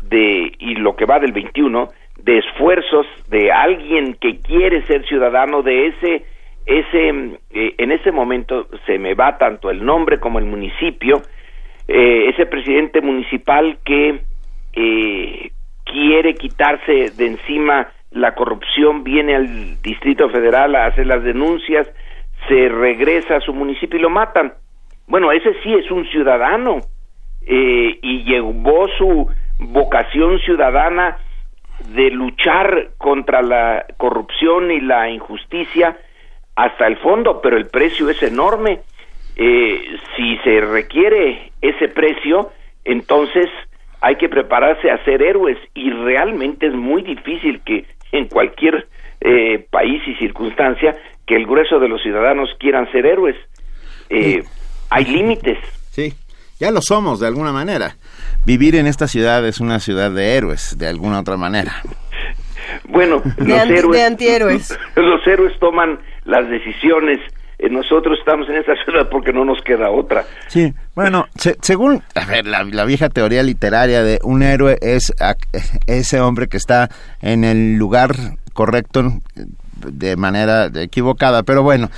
de, 0.08 0.52
y 0.58 0.74
lo 0.76 0.96
que 0.96 1.06
va 1.06 1.18
del 1.18 1.32
XXI 1.32 1.88
de 2.22 2.38
esfuerzos 2.38 3.06
de 3.28 3.52
alguien 3.52 4.14
que 4.14 4.40
quiere 4.40 4.82
ser 4.86 5.06
ciudadano 5.06 5.62
de 5.62 5.86
ese 5.88 6.24
ese 6.64 7.08
eh, 7.50 7.74
en 7.78 7.92
ese 7.92 8.10
momento 8.10 8.66
se 8.86 8.98
me 8.98 9.14
va 9.14 9.38
tanto 9.38 9.70
el 9.70 9.84
nombre 9.84 10.18
como 10.18 10.38
el 10.38 10.46
municipio 10.46 11.22
eh, 11.86 12.30
ese 12.30 12.46
presidente 12.46 13.00
municipal 13.00 13.78
que 13.84 14.20
eh, 14.72 15.50
quiere 15.84 16.34
quitarse 16.34 17.10
de 17.16 17.26
encima 17.26 17.88
la 18.10 18.34
corrupción 18.34 19.04
viene 19.04 19.36
al 19.36 19.80
distrito 19.82 20.28
federal 20.30 20.74
a 20.74 20.86
hacer 20.86 21.06
las 21.06 21.22
denuncias 21.22 21.86
se 22.48 22.68
regresa 22.68 23.36
a 23.36 23.40
su 23.40 23.52
municipio 23.52 23.98
y 23.98 24.02
lo 24.02 24.10
matan. 24.10 24.54
Bueno 25.06 25.30
ese 25.32 25.54
sí 25.62 25.72
es 25.74 25.90
un 25.90 26.04
ciudadano 26.06 26.80
eh, 27.46 27.98
y 28.02 28.24
llevó 28.24 28.88
su 28.98 29.28
vocación 29.58 30.38
ciudadana 30.40 31.18
de 31.94 32.10
luchar 32.10 32.90
contra 32.98 33.42
la 33.42 33.86
corrupción 33.96 34.70
y 34.70 34.80
la 34.80 35.10
injusticia 35.10 35.98
hasta 36.54 36.86
el 36.86 36.96
fondo, 36.98 37.40
pero 37.42 37.56
el 37.56 37.66
precio 37.66 38.08
es 38.08 38.22
enorme. 38.22 38.80
Eh, 39.36 39.98
si 40.16 40.38
se 40.38 40.60
requiere 40.62 41.52
ese 41.60 41.88
precio, 41.88 42.50
entonces 42.84 43.46
hay 44.00 44.16
que 44.16 44.28
prepararse 44.28 44.90
a 44.90 45.04
ser 45.04 45.22
héroes 45.22 45.58
y 45.74 45.90
realmente 45.90 46.66
es 46.66 46.74
muy 46.74 47.02
difícil 47.02 47.60
que 47.60 47.84
en 48.12 48.28
cualquier 48.28 48.88
eh, 49.20 49.66
país 49.70 50.02
y 50.06 50.14
circunstancia 50.14 50.96
que 51.26 51.36
el 51.36 51.46
grueso 51.46 51.78
de 51.78 51.88
los 51.88 52.02
ciudadanos 52.02 52.48
quieran 52.58 52.90
ser 52.92 53.04
héroes. 53.04 53.36
Hay 54.90 55.04
límites. 55.04 55.58
Sí 55.90 56.14
ya 56.58 56.70
lo 56.70 56.80
somos 56.80 57.20
de 57.20 57.26
alguna 57.26 57.52
manera. 57.52 57.96
Vivir 58.44 58.76
en 58.76 58.86
esta 58.86 59.08
ciudad 59.08 59.46
es 59.46 59.60
una 59.60 59.80
ciudad 59.80 60.10
de 60.10 60.34
héroes, 60.34 60.76
de 60.78 60.88
alguna 60.88 61.20
otra 61.20 61.36
manera. 61.36 61.82
Bueno, 62.88 63.22
los 63.36 63.70
héroes, 63.70 64.02
antihéroes. 64.02 64.78
Los 64.96 65.26
héroes 65.26 65.58
toman 65.58 65.98
las 66.24 66.48
decisiones. 66.48 67.20
Eh, 67.58 67.68
nosotros 67.70 68.18
estamos 68.18 68.48
en 68.48 68.56
esta 68.56 68.74
ciudad 68.84 69.08
porque 69.10 69.32
no 69.32 69.44
nos 69.44 69.62
queda 69.62 69.90
otra. 69.90 70.24
Sí, 70.48 70.72
bueno, 70.94 71.26
según 71.62 72.02
a 72.14 72.24
ver, 72.26 72.46
la, 72.46 72.64
la, 72.64 72.84
vieja 72.84 73.08
teoría 73.08 73.42
literaria 73.42 74.02
de 74.02 74.18
un 74.22 74.42
héroe 74.42 74.78
es 74.82 75.12
ese 75.86 76.20
hombre 76.20 76.48
que 76.48 76.56
está 76.56 76.90
en 77.22 77.44
el 77.44 77.76
lugar 77.76 78.14
correcto 78.52 79.20
de 79.76 80.16
manera 80.16 80.70
equivocada, 80.74 81.42
pero 81.42 81.62
bueno, 81.62 81.90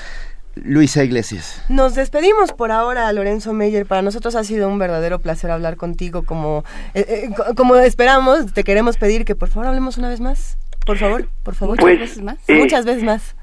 Luisa 0.64 1.04
Iglesias. 1.04 1.64
Nos 1.68 1.94
despedimos 1.94 2.52
por 2.52 2.70
ahora, 2.70 3.12
Lorenzo 3.12 3.52
Meyer. 3.52 3.86
Para 3.86 4.02
nosotros 4.02 4.34
ha 4.34 4.44
sido 4.44 4.68
un 4.68 4.78
verdadero 4.78 5.18
placer 5.18 5.50
hablar 5.50 5.76
contigo. 5.76 6.24
Como, 6.24 6.64
eh, 6.94 7.04
eh, 7.08 7.54
como 7.56 7.76
esperamos, 7.76 8.52
te 8.52 8.64
queremos 8.64 8.96
pedir 8.96 9.24
que 9.24 9.34
por 9.34 9.48
favor 9.48 9.68
hablemos 9.68 9.98
una 9.98 10.08
vez 10.08 10.20
más. 10.20 10.58
Por 10.86 10.96
favor, 10.96 11.26
por 11.42 11.54
favor. 11.54 11.76
Pues, 11.78 11.98
muchas 11.98 12.08
veces 12.08 12.22
más. 12.22 12.48
Muchas 12.48 12.84
veces 12.84 13.02
más. 13.02 13.36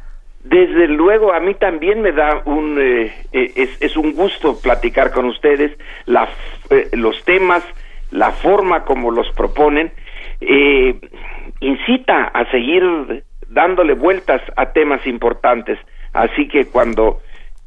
Desde 0.44 0.88
luego, 0.88 1.34
a 1.34 1.40
mí 1.40 1.56
también 1.56 2.02
me 2.02 2.12
da 2.12 2.42
un 2.46 2.78
eh, 2.80 3.12
es, 3.32 3.70
es, 3.80 3.98
un 3.98 4.14
gusto 4.14 4.60
platicar 4.60 5.12
con 5.12 5.26
ustedes 5.26 5.72
la, 6.06 6.30
los 6.94 7.24
temas, 7.26 7.64
la 8.12 8.32
forma 8.32 8.86
como 8.86 9.10
los 9.10 9.32
proponen, 9.32 9.92
incita 11.60 12.26
a 12.26 12.50
seguir 12.52 13.24
dándole 13.50 13.94
vueltas 13.94 14.42
a 14.56 14.72
temas 14.72 15.06
importantes. 15.08 15.80
Así 16.16 16.48
que 16.48 16.66
cuando 16.66 17.20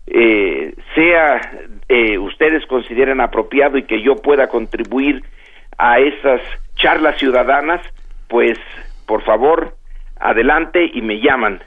eh, 0.07 0.75
sea 0.95 1.39
eh, 1.87 2.17
ustedes 2.19 2.65
consideren 2.67 3.21
apropiado 3.21 3.77
y 3.77 3.85
que 3.85 4.03
yo 4.03 4.17
pueda 4.17 4.49
contribuir 4.49 5.23
a 5.77 5.99
esas 6.01 6.41
charlas 6.77 7.19
ciudadanas, 7.19 7.83
pues 8.27 8.59
por 9.07 9.23
favor, 9.23 9.77
adelante 10.19 10.91
y 10.93 11.03
me 11.03 11.21
llaman. 11.21 11.63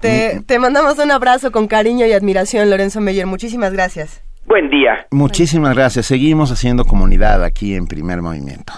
Te, 0.00 0.40
te 0.46 0.58
mandamos 0.58 0.98
un 0.98 1.10
abrazo 1.10 1.52
con 1.52 1.68
cariño 1.68 2.06
y 2.06 2.12
admiración, 2.12 2.68
Lorenzo 2.68 3.00
Meyer. 3.00 3.26
Muchísimas 3.26 3.72
gracias. 3.72 4.22
Buen 4.46 4.70
día. 4.70 5.06
Muchísimas 5.10 5.74
gracias. 5.74 6.06
Seguimos 6.06 6.50
haciendo 6.52 6.84
comunidad 6.84 7.44
aquí 7.44 7.74
en 7.74 7.86
Primer 7.86 8.22
Movimiento. 8.22 8.72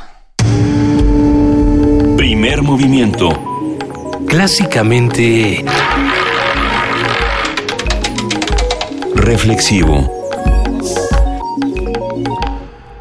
Primer 2.17 2.63
Movimiento. 2.63 3.31
Clásicamente 4.29 5.65
reflexivo. 9.29 10.11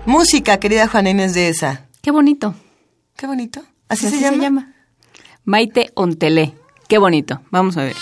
Música, 0.05 0.59
querida 0.59 0.85
Juana 0.89 1.11
Inés 1.11 1.33
de 1.33 1.47
esa. 1.47 1.85
Qué 2.01 2.11
bonito. 2.11 2.53
Qué 3.15 3.27
bonito. 3.27 3.61
¿Así, 3.87 4.09
se, 4.09 4.19
llama? 4.19 4.35
se 4.35 4.43
llama? 4.43 4.73
Maite 5.45 5.91
Ontelé. 5.95 6.53
Qué 6.89 6.97
bonito. 6.97 7.39
Vamos 7.49 7.77
a 7.77 7.83
ver. 7.83 7.95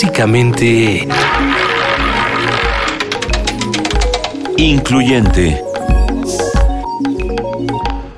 Clásicamente... 0.00 1.06
Incluyente. 4.56 5.62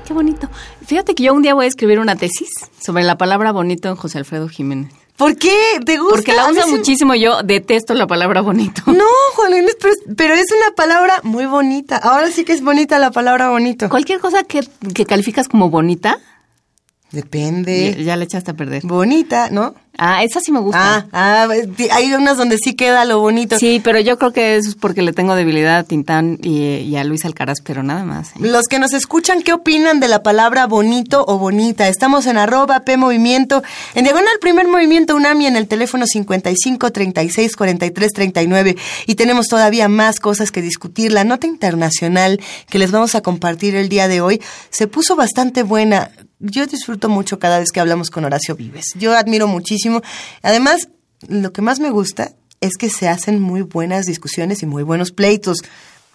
Qué 0.05 0.13
bonito. 0.13 0.49
Fíjate 0.85 1.13
que 1.13 1.23
yo 1.23 1.33
un 1.33 1.41
día 1.41 1.53
voy 1.53 1.65
a 1.65 1.67
escribir 1.67 1.99
una 1.99 2.15
tesis 2.15 2.51
sobre 2.79 3.03
la 3.03 3.17
palabra 3.17 3.51
bonito 3.51 3.89
en 3.89 3.97
José 3.97 4.19
Alfredo 4.19 4.47
Jiménez. 4.47 4.93
¿Por 5.17 5.35
qué? 5.35 5.57
¿Te 5.85 5.97
gusta? 5.97 6.15
Porque 6.15 6.33
la 6.33 6.49
usa 6.49 6.67
muchísimo. 6.67 7.15
Yo 7.15 7.43
detesto 7.43 7.93
la 7.95 8.07
palabra 8.07 8.39
bonito. 8.39 8.81
No, 8.87 9.03
Juan 9.35 9.51
Inés, 9.51 9.75
pero, 9.81 9.93
pero, 10.15 10.33
es 10.35 10.47
una 10.53 10.73
palabra 10.75 11.19
muy 11.23 11.47
bonita. 11.47 11.97
Ahora 11.97 12.31
sí 12.31 12.45
que 12.45 12.53
es 12.53 12.63
bonita 12.63 12.97
la 12.97 13.11
palabra 13.11 13.49
bonito. 13.49 13.89
Cualquier 13.89 14.21
cosa 14.21 14.43
que, 14.43 14.61
que 14.93 15.05
calificas 15.05 15.49
como 15.49 15.69
bonita. 15.69 16.17
Depende. 17.13 17.95
Ya, 17.99 18.03
ya, 18.03 18.17
le 18.17 18.25
echaste 18.25 18.51
a 18.51 18.53
perder. 18.55 18.81
Bonita, 18.83 19.49
¿no? 19.51 19.75
Ah, 19.95 20.23
esa 20.23 20.39
sí 20.39 20.51
me 20.51 20.59
gusta. 20.59 21.07
Ah, 21.11 21.47
ah, 21.47 21.47
hay 21.91 22.13
unas 22.13 22.37
donde 22.37 22.57
sí 22.57 22.73
queda 22.73 23.05
lo 23.05 23.19
bonito. 23.19 23.59
Sí, 23.59 23.79
pero 23.83 23.99
yo 23.99 24.17
creo 24.17 24.33
que 24.33 24.55
eso 24.55 24.69
es 24.69 24.75
porque 24.75 25.03
le 25.03 25.13
tengo 25.13 25.35
debilidad 25.35 25.77
a 25.77 25.83
Tintán 25.83 26.39
y, 26.41 26.95
a 26.95 27.03
Luis 27.03 27.25
Alcaraz, 27.25 27.59
pero 27.63 27.83
nada 27.83 28.03
más. 28.03 28.31
¿eh? 28.31 28.39
Los 28.39 28.65
que 28.65 28.79
nos 28.79 28.93
escuchan, 28.93 29.43
¿qué 29.43 29.53
opinan 29.53 29.99
de 29.99 30.07
la 30.07 30.23
palabra 30.23 30.65
bonito 30.65 31.23
o 31.27 31.37
bonita? 31.37 31.87
Estamos 31.87 32.25
en 32.25 32.37
arroba 32.37 32.79
P 32.79 32.97
Movimiento, 32.97 33.61
en 33.93 34.05
diagonal 34.05 34.33
primer 34.41 34.67
movimiento 34.67 35.15
UNAMI 35.15 35.45
en 35.45 35.55
el 35.57 35.67
teléfono 35.67 36.07
55 36.07 36.91
36 36.91 37.55
43 37.55 38.11
39 38.11 38.75
y 39.05 39.13
tenemos 39.13 39.47
todavía 39.47 39.87
más 39.89 40.19
cosas 40.19 40.49
que 40.49 40.63
discutir. 40.63 41.11
La 41.11 41.23
nota 41.23 41.45
internacional 41.45 42.41
que 42.67 42.79
les 42.79 42.89
vamos 42.89 43.13
a 43.13 43.21
compartir 43.21 43.75
el 43.75 43.89
día 43.89 44.07
de 44.07 44.21
hoy 44.21 44.41
se 44.71 44.87
puso 44.87 45.15
bastante 45.15 45.61
buena 45.61 46.09
yo 46.39 46.65
disfruto 46.65 47.09
mucho 47.09 47.39
cada 47.39 47.59
vez 47.59 47.71
que 47.71 47.79
hablamos 47.79 48.09
con 48.09 48.25
Horacio 48.25 48.55
Vives. 48.55 48.93
Yo 48.95 49.15
admiro 49.15 49.47
muchísimo. 49.47 50.01
Además, 50.41 50.89
lo 51.27 51.53
que 51.53 51.61
más 51.61 51.79
me 51.79 51.89
gusta 51.89 52.33
es 52.61 52.77
que 52.77 52.89
se 52.89 53.09
hacen 53.09 53.41
muy 53.41 53.61
buenas 53.61 54.05
discusiones 54.05 54.63
y 54.63 54.65
muy 54.65 54.83
buenos 54.83 55.11
pleitos. 55.11 55.57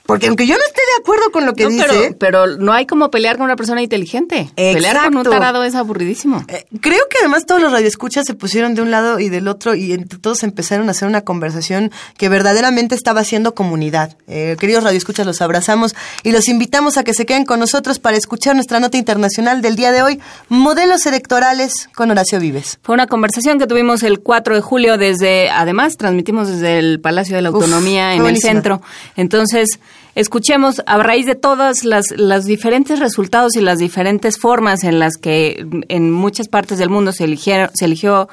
Porque 0.09 0.29
aunque 0.29 0.47
yo 0.47 0.55
no 0.55 0.63
esté 0.67 0.81
de 0.81 1.03
acuerdo 1.03 1.31
con 1.31 1.45
lo 1.45 1.53
que 1.53 1.67
dice... 1.67 2.17
Pero, 2.19 2.47
no 2.47 2.73
hay 2.73 2.87
como 2.87 3.11
pelear 3.11 3.37
con 3.37 3.45
una 3.45 3.57
persona 3.57 3.83
inteligente. 3.83 4.51
Pelear 4.57 5.05
con 5.05 5.19
un 5.19 5.23
tarado 5.25 5.65
es 5.65 5.75
aburridísimo. 5.75 6.47
Eh, 6.49 6.65
creo 6.81 7.03
que 7.11 7.19
además 7.21 7.45
todos 7.45 7.61
los 7.61 7.71
radioescuchas 7.71 8.25
se 8.25 8.33
pusieron 8.33 8.75
de 8.75 8.81
un 8.81 8.91
lado 8.91 9.21
y 9.21 9.29
del 9.29 9.49
otro 9.49 9.75
y 9.75 9.93
entre 9.93 10.19
todos 10.19 10.45
empezaron 10.45 10.89
a 10.89 10.93
hacer 10.93 11.09
una 11.09 11.21
conversación 11.21 11.93
que 12.17 12.31
verdaderamente 12.31 12.95
estaba 12.95 13.21
haciendo 13.21 13.55
comunidad. 13.55 14.17
Eh, 14.29 14.57
queridos 14.59 14.83
radioescuchas, 14.83 15.27
los 15.27 15.43
abrazamos 15.43 15.95
y 16.23 16.33
los 16.33 16.49
invitamos 16.49 16.97
a 16.97 17.05
que 17.05 17.13
se 17.13 17.27
queden 17.27 17.45
con 17.45 17.61
nosotros 17.61 17.99
para 17.99 18.17
escuchar 18.17 18.55
nuestra 18.55 18.81
nota 18.81 18.97
internacional 18.97 19.61
del 19.61 19.77
día 19.77 19.93
de 19.93 20.01
hoy, 20.01 20.21
Modelos 20.49 21.05
Electorales 21.05 21.91
con 21.95 22.11
Horacio 22.11 22.41
Vives. 22.41 22.79
Fue 22.81 22.95
una 22.95 23.09
conversación 23.09 23.59
que 23.59 23.67
tuvimos 23.67 24.03
el 24.03 24.21
4 24.21 24.55
de 24.55 24.63
julio 24.63 24.97
desde, 24.97 25.51
además 25.51 25.99
transmitimos 25.99 26.49
desde 26.49 26.79
el 26.79 26.99
Palacio 26.99 27.37
de 27.37 27.43
la 27.43 27.51
Autonomía 27.51 28.15
en 28.15 28.25
el 28.25 28.39
centro. 28.39 28.81
Entonces 29.15 29.79
escuchemos 30.19 30.83
a 30.87 30.99
raíz 30.99 31.27
de 31.27 31.37
todas 31.37 31.85
las 31.85 32.11
los 32.17 32.45
diferentes 32.45 32.99
resultados 32.99 33.55
y 33.55 33.61
las 33.61 33.79
diferentes 33.79 34.39
formas 34.39 34.83
en 34.83 34.99
las 34.99 35.17
que 35.17 35.65
en 35.89 36.11
muchas 36.11 36.49
partes 36.49 36.79
del 36.79 36.91
mundo 36.91 37.13
se 37.13 37.25
eligieron 37.25 37.71
se 37.73 37.85
eligió 37.85 38.29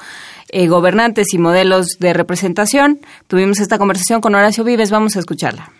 eh, 0.48 0.66
gobernantes 0.66 1.32
y 1.32 1.38
modelos 1.38 1.98
de 2.00 2.12
representación. 2.12 3.00
Tuvimos 3.28 3.60
esta 3.60 3.78
conversación 3.78 4.20
con 4.20 4.34
Horacio 4.34 4.64
Vives, 4.64 4.90
vamos 4.90 5.16
a 5.16 5.20
escucharla. 5.20 5.70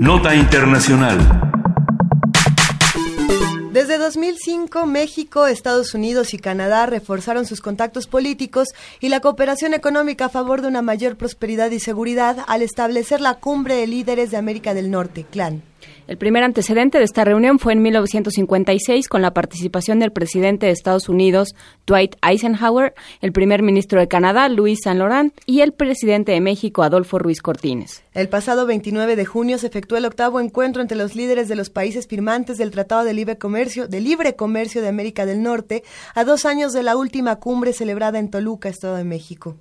Nota 0.00 0.34
Internacional. 0.34 1.57
Desde 3.78 3.96
2005, 3.96 4.86
México, 4.86 5.46
Estados 5.46 5.94
Unidos 5.94 6.34
y 6.34 6.38
Canadá 6.38 6.86
reforzaron 6.86 7.46
sus 7.46 7.60
contactos 7.60 8.08
políticos 8.08 8.66
y 8.98 9.08
la 9.08 9.20
cooperación 9.20 9.72
económica 9.72 10.24
a 10.24 10.28
favor 10.28 10.62
de 10.62 10.66
una 10.66 10.82
mayor 10.82 11.16
prosperidad 11.16 11.70
y 11.70 11.78
seguridad 11.78 12.38
al 12.48 12.62
establecer 12.62 13.20
la 13.20 13.34
Cumbre 13.34 13.76
de 13.76 13.86
Líderes 13.86 14.32
de 14.32 14.36
América 14.36 14.74
del 14.74 14.90
Norte, 14.90 15.24
CLAN. 15.30 15.62
El 16.08 16.16
primer 16.16 16.42
antecedente 16.42 16.96
de 16.96 17.04
esta 17.04 17.22
reunión 17.22 17.58
fue 17.58 17.74
en 17.74 17.82
1956 17.82 19.08
con 19.08 19.20
la 19.20 19.34
participación 19.34 19.98
del 19.98 20.10
presidente 20.10 20.64
de 20.64 20.72
Estados 20.72 21.10
Unidos, 21.10 21.54
Dwight 21.86 22.16
Eisenhower, 22.26 22.94
el 23.20 23.32
primer 23.32 23.62
ministro 23.62 24.00
de 24.00 24.08
Canadá, 24.08 24.48
Luis 24.48 24.78
Saint 24.82 24.98
Laurent, 24.98 25.34
y 25.44 25.60
el 25.60 25.72
presidente 25.72 26.32
de 26.32 26.40
México, 26.40 26.82
Adolfo 26.82 27.18
Ruiz 27.18 27.42
Cortines. 27.42 28.02
El 28.14 28.30
pasado 28.30 28.64
29 28.64 29.16
de 29.16 29.26
junio 29.26 29.58
se 29.58 29.66
efectuó 29.66 29.98
el 29.98 30.06
octavo 30.06 30.40
encuentro 30.40 30.80
entre 30.80 30.96
los 30.96 31.14
líderes 31.14 31.46
de 31.46 31.56
los 31.56 31.68
países 31.68 32.06
firmantes 32.06 32.56
del 32.56 32.70
Tratado 32.70 33.04
de 33.04 33.12
Libre 33.12 33.36
Comercio 33.36 33.86
de, 33.86 34.00
Libre 34.00 34.34
Comercio 34.34 34.80
de 34.80 34.88
América 34.88 35.26
del 35.26 35.42
Norte, 35.42 35.84
a 36.14 36.24
dos 36.24 36.46
años 36.46 36.72
de 36.72 36.84
la 36.84 36.96
última 36.96 37.36
cumbre 37.36 37.74
celebrada 37.74 38.18
en 38.18 38.30
Toluca, 38.30 38.70
Estado 38.70 38.96
de 38.96 39.04
México. 39.04 39.56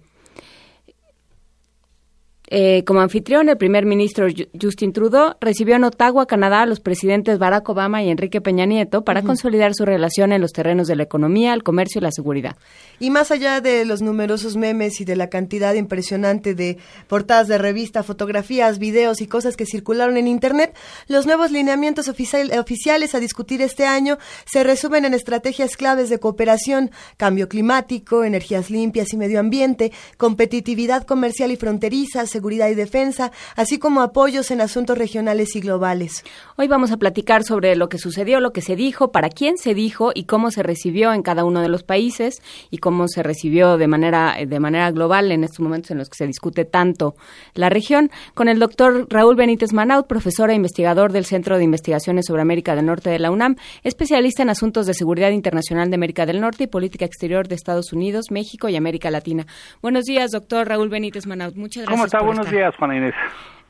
Eh, 2.50 2.84
como 2.86 3.02
anfitrión, 3.02 3.50
el 3.50 3.58
primer 3.58 3.86
ministro 3.86 4.28
Justin 4.60 4.94
Trudeau 4.94 5.36
recibió 5.42 5.76
en 5.76 5.84
Ottawa, 5.84 6.26
Canadá, 6.26 6.62
a 6.62 6.66
los 6.66 6.80
presidentes 6.80 7.40
Barack 7.40 7.68
Obama 7.68 8.02
y 8.04 8.10
Enrique 8.10 8.40
Peña 8.40 8.66
Nieto 8.66 9.04
para 9.04 9.22
consolidar 9.22 9.74
su 9.76 9.86
relación 9.86 10.32
en 10.32 10.40
los 10.40 10.54
terrenos 10.54 10.88
de 10.88 10.96
la 10.96 11.04
economía, 11.04 11.54
el 11.54 11.64
comercio 11.64 12.00
y 12.00 12.04
la 12.04 12.12
seguridad. 12.12 12.56
Y 13.00 13.10
más 13.10 13.32
allá 13.32 13.60
de 13.60 13.84
los 13.84 14.02
numerosos 14.02 14.56
memes 14.56 15.02
y 15.02 15.06
de 15.06 15.18
la 15.18 15.30
cantidad 15.30 15.74
impresionante 15.74 16.56
de 16.56 16.78
portadas 17.08 17.50
de 17.50 17.58
revista, 17.58 18.02
fotografías, 18.02 18.80
videos 18.80 19.20
y 19.22 19.28
cosas 19.28 19.58
que 19.58 19.66
circularon 19.66 20.16
en 20.16 20.28
Internet, 20.28 20.74
los 21.08 21.26
nuevos 21.26 21.52
lineamientos 21.52 22.08
oficiales 22.08 23.14
a 23.14 23.20
discutir 23.20 23.62
este 23.62 23.86
año 23.86 24.18
se 24.46 24.64
resumen 24.64 25.04
en 25.04 25.14
estrategias 25.14 25.76
claves 25.76 26.10
de 26.10 26.20
cooperación, 26.20 26.92
cambio 27.18 27.50
climático, 27.50 28.24
energías 28.24 28.70
limpias 28.70 29.12
y 29.12 29.18
medio 29.18 29.42
ambiente, 29.42 29.92
competitividad 30.18 31.04
comercial 31.04 31.52
y 31.52 31.58
fronteriza, 31.58 32.26
seguridad 32.38 32.70
y 32.70 32.76
defensa, 32.76 33.32
así 33.56 33.80
como 33.80 34.02
apoyos 34.02 34.52
en 34.52 34.62
asuntos 34.62 34.96
regionales 34.96 35.56
y 35.56 35.60
globales. 35.60 36.24
Hoy 36.56 36.68
vamos 36.68 36.92
a 36.92 36.98
platicar 36.98 37.44
sobre 37.44 37.76
lo 37.76 37.90
que 37.90 37.98
sucedió, 37.98 38.40
lo 38.40 38.54
que 38.54 38.62
se 38.62 38.76
dijo, 38.76 39.12
para 39.12 39.30
quién 39.30 39.58
se 39.58 39.74
dijo 39.74 40.12
y 40.14 40.26
cómo 40.26 40.52
se 40.52 40.62
recibió 40.62 41.14
en 41.14 41.24
cada 41.24 41.44
uno 41.44 41.62
de 41.62 41.68
los 41.68 41.82
países 41.82 42.44
y 42.70 42.78
cómo 42.78 43.08
se 43.08 43.24
recibió 43.24 43.78
de 43.78 43.88
manera, 43.88 44.36
de 44.46 44.60
manera 44.60 44.92
global 44.92 45.32
en 45.32 45.44
estos 45.44 45.62
momentos 45.62 45.90
en 45.90 45.98
los 45.98 46.10
que 46.10 46.18
se 46.18 46.28
discute 46.28 46.64
tanto 46.64 47.16
la 47.56 47.70
región, 47.70 48.12
con 48.36 48.50
el 48.50 48.60
doctor 48.60 49.08
Raúl 49.10 49.36
Benítez 49.36 49.74
Manaut, 49.74 50.06
profesor 50.06 50.52
e 50.52 50.54
investigador 50.54 51.12
del 51.12 51.26
Centro 51.26 51.58
de 51.58 51.64
Investigaciones 51.64 52.28
sobre 52.28 52.44
América 52.44 52.76
del 52.76 52.86
Norte 52.86 53.10
de 53.10 53.18
la 53.18 53.32
UNAM, 53.32 53.56
especialista 53.84 54.44
en 54.44 54.52
asuntos 54.52 54.86
de 54.86 54.94
seguridad 54.94 55.32
internacional 55.32 55.90
de 55.90 55.96
América 55.96 56.28
del 56.28 56.40
Norte 56.40 56.66
y 56.66 56.68
política 56.68 57.06
exterior 57.06 57.48
de 57.48 57.56
Estados 57.56 57.94
Unidos, 57.94 58.30
México 58.30 58.70
y 58.70 58.76
América 58.76 59.10
Latina. 59.10 59.48
Buenos 59.82 60.06
días, 60.06 60.30
doctor 60.30 60.68
Raúl 60.68 60.90
Benítez 60.90 61.26
Manaut. 61.26 61.56
Muchas 61.56 61.88
gracias 61.88 62.14
buenos 62.28 62.52
días, 62.52 62.76
Juana 62.76 62.96
Inés. 62.96 63.16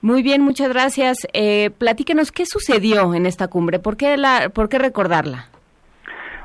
Muy 0.02 0.22
bien, 0.22 0.42
muchas 0.42 0.70
gracias. 0.70 1.28
Eh, 1.34 1.72
platíquenos 1.78 2.32
qué 2.32 2.46
sucedió 2.46 3.14
en 3.14 3.26
esta 3.26 3.48
cumbre, 3.48 3.80
¿por 3.80 3.98
qué, 3.98 4.18
la, 4.18 4.50
por 4.54 4.70
qué 4.70 4.78
recordarla? 4.78 5.46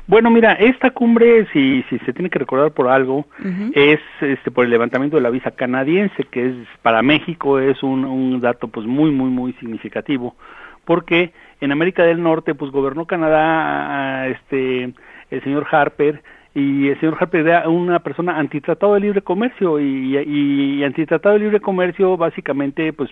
Bueno, 0.05 0.29
mira, 0.29 0.53
esta 0.53 0.91
cumbre, 0.91 1.47
si, 1.53 1.81
si 1.83 1.97
se 1.99 2.11
tiene 2.11 2.29
que 2.29 2.39
recordar 2.39 2.71
por 2.71 2.89
algo, 2.89 3.25
es 3.73 4.01
este, 4.19 4.51
por 4.51 4.65
el 4.65 4.71
levantamiento 4.71 5.15
de 5.15 5.23
la 5.23 5.29
visa 5.29 5.51
canadiense, 5.51 6.25
que 6.25 6.47
es 6.47 6.55
para 6.81 7.01
México 7.01 7.57
es 7.57 7.81
un, 7.83 8.03
un 8.03 8.41
dato 8.41 8.67
pues 8.67 8.85
muy, 8.85 9.11
muy, 9.11 9.29
muy 9.29 9.53
significativo, 9.53 10.35
porque 10.83 11.31
en 11.61 11.71
América 11.71 12.03
del 12.03 12.21
Norte 12.21 12.53
pues 12.53 12.69
gobernó 12.71 13.05
Canadá 13.05 14.27
este 14.27 14.93
el 15.31 15.43
señor 15.43 15.65
Harper 15.71 16.21
y 16.55 16.89
el 16.89 16.99
señor 16.99 17.17
Harper 17.19 17.47
era 17.47 17.67
una 17.67 17.99
persona 17.99 18.37
antitratado 18.37 18.93
de 18.93 18.99
libre 18.99 19.21
comercio 19.21 19.79
y, 19.79 20.17
y, 20.17 20.83
antitratado 20.83 21.33
de 21.33 21.39
libre 21.39 21.59
comercio 21.59 22.15
básicamente 22.15 22.93
pues 22.93 23.09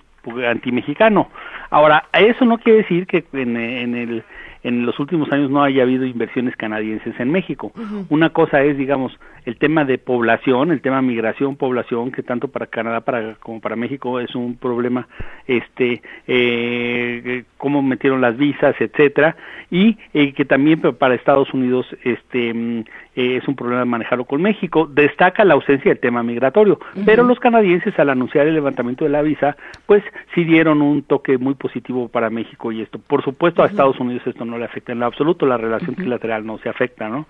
antimexicano. 0.47 1.29
Ahora, 1.71 2.03
eso 2.13 2.45
no 2.45 2.59
quiere 2.59 2.79
decir 2.79 3.07
que 3.07 3.25
en, 3.33 3.57
en 3.57 3.95
el 3.95 4.23
en 4.63 4.85
los 4.85 4.99
últimos 4.99 5.31
años 5.31 5.49
no 5.49 5.63
haya 5.63 5.83
habido 5.83 6.05
inversiones 6.05 6.55
canadienses 6.55 7.19
en 7.19 7.31
México. 7.31 7.71
Una 8.09 8.29
cosa 8.29 8.61
es, 8.63 8.77
digamos, 8.77 9.17
el 9.45 9.57
tema 9.57 9.85
de 9.85 9.97
población, 9.97 10.71
el 10.71 10.81
tema 10.81 11.01
migración, 11.01 11.55
población, 11.55 12.11
que 12.11 12.21
tanto 12.21 12.47
para 12.49 12.67
Canadá 12.67 13.01
para, 13.01 13.35
como 13.35 13.59
para 13.59 13.75
México 13.75 14.19
es 14.19 14.35
un 14.35 14.55
problema, 14.55 15.07
este, 15.47 16.01
eh, 16.27 17.43
cómo 17.57 17.81
metieron 17.81 18.21
las 18.21 18.37
visas, 18.37 18.75
etcétera, 18.79 19.35
y 19.71 19.97
eh, 20.13 20.33
que 20.33 20.45
también 20.45 20.81
para 20.81 21.15
Estados 21.15 21.53
Unidos, 21.53 21.87
este, 22.03 22.53
mm, 22.53 22.79
eh, 23.15 23.37
es 23.37 23.47
un 23.47 23.55
problema 23.55 23.83
manejarlo 23.85 24.25
con 24.25 24.41
México. 24.41 24.87
Destaca 24.91 25.43
la 25.43 25.55
ausencia 25.55 25.91
del 25.91 25.99
tema 25.99 26.23
migratorio, 26.23 26.79
pero 27.05 27.23
los 27.23 27.39
canadienses 27.39 27.97
al 27.99 28.09
anunciar 28.09 28.47
el 28.47 28.53
levantamiento 28.53 29.05
de 29.05 29.11
la 29.11 29.21
visa, 29.21 29.57
pues 29.85 30.03
sí 30.35 30.43
dieron 30.43 30.81
un 30.81 31.03
toque 31.03 31.37
muy 31.37 31.55
positivo 31.55 32.07
para 32.07 32.29
México 32.29 32.71
y 32.71 32.81
esto. 32.81 32.99
Por 32.99 33.23
supuesto 33.23 33.63
a 33.63 33.67
Estados 33.67 33.99
Unidos 33.99 34.25
esto 34.25 34.45
no 34.45 34.50
le 34.57 34.65
afecta 34.65 34.91
en 34.91 34.99
lo 34.99 35.05
absoluto, 35.05 35.45
la 35.45 35.57
relación 35.57 35.95
trilateral 35.95 36.45
no 36.45 36.57
se 36.59 36.69
afecta, 36.69 37.09
¿no? 37.09 37.27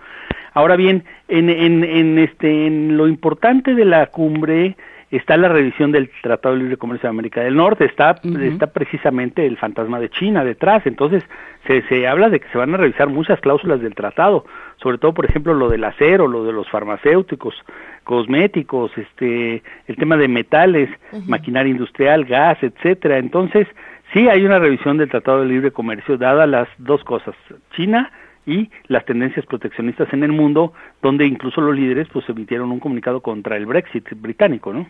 Ahora 0.54 0.76
bien, 0.76 1.04
en, 1.28 1.50
en, 1.50 1.84
en, 1.84 2.20
este, 2.20 2.68
en 2.68 2.98
lo 2.98 3.08
importante 3.08 3.74
de 3.74 3.86
la 3.86 4.08
cumbre 4.08 4.76
está 5.12 5.36
la 5.36 5.50
revisión 5.50 5.92
del 5.92 6.10
Tratado 6.22 6.56
de 6.56 6.62
Libre 6.62 6.78
Comercio 6.78 7.08
de 7.08 7.12
América 7.12 7.42
del 7.42 7.56
Norte, 7.56 7.86
está, 7.86 8.16
está 8.42 8.68
precisamente 8.68 9.46
el 9.46 9.58
fantasma 9.58 10.00
de 10.00 10.10
China 10.10 10.44
detrás, 10.46 10.86
entonces 10.88 11.24
se, 11.68 11.82
se 11.84 12.08
habla 12.08 12.30
de 12.30 12.40
que 12.40 12.48
se 12.50 12.58
van 12.58 12.74
a 12.74 12.78
revisar 12.78 13.10
muchas 13.10 13.40
cláusulas 13.42 13.82
del 13.82 13.94
tratado, 13.94 14.46
sobre 14.78 14.98
todo, 14.98 15.14
por 15.14 15.26
ejemplo, 15.26 15.54
lo 15.54 15.68
del 15.68 15.84
acero, 15.84 16.28
lo 16.28 16.46
de 16.46 16.54
los 16.54 16.70
farmacéuticos, 16.70 17.54
cosméticos, 18.06 18.92
este, 18.98 19.62
el 19.88 19.96
tema 19.98 20.16
de 20.18 20.28
metales, 20.28 20.90
maquinaria 21.28 21.72
industrial, 21.72 22.26
gas, 22.26 22.58
etcétera. 22.64 23.18
Entonces, 23.18 23.68
sí 24.14 24.28
hay 24.28 24.46
una 24.46 24.60
revisión 24.60 24.98
del 24.98 25.10
Tratado 25.10 25.42
de 25.42 25.48
Libre 25.48 25.72
Comercio, 25.72 26.18
dada 26.18 26.46
las 26.46 26.68
dos 26.78 27.04
cosas, 27.04 27.36
China 27.76 28.12
y 28.46 28.70
las 28.88 29.06
tendencias 29.06 29.46
proteccionistas 29.46 30.12
en 30.14 30.24
el 30.24 30.32
mundo, 30.32 30.74
donde 31.02 31.26
incluso 31.26 31.62
los 31.62 31.76
líderes 31.76 32.08
pues 32.12 32.28
emitieron 32.28 32.72
un 32.72 32.80
comunicado 32.80 33.22
contra 33.22 33.56
el 33.56 33.68
Brexit 33.68 34.10
británico, 34.16 34.74
¿no? 34.74 34.88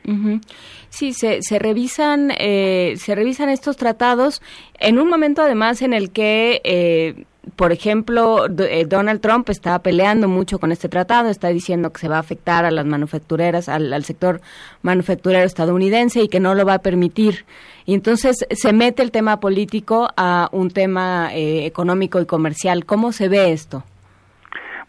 Sí, 0.90 1.12
se, 1.12 1.42
se 1.42 1.60
revisan 1.60 2.32
eh, 2.40 2.94
se 2.96 3.14
revisan 3.14 3.50
estos 3.50 3.76
tratados 3.76 4.42
en 4.80 5.00
un 5.00 5.10
momento 5.10 5.42
además 5.42 5.82
en 5.82 5.94
el 5.94 6.12
que 6.12 6.62
eh, 6.64 7.26
por 7.56 7.72
ejemplo, 7.72 8.46
eh, 8.46 8.86
Donald 8.86 9.20
Trump 9.20 9.50
está 9.50 9.80
peleando 9.80 10.28
mucho 10.28 10.60
con 10.60 10.72
este 10.72 10.90
tratado, 10.90 11.30
está 11.30 11.48
diciendo 11.48 11.92
que 11.92 12.00
se 12.00 12.08
va 12.08 12.18
a 12.18 12.20
afectar 12.20 12.66
a 12.66 12.72
las 12.72 12.86
manufactureras, 12.86 13.68
al, 13.68 14.04
sector 14.04 14.42
manufacturero 14.84 15.44
estadounidense 15.44 16.22
y 16.22 16.28
que 16.28 16.40
no 16.40 16.54
lo 16.54 16.66
va 16.66 16.76
a 16.76 16.80
permitir. 16.80 17.46
Y 17.86 17.96
entonces 17.96 18.46
se 18.52 18.74
mete 18.74 19.02
el 19.02 19.12
tema 19.12 19.40
político 19.40 20.10
a 20.16 20.50
un 20.52 20.70
tema 20.70 21.34
eh, 21.34 21.66
económico 21.66 22.22
y 22.22 22.28
comercial. 22.28 22.86
¿Cómo 22.86 23.12
se 23.12 23.28
ve 23.28 23.52
esto? 23.52 23.84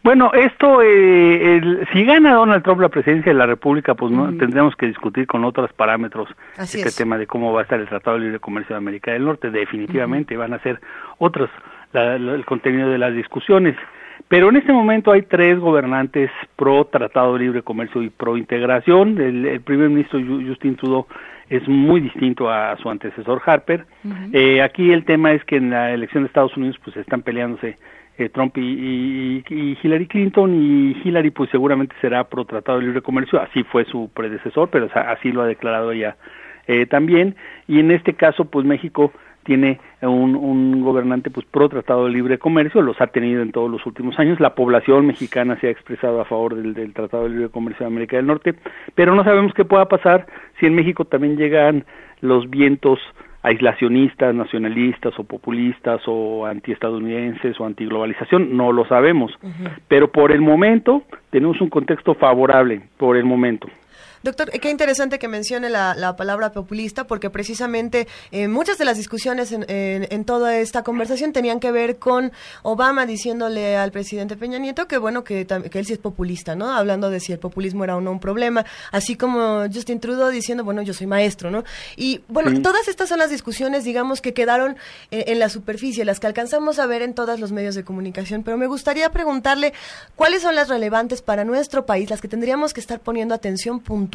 Bueno, 0.04 0.32
esto, 0.34 0.82
eh, 0.82 1.86
si 1.92 2.04
gana 2.04 2.34
Donald 2.34 2.64
Trump 2.64 2.80
la 2.80 2.88
presidencia 2.88 3.32
de 3.32 3.38
la 3.38 3.46
República, 3.46 3.94
pues 3.94 4.12
no 4.12 4.26
tendremos 4.36 4.74
que 4.74 4.86
discutir 4.86 5.28
con 5.28 5.44
otros 5.44 5.72
parámetros 5.72 6.28
este 6.58 6.90
tema 6.90 7.16
de 7.16 7.28
cómo 7.28 7.52
va 7.52 7.60
a 7.60 7.62
estar 7.62 7.78
el 7.78 7.88
Tratado 7.88 8.18
de 8.18 8.24
Libre 8.24 8.40
Comercio 8.40 8.74
de 8.74 8.78
América 8.78 9.12
del 9.12 9.24
Norte. 9.24 9.50
Definitivamente 9.50 10.36
van 10.36 10.54
a 10.54 10.58
ser 10.58 10.80
otros 11.18 11.48
el 11.94 12.44
contenido 12.44 12.90
de 12.90 12.98
las 12.98 13.14
discusiones. 13.14 13.76
Pero 14.28 14.48
en 14.48 14.56
este 14.56 14.72
momento 14.72 15.12
hay 15.12 15.22
tres 15.22 15.58
gobernantes 15.58 16.30
pro 16.56 16.86
Tratado 16.86 17.34
de 17.34 17.40
Libre 17.40 17.62
Comercio 17.62 18.02
y 18.02 18.10
pro 18.10 18.36
integración. 18.36 19.20
El, 19.20 19.60
primer 19.60 19.90
ministro 19.90 20.20
Justin 20.20 20.76
Trudeau 20.76 21.06
es 21.50 21.68
muy 21.68 22.00
distinto 22.00 22.50
a, 22.50 22.76
su 22.78 22.88
antecesor 22.88 23.42
Harper. 23.44 23.84
eh, 24.32 24.62
aquí 24.62 24.90
el 24.90 25.04
tema 25.04 25.32
es 25.32 25.44
que 25.44 25.56
en 25.56 25.70
la 25.70 25.92
elección 25.92 26.22
de 26.22 26.28
Estados 26.28 26.56
Unidos 26.56 26.78
pues 26.82 26.96
están 26.96 27.22
peleándose 27.22 27.76
eh, 28.18 28.28
Trump 28.28 28.56
y, 28.56 29.42
y, 29.48 29.78
Hillary 29.82 30.06
Clinton 30.06 30.54
y 30.54 30.96
Hillary 31.04 31.30
pues 31.30 31.50
seguramente 31.50 31.94
será 32.00 32.24
pro 32.24 32.44
Tratado 32.44 32.78
de 32.78 32.86
Libre 32.86 33.02
Comercio. 33.02 33.40
Así 33.40 33.64
fue 33.64 33.84
su 33.84 34.10
predecesor, 34.14 34.70
pero 34.70 34.88
así 34.94 35.32
lo 35.32 35.42
ha 35.42 35.46
declarado 35.46 35.92
ella 35.92 36.16
eh, 36.66 36.86
también. 36.86 37.36
Y 37.68 37.80
en 37.80 37.90
este 37.90 38.14
caso 38.14 38.46
pues 38.46 38.64
México 38.64 39.12
tiene 39.44 39.80
un, 40.00 40.34
un, 40.34 40.82
gobernante 40.82 41.30
pues 41.30 41.46
pro 41.46 41.68
tratado 41.68 42.06
de 42.06 42.12
libre 42.12 42.38
comercio, 42.38 42.82
los 42.82 43.00
ha 43.00 43.08
tenido 43.08 43.42
en 43.42 43.52
todos 43.52 43.70
los 43.70 43.84
últimos 43.86 44.18
años, 44.18 44.40
la 44.40 44.54
población 44.54 45.06
mexicana 45.06 45.58
se 45.60 45.68
ha 45.68 45.70
expresado 45.70 46.20
a 46.20 46.24
favor 46.24 46.54
del, 46.54 46.74
del 46.74 46.92
tratado 46.92 47.24
de 47.24 47.30
libre 47.30 47.48
comercio 47.48 47.84
de 47.84 47.92
América 47.92 48.16
del 48.16 48.26
Norte, 48.26 48.54
pero 48.94 49.14
no 49.14 49.24
sabemos 49.24 49.52
qué 49.54 49.64
pueda 49.64 49.86
pasar 49.86 50.26
si 50.58 50.66
en 50.66 50.74
México 50.74 51.04
también 51.04 51.36
llegan 51.36 51.84
los 52.20 52.48
vientos 52.48 53.00
aislacionistas, 53.42 54.34
nacionalistas 54.34 55.18
o 55.18 55.24
populistas 55.24 56.00
o 56.06 56.46
antiestadounidenses 56.46 57.58
o 57.60 57.66
antiglobalización, 57.66 58.56
no 58.56 58.72
lo 58.72 58.84
sabemos, 58.86 59.32
pero 59.88 60.12
por 60.12 60.30
el 60.30 60.40
momento 60.40 61.02
tenemos 61.30 61.60
un 61.60 61.68
contexto 61.68 62.14
favorable, 62.14 62.82
por 62.96 63.16
el 63.16 63.24
momento. 63.24 63.68
Doctor, 64.22 64.52
qué 64.52 64.70
interesante 64.70 65.18
que 65.18 65.26
mencione 65.26 65.68
la, 65.68 66.14
palabra 66.16 66.52
populista, 66.52 67.08
porque 67.08 67.28
precisamente 67.28 68.06
eh, 68.30 68.46
muchas 68.46 68.78
de 68.78 68.84
las 68.84 68.96
discusiones 68.96 69.50
en, 69.52 70.24
toda 70.24 70.58
esta 70.58 70.84
conversación 70.84 71.32
tenían 71.32 71.58
que 71.58 71.72
ver 71.72 71.98
con 71.98 72.30
Obama 72.62 73.04
diciéndole 73.04 73.76
al 73.76 73.90
presidente 73.90 74.36
Peña 74.36 74.58
Nieto 74.58 74.86
que, 74.86 74.98
bueno, 74.98 75.24
que, 75.24 75.44
que 75.46 75.78
él 75.78 75.86
sí 75.86 75.94
es 75.94 75.98
populista, 75.98 76.54
¿no? 76.54 76.70
Hablando 76.70 77.10
de 77.10 77.18
si 77.18 77.32
el 77.32 77.40
populismo 77.40 77.82
era 77.82 77.96
o 77.96 78.00
no 78.00 78.12
un 78.12 78.20
problema, 78.20 78.64
así 78.92 79.16
como 79.16 79.64
Justin 79.72 79.98
Trudeau 79.98 80.30
diciendo, 80.30 80.62
bueno, 80.62 80.82
yo 80.82 80.94
soy 80.94 81.08
maestro, 81.08 81.50
¿no? 81.50 81.64
Y, 81.96 82.20
bueno, 82.28 82.62
todas 82.62 82.86
estas 82.86 83.08
son 83.08 83.18
las 83.18 83.30
discusiones, 83.30 83.82
digamos, 83.82 84.20
que 84.20 84.32
quedaron 84.34 84.76
en, 85.10 85.32
en 85.32 85.38
la 85.40 85.48
superficie, 85.48 86.04
las 86.04 86.20
que 86.20 86.28
alcanzamos 86.28 86.78
a 86.78 86.86
ver 86.86 87.02
en 87.02 87.14
todos 87.14 87.40
los 87.40 87.50
medios 87.50 87.74
de 87.74 87.82
comunicación, 87.82 88.44
pero 88.44 88.56
me 88.56 88.68
gustaría 88.68 89.10
preguntarle 89.10 89.72
cuáles 90.14 90.42
son 90.42 90.54
las 90.54 90.68
relevantes 90.68 91.22
para 91.22 91.44
nuestro 91.44 91.86
país, 91.86 92.08
las 92.08 92.20
que 92.20 92.28
tendríamos 92.28 92.72
que 92.72 92.80
estar 92.80 93.00
poniendo 93.00 93.34
atención 93.34 93.80
puntual 93.80 94.11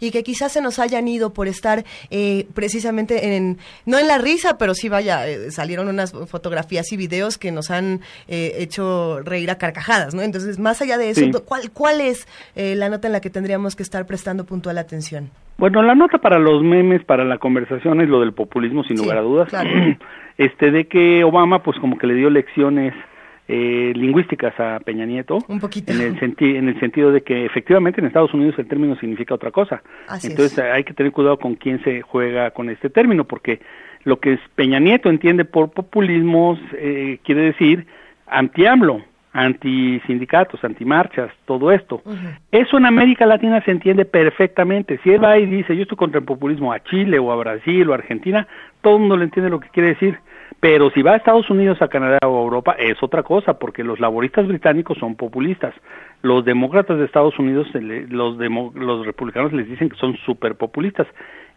y 0.00 0.10
que 0.10 0.22
quizás 0.22 0.52
se 0.52 0.60
nos 0.60 0.78
hayan 0.78 1.08
ido 1.08 1.32
por 1.32 1.48
estar 1.48 1.84
eh, 2.10 2.46
precisamente 2.54 3.36
en, 3.36 3.58
no 3.86 3.98
en 3.98 4.06
la 4.06 4.18
risa, 4.18 4.56
pero 4.58 4.74
sí 4.74 4.88
vaya, 4.88 5.26
eh, 5.26 5.50
salieron 5.50 5.88
unas 5.88 6.12
fotografías 6.28 6.92
y 6.92 6.96
videos 6.96 7.38
que 7.38 7.50
nos 7.50 7.70
han 7.70 8.00
eh, 8.28 8.52
hecho 8.58 9.20
reír 9.20 9.50
a 9.50 9.58
carcajadas, 9.58 10.14
¿no? 10.14 10.22
Entonces, 10.22 10.58
más 10.58 10.80
allá 10.80 10.96
de 10.96 11.10
eso, 11.10 11.22
¿cuál, 11.44 11.70
¿cuál 11.72 12.00
es 12.00 12.26
la 12.54 12.88
nota 12.88 13.08
en 13.08 13.12
la 13.12 13.20
que 13.20 13.30
tendríamos 13.30 13.76
que 13.76 13.82
estar 13.82 14.06
prestando 14.06 14.44
puntual 14.44 14.78
atención? 14.78 15.30
Bueno, 15.58 15.82
la 15.82 15.94
nota 15.94 16.18
para 16.18 16.38
los 16.38 16.62
memes, 16.62 17.04
para 17.04 17.24
la 17.24 17.38
conversación 17.38 18.00
es 18.00 18.08
lo 18.08 18.20
del 18.20 18.32
populismo, 18.32 18.84
sin 18.84 18.96
lugar 18.96 19.18
a 19.18 19.22
dudas. 19.22 19.52
Este, 20.38 20.70
de 20.70 20.86
que 20.86 21.22
Obama, 21.24 21.62
pues 21.62 21.78
como 21.78 21.98
que 21.98 22.06
le 22.06 22.14
dio 22.14 22.30
lecciones 22.30 22.94
eh, 23.48 23.92
lingüísticas 23.94 24.58
a 24.60 24.80
Peña 24.80 25.04
Nieto. 25.04 25.38
Un 25.48 25.60
poquito. 25.60 25.92
En 25.92 26.00
el, 26.00 26.36
en 26.38 26.68
el 26.68 26.80
sentido 26.80 27.10
de 27.10 27.22
que 27.22 27.44
efectivamente 27.44 28.00
en 28.00 28.06
Estados 28.06 28.32
Unidos 28.32 28.54
el 28.58 28.68
término 28.68 28.96
significa 28.96 29.34
otra 29.34 29.50
cosa. 29.50 29.82
Entonces 30.22 30.58
hay 30.58 30.84
que 30.84 30.94
tener 30.94 31.12
cuidado 31.12 31.38
con 31.38 31.56
quién 31.56 31.82
se 31.82 32.02
juega 32.02 32.52
con 32.52 32.70
este 32.70 32.88
término, 32.88 33.24
porque 33.24 33.60
lo 34.04 34.20
que 34.20 34.38
Peña 34.54 34.78
Nieto 34.78 35.10
entiende 35.10 35.44
por 35.44 35.70
populismo 35.70 36.58
eh, 36.74 37.18
quiere 37.24 37.42
decir 37.42 37.86
anti-AMLO, 38.26 39.04
anti-sindicatos, 39.32 40.62
anti-marchas, 40.62 41.30
todo 41.46 41.72
esto. 41.72 42.02
Eso 42.50 42.76
en 42.76 42.86
América 42.86 43.26
Latina 43.26 43.62
se 43.64 43.70
entiende 43.70 44.04
perfectamente. 44.04 45.00
Si 45.02 45.10
él 45.10 45.24
va 45.24 45.38
y 45.38 45.46
dice 45.46 45.74
yo 45.74 45.82
estoy 45.82 45.96
contra 45.96 46.20
el 46.20 46.24
populismo 46.24 46.72
a 46.72 46.82
Chile 46.82 47.18
o 47.18 47.32
a 47.32 47.36
Brasil 47.36 47.88
o 47.88 47.92
a 47.92 47.96
Argentina, 47.96 48.46
todo 48.82 48.94
el 48.94 49.00
mundo 49.00 49.16
le 49.16 49.24
entiende 49.24 49.50
lo 49.50 49.60
que 49.60 49.68
quiere 49.70 49.90
decir. 49.90 50.18
Pero 50.62 50.92
si 50.92 51.02
va 51.02 51.14
a 51.14 51.16
Estados 51.16 51.50
Unidos, 51.50 51.82
a 51.82 51.88
Canadá 51.88 52.20
o 52.22 52.38
a 52.38 52.44
Europa, 52.44 52.76
es 52.78 53.02
otra 53.02 53.24
cosa, 53.24 53.58
porque 53.58 53.82
los 53.82 53.98
laboristas 53.98 54.46
británicos 54.46 54.96
son 54.96 55.16
populistas. 55.16 55.74
Los 56.22 56.44
demócratas 56.44 56.98
de 56.98 57.04
Estados 57.04 57.36
Unidos, 57.36 57.66
los, 57.74 58.36
los 58.38 59.04
republicanos 59.04 59.52
les 59.52 59.68
dicen 59.68 59.88
que 59.88 59.96
son 59.96 60.16
súper 60.18 60.54
populistas. 60.54 61.08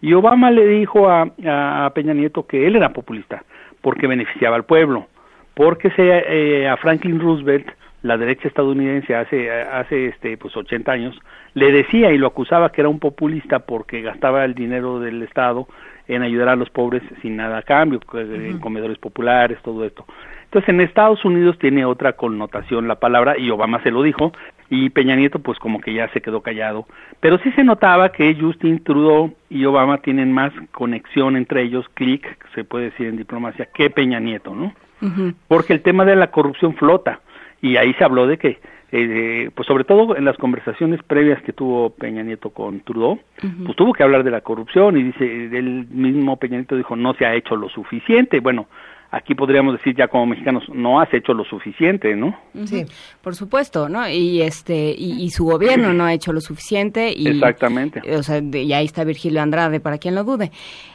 Y 0.01 0.13
Obama 0.13 0.49
le 0.49 0.65
dijo 0.65 1.07
a, 1.07 1.91
Peña 1.93 2.15
Nieto 2.15 2.47
que 2.47 2.65
él 2.65 2.77
era 2.77 2.93
populista, 2.93 3.43
porque 3.81 4.07
beneficiaba 4.07 4.55
al 4.55 4.65
pueblo, 4.65 5.05
porque 5.53 5.93
eh, 5.95 6.67
a 6.67 6.75
Franklin 6.77 7.19
Roosevelt, 7.19 7.67
la 8.01 8.17
derecha 8.17 8.47
estadounidense 8.47 9.15
hace, 9.15 9.51
hace 9.51 10.07
este, 10.07 10.35
pues 10.37 10.57
80 10.57 10.91
años, 10.91 11.21
le 11.53 11.71
decía 11.71 12.11
y 12.11 12.17
lo 12.17 12.25
acusaba 12.25 12.71
que 12.71 12.81
era 12.81 12.89
un 12.89 12.99
populista 12.99 13.59
porque 13.59 14.01
gastaba 14.01 14.45
el 14.45 14.55
dinero 14.55 14.99
del 14.99 15.21
Estado 15.21 15.67
en 16.07 16.21
ayudar 16.21 16.49
a 16.49 16.55
los 16.55 16.69
pobres 16.69 17.03
sin 17.21 17.35
nada 17.35 17.57
a 17.57 17.61
cambio, 17.61 17.99
en 18.13 18.59
comedores 18.59 18.97
populares, 18.97 19.57
todo 19.63 19.85
esto. 19.85 20.05
Entonces 20.45 20.69
en 20.69 20.81
Estados 20.81 21.25
Unidos 21.25 21.57
tiene 21.59 21.85
otra 21.85 22.13
connotación 22.13 22.87
la 22.87 22.95
palabra 22.95 23.37
y 23.37 23.49
Obama 23.49 23.81
se 23.83 23.91
lo 23.91 24.03
dijo 24.03 24.31
y 24.69 24.89
Peña 24.89 25.15
Nieto 25.15 25.39
pues 25.39 25.59
como 25.59 25.81
que 25.81 25.93
ya 25.93 26.07
se 26.09 26.21
quedó 26.21 26.41
callado, 26.41 26.85
pero 27.19 27.37
sí 27.39 27.51
se 27.51 27.63
notaba 27.63 28.11
que 28.11 28.35
Justin 28.39 28.83
Trudeau 28.83 29.33
y 29.49 29.65
Obama 29.65 29.97
tienen 29.97 30.31
más 30.31 30.53
conexión 30.71 31.35
entre 31.35 31.63
ellos, 31.63 31.85
clic, 31.93 32.25
se 32.53 32.63
puede 32.63 32.85
decir 32.85 33.07
en 33.07 33.17
diplomacia, 33.17 33.67
que 33.73 33.89
Peña 33.89 34.19
Nieto, 34.19 34.55
¿no? 34.55 34.73
Porque 35.47 35.73
el 35.73 35.81
tema 35.81 36.03
de 36.05 36.15
la 36.15 36.31
corrupción 36.31 36.75
flota 36.75 37.19
y 37.61 37.77
ahí 37.77 37.93
se 37.95 38.03
habló 38.03 38.25
de 38.25 38.37
que 38.37 38.59
eh, 38.91 39.49
pues 39.53 39.67
sobre 39.67 39.83
todo 39.83 40.15
en 40.15 40.25
las 40.25 40.37
conversaciones 40.37 41.01
previas 41.03 41.41
que 41.43 41.53
tuvo 41.53 41.89
Peña 41.89 42.23
Nieto 42.23 42.51
con 42.51 42.81
Trudeau, 42.81 43.19
pues 43.65 43.75
tuvo 43.75 43.93
que 43.93 44.03
hablar 44.03 44.23
de 44.23 44.31
la 44.31 44.41
corrupción 44.41 44.97
y 44.97 45.03
dice, 45.03 45.25
el 45.25 45.87
mismo 45.87 46.37
Peña 46.37 46.57
Nieto 46.57 46.75
dijo, 46.75 46.95
no 46.95 47.13
se 47.15 47.25
ha 47.25 47.35
hecho 47.35 47.55
lo 47.55 47.69
suficiente. 47.69 48.39
Bueno, 48.39 48.67
aquí 49.11 49.33
podríamos 49.33 49.73
decir 49.73 49.95
ya 49.95 50.07
como 50.07 50.25
mexicanos, 50.25 50.63
no 50.73 50.99
has 50.99 51.13
hecho 51.13 51.33
lo 51.33 51.45
suficiente, 51.45 52.15
¿no? 52.15 52.37
Sí, 52.65 52.85
por 53.21 53.33
supuesto, 53.33 53.87
¿no? 53.87 54.07
Y 54.09 54.41
este 54.41 54.93
y, 54.97 55.29
su 55.29 55.45
gobierno 55.45 55.93
no 55.93 56.05
ha 56.05 56.13
hecho 56.13 56.33
lo 56.33 56.41
suficiente. 56.41 57.13
Y, 57.15 57.27
Exactamente. 57.27 58.01
O 58.15 58.23
sea, 58.23 58.39
y 58.39 58.73
ahí 58.73 58.85
está 58.85 59.03
Virgilio 59.03 59.41
Andrade, 59.41 59.79
para 59.79 59.97
quien 59.97 60.15
lo 60.15 60.23
dude. 60.23 60.51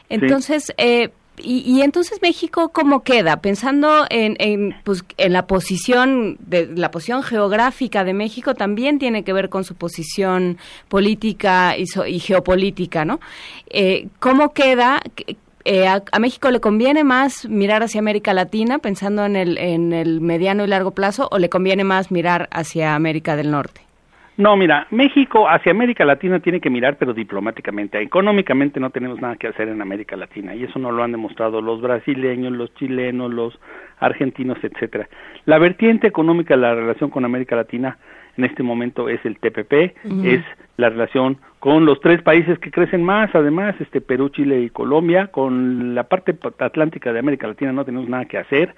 Entonces, 0.07 0.73
eh, 0.77 1.09
y, 1.43 1.81
entonces 1.81 2.19
México 2.21 2.69
cómo 2.69 3.03
queda 3.03 3.41
pensando 3.41 4.05
en, 4.09 4.35
en, 4.39 4.75
pues, 4.83 5.03
en 5.17 5.33
la 5.33 5.47
posición 5.47 6.37
de 6.39 6.67
la 6.67 6.91
posición 6.91 7.23
geográfica 7.23 8.03
de 8.03 8.13
México 8.13 8.53
también 8.55 8.99
tiene 8.99 9.23
que 9.23 9.33
ver 9.33 9.49
con 9.49 9.63
su 9.63 9.75
posición 9.75 10.57
política 10.89 11.75
y, 11.77 11.85
y 12.07 12.19
geopolítica 12.19 13.05
no 13.05 13.19
eh, 13.69 14.07
cómo 14.19 14.53
queda 14.53 15.01
eh, 15.63 15.87
a, 15.87 16.19
México 16.19 16.49
le 16.49 16.59
conviene 16.59 17.03
más 17.03 17.47
mirar 17.47 17.83
hacia 17.83 17.99
América 17.99 18.33
Latina 18.33 18.79
pensando 18.79 19.25
en 19.25 19.35
el 19.35 19.57
en 19.57 19.93
el 19.93 20.21
mediano 20.21 20.63
y 20.63 20.67
largo 20.67 20.91
plazo 20.91 21.27
o 21.31 21.37
le 21.37 21.49
conviene 21.49 21.83
más 21.83 22.11
mirar 22.11 22.49
hacia 22.51 22.95
América 22.95 23.35
del 23.35 23.51
Norte 23.51 23.81
No, 24.37 24.55
mira, 24.55 24.87
México 24.91 25.47
hacia 25.47 25.71
América 25.71 26.05
Latina 26.05 26.39
tiene 26.39 26.61
que 26.61 26.69
mirar, 26.69 26.97
pero 26.97 27.13
diplomáticamente. 27.13 28.01
Económicamente 28.01 28.79
no 28.79 28.89
tenemos 28.89 29.19
nada 29.19 29.35
que 29.35 29.47
hacer 29.47 29.67
en 29.67 29.81
América 29.81 30.15
Latina 30.15 30.55
y 30.55 30.63
eso 30.63 30.79
no 30.79 30.91
lo 30.91 31.03
han 31.03 31.11
demostrado 31.11 31.61
los 31.61 31.81
brasileños, 31.81 32.53
los 32.53 32.73
chilenos, 32.75 33.31
los 33.31 33.59
argentinos, 33.99 34.57
etcétera. 34.63 35.07
La 35.45 35.59
vertiente 35.59 36.07
económica 36.07 36.55
de 36.55 36.61
la 36.61 36.75
relación 36.75 37.09
con 37.09 37.25
América 37.25 37.55
Latina 37.55 37.97
en 38.37 38.45
este 38.45 38.63
momento 38.63 39.09
es 39.09 39.23
el 39.25 39.37
TPP, 39.37 39.95
es 40.23 40.41
la 40.77 40.89
relación 40.89 41.37
con 41.59 41.85
los 41.85 41.99
tres 41.99 42.21
países 42.21 42.57
que 42.59 42.71
crecen 42.71 43.03
más, 43.03 43.29
además, 43.35 43.75
este 43.79 44.01
Perú, 44.01 44.29
Chile 44.29 44.61
y 44.61 44.69
Colombia, 44.69 45.27
con 45.27 45.93
la 45.93 46.03
parte 46.03 46.35
atlántica 46.59 47.13
de 47.13 47.19
América 47.19 47.47
Latina 47.47 47.73
no 47.73 47.85
tenemos 47.85 48.09
nada 48.09 48.25
que 48.25 48.37
hacer, 48.37 48.73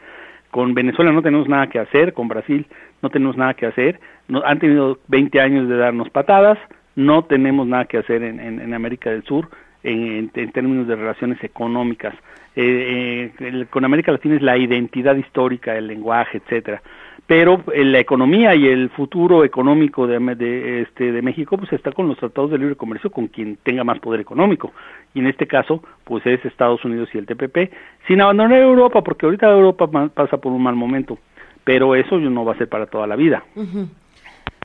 con 0.52 0.74
Venezuela 0.74 1.12
no 1.12 1.22
tenemos 1.22 1.48
nada 1.48 1.68
que 1.68 1.80
hacer, 1.80 2.14
con 2.14 2.28
Brasil 2.28 2.66
no 3.02 3.10
tenemos 3.10 3.38
nada 3.38 3.54
que 3.54 3.68
hacer, 3.68 4.00
no, 4.28 4.42
han 4.46 4.60
tenido 4.60 5.00
20 5.08 5.42
años 5.42 5.70
de 5.70 5.78
darnos 5.78 6.10
patadas, 6.10 6.58
no 6.96 7.24
tenemos 7.24 7.68
nada 7.68 7.86
que 7.86 7.98
hacer 7.98 8.24
en, 8.24 8.74
América 8.74 9.10
del 9.10 9.24
Sur 9.24 9.50
en, 9.84 10.30
términos 10.30 10.88
de 10.88 10.96
relaciones 10.96 11.44
económicas. 11.44 12.14
Eh, 12.56 13.32
eh, 13.40 13.66
con 13.70 13.84
América 13.84 14.12
Latina 14.12 14.36
es 14.36 14.42
la 14.42 14.58
identidad 14.58 15.16
histórica, 15.16 15.76
el 15.76 15.88
lenguaje, 15.88 16.38
etcétera 16.38 16.82
pero 17.26 17.64
eh, 17.74 17.86
la 17.86 18.00
economía 18.00 18.56
y 18.56 18.68
el 18.68 18.90
futuro 18.90 19.44
económico 19.44 20.08
de, 20.08 20.82
este, 20.82 21.12
de 21.12 21.22
México 21.22 21.58
pues 21.58 21.72
está 21.74 21.92
con 21.92 22.08
los 22.08 22.18
tratados 22.18 22.52
de 22.52 22.58
libre 22.58 22.76
comercio 22.76 23.12
con 23.12 23.28
quien 23.28 23.58
tenga 23.64 23.84
más 23.84 24.00
poder 24.00 24.20
económico 24.20 24.74
y 25.14 25.20
en 25.20 25.28
este 25.28 25.48
caso 25.48 25.84
pues 26.04 26.26
es 26.26 26.44
Estados 26.44 26.84
Unidos 26.84 27.10
y 27.14 27.18
el 27.18 27.26
TPP 27.26 27.72
sin 28.08 28.22
abandonar 28.22 28.60
Europa 28.60 29.02
porque 29.02 29.26
ahorita 29.26 29.50
Europa 29.50 29.88
pasa 30.14 30.38
por 30.38 30.52
un 30.52 30.64
mal 30.64 30.76
momento 30.76 31.18
pero 31.64 31.96
eso 31.96 32.20
no 32.20 32.44
va 32.44 32.54
a 32.54 32.58
ser 32.58 32.68
para 32.68 32.88
toda 32.88 33.08
la 33.08 33.16
vida. 33.16 33.46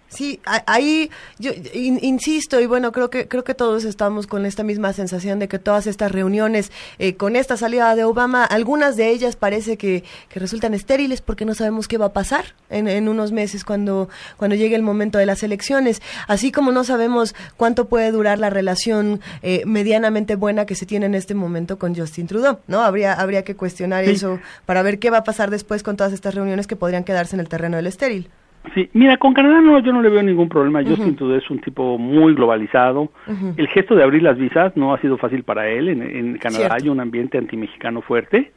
Sí, 0.09 0.41
ahí 0.45 1.11
yo 1.39 1.51
insisto 1.75 2.59
y 2.61 2.67
bueno, 2.67 2.93
creo 2.93 3.11
que 3.11 3.29
creo 3.29 3.45
que 3.45 3.55
todos 3.55 3.85
estamos 3.85 4.27
con 4.27 4.47
esta 4.47 4.63
misma 4.63 4.95
sensación 4.95 5.39
de 5.39 5.49
que 5.49 5.59
todas 5.59 5.87
estas 5.87 6.11
reuniones 6.13 6.73
eh, 6.99 7.15
con 7.15 7.37
esta 7.37 7.59
salida 7.59 7.95
de 7.95 8.05
Obama, 8.05 8.45
algunas 8.45 8.97
de 8.97 9.11
ellas 9.11 9.37
parece 9.37 9.77
que, 9.77 10.05
que, 10.31 10.41
resultan 10.41 10.73
estériles 10.73 11.21
porque 11.21 11.45
no 11.45 11.55
sabemos 11.55 11.89
qué 11.89 11.99
va 11.99 12.07
a 12.07 12.13
pasar 12.15 12.55
en, 12.71 12.89
en, 12.89 13.07
unos 13.07 13.33
meses 13.33 13.65
cuando 13.65 14.09
cuando 14.39 14.57
llegue 14.57 14.77
el 14.77 14.83
momento 14.83 15.19
de 15.19 15.27
las 15.27 15.43
elecciones, 15.43 16.01
así 16.27 16.53
como 16.53 16.73
no 16.73 16.85
sabemos 16.85 17.35
cuánto 17.59 17.87
puede 17.87 18.11
durar 18.11 18.39
la 18.39 18.49
relación 18.49 19.21
eh, 19.43 19.63
medianamente 19.67 20.37
buena 20.37 20.65
que 20.65 20.75
se 20.75 20.87
tiene 20.87 21.05
en 21.05 21.15
este 21.15 21.35
momento 21.35 21.79
con 21.79 21.95
Justin 21.95 22.29
Trudeau, 22.29 22.61
¿no? 22.67 22.81
Habría 22.81 23.13
habría 23.13 23.45
que 23.45 23.57
cuestionar 23.57 24.05
eso 24.05 24.41
para 24.65 24.81
ver 24.81 24.99
qué 24.99 25.11
va 25.11 25.19
a 25.19 25.25
pasar 25.25 25.51
después 25.51 25.83
con 25.83 25.99
todas 25.99 26.15
estas 26.15 26.35
reuniones 26.35 26.67
que 26.67 26.77
podrían 26.77 27.05
quedarse 27.05 27.37
en 27.37 27.41
el 27.41 27.49
terreno 27.51 27.77
del 27.77 27.87
estéril. 27.87 28.31
Sí, 28.75 28.91
mira, 28.93 29.17
con 29.17 29.35
Canadá 29.35 29.61
no, 29.61 29.79
yo 29.79 29.93
no 29.93 30.03
le 30.03 30.09
veo 30.09 30.23
ningún 30.23 30.49
problema. 30.49 30.83
Yo 30.83 30.97
siento 30.97 31.29
que 31.29 31.37
es 31.37 31.51
un 31.51 31.61
tipo 31.61 31.99
muy 31.99 32.35
globalizado. 32.35 33.11
El 33.57 33.69
gesto 33.69 33.95
de 33.95 34.03
abrir 34.03 34.23
las 34.23 34.39
visas 34.39 34.77
no 34.77 34.95
ha 34.95 35.01
sido 35.01 35.17
fácil 35.19 35.43
para 35.43 35.69
él. 35.69 35.89
En, 35.89 36.39
Canadá 36.39 36.77
hay 36.81 36.89
un 36.89 37.01
ambiente 37.01 37.39
antimexicano 37.39 38.03
fuerte. 38.03 38.53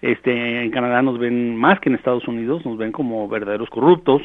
Este, 0.00 0.62
en 0.62 0.70
Canadá 0.70 1.02
nos 1.02 1.18
ven 1.18 1.56
más 1.56 1.80
que 1.80 1.88
en 1.88 1.96
Estados 1.96 2.28
Unidos, 2.28 2.64
nos 2.64 2.78
ven 2.78 2.92
como 2.92 3.28
verdaderos 3.28 3.68
corruptos 3.68 4.22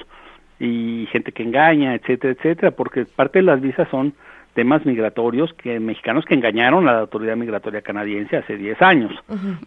y 0.59 1.07
gente 1.11 1.31
que 1.31 1.43
engaña, 1.43 1.95
etcétera, 1.95 2.33
etcétera, 2.33 2.71
porque 2.71 3.05
parte 3.05 3.39
de 3.39 3.43
las 3.43 3.59
visas 3.59 3.87
son 3.89 4.13
temas 4.53 4.85
migratorios 4.85 5.51
que 5.53 5.79
mexicanos 5.79 6.25
que 6.25 6.35
engañaron 6.35 6.87
a 6.87 6.93
la 6.93 6.99
autoridad 6.99 7.35
migratoria 7.35 7.81
canadiense 7.81 8.37
hace 8.37 8.55
10 8.55 8.81
años. 8.81 9.11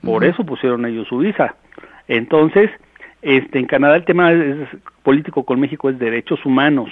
Por 0.03 0.25
eso 0.25 0.45
pusieron 0.45 0.87
ellos 0.87 1.09
su 1.09 1.19
visa. 1.19 1.57
Entonces, 2.09 2.71
este, 3.27 3.59
en 3.59 3.67
Canadá 3.67 3.97
el 3.97 4.05
tema 4.05 4.31
político 5.03 5.45
con 5.45 5.59
México 5.59 5.91
es 5.91 5.99
derechos 5.99 6.47
humanos, 6.47 6.89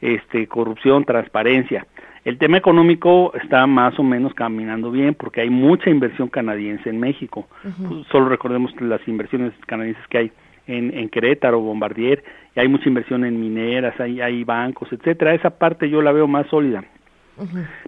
este, 0.00 0.46
corrupción, 0.46 1.04
transparencia. 1.04 1.88
El 2.24 2.38
tema 2.38 2.56
económico 2.56 3.32
está 3.34 3.66
más 3.66 3.98
o 3.98 4.04
menos 4.04 4.32
caminando 4.32 4.92
bien 4.92 5.14
porque 5.14 5.40
hay 5.40 5.50
mucha 5.50 5.90
inversión 5.90 6.28
canadiense 6.28 6.88
en 6.88 7.00
México. 7.00 7.48
Pues, 7.62 8.06
solo 8.12 8.28
recordemos 8.28 8.72
las 8.80 9.00
inversiones 9.08 9.52
canadienses 9.66 10.06
que 10.06 10.18
hay 10.18 10.32
en, 10.68 10.96
en 10.96 11.08
Querétaro, 11.08 11.58
Bombardier, 11.58 12.22
y 12.54 12.60
hay 12.60 12.68
mucha 12.68 12.88
inversión 12.88 13.24
en 13.24 13.40
mineras, 13.40 13.98
hay, 13.98 14.20
hay 14.20 14.44
bancos, 14.44 14.92
etcétera. 14.92 15.34
Esa 15.34 15.50
parte 15.50 15.90
yo 15.90 16.00
la 16.00 16.12
veo 16.12 16.28
más 16.28 16.46
sólida. 16.46 16.84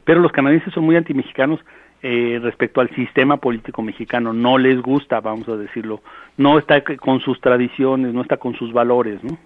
Pero 0.05 0.19
los 0.19 0.33
canadienses 0.33 0.75
son 0.75 0.83
muy 0.83 0.97
antimexicanos 0.97 1.61
eh, 2.07 2.39
respecto 2.39 2.83
al 2.83 2.91
sistema 2.91 3.39
político 3.39 3.81
mexicano. 3.81 4.35
No 4.35 4.59
les 4.59 4.83
gusta, 4.83 5.21
vamos 5.21 5.49
a 5.49 5.57
decirlo. 5.57 6.03
No 6.37 6.59
está 6.59 6.85
con 6.85 7.21
sus 7.21 7.41
tradiciones, 7.41 8.13
no 8.13 8.21
está 8.21 8.37
con 8.37 8.55
sus 8.55 8.75
valores, 8.75 9.25
¿no? 9.25 9.39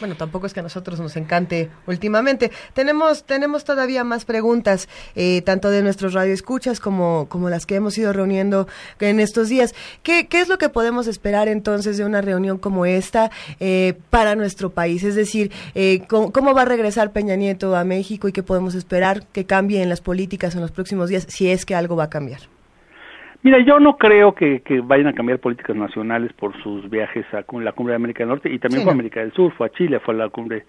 Bueno, 0.00 0.16
tampoco 0.16 0.46
es 0.46 0.54
que 0.54 0.60
a 0.60 0.62
nosotros 0.62 0.98
nos 0.98 1.16
encante 1.16 1.68
últimamente. 1.86 2.50
Tenemos, 2.72 3.24
tenemos 3.24 3.64
todavía 3.64 4.02
más 4.02 4.24
preguntas, 4.24 4.88
eh, 5.14 5.42
tanto 5.42 5.68
de 5.70 5.82
nuestros 5.82 6.14
radioescuchas 6.14 6.80
como, 6.80 7.26
como 7.28 7.50
las 7.50 7.66
que 7.66 7.74
hemos 7.74 7.96
ido 7.98 8.12
reuniendo 8.12 8.66
en 8.98 9.20
estos 9.20 9.50
días. 9.50 9.74
¿Qué, 10.02 10.26
qué 10.26 10.40
es 10.40 10.48
lo 10.48 10.56
que 10.56 10.70
podemos 10.70 11.06
esperar 11.06 11.48
entonces 11.48 11.98
de 11.98 12.06
una 12.06 12.22
reunión 12.22 12.56
como 12.56 12.86
esta 12.86 13.30
eh, 13.60 13.94
para 14.08 14.34
nuestro 14.36 14.70
país? 14.70 15.04
Es 15.04 15.14
decir, 15.14 15.52
eh, 15.74 16.02
¿cómo, 16.08 16.54
va 16.54 16.62
a 16.62 16.64
regresar 16.64 17.12
Peña 17.12 17.36
Nieto 17.36 17.76
a 17.76 17.84
México 17.84 18.26
y 18.26 18.32
qué 18.32 18.42
podemos 18.42 18.74
esperar 18.74 19.26
que 19.26 19.44
cambie 19.44 19.82
en 19.82 19.90
las 19.90 20.00
políticas 20.00 20.54
en 20.54 20.62
los 20.62 20.70
próximos 20.70 21.10
días, 21.10 21.26
si 21.28 21.50
es 21.50 21.66
que 21.66 21.74
algo 21.74 21.94
va 21.94 22.04
a 22.04 22.10
cambiar? 22.10 22.59
Mira, 23.42 23.58
yo 23.60 23.80
no 23.80 23.96
creo 23.96 24.34
que, 24.34 24.62
vayan 24.84 25.08
a 25.08 25.12
cambiar 25.14 25.38
políticas 25.38 25.74
nacionales 25.74 26.32
por 26.34 26.60
sus 26.62 26.88
viajes 26.90 27.24
a 27.32 27.44
la 27.58 27.72
cumbre 27.72 27.92
de 27.92 27.96
América 27.96 28.18
del 28.18 28.28
Norte 28.28 28.52
y 28.52 28.58
también 28.58 28.82
fue 28.82 28.92
a 28.92 28.94
América 28.94 29.20
del 29.20 29.32
Sur, 29.32 29.52
fue 29.52 29.68
a 29.68 29.70
Chile, 29.70 29.98
fue 30.00 30.14
a 30.14 30.18
la 30.18 30.28
cumbre 30.28 30.64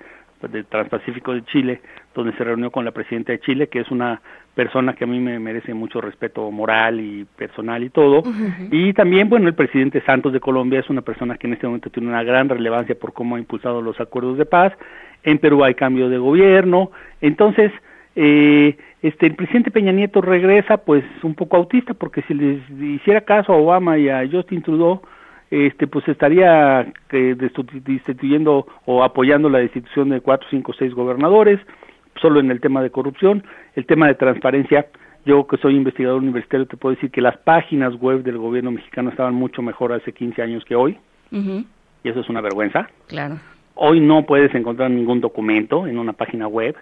del 0.48 0.66
Transpacífico 0.66 1.34
de 1.34 1.44
Chile, 1.46 1.82
donde 2.16 2.34
se 2.34 2.44
reunió 2.44 2.72
con 2.72 2.86
la 2.86 2.92
presidenta 2.92 3.32
de 3.32 3.40
Chile, 3.40 3.68
que 3.68 3.80
es 3.80 3.92
una 3.92 4.22
persona 4.56 4.94
que 4.94 5.04
a 5.04 5.08
mí 5.08 5.20
me 5.20 5.40
merece 5.40 5.74
mucho 5.74 6.02
respeto 6.02 6.50
moral 6.52 7.00
y 7.00 7.26
personal 7.26 7.84
y 7.84 7.90
todo. 7.90 8.24
Y 8.72 8.94
también, 8.94 9.30
bueno, 9.30 9.48
el 9.48 9.54
presidente 9.54 10.02
Santos 10.02 10.34
de 10.34 10.40
Colombia 10.40 10.80
es 10.80 10.90
una 10.90 11.02
persona 11.02 11.38
que 11.38 11.48
en 11.48 11.54
este 11.54 11.68
momento 11.68 11.90
tiene 11.90 12.10
una 12.10 12.24
gran 12.24 12.50
relevancia 12.50 12.96
por 12.96 13.14
cómo 13.14 13.36
ha 13.36 13.40
impulsado 13.40 13.82
los 13.82 14.00
acuerdos 14.00 14.38
de 14.38 14.46
paz. 14.46 14.74
En 15.24 15.38
Perú 15.38 15.64
hay 15.64 15.76
cambio 15.76 16.10
de 16.10 16.18
gobierno. 16.18 16.92
Entonces, 17.22 17.72
eh, 18.16 18.78
este 19.02 19.28
el 19.28 19.36
presidente 19.36 19.72
Peña 19.72 19.92
Nieto 19.92 20.22
regresa 20.22 20.78
pues 20.78 21.04
un 21.24 21.36
poco 21.36 21.58
autista 21.58 21.94
porque 21.94 22.22
si 22.24 22.34
les 22.34 22.70
hiciera 22.70 23.22
caso 23.22 23.54
a 23.54 23.58
Obama 23.58 23.98
y 23.98 24.10
a 24.10 24.28
Justin 24.30 24.62
Trudeau 24.62 25.02
este 25.50 25.88
pues 25.88 26.08
estaría 26.08 26.92
eh, 27.12 27.36
destituyendo 27.36 28.68
o 28.86 29.04
apoyando 29.04 29.50
la 29.50 29.60
destitución 29.60 30.10
de 30.10 30.22
cuatro, 30.22 30.48
cinco, 30.50 30.74
seis 30.78 30.94
gobernadores 30.94 31.60
solo 32.22 32.40
en 32.40 32.52
el 32.52 32.60
tema 32.60 32.82
de 32.82 32.90
corrupción, 32.90 33.44
el 33.76 33.86
tema 33.86 34.08
de 34.08 34.16
transparencia. 34.16 34.88
Yo 35.26 35.46
que 35.46 35.58
soy 35.58 35.76
investigador 35.76 36.22
universitario 36.22 36.66
te 36.66 36.78
puedo 36.78 36.96
decir 36.96 37.12
que 37.12 37.22
las 37.22 37.38
páginas 37.38 37.94
web 38.00 38.24
del 38.24 38.38
gobierno 38.38 38.72
mexicano 38.72 39.10
estaban 39.10 39.36
mucho 39.36 39.62
mejor 39.62 39.94
hace 39.94 40.14
15 40.14 40.42
años 40.42 40.66
que 40.66 40.76
hoy. 40.76 40.98
Y 41.32 42.10
eso 42.10 42.20
es 42.20 42.30
una 42.30 42.42
vergüenza. 42.42 42.90
Claro. 43.08 43.40
Hoy 43.76 44.00
no 44.00 44.26
puedes 44.26 44.54
encontrar 44.56 44.90
ningún 44.90 45.22
documento 45.22 45.88
en 45.88 45.98
una 45.98 46.14
página 46.14 46.48
web 46.48 46.76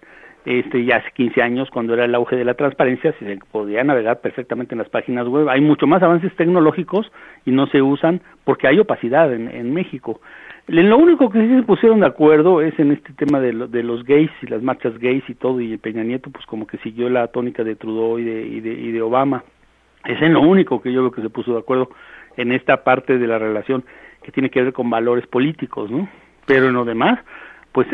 este, 0.45 0.85
ya 0.85 0.97
hace 0.97 1.11
15 1.11 1.41
años, 1.41 1.69
cuando 1.69 1.93
era 1.93 2.05
el 2.05 2.15
auge 2.15 2.35
de 2.35 2.45
la 2.45 2.53
transparencia, 2.53 3.13
se 3.19 3.39
podía 3.51 3.83
navegar 3.83 4.21
perfectamente 4.21 4.73
en 4.73 4.79
las 4.79 4.89
páginas 4.89 5.27
web. 5.27 5.49
Hay 5.49 5.61
mucho 5.61 5.85
más 5.87 6.01
avances 6.01 6.35
tecnológicos 6.35 7.11
y 7.45 7.51
no 7.51 7.67
se 7.67 7.81
usan 7.81 8.21
porque 8.45 8.67
hay 8.67 8.79
opacidad 8.79 9.33
en, 9.33 9.49
en 9.49 9.73
México. 9.73 10.21
Lo 10.67 10.97
único 10.99 11.31
que 11.31 11.41
sí 11.41 11.55
se 11.55 11.63
pusieron 11.63 12.01
de 12.01 12.05
acuerdo 12.05 12.61
es 12.61 12.77
en 12.77 12.91
este 12.91 13.11
tema 13.13 13.39
de, 13.39 13.53
de 13.53 13.81
los 13.81 14.03
gays 14.03 14.29
y 14.43 14.45
las 14.45 14.61
marchas 14.61 14.97
gays 14.99 15.23
y 15.27 15.33
todo, 15.33 15.59
y 15.59 15.75
Peña 15.77 16.03
Nieto 16.03 16.29
pues 16.29 16.45
como 16.45 16.67
que 16.67 16.77
siguió 16.77 17.09
la 17.09 17.27
tónica 17.27 17.63
de 17.63 17.75
Trudeau 17.75 18.19
y 18.19 18.23
de, 18.23 18.41
y 18.45 18.59
de, 18.59 18.73
y 18.73 18.91
de 18.91 19.01
Obama. 19.01 19.43
Es 20.05 20.21
en 20.21 20.33
lo 20.33 20.41
único 20.41 20.79
que 20.79 20.93
yo 20.93 21.01
veo 21.01 21.11
que 21.11 21.23
se 21.23 21.29
puso 21.31 21.53
de 21.53 21.59
acuerdo 21.59 21.89
en 22.37 22.51
esta 22.51 22.83
parte 22.83 23.17
de 23.17 23.25
la 23.25 23.39
relación 23.39 23.83
que 24.21 24.31
tiene 24.31 24.51
que 24.51 24.61
ver 24.61 24.71
con 24.71 24.91
valores 24.91 25.25
políticos, 25.25 25.89
¿no? 25.89 26.07
Pero 26.45 26.67
en 26.67 26.73
lo 26.73 26.85
demás, 26.85 27.19
pues 27.71 27.87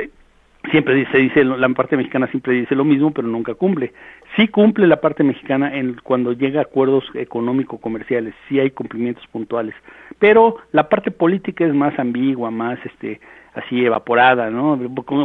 siempre 0.71 0.95
dice, 0.95 1.17
dice 1.17 1.43
la 1.43 1.69
parte 1.69 1.97
mexicana 1.97 2.27
siempre 2.27 2.53
dice 2.53 2.75
lo 2.75 2.83
mismo 2.85 3.11
pero 3.11 3.27
nunca 3.27 3.53
cumple. 3.55 3.93
Sí 4.35 4.47
cumple 4.47 4.87
la 4.87 5.01
parte 5.01 5.23
mexicana 5.23 5.75
en 5.75 5.95
cuando 6.03 6.33
llega 6.33 6.59
a 6.59 6.63
acuerdos 6.63 7.03
económico 7.13 7.77
comerciales 7.79 8.33
sí 8.47 8.59
hay 8.59 8.71
cumplimientos 8.71 9.25
puntuales 9.27 9.75
pero 10.19 10.57
la 10.71 10.89
parte 10.89 11.11
política 11.11 11.65
es 11.65 11.73
más 11.73 11.97
ambigua 11.99 12.51
más 12.51 12.79
este 12.85 13.19
así 13.53 13.85
evaporada 13.85 14.49
no 14.49 14.77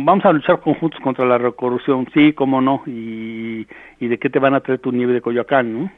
vamos 0.03 0.25
a 0.25 0.33
luchar 0.33 0.61
conjuntos 0.61 1.01
contra 1.01 1.25
la 1.25 1.51
corrupción 1.53 2.07
sí 2.15 2.33
cómo 2.33 2.61
no 2.61 2.83
y, 2.87 3.67
y 3.99 4.09
de 4.09 4.19
qué 4.19 4.31
te 4.31 4.39
van 4.39 4.55
a 4.55 4.61
traer 4.61 4.81
tu 4.81 4.93
nieve 4.93 5.13
de 5.13 5.21
Coyoacán 5.21 5.73
no 5.73 5.91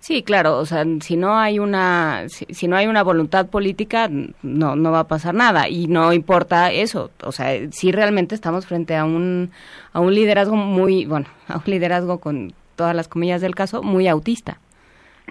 Sí, 0.00 0.22
claro, 0.22 0.58
o 0.58 0.64
sea, 0.64 0.84
si 1.00 1.16
no 1.16 1.38
hay 1.38 1.58
una 1.58 2.24
si, 2.28 2.68
no 2.68 2.76
hay 2.76 2.86
una 2.86 3.02
voluntad 3.02 3.48
política 3.48 4.08
no 4.42 4.76
no 4.76 4.92
va 4.92 5.00
a 5.00 5.08
pasar 5.08 5.34
nada 5.34 5.68
y 5.68 5.86
no 5.88 6.12
importa 6.12 6.70
eso, 6.70 7.10
o 7.22 7.32
sea, 7.32 7.70
si 7.70 7.90
realmente 7.90 8.34
estamos 8.34 8.66
frente 8.66 8.96
a 8.96 9.04
un 9.04 9.50
a 9.92 10.00
un 10.00 10.14
liderazgo 10.14 10.56
muy, 10.56 11.04
bueno, 11.04 11.26
a 11.48 11.56
un 11.56 11.64
liderazgo 11.66 12.20
con 12.20 12.52
todas 12.76 12.94
las 12.94 13.08
comillas 13.08 13.40
del 13.40 13.54
caso 13.54 13.82
muy 13.82 14.08
autista. 14.08 14.58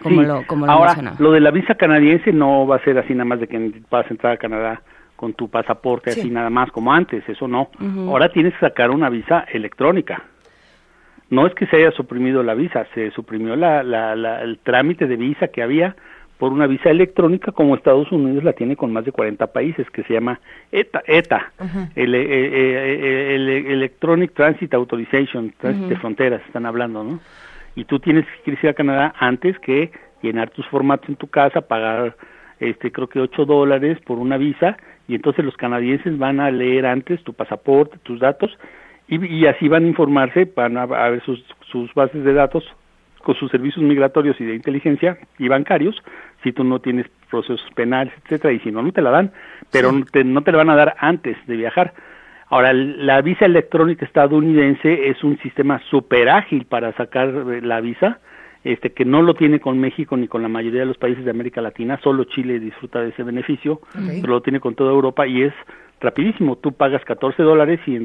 Como 0.03 0.22
lo 0.22 0.45
como 0.45 0.68
lo 0.68 0.72
Ahora, 0.72 1.15
lo 1.18 1.31
de 1.31 1.39
la 1.39 1.49
visa 1.49 1.73
canadiense 1.73 2.31
no 2.31 2.68
va 2.68 2.76
a 2.76 2.84
ser 2.84 2.99
así 2.99 3.14
nada 3.14 3.26
más 3.26 3.39
de 3.39 3.48
que 3.48 3.81
vas 3.89 4.06
a 4.06 4.10
entrar 4.10 4.34
a 4.34 4.38
Canadá 4.38 4.81
con 5.15 5.34
tu 5.34 5.49
pasaporte 5.49 6.11
así 6.11 6.30
nada 6.30 6.52
más 6.52 6.72
como 6.72 6.94
antes, 6.94 7.27
eso 7.27 7.48
no. 7.48 7.69
Ahora 8.07 8.30
tienes 8.30 8.53
que 8.53 8.60
sacar 8.60 8.91
una 8.91 9.10
visa 9.10 9.45
electrónica. 9.52 10.23
No 11.30 11.45
es 11.45 11.54
que 11.54 11.66
se 11.68 11.78
haya 11.78 11.91
suprimido 11.91 12.41
la 12.44 12.54
visa, 12.54 12.88
se 12.94 13.12
suprimió 13.12 13.56
la, 13.56 13.84
la, 13.84 14.41
el 14.41 14.60
trámite 14.60 15.08
de 15.08 15.18
visa 15.18 15.49
que 15.49 15.62
había 15.62 15.95
por 16.38 16.54
una 16.54 16.68
visa 16.68 16.90
electrónica 16.90 17.52
como 17.52 17.76
Estados 17.76 18.12
Unidos 18.12 18.44
la 18.44 18.54
tiene 18.54 18.76
con 18.76 18.94
más 18.94 19.06
de 19.06 19.12
40 19.12 19.48
países, 19.48 19.90
que 19.90 20.04
se 20.04 20.14
llama 20.14 20.40
ETA, 20.72 21.04
ETA 21.08 21.52
el, 21.95 22.14
eh, 22.14 22.26
eh, 22.30 23.36
el, 23.36 23.49
Electronic 23.49 24.34
Transit 24.34 24.74
Authorization, 24.74 25.54
Transit 25.58 25.88
de 25.88 25.95
fronteras, 25.98 26.41
están 26.45 26.66
hablando, 26.66 27.04
¿no? 27.04 27.20
Y 27.76 27.86
tú 27.86 27.99
tienes 27.99 28.26
que 28.44 28.52
ir 28.52 28.70
a 28.70 28.74
Canadá 28.74 29.14
antes 29.20 29.58
que 29.60 29.91
llenar 30.22 30.49
tus 30.52 30.66
formatos 30.68 31.10
en 31.10 31.16
tu 31.16 31.28
casa, 31.28 31.62
pagar, 31.62 32.16
este, 32.60 32.91
creo 32.91 33.08
que 33.08 33.20
8 33.20 33.45
dólares 33.45 33.98
por 34.06 34.20
una 34.20 34.38
visa, 34.38 34.78
y 35.08 35.16
entonces 35.16 35.44
los 35.45 35.56
canadienses 35.58 36.18
van 36.18 36.40
a 36.40 36.52
leer 36.52 36.86
antes 36.86 37.24
tu 37.24 37.34
pasaporte, 37.34 37.98
tus 38.04 38.20
datos, 38.20 38.58
y, 39.07 39.25
y 39.25 39.45
así 39.45 39.67
van 39.67 39.85
a 39.85 39.88
informarse, 39.88 40.51
van 40.55 40.77
a, 40.77 40.84
a 40.84 41.09
ver 41.09 41.23
sus, 41.23 41.43
sus 41.71 41.93
bases 41.93 42.23
de 42.23 42.34
datos 42.34 42.63
con 43.23 43.35
sus 43.35 43.51
servicios 43.51 43.84
migratorios 43.84 44.39
y 44.39 44.45
de 44.45 44.55
inteligencia 44.55 45.17
y 45.38 45.49
bancarios, 45.49 46.01
si 46.43 46.53
tú 46.53 46.63
no 46.63 46.79
tienes 46.79 47.07
procesos 47.29 47.61
penales, 47.75 48.13
etcétera, 48.23 48.53
y 48.53 48.59
si 48.59 48.71
no, 48.71 48.81
no 48.81 48.91
te 48.93 49.01
la 49.01 49.09
dan, 49.09 49.31
pero 49.69 49.91
no, 49.91 50.05
te, 50.05 50.23
no 50.23 50.43
te 50.43 50.51
la 50.51 50.59
van 50.59 50.69
a 50.69 50.75
dar 50.75 50.95
antes 50.99 51.35
de 51.45 51.57
viajar. 51.57 51.93
Ahora, 52.49 52.71
la 52.71 53.21
visa 53.21 53.45
electrónica 53.45 54.05
estadounidense 54.05 55.09
es 55.09 55.21
un 55.23 55.38
sistema 55.39 55.81
súper 55.89 56.29
ágil 56.29 56.65
para 56.65 56.93
sacar 56.93 57.27
eh, 57.27 57.61
la 57.61 57.81
visa, 57.81 58.19
este 58.63 58.93
que 58.93 59.03
no 59.03 59.21
lo 59.21 59.34
tiene 59.34 59.59
con 59.59 59.77
México 59.77 60.15
ni 60.15 60.27
con 60.27 60.41
la 60.41 60.47
mayoría 60.47 60.81
de 60.81 60.85
los 60.85 60.97
países 60.97 61.25
de 61.25 61.31
América 61.31 61.61
Latina, 61.61 61.99
solo 62.01 62.23
Chile 62.25 62.59
disfruta 62.59 63.01
de 63.01 63.09
ese 63.09 63.23
beneficio, 63.23 63.81
pero 64.21 64.34
lo 64.34 64.41
tiene 64.41 64.59
con 64.59 64.75
toda 64.75 64.91
Europa 64.91 65.27
y 65.27 65.43
es 65.43 65.53
rapidísimo. 65.99 66.57
Tú 66.57 66.72
pagas 66.74 67.03
14 67.06 67.41
dólares 67.44 67.80
y, 67.86 67.95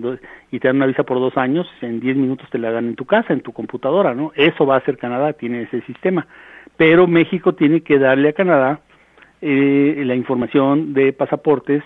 y 0.50 0.58
te 0.58 0.68
dan 0.68 0.76
una 0.76 0.86
visa 0.86 1.04
por 1.04 1.18
dos 1.18 1.36
años, 1.36 1.66
en 1.80 2.00
10 2.00 2.16
minutos 2.16 2.48
te 2.50 2.58
la 2.58 2.70
dan 2.70 2.86
en 2.86 2.96
tu 2.96 3.04
casa, 3.04 3.32
en 3.32 3.40
tu 3.40 3.52
computadora, 3.52 4.14
¿no? 4.14 4.32
Eso 4.34 4.66
va 4.66 4.76
a 4.76 4.84
ser 4.84 4.98
Canadá, 4.98 5.32
tiene 5.32 5.62
ese 5.62 5.82
sistema. 5.82 6.26
Pero 6.76 7.06
México 7.06 7.54
tiene 7.54 7.82
que 7.82 7.98
darle 7.98 8.30
a 8.30 8.32
Canadá 8.32 8.80
eh, 9.40 10.02
la 10.06 10.14
información 10.14 10.94
de 10.94 11.12
pasaportes 11.12 11.82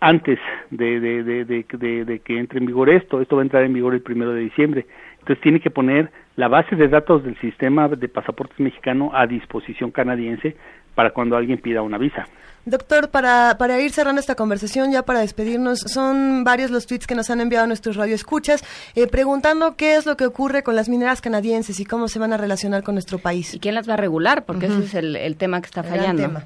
antes 0.00 0.38
de, 0.70 1.00
de, 1.00 1.24
de, 1.24 2.04
de, 2.04 2.18
que 2.20 2.38
entre 2.38 2.58
en 2.58 2.66
vigor 2.66 2.90
esto. 2.90 3.20
Esto 3.20 3.36
va 3.36 3.42
a 3.42 3.44
entrar 3.44 3.64
en 3.64 3.72
vigor 3.72 3.94
el 3.94 4.02
primero 4.02 4.32
de 4.32 4.42
diciembre. 4.42 4.86
Entonces 5.20 5.42
tiene 5.42 5.60
que 5.60 5.70
poner 5.70 6.10
la 6.36 6.48
base 6.48 6.76
de 6.76 6.88
datos 6.88 7.24
del 7.24 7.38
sistema 7.40 7.88
de 7.88 8.08
pasaportes 8.08 8.60
mexicano 8.60 9.10
a 9.14 9.26
disposición 9.26 9.90
canadiense 9.90 10.56
para 10.94 11.10
cuando 11.10 11.36
alguien 11.36 11.58
pida 11.58 11.82
una 11.82 11.98
visa. 11.98 12.26
Doctor, 12.66 13.10
para, 13.10 13.56
para 13.58 13.78
ir 13.80 13.90
cerrando 13.90 14.20
esta 14.20 14.36
conversación, 14.36 14.90
ya 14.90 15.02
para 15.02 15.20
despedirnos, 15.20 15.80
son 15.80 16.44
varios 16.44 16.70
los 16.70 16.86
tweets 16.86 17.06
que 17.06 17.14
nos 17.14 17.28
han 17.28 17.42
enviado 17.42 17.66
nuestros 17.66 17.96
radioescuchas 17.96 18.64
eh, 18.96 19.06
preguntando 19.06 19.76
qué 19.76 19.96
es 19.96 20.06
lo 20.06 20.16
que 20.16 20.24
ocurre 20.24 20.62
con 20.62 20.74
las 20.74 20.88
mineras 20.88 21.20
canadienses 21.20 21.78
y 21.80 21.84
cómo 21.84 22.08
se 22.08 22.18
van 22.18 22.32
a 22.32 22.38
relacionar 22.38 22.82
con 22.82 22.94
nuestro 22.94 23.18
país. 23.18 23.54
¿Y 23.54 23.60
quién 23.60 23.74
las 23.74 23.88
va 23.88 23.94
a 23.94 23.96
regular? 23.98 24.44
Porque 24.46 24.66
ese 24.66 24.78
es 24.78 24.94
el, 24.94 25.36
tema 25.36 25.60
que 25.60 25.66
está 25.66 25.82
fallando. 25.82 26.40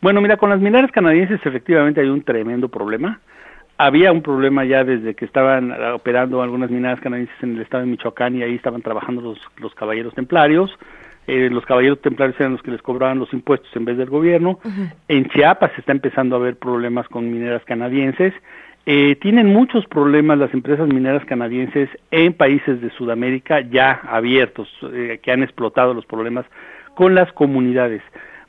Bueno, 0.00 0.20
mira, 0.20 0.36
con 0.36 0.50
las 0.50 0.60
mineras 0.60 0.92
canadienses 0.92 1.40
efectivamente 1.44 2.00
hay 2.00 2.08
un 2.08 2.22
tremendo 2.22 2.68
problema. 2.68 3.20
Había 3.78 4.12
un 4.12 4.22
problema 4.22 4.64
ya 4.64 4.84
desde 4.84 5.14
que 5.14 5.24
estaban 5.24 5.72
operando 5.92 6.40
algunas 6.40 6.70
mineras 6.70 7.00
canadienses 7.00 7.36
en 7.42 7.56
el 7.56 7.62
estado 7.62 7.82
de 7.82 7.90
Michoacán 7.90 8.36
y 8.36 8.42
ahí 8.44 8.54
estaban 8.54 8.80
trabajando 8.80 9.20
los, 9.22 9.38
los 9.56 9.74
caballeros 9.74 10.14
templarios 10.14 10.70
eh, 11.26 11.48
los 11.50 11.64
caballeros 11.66 12.00
templarios 12.00 12.38
eran 12.38 12.52
los 12.52 12.62
que 12.62 12.70
les 12.70 12.82
cobraban 12.82 13.18
los 13.18 13.32
impuestos 13.32 13.68
en 13.74 13.84
vez 13.84 13.96
del 13.96 14.08
gobierno. 14.08 14.60
En 15.08 15.28
Chiapas 15.28 15.72
se 15.72 15.80
está 15.80 15.92
empezando 15.92 16.36
a 16.36 16.38
haber 16.38 16.56
problemas 16.56 17.08
con 17.08 17.30
mineras 17.30 17.64
canadienses. 17.64 18.32
Eh, 18.86 19.16
tienen 19.16 19.52
muchos 19.52 19.84
problemas 19.86 20.38
las 20.38 20.54
empresas 20.54 20.86
mineras 20.86 21.24
canadienses 21.24 21.90
en 22.12 22.32
países 22.32 22.80
de 22.80 22.90
Sudamérica 22.90 23.60
ya 23.60 24.00
abiertos, 24.08 24.68
eh, 24.92 25.18
que 25.20 25.32
han 25.32 25.42
explotado 25.42 25.92
los 25.92 26.06
problemas 26.06 26.46
con 26.94 27.14
las 27.16 27.32
comunidades 27.32 28.02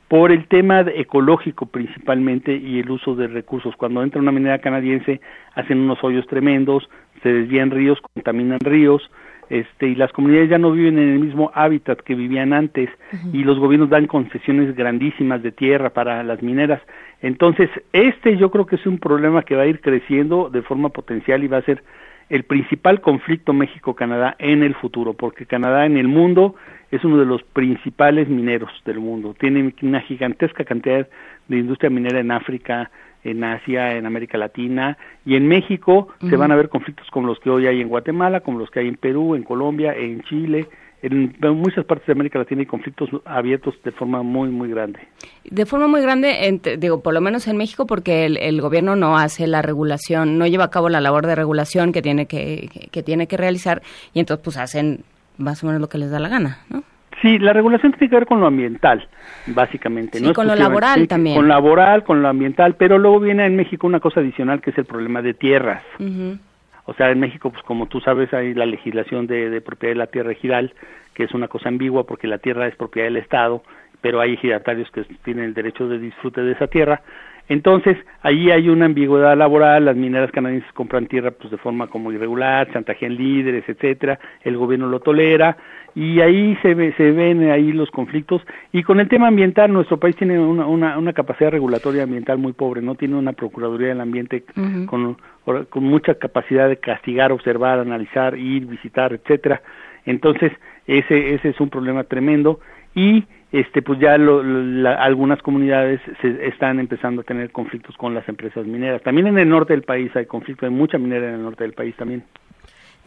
por 0.06 0.32
el 0.32 0.46
tema 0.46 0.80
ecológico 0.94 1.66
principalmente 1.66 2.56
y 2.56 2.78
el 2.78 2.90
uso 2.90 3.14
de 3.14 3.26
recursos. 3.26 3.76
Cuando 3.76 4.02
entra 4.02 4.20
una 4.20 4.32
minera 4.32 4.58
canadiense 4.58 5.20
hacen 5.54 5.80
unos 5.80 6.02
hoyos 6.02 6.26
tremendos, 6.28 6.88
se 7.22 7.32
desvían 7.32 7.70
ríos, 7.70 7.98
contaminan 8.14 8.60
ríos, 8.60 9.10
este, 9.50 9.88
y 9.88 9.94
las 9.94 10.12
comunidades 10.12 10.50
ya 10.50 10.58
no 10.58 10.72
viven 10.72 10.98
en 10.98 11.08
el 11.08 11.18
mismo 11.20 11.50
hábitat 11.54 12.00
que 12.00 12.14
vivían 12.14 12.52
antes 12.52 12.90
y 13.32 13.44
los 13.44 13.58
gobiernos 13.58 13.88
dan 13.88 14.06
concesiones 14.06 14.74
grandísimas 14.76 15.42
de 15.42 15.52
tierra 15.52 15.90
para 15.90 16.22
las 16.22 16.42
mineras. 16.42 16.82
Entonces, 17.22 17.70
este 17.92 18.36
yo 18.36 18.50
creo 18.50 18.66
que 18.66 18.76
es 18.76 18.86
un 18.86 18.98
problema 18.98 19.42
que 19.42 19.56
va 19.56 19.62
a 19.62 19.66
ir 19.66 19.80
creciendo 19.80 20.50
de 20.50 20.62
forma 20.62 20.90
potencial 20.90 21.42
y 21.42 21.48
va 21.48 21.58
a 21.58 21.62
ser 21.62 21.82
el 22.28 22.44
principal 22.44 23.00
conflicto 23.00 23.52
México-Canadá 23.52 24.36
en 24.38 24.62
el 24.62 24.74
futuro, 24.74 25.14
porque 25.14 25.46
Canadá 25.46 25.86
en 25.86 25.96
el 25.96 26.08
mundo 26.08 26.54
es 26.90 27.02
uno 27.04 27.18
de 27.18 27.24
los 27.24 27.42
principales 27.42 28.28
mineros 28.28 28.70
del 28.84 29.00
mundo. 29.00 29.34
Tiene 29.38 29.74
una 29.82 30.00
gigantesca 30.00 30.64
cantidad 30.64 31.08
de 31.48 31.56
industria 31.56 31.90
minera 31.90 32.20
en 32.20 32.30
África, 32.30 32.90
en 33.30 33.44
Asia, 33.44 33.96
en 33.96 34.06
América 34.06 34.38
Latina 34.38 34.96
y 35.24 35.36
en 35.36 35.46
México 35.46 36.08
se 36.20 36.36
van 36.36 36.52
a 36.52 36.56
ver 36.56 36.68
conflictos 36.68 37.06
como 37.10 37.28
los 37.28 37.38
que 37.40 37.50
hoy 37.50 37.66
hay 37.66 37.80
en 37.80 37.88
Guatemala, 37.88 38.40
como 38.40 38.58
los 38.58 38.70
que 38.70 38.80
hay 38.80 38.88
en 38.88 38.96
Perú, 38.96 39.34
en 39.34 39.42
Colombia, 39.42 39.94
en 39.94 40.22
Chile. 40.22 40.68
En, 41.00 41.36
muchas 41.54 41.84
partes 41.84 42.08
de 42.08 42.12
América 42.14 42.40
Latina 42.40 42.60
hay 42.60 42.66
conflictos 42.66 43.08
abiertos 43.24 43.74
de 43.84 43.92
forma 43.92 44.22
muy, 44.22 44.48
muy 44.48 44.68
grande. 44.68 45.00
De 45.44 45.64
forma 45.64 45.86
muy 45.86 46.02
grande, 46.02 46.60
digo, 46.78 47.02
por 47.02 47.14
lo 47.14 47.20
menos 47.20 47.46
en 47.46 47.56
México, 47.56 47.86
porque 47.86 48.26
el, 48.26 48.60
gobierno 48.60 48.96
no 48.96 49.16
hace 49.16 49.46
la 49.46 49.62
regulación, 49.62 50.38
no 50.38 50.46
lleva 50.46 50.64
a 50.64 50.70
cabo 50.70 50.88
la 50.88 51.00
labor 51.00 51.26
de 51.26 51.36
regulación 51.36 51.92
que 51.92 52.02
tiene 52.02 52.26
que, 52.26 52.88
que 52.90 53.02
tiene 53.02 53.28
que 53.28 53.36
realizar 53.36 53.82
y 54.12 54.20
entonces 54.20 54.42
pues 54.42 54.56
hacen 54.56 55.04
más 55.36 55.62
o 55.62 55.68
menos 55.68 55.80
lo 55.80 55.88
que 55.88 55.98
les 55.98 56.10
da 56.10 56.18
la 56.18 56.28
gana, 56.28 56.58
¿no? 56.68 56.82
Sí, 57.22 57.38
la 57.38 57.52
regulación 57.52 57.92
tiene 57.92 58.10
que 58.10 58.16
ver 58.16 58.26
con 58.26 58.40
lo 58.40 58.46
ambiental, 58.46 59.08
básicamente. 59.46 60.20
¿no? 60.20 60.32
con 60.32 60.46
lo 60.46 60.54
laboral 60.54 61.08
también. 61.08 61.36
Con 61.36 61.48
laboral, 61.48 62.04
con 62.04 62.22
lo 62.22 62.28
ambiental, 62.28 62.76
pero 62.76 62.98
luego 62.98 63.20
viene 63.20 63.44
en 63.44 63.56
México 63.56 63.86
una 63.86 64.00
cosa 64.00 64.20
adicional 64.20 64.60
que 64.60 64.70
es 64.70 64.78
el 64.78 64.84
problema 64.84 65.22
de 65.22 65.34
tierras. 65.34 65.82
O 66.84 66.94
sea, 66.94 67.10
en 67.10 67.20
México, 67.20 67.50
pues 67.50 67.62
como 67.64 67.86
tú 67.86 68.00
sabes, 68.00 68.32
hay 68.32 68.54
la 68.54 68.66
legislación 68.66 69.26
de, 69.26 69.50
de 69.50 69.60
propiedad 69.60 69.92
de 69.92 69.98
la 69.98 70.06
tierra 70.06 70.32
ejidal, 70.32 70.72
que 71.12 71.24
es 71.24 71.34
una 71.34 71.48
cosa 71.48 71.68
ambigua 71.68 72.04
porque 72.04 72.26
la 72.28 72.38
tierra 72.38 72.66
es 72.66 72.76
propiedad 72.76 73.08
del 73.08 73.16
Estado, 73.16 73.62
pero 74.00 74.20
hay 74.20 74.34
ejidatarios 74.34 74.90
que 74.90 75.02
tienen 75.24 75.44
el 75.44 75.54
derecho 75.54 75.88
de 75.88 75.98
disfrute 75.98 76.40
de 76.40 76.52
esa 76.52 76.68
tierra. 76.68 77.02
Entonces, 77.48 77.96
ahí 78.22 78.50
hay 78.50 78.68
una 78.68 78.84
ambigüedad 78.84 79.36
laboral, 79.36 79.86
las 79.86 79.96
mineras 79.96 80.30
canadienses 80.30 80.70
compran 80.72 81.06
tierra 81.06 81.30
pues 81.30 81.50
de 81.50 81.56
forma 81.56 81.86
como 81.86 82.12
irregular, 82.12 82.70
chantajean 82.72 83.16
líderes, 83.16 83.64
etcétera, 83.66 84.18
el 84.42 84.56
gobierno 84.56 84.86
lo 84.86 85.00
tolera 85.00 85.56
y 85.98 86.20
ahí 86.20 86.56
se, 86.62 86.92
se 86.92 87.10
ven 87.10 87.50
ahí 87.50 87.72
los 87.72 87.90
conflictos 87.90 88.40
y 88.72 88.84
con 88.84 89.00
el 89.00 89.08
tema 89.08 89.26
ambiental 89.26 89.72
nuestro 89.72 89.96
país 89.98 90.14
tiene 90.14 90.38
una, 90.38 90.64
una, 90.64 90.96
una 90.96 91.12
capacidad 91.12 91.50
regulatoria 91.50 92.04
ambiental 92.04 92.38
muy 92.38 92.52
pobre, 92.52 92.80
no 92.82 92.94
tiene 92.94 93.16
una 93.16 93.32
procuraduría 93.32 93.88
del 93.88 94.00
ambiente 94.00 94.44
con, 94.86 95.16
con 95.44 95.82
mucha 95.82 96.14
capacidad 96.14 96.68
de 96.68 96.76
castigar, 96.76 97.32
observar, 97.32 97.80
analizar, 97.80 98.38
ir, 98.38 98.66
visitar, 98.66 99.12
etcétera. 99.12 99.60
Entonces, 100.06 100.52
ese 100.86 101.34
ese 101.34 101.48
es 101.48 101.60
un 101.60 101.68
problema 101.68 102.04
tremendo 102.04 102.60
y 102.94 103.24
este 103.50 103.82
pues 103.82 103.98
ya 103.98 104.14
algunas 104.14 105.42
comunidades 105.42 106.00
se 106.22 106.46
están 106.46 106.78
empezando 106.78 107.22
a 107.22 107.24
tener 107.24 107.50
conflictos 107.50 107.96
con 107.96 108.14
las 108.14 108.28
empresas 108.28 108.64
mineras. 108.66 109.02
También 109.02 109.26
en 109.26 109.38
el 109.40 109.48
norte 109.48 109.72
del 109.72 109.82
país 109.82 110.14
hay 110.14 110.26
conflicto, 110.26 110.64
hay 110.64 110.70
mucha 110.70 110.96
minera 110.96 111.28
en 111.28 111.34
el 111.34 111.42
norte 111.42 111.64
del 111.64 111.72
país 111.72 111.96
también. 111.96 112.22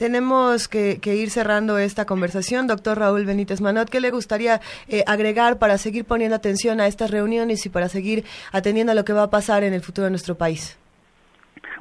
Tenemos 0.01 0.67
que, 0.67 0.97
ir 1.05 1.29
cerrando 1.29 1.77
esta 1.77 2.05
conversación. 2.07 2.65
Doctor 2.65 2.97
Raúl 2.97 3.23
Benítez 3.23 3.61
Manot, 3.61 3.87
¿qué 3.87 4.01
le 4.01 4.09
gustaría 4.09 4.59
eh, 4.89 5.03
agregar 5.05 5.59
para 5.59 5.77
seguir 5.77 6.05
poniendo 6.05 6.35
atención 6.35 6.81
a 6.81 6.87
estas 6.87 7.11
reuniones 7.11 7.63
y 7.67 7.69
para 7.69 7.87
seguir 7.87 8.23
atendiendo 8.51 8.93
a 8.93 8.95
lo 8.95 9.05
que 9.05 9.13
va 9.13 9.21
a 9.21 9.29
pasar 9.29 9.63
en 9.63 9.75
el 9.75 9.81
futuro 9.81 10.05
de 10.05 10.09
nuestro 10.09 10.33
país? 10.33 10.75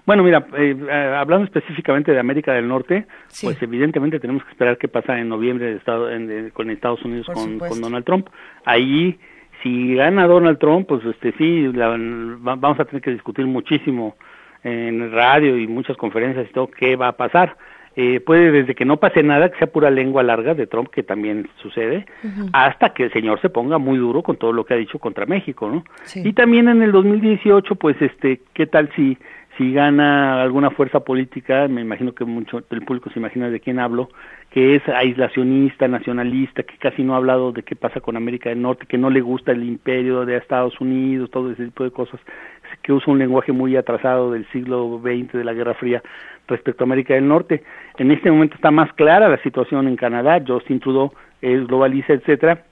Bueno, 0.04 0.22
mira, 0.22 0.46
eh, 0.54 0.76
eh, 0.78 1.14
hablando 1.16 1.46
específicamente 1.46 2.12
de 2.12 2.20
América 2.20 2.52
del 2.52 2.68
Norte, 2.68 3.06
pues 3.40 3.56
evidentemente 3.62 4.20
tenemos 4.20 4.44
que 4.44 4.50
esperar 4.50 4.76
qué 4.76 4.88
pasa 4.88 5.18
en 5.18 5.30
noviembre 5.30 5.70
de 5.70 5.76
Estado, 5.76 6.10
con 6.52 6.68
Estados 6.68 7.02
Unidos 7.02 7.26
con, 7.32 7.80
Donald 7.80 8.04
Trump. 8.04 8.28
Ahí, 8.66 9.18
si 9.62 9.94
gana 9.94 10.26
Donald 10.26 10.58
Trump, 10.58 10.86
pues 10.88 11.02
este 11.06 11.32
sí, 11.38 11.68
vamos 11.68 12.80
a 12.80 12.84
tener 12.84 13.00
que 13.00 13.12
discutir 13.12 13.46
muchísimo 13.46 14.14
en 14.62 15.10
radio 15.10 15.56
y 15.56 15.66
muchas 15.66 15.96
conferencias 15.96 16.46
y 16.50 16.52
todo 16.52 16.70
qué 16.70 16.96
va 16.96 17.08
a 17.08 17.16
pasar. 17.16 17.56
Eh, 17.96 18.20
puede 18.20 18.52
desde 18.52 18.74
que 18.76 18.84
no 18.84 18.98
pase 18.98 19.22
nada, 19.22 19.50
que 19.50 19.58
sea 19.58 19.66
pura 19.66 19.90
lengua 19.90 20.22
larga 20.22 20.54
de 20.54 20.66
Trump, 20.66 20.90
que 20.90 21.02
también 21.02 21.48
sucede, 21.60 22.06
hasta 22.52 22.90
que 22.90 23.04
el 23.04 23.12
señor 23.12 23.40
se 23.40 23.50
ponga 23.50 23.78
muy 23.78 23.98
duro 23.98 24.22
con 24.22 24.36
todo 24.36 24.52
lo 24.52 24.64
que 24.64 24.74
ha 24.74 24.76
dicho 24.76 25.00
contra 25.00 25.26
México, 25.26 25.68
¿no? 25.68 25.84
Y 26.14 26.32
también 26.32 26.68
en 26.68 26.82
el 26.82 26.92
2018, 26.92 27.74
pues, 27.74 28.00
este, 28.00 28.42
¿qué 28.54 28.66
tal 28.66 28.90
si 28.94 29.18
si 29.60 29.74
gana 29.74 30.40
alguna 30.40 30.70
fuerza 30.70 31.00
política, 31.00 31.68
me 31.68 31.82
imagino 31.82 32.14
que 32.14 32.24
mucho 32.24 32.62
del 32.70 32.80
público 32.80 33.10
se 33.10 33.18
imagina 33.18 33.50
de 33.50 33.60
quién 33.60 33.78
hablo, 33.78 34.08
que 34.48 34.74
es 34.74 34.88
aislacionista, 34.88 35.86
nacionalista, 35.86 36.62
que 36.62 36.78
casi 36.78 37.02
no 37.02 37.12
ha 37.12 37.18
hablado 37.18 37.52
de 37.52 37.62
qué 37.62 37.76
pasa 37.76 38.00
con 38.00 38.16
América 38.16 38.48
del 38.48 38.62
Norte, 38.62 38.86
que 38.86 38.96
no 38.96 39.10
le 39.10 39.20
gusta 39.20 39.52
el 39.52 39.62
imperio 39.62 40.24
de 40.24 40.38
Estados 40.38 40.80
Unidos, 40.80 41.30
todo 41.30 41.52
ese 41.52 41.66
tipo 41.66 41.84
de 41.84 41.90
cosas, 41.90 42.18
que 42.80 42.90
usa 42.90 43.12
un 43.12 43.18
lenguaje 43.18 43.52
muy 43.52 43.76
atrasado 43.76 44.32
del 44.32 44.46
siglo 44.50 44.98
XX 45.02 45.34
de 45.34 45.44
la 45.44 45.52
Guerra 45.52 45.74
Fría 45.74 46.02
respecto 46.48 46.82
a 46.82 46.86
América 46.86 47.12
del 47.12 47.28
Norte. 47.28 47.62
En 47.98 48.10
este 48.12 48.30
momento 48.30 48.54
está 48.54 48.70
más 48.70 48.90
clara 48.94 49.28
la 49.28 49.42
situación 49.42 49.88
en 49.88 49.96
Canadá, 49.96 50.42
Justin 50.44 50.80
Trudeau 50.80 51.12
es 51.42 51.66
globaliza, 51.66 52.14
etcétera, 52.14 52.64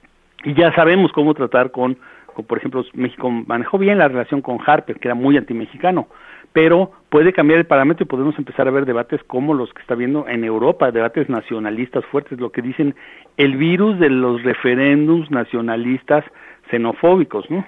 y 0.43 0.55
ya 0.55 0.73
sabemos 0.73 1.11
cómo 1.11 1.35
tratar 1.35 1.69
con, 1.69 1.99
con, 2.33 2.45
por 2.45 2.57
ejemplo, 2.57 2.83
México 2.93 3.29
manejó 3.29 3.77
bien 3.77 3.99
la 3.99 4.07
relación 4.07 4.41
con 4.41 4.57
Harper, 4.65 4.99
que 4.99 5.07
era 5.07 5.13
muy 5.13 5.37
antimexicano, 5.37 6.07
pero 6.53 6.91
puede 7.09 7.33
cambiar 7.33 7.59
el 7.59 7.65
parámetro 7.65 8.03
y 8.03 8.07
podemos 8.07 8.37
empezar 8.37 8.67
a 8.67 8.71
ver 8.71 8.85
debates 8.85 9.21
como 9.25 9.53
los 9.53 9.73
que 9.73 9.81
está 9.81 9.95
viendo 9.95 10.27
en 10.27 10.43
Europa, 10.43 10.91
debates 10.91 11.29
nacionalistas 11.29 12.05
fuertes, 12.05 12.39
lo 12.39 12.51
que 12.51 12.61
dicen 12.61 12.95
el 13.37 13.57
virus 13.57 13.99
de 13.99 14.09
los 14.09 14.43
referéndums 14.43 15.29
nacionalistas 15.31 16.23
xenofóbicos, 16.69 17.49
¿no? 17.49 17.65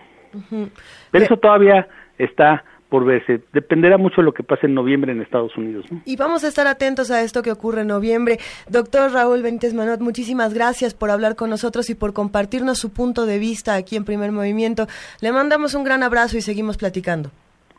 Pero 1.11 1.25
eso 1.25 1.37
todavía 1.37 1.87
está 2.17 2.63
por 2.89 3.05
verse. 3.05 3.41
Dependerá 3.53 3.97
mucho 3.97 4.17
de 4.17 4.23
lo 4.23 4.33
que 4.33 4.43
pase 4.43 4.67
en 4.67 4.73
noviembre 4.73 5.13
en 5.13 5.21
Estados 5.21 5.55
Unidos. 5.55 5.85
Y 6.03 6.17
vamos 6.17 6.43
a 6.43 6.49
estar 6.49 6.67
atentos 6.67 7.09
a 7.09 7.21
esto 7.21 7.41
que 7.41 7.51
ocurre 7.51 7.81
en 7.81 7.87
noviembre. 7.87 8.37
Doctor 8.69 9.11
Raúl 9.13 9.41
Benítez 9.41 9.73
Manot, 9.73 10.01
muchísimas 10.01 10.53
gracias 10.53 10.93
por 10.93 11.09
hablar 11.09 11.37
con 11.37 11.49
nosotros 11.49 11.89
y 11.89 11.95
por 11.95 12.11
compartirnos 12.11 12.79
su 12.79 12.91
punto 12.91 13.25
de 13.25 13.39
vista 13.39 13.75
aquí 13.75 13.95
en 13.95 14.03
Primer 14.03 14.33
Movimiento. 14.33 14.87
Le 15.21 15.31
mandamos 15.31 15.73
un 15.73 15.85
gran 15.85 16.03
abrazo 16.03 16.37
y 16.37 16.41
seguimos 16.41 16.77
platicando. 16.77 17.31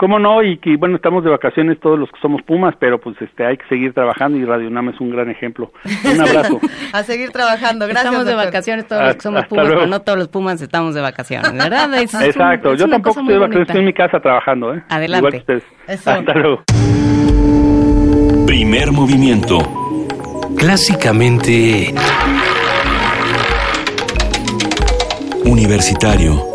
¿Cómo 0.02 0.18
no? 0.18 0.42
Y 0.42 0.58
que 0.58 0.76
bueno, 0.76 0.96
estamos 0.96 1.22
de 1.22 1.30
vacaciones 1.30 1.78
todos 1.78 1.96
los 1.96 2.10
que 2.10 2.18
somos 2.20 2.42
Pumas, 2.42 2.74
pero 2.80 3.00
pues 3.00 3.14
este 3.22 3.46
hay 3.46 3.56
que 3.56 3.64
seguir 3.68 3.94
trabajando 3.94 4.36
y 4.36 4.44
Radio 4.44 4.66
UNAM 4.66 4.88
es 4.88 5.00
un 5.00 5.10
gran 5.10 5.30
ejemplo. 5.30 5.70
Un 6.04 6.20
abrazo. 6.20 6.58
a 6.92 7.04
seguir 7.04 7.30
trabajando, 7.30 7.86
gracias. 7.86 8.06
Estamos 8.06 8.26
de 8.26 8.34
vacaciones 8.34 8.88
todos 8.88 9.04
los 9.04 9.14
que 9.14 9.20
somos 9.20 9.46
Pumas, 9.46 9.68
pero 9.68 9.86
no 9.86 10.00
todos 10.00 10.18
los 10.18 10.26
Pumas 10.26 10.60
estamos 10.60 10.96
de 10.96 11.02
vacaciones, 11.02 11.52
¿verdad? 11.52 12.02
Exacto, 12.02 12.74
yo 12.74 12.88
tampoco 12.88 13.20
estoy 13.20 13.32
de 13.32 13.38
vacaciones, 13.38 13.68
estoy 13.68 13.78
en 13.78 13.86
mi 13.86 13.92
casa 13.92 14.18
trabajando, 14.18 14.74
¿eh? 14.74 14.82
Adelante. 14.88 15.18
Igual 15.18 15.32
que 15.32 15.38
ustedes. 15.38 16.04
Hasta 16.04 16.34
luego. 16.34 16.64
Primer 18.44 18.90
movimiento. 18.90 19.60
Clásicamente 20.56 21.94
universitario. 25.44 26.52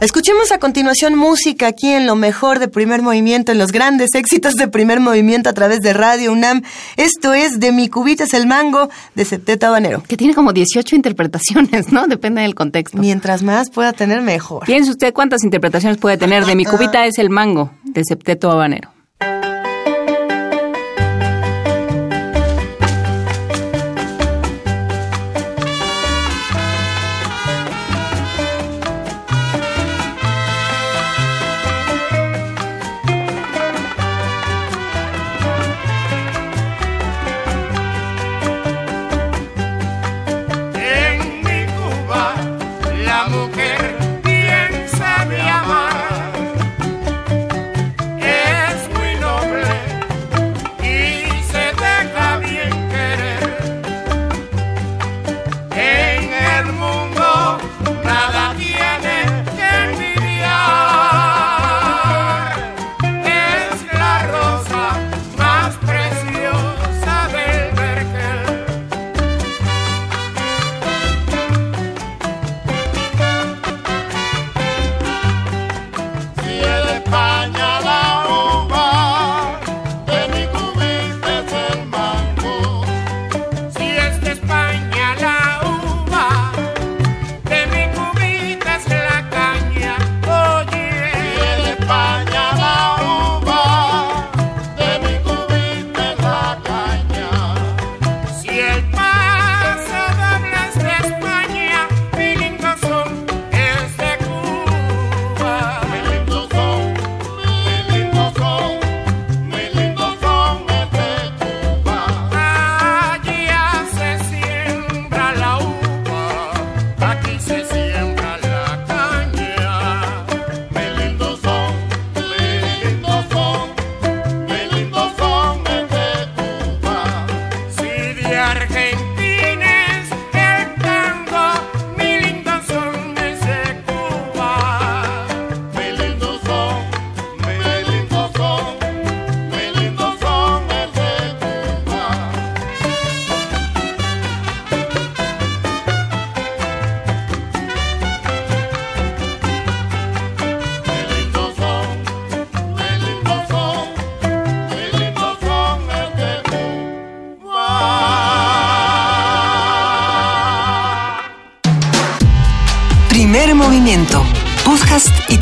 Escuchemos 0.00 0.50
a 0.50 0.58
continuación 0.58 1.14
música 1.14 1.66
aquí 1.66 1.90
en 1.90 2.06
lo 2.06 2.16
mejor 2.16 2.58
de 2.58 2.68
primer 2.68 3.02
movimiento, 3.02 3.52
en 3.52 3.58
los 3.58 3.70
grandes 3.70 4.14
éxitos 4.14 4.54
de 4.54 4.66
primer 4.66 4.98
movimiento 4.98 5.50
a 5.50 5.52
través 5.52 5.80
de 5.80 5.92
Radio 5.92 6.32
UNAM. 6.32 6.62
Esto 6.96 7.34
es 7.34 7.60
de 7.60 7.70
Mi 7.70 7.90
Cubita 7.90 8.24
es 8.24 8.32
el 8.32 8.46
Mango 8.46 8.88
de 9.14 9.26
Septeto 9.26 9.66
Habanero. 9.66 10.02
Que 10.02 10.16
tiene 10.16 10.32
como 10.32 10.54
18 10.54 10.96
interpretaciones, 10.96 11.92
¿no? 11.92 12.06
Depende 12.08 12.40
del 12.40 12.54
contexto. 12.54 12.96
Mientras 12.96 13.42
más 13.42 13.68
pueda 13.68 13.92
tener, 13.92 14.22
mejor. 14.22 14.64
Piense 14.64 14.90
usted 14.90 15.12
cuántas 15.12 15.44
interpretaciones 15.44 15.98
puede 15.98 16.16
tener 16.16 16.46
de 16.46 16.56
Mi 16.56 16.64
Cubita 16.64 17.04
es 17.04 17.18
el 17.18 17.28
Mango 17.28 17.70
de 17.84 18.02
Septeto 18.02 18.50
Habanero. 18.50 18.99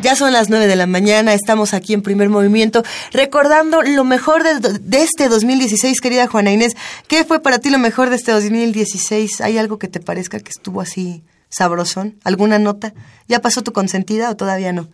Ya 0.00 0.16
son 0.16 0.32
las 0.32 0.50
9 0.50 0.66
de 0.66 0.74
la 0.74 0.88
mañana, 0.88 1.34
estamos 1.34 1.72
aquí 1.72 1.94
en 1.94 2.02
primer 2.02 2.30
movimiento, 2.30 2.82
recordando 3.12 3.82
lo 3.82 4.02
mejor 4.02 4.42
de, 4.42 4.58
de, 4.80 5.02
este 5.04 5.28
2016, 5.28 6.00
querida 6.00 6.26
Juana 6.26 6.50
Inés. 6.50 6.76
¿Qué 7.06 7.24
fue 7.24 7.38
para 7.38 7.60
ti 7.60 7.70
lo 7.70 7.78
mejor 7.78 8.10
de 8.10 8.16
este 8.16 8.32
2016? 8.32 9.40
¿Hay 9.40 9.56
algo 9.56 9.78
que 9.78 9.86
te 9.86 10.00
parezca 10.00 10.40
que 10.40 10.50
estuvo 10.50 10.80
así 10.80 11.22
sabrosón? 11.48 12.18
¿Alguna 12.24 12.58
nota? 12.58 12.92
¿Ya 13.28 13.40
pasó 13.40 13.62
tu 13.62 13.72
consentida 13.72 14.30
o 14.30 14.36
todavía 14.36 14.72
no? 14.72 14.88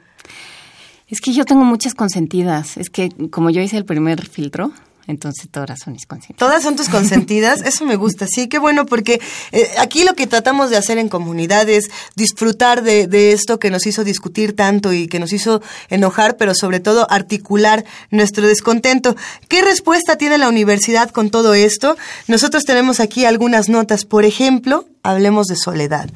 Es 1.12 1.20
que 1.20 1.34
yo 1.34 1.44
tengo 1.44 1.62
muchas 1.62 1.93
consentidas. 1.93 2.78
Es 2.78 2.89
que 2.89 3.10
como 3.30 3.51
yo 3.51 3.60
hice 3.60 3.76
el 3.76 3.84
primer 3.84 4.26
filtro, 4.26 4.72
Entonces 5.06 5.51
todas 5.51 5.80
son 5.80 5.93
mis 5.93 6.06
consentidas. 6.06 6.39
Todas 6.39 6.62
son 6.62 6.74
tus 6.74 6.89
consentidas, 6.89 7.60
eso 7.66 7.84
me 7.84 7.97
gusta, 7.97 8.26
sí, 8.26 8.48
qué 8.48 8.59
bueno, 8.59 8.86
porque 8.86 9.20
eh, 9.51 9.68
aquí 9.78 10.05
lo 10.05 10.14
que 10.14 10.28
tratamos 10.28 10.70
de 10.70 10.76
hacer 10.76 10.97
en 10.97 11.09
comunidad 11.09 11.68
es 11.68 11.90
disfrutar 12.14 12.82
de, 12.82 13.09
de, 13.09 13.32
esto 13.32 13.59
que 13.59 13.68
nos 13.68 13.84
hizo 13.86 14.05
discutir 14.05 14.55
tanto 14.55 14.93
y 14.93 15.09
que 15.09 15.18
nos 15.18 15.32
hizo 15.32 15.60
enojar, 15.90 16.36
pero 16.36 16.55
sobre 16.55 16.78
todo 16.78 17.06
articular 17.10 17.84
nuestro 18.10 18.47
descontento. 18.47 19.16
¿Qué 19.48 19.60
respuesta 19.60 20.16
tiene 20.16 20.39
la 20.39 20.48
universidad 20.48 21.10
con 21.10 21.30
todo 21.30 21.52
esto? 21.52 21.97
Nosotros 22.28 22.64
tenemos 22.64 23.01
aquí 23.01 23.24
algunas 23.24 23.68
notas, 23.68 24.05
por 24.05 24.24
ejemplo, 24.24 24.86
hablemos 25.03 25.47
de 25.47 25.57
soledad. 25.57 26.09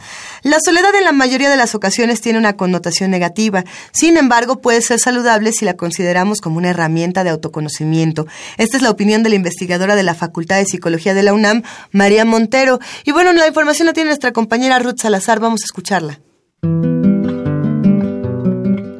La 0.42 0.58
soledad 0.64 0.94
en 0.94 1.04
la 1.04 1.12
mayoría 1.12 1.50
de 1.50 1.56
las 1.56 1.74
ocasiones 1.74 2.20
tiene 2.20 2.38
una 2.38 2.56
connotación 2.56 3.10
negativa, 3.10 3.64
sin 3.92 4.16
embargo 4.16 4.60
puede 4.60 4.80
ser 4.80 4.98
saludable 4.98 5.52
si 5.52 5.64
la 5.64 5.76
consideramos 5.76 6.40
como 6.40 6.58
una 6.58 6.70
herramienta 6.70 7.24
de 7.24 7.30
autoconocimiento. 7.30 8.26
Esta 8.56 8.76
es 8.76 8.82
la 8.82 8.90
opinión 8.90 9.22
de 9.22 9.30
la 9.30 9.36
investigadora 9.36 9.96
de 9.96 10.02
la 10.02 10.14
Facultad 10.14 10.56
de 10.56 10.66
Psicología 10.66 11.14
de 11.14 11.22
la 11.22 11.34
UNAM, 11.34 11.62
María 11.92 12.24
Montero. 12.24 12.78
Y 13.04 13.12
bueno, 13.12 13.32
la 13.32 13.48
información 13.48 13.86
la 13.86 13.92
tiene 13.92 14.08
nuestra 14.08 14.32
compañera 14.32 14.78
Ruth 14.78 14.98
Salazar, 14.98 15.40
vamos 15.40 15.62
a 15.62 15.66
escucharla. 15.66 16.20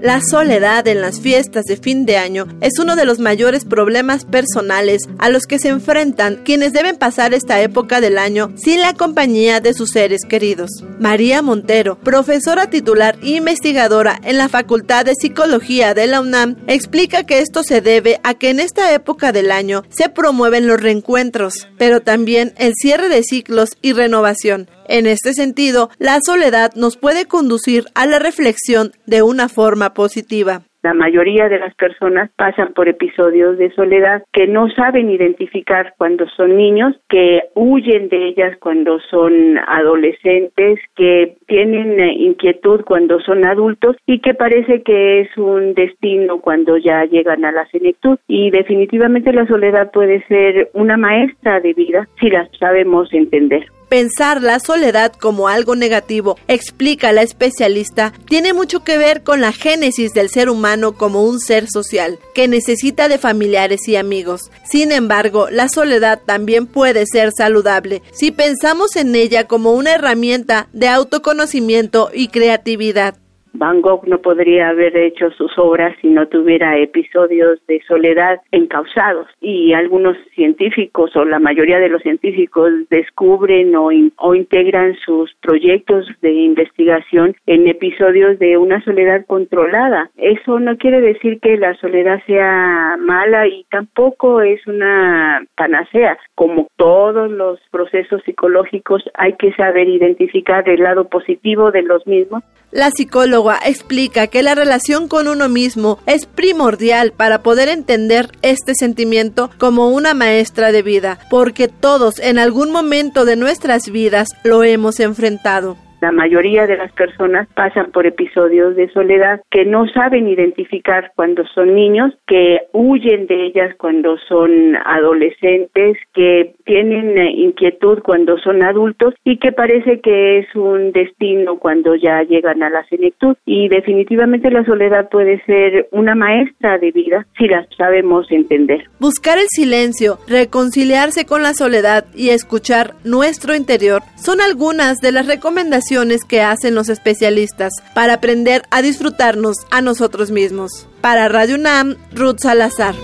La 0.06 0.20
soledad 0.20 0.86
en 0.86 1.00
las 1.00 1.20
fiestas 1.20 1.64
de 1.64 1.76
fin 1.76 2.06
de 2.06 2.16
año 2.16 2.46
es 2.60 2.78
uno 2.78 2.94
de 2.94 3.04
los 3.04 3.18
mayores 3.18 3.64
problemas 3.64 4.24
personales 4.24 5.02
a 5.18 5.30
los 5.30 5.46
que 5.46 5.58
se 5.58 5.66
enfrentan 5.66 6.42
quienes 6.44 6.72
deben 6.72 6.96
pasar 6.96 7.34
esta 7.34 7.60
época 7.60 8.00
del 8.00 8.16
año 8.16 8.52
sin 8.54 8.80
la 8.80 8.94
compañía 8.94 9.58
de 9.58 9.74
sus 9.74 9.90
seres 9.90 10.20
queridos. 10.24 10.70
María 11.00 11.42
Montero, 11.42 11.98
profesora 11.98 12.70
titular 12.70 13.18
e 13.20 13.30
investigadora 13.30 14.20
en 14.22 14.38
la 14.38 14.48
Facultad 14.48 15.04
de 15.04 15.16
Psicología 15.16 15.92
de 15.92 16.06
la 16.06 16.20
UNAM, 16.20 16.54
explica 16.68 17.24
que 17.24 17.40
esto 17.40 17.64
se 17.64 17.80
debe 17.80 18.20
a 18.22 18.34
que 18.34 18.50
en 18.50 18.60
esta 18.60 18.94
época 18.94 19.32
del 19.32 19.50
año 19.50 19.82
se 19.88 20.08
promueven 20.08 20.68
los 20.68 20.80
reencuentros, 20.80 21.66
pero 21.78 22.00
también 22.00 22.54
el 22.58 22.74
cierre 22.76 23.08
de 23.08 23.24
ciclos 23.24 23.70
y 23.82 23.92
renovación. 23.92 24.68
En 24.88 25.06
este 25.06 25.32
sentido, 25.32 25.90
la 25.98 26.18
soledad 26.20 26.72
nos 26.76 26.96
puede 26.96 27.26
conducir 27.26 27.84
a 27.94 28.06
la 28.06 28.18
reflexión 28.18 28.92
de 29.06 29.22
una 29.22 29.48
forma 29.48 29.94
positiva. 29.94 30.62
La 30.86 30.94
mayoría 30.94 31.48
de 31.48 31.58
las 31.58 31.74
personas 31.74 32.30
pasan 32.36 32.72
por 32.72 32.88
episodios 32.88 33.58
de 33.58 33.72
soledad 33.72 34.22
que 34.32 34.46
no 34.46 34.70
saben 34.70 35.10
identificar 35.10 35.94
cuando 35.98 36.28
son 36.36 36.56
niños, 36.56 36.94
que 37.08 37.40
huyen 37.56 38.08
de 38.08 38.28
ellas 38.28 38.56
cuando 38.60 39.00
son 39.10 39.58
adolescentes, 39.66 40.78
que 40.94 41.38
tienen 41.48 41.98
eh, 41.98 42.12
inquietud 42.12 42.82
cuando 42.84 43.18
son 43.18 43.44
adultos 43.44 43.96
y 44.06 44.20
que 44.20 44.34
parece 44.34 44.84
que 44.84 45.22
es 45.22 45.36
un 45.36 45.74
destino 45.74 46.40
cuando 46.40 46.76
ya 46.76 47.04
llegan 47.04 47.44
a 47.44 47.50
la 47.50 47.66
senectud. 47.70 48.20
Y 48.28 48.52
definitivamente 48.52 49.32
la 49.32 49.48
soledad 49.48 49.90
puede 49.90 50.24
ser 50.28 50.70
una 50.72 50.96
maestra 50.96 51.58
de 51.58 51.72
vida 51.72 52.06
si 52.20 52.30
la 52.30 52.48
sabemos 52.60 53.12
entender. 53.12 53.66
Pensar 53.88 54.42
la 54.42 54.58
soledad 54.58 55.12
como 55.12 55.48
algo 55.48 55.76
negativo, 55.76 56.38
explica 56.48 57.12
la 57.12 57.22
especialista, 57.22 58.12
tiene 58.26 58.52
mucho 58.52 58.82
que 58.82 58.98
ver 58.98 59.22
con 59.22 59.40
la 59.40 59.52
génesis 59.52 60.12
del 60.12 60.28
ser 60.28 60.48
humano 60.48 60.96
como 60.96 61.22
un 61.22 61.38
ser 61.38 61.68
social, 61.68 62.18
que 62.34 62.48
necesita 62.48 63.08
de 63.08 63.18
familiares 63.18 63.86
y 63.86 63.96
amigos. 63.96 64.50
Sin 64.64 64.90
embargo, 64.90 65.48
la 65.50 65.68
soledad 65.68 66.20
también 66.24 66.66
puede 66.66 67.06
ser 67.06 67.30
saludable 67.36 68.02
si 68.12 68.32
pensamos 68.32 68.96
en 68.96 69.14
ella 69.14 69.46
como 69.46 69.72
una 69.72 69.94
herramienta 69.94 70.68
de 70.72 70.88
autoconocimiento 70.88 72.10
y 72.12 72.28
creatividad. 72.28 73.16
Van 73.58 73.80
Gogh 73.80 74.06
no 74.06 74.18
podría 74.18 74.68
haber 74.68 74.96
hecho 74.96 75.30
sus 75.30 75.56
obras 75.58 75.96
si 76.00 76.08
no 76.08 76.28
tuviera 76.28 76.76
episodios 76.78 77.58
de 77.66 77.80
soledad 77.88 78.40
encausados 78.52 79.28
y 79.40 79.72
algunos 79.72 80.16
científicos 80.34 81.14
o 81.16 81.24
la 81.24 81.38
mayoría 81.38 81.78
de 81.78 81.88
los 81.88 82.02
científicos 82.02 82.70
descubren 82.90 83.74
o, 83.76 83.90
integran 84.34 84.94
sus 85.04 85.34
proyectos 85.40 86.06
de 86.20 86.32
investigación 86.32 87.34
en 87.46 87.66
episodios 87.66 88.38
de 88.38 88.58
una 88.58 88.82
soledad 88.84 89.24
controlada. 89.26 90.10
Eso 90.16 90.60
no 90.60 90.76
quiere 90.76 91.00
decir 91.00 91.40
que 91.40 91.56
la 91.56 91.74
soledad 91.76 92.22
sea 92.26 92.96
mala 93.00 93.46
y 93.46 93.64
tampoco 93.70 94.42
es 94.42 94.66
una 94.66 95.44
panacea. 95.56 96.18
Como 96.34 96.68
todos 96.76 97.30
los 97.30 97.58
procesos 97.70 98.22
psicológicos 98.24 99.02
hay 99.14 99.32
que 99.34 99.52
saber 99.54 99.88
identificar 99.88 100.68
el 100.68 100.82
lado 100.82 101.08
positivo 101.08 101.70
de 101.70 101.82
los 101.82 102.06
mismos. 102.06 102.42
La 102.76 102.90
psicóloga 102.90 103.58
explica 103.64 104.26
que 104.26 104.42
la 104.42 104.54
relación 104.54 105.08
con 105.08 105.28
uno 105.28 105.48
mismo 105.48 105.98
es 106.04 106.26
primordial 106.26 107.10
para 107.10 107.42
poder 107.42 107.70
entender 107.70 108.30
este 108.42 108.74
sentimiento 108.74 109.48
como 109.56 109.88
una 109.88 110.12
maestra 110.12 110.72
de 110.72 110.82
vida, 110.82 111.18
porque 111.30 111.68
todos 111.68 112.18
en 112.18 112.38
algún 112.38 112.70
momento 112.70 113.24
de 113.24 113.36
nuestras 113.36 113.88
vidas 113.88 114.28
lo 114.44 114.62
hemos 114.62 115.00
enfrentado. 115.00 115.78
La 116.00 116.12
mayoría 116.12 116.66
de 116.66 116.76
las 116.76 116.92
personas 116.92 117.48
pasan 117.54 117.90
por 117.90 118.06
episodios 118.06 118.76
de 118.76 118.90
soledad 118.90 119.40
que 119.50 119.64
no 119.64 119.88
saben 119.88 120.28
identificar 120.28 121.12
cuando 121.16 121.44
son 121.54 121.74
niños, 121.74 122.12
que 122.26 122.60
huyen 122.72 123.26
de 123.26 123.46
ellas 123.46 123.74
cuando 123.78 124.18
son 124.28 124.76
adolescentes, 124.84 125.96
que 126.12 126.54
tienen 126.64 127.16
eh, 127.16 127.30
inquietud 127.30 128.00
cuando 128.02 128.36
son 128.38 128.62
adultos 128.62 129.14
y 129.24 129.38
que 129.38 129.52
parece 129.52 130.00
que 130.00 130.40
es 130.40 130.54
un 130.54 130.92
destino 130.92 131.58
cuando 131.58 131.94
ya 131.94 132.22
llegan 132.22 132.62
a 132.62 132.68
la 132.68 132.86
senectud. 132.88 133.36
Y 133.46 133.68
definitivamente 133.68 134.50
la 134.50 134.64
soledad 134.64 135.08
puede 135.08 135.42
ser 135.44 135.88
una 135.92 136.14
maestra 136.14 136.78
de 136.78 136.90
vida 136.90 137.26
si 137.38 137.48
la 137.48 137.66
sabemos 137.76 138.30
entender. 138.30 138.84
Buscar 139.00 139.38
el 139.38 139.48
silencio, 139.48 140.18
reconciliarse 140.28 141.24
con 141.24 141.42
la 141.42 141.54
soledad 141.54 142.04
y 142.14 142.30
escuchar 142.30 142.94
nuestro 143.04 143.54
interior 143.54 144.02
son 144.16 144.40
algunas 144.40 144.98
de 144.98 145.12
las 145.12 145.26
recomendaciones 145.26 145.85
que 146.28 146.42
hacen 146.42 146.74
los 146.74 146.88
especialistas 146.88 147.72
para 147.94 148.14
aprender 148.14 148.62
a 148.70 148.82
disfrutarnos 148.82 149.56
a 149.70 149.80
nosotros 149.80 150.30
mismos. 150.30 150.88
Para 151.00 151.28
Radio 151.28 151.54
UNAM, 151.54 151.96
Ruth 152.12 152.38
Salazar. 152.40 152.94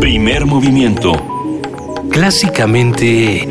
Primer 0.00 0.46
movimiento. 0.46 1.12
Clásicamente... 2.10 3.48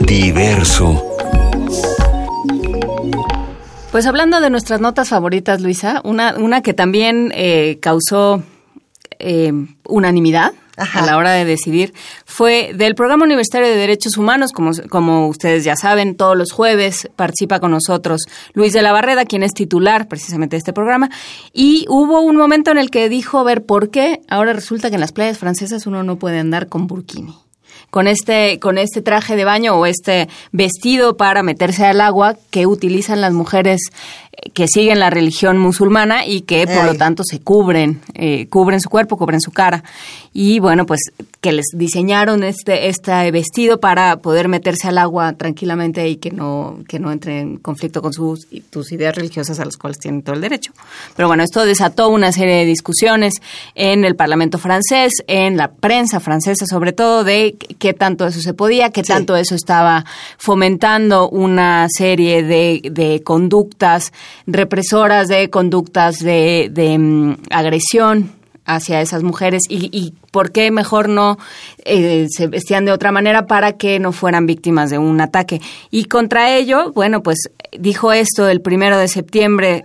Diverso. 0.00 1.04
Pues 3.92 4.06
hablando 4.06 4.40
de 4.40 4.48
nuestras 4.48 4.80
notas 4.80 5.08
favoritas, 5.08 5.60
Luisa, 5.60 6.00
una, 6.04 6.34
una 6.36 6.62
que 6.62 6.72
también 6.72 7.30
eh, 7.34 7.78
causó 7.80 8.42
eh, 9.18 9.52
unanimidad 9.84 10.52
a 10.78 11.04
la 11.04 11.16
hora 11.16 11.32
de 11.32 11.44
decidir 11.44 11.92
fue 12.24 12.72
del 12.74 12.94
Programa 12.94 13.24
Universitario 13.24 13.68
de 13.68 13.76
Derechos 13.76 14.16
Humanos, 14.16 14.52
como, 14.52 14.70
como 14.88 15.28
ustedes 15.28 15.64
ya 15.64 15.76
saben, 15.76 16.16
todos 16.16 16.36
los 16.36 16.52
jueves 16.52 17.08
participa 17.16 17.60
con 17.60 17.70
nosotros 17.70 18.22
Luis 18.54 18.72
de 18.72 18.82
la 18.82 18.92
Barreda, 18.92 19.24
quien 19.24 19.42
es 19.42 19.52
titular 19.52 20.08
precisamente 20.08 20.56
de 20.56 20.58
este 20.58 20.72
programa, 20.72 21.10
y 21.52 21.84
hubo 21.88 22.20
un 22.20 22.36
momento 22.36 22.70
en 22.70 22.78
el 22.78 22.90
que 22.90 23.08
dijo, 23.08 23.44
ver, 23.44 23.64
¿por 23.64 23.90
qué 23.90 24.20
ahora 24.28 24.52
resulta 24.52 24.88
que 24.88 24.94
en 24.94 25.00
las 25.00 25.12
playas 25.12 25.38
francesas 25.38 25.86
uno 25.86 26.02
no 26.02 26.18
puede 26.18 26.38
andar 26.38 26.68
con 26.68 26.86
burkini? 26.86 27.47
Con 27.90 28.06
este, 28.06 28.58
con 28.58 28.78
este 28.78 29.02
traje 29.02 29.36
de 29.36 29.44
baño 29.44 29.74
o 29.74 29.86
este 29.86 30.28
vestido 30.52 31.16
para 31.16 31.42
meterse 31.42 31.86
al 31.86 32.00
agua 32.00 32.36
que 32.50 32.66
utilizan 32.66 33.20
las 33.20 33.32
mujeres 33.32 33.80
que 34.54 34.66
siguen 34.68 35.00
la 35.00 35.10
religión 35.10 35.58
musulmana 35.58 36.26
y 36.26 36.42
que 36.42 36.66
por 36.66 36.84
lo 36.84 36.94
tanto 36.94 37.22
se 37.24 37.40
cubren, 37.40 38.00
eh, 38.14 38.46
cubren 38.48 38.80
su 38.80 38.88
cuerpo, 38.88 39.16
cubren 39.16 39.40
su 39.40 39.50
cara. 39.50 39.82
Y 40.32 40.60
bueno, 40.60 40.86
pues 40.86 41.00
que 41.40 41.52
les 41.52 41.66
diseñaron 41.74 42.44
este, 42.44 42.88
este 42.88 43.30
vestido 43.30 43.80
para 43.80 44.16
poder 44.18 44.48
meterse 44.48 44.88
al 44.88 44.98
agua 44.98 45.32
tranquilamente 45.32 46.08
y 46.08 46.16
que 46.16 46.30
no, 46.30 46.78
que 46.88 46.98
no 46.98 47.10
entre 47.10 47.40
en 47.40 47.56
conflicto 47.56 48.02
con 48.02 48.12
sus, 48.12 48.46
tus 48.70 48.92
ideas 48.92 49.16
religiosas 49.16 49.58
a 49.58 49.64
las 49.64 49.76
cuales 49.76 49.98
tienen 49.98 50.22
todo 50.22 50.36
el 50.36 50.40
derecho. 50.40 50.72
Pero 51.16 51.28
bueno, 51.28 51.42
esto 51.42 51.64
desató 51.64 52.08
una 52.08 52.30
serie 52.32 52.56
de 52.56 52.64
discusiones 52.64 53.34
en 53.74 54.04
el 54.04 54.14
Parlamento 54.14 54.58
francés, 54.58 55.12
en 55.26 55.56
la 55.56 55.72
prensa 55.72 56.20
francesa 56.20 56.66
sobre 56.66 56.92
todo, 56.92 57.24
de 57.24 57.56
qué 57.78 57.94
tanto 57.94 58.26
eso 58.26 58.40
se 58.40 58.54
podía, 58.54 58.90
qué 58.90 59.02
tanto 59.02 59.36
eso 59.36 59.54
estaba 59.54 60.04
fomentando 60.36 61.28
una 61.28 61.86
serie 61.88 62.42
de, 62.42 62.80
de 62.90 63.22
conductas 63.22 64.12
represoras 64.46 65.28
de 65.28 65.50
conductas 65.50 66.18
de, 66.18 66.68
de 66.70 66.98
mm, 66.98 67.36
agresión 67.50 68.32
hacia 68.68 69.00
esas 69.00 69.22
mujeres 69.22 69.62
y, 69.68 69.88
y, 69.92 70.14
por 70.30 70.52
qué 70.52 70.70
mejor 70.70 71.08
no 71.08 71.38
eh, 71.86 72.26
se 72.28 72.48
vestían 72.48 72.84
de 72.84 72.92
otra 72.92 73.10
manera 73.12 73.46
para 73.46 73.72
que 73.72 73.98
no 73.98 74.12
fueran 74.12 74.44
víctimas 74.44 74.90
de 74.90 74.98
un 74.98 75.20
ataque. 75.22 75.60
Y 75.90 76.04
contra 76.04 76.54
ello, 76.54 76.92
bueno, 76.92 77.22
pues 77.22 77.50
dijo 77.72 78.12
esto 78.12 78.46
el 78.46 78.60
primero 78.60 78.98
de 78.98 79.08
septiembre 79.08 79.84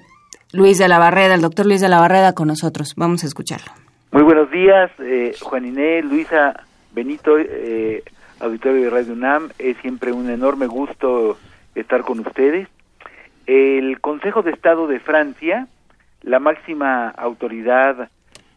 Luis 0.51 0.77
de 0.77 0.89
la 0.89 0.99
Barreda, 0.99 1.33
el 1.33 1.41
doctor 1.41 1.65
Luis 1.65 1.79
de 1.79 1.87
la 1.87 2.01
Barreda 2.01 2.33
con 2.33 2.49
nosotros. 2.49 2.93
Vamos 2.97 3.23
a 3.23 3.27
escucharlo. 3.27 3.71
Muy 4.11 4.21
buenos 4.21 4.51
días, 4.51 4.91
eh, 4.99 5.33
Juan 5.41 5.65
Inés, 5.65 6.05
Luisa, 6.05 6.53
Benito, 6.93 7.37
eh, 7.37 8.03
auditorio 8.39 8.83
de 8.83 8.89
Radio 8.89 9.13
UNAM. 9.13 9.49
Es 9.59 9.77
siempre 9.77 10.11
un 10.11 10.29
enorme 10.29 10.67
gusto 10.67 11.37
estar 11.75 12.01
con 12.01 12.19
ustedes 12.19 12.67
el 13.45 13.99
Consejo 13.99 14.41
de 14.41 14.51
Estado 14.51 14.87
de 14.87 14.99
Francia, 14.99 15.67
la 16.21 16.39
máxima 16.39 17.09
autoridad 17.09 18.09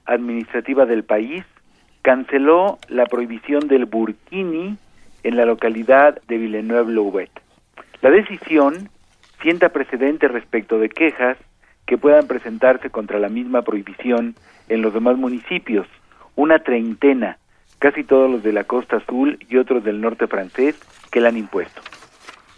administrativa 0.04 0.86
del 0.86 1.02
país, 1.02 1.44
canceló 2.02 2.78
la 2.88 3.06
prohibición 3.06 3.66
del 3.66 3.86
burkini 3.86 4.76
en 5.24 5.36
la 5.36 5.44
localidad 5.44 6.20
de 6.28 6.38
Villeneuve-Loubet. 6.38 7.30
La 8.00 8.10
decisión 8.10 8.88
sienta 9.42 9.70
precedente 9.70 10.28
respecto 10.28 10.78
de 10.78 10.88
quejas 10.88 11.36
que 11.84 11.98
puedan 11.98 12.28
presentarse 12.28 12.90
contra 12.90 13.18
la 13.18 13.28
misma 13.28 13.62
prohibición 13.62 14.36
en 14.68 14.82
los 14.82 14.94
demás 14.94 15.16
municipios, 15.16 15.86
una 16.36 16.60
treintena, 16.60 17.38
casi 17.78 18.04
todos 18.04 18.30
los 18.30 18.42
de 18.42 18.52
la 18.52 18.64
costa 18.64 18.96
azul 18.96 19.38
y 19.48 19.56
otros 19.56 19.84
del 19.84 20.00
norte 20.00 20.26
francés, 20.26 20.78
que 21.10 21.20
la 21.20 21.28
han 21.28 21.36
impuesto. 21.36 21.80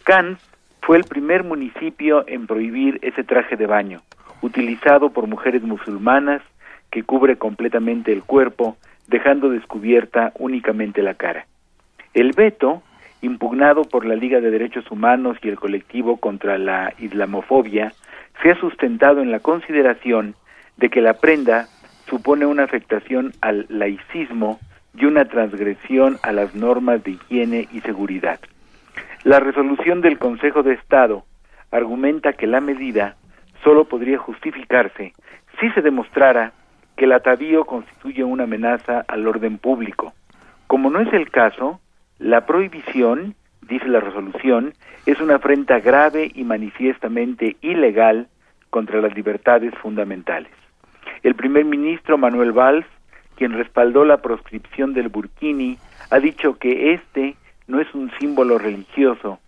Cannes 0.05 0.39
fue 0.81 0.97
el 0.97 1.05
primer 1.05 1.45
municipio 1.45 2.25
en 2.27 2.47
prohibir 2.47 2.99
ese 3.03 3.25
traje 3.25 3.57
de 3.57 3.67
baño, 3.67 4.01
utilizado 4.41 5.11
por 5.11 5.27
mujeres 5.27 5.63
musulmanas 5.63 6.43
que 6.91 7.03
cubre 7.03 7.37
completamente 7.37 8.13
el 8.13 8.23
cuerpo, 8.23 8.77
dejando 9.07 9.51
descubierta 9.51 10.33
únicamente 10.39 11.03
la 11.03 11.15
cara. 11.15 11.47
El 12.15 12.33
veto, 12.33 12.83
impugnado 13.21 13.83
por 13.83 14.07
la 14.07 14.15
Liga 14.15 14.41
de 14.41 14.51
Derechos 14.51 14.91
Humanos 14.91 15.37
y 15.43 15.49
el 15.49 15.59
colectivo 15.59 16.17
contra 16.17 16.57
la 16.57 16.95
islamofobia, 16.99 17.93
se 18.43 18.51
ha 18.51 18.61
sustentado 18.61 19.21
en 19.21 19.31
la 19.31 19.41
consideración 19.41 20.35
de 20.77 20.89
que 20.89 21.01
la 21.01 21.15
prenda 21.15 21.69
supone 22.09 22.47
una 22.47 22.65
afectación 22.65 23.33
al 23.41 23.67
laicismo 23.69 24.59
y 24.99 25.05
una 25.05 25.27
transgresión 25.27 26.19
a 26.23 26.33
las 26.33 26.55
normas 26.55 27.03
de 27.05 27.13
higiene 27.13 27.69
y 27.73 27.81
seguridad. 27.81 28.41
La 29.25 29.41
resolución 29.41 30.01
del 30.01 30.19
Consejo 30.19 30.63
de 30.63 30.75
Estado 30.75 31.25
argumenta 31.71 32.33
que 32.33 32.47
la 32.47 32.61
medida 32.61 33.17
solo 33.63 33.85
podría 33.85 34.19
justificarse 34.19 35.13
si 35.61 35.71
se 35.71 35.83
demostrara 35.83 36.53
que 36.97 37.05
el 37.05 37.13
atavío 37.13 37.65
constituye 37.65 38.25
una 38.25 38.45
amenaza 38.45 39.05
al 39.07 39.27
orden 39.27 39.59
público. 39.59 40.13
Como 40.67 40.91
no 40.91 41.01
es 41.01 41.13
el 41.13 41.31
caso, 41.31 41.81
la 42.19 42.47
prohibición, 42.47 43.35
dice 43.63 43.87
la 43.87 44.01
resolución, 44.01 44.75
es 45.07 45.21
una 45.21 45.37
afrenta 45.37 45.81
grave 45.81 46.31
y 46.35 46.45
manifiestamente 46.45 47.57
ilegal 47.61 48.29
contra 48.71 49.01
las 49.01 49.15
libertades 49.15 49.75
fundamentales. 49.77 50.53
El 51.23 51.35
primer 51.35 51.65
ministro 51.65 52.19
Manuel 52.19 52.53
Valls, 52.53 52.87
quien 53.39 53.53
respaldó 53.53 54.05
la 54.05 54.17
proscripción 54.17 54.95
del 54.95 55.11
burkini, 55.11 55.79
ha 56.11 56.19
dicho 56.19 56.59
que 56.59 56.93
este 56.95 57.37
no 57.69 57.81
es 57.81 57.95
un 57.95 58.11
símbolo 58.19 58.59
religioso, 58.59 59.39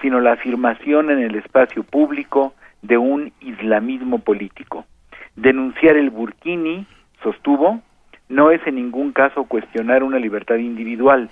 sino 0.00 0.20
la 0.20 0.34
afirmación 0.34 1.10
en 1.10 1.18
el 1.18 1.34
espacio 1.34 1.82
público 1.82 2.54
de 2.82 2.96
un 2.96 3.32
islamismo 3.40 4.20
político. 4.20 4.86
Denunciar 5.34 5.96
el 5.96 6.10
burkini, 6.10 6.86
sostuvo, 7.24 7.82
no 8.28 8.52
es 8.52 8.64
en 8.68 8.76
ningún 8.76 9.10
caso 9.10 9.42
cuestionar 9.44 10.04
una 10.04 10.20
libertad 10.20 10.56
individual, 10.56 11.28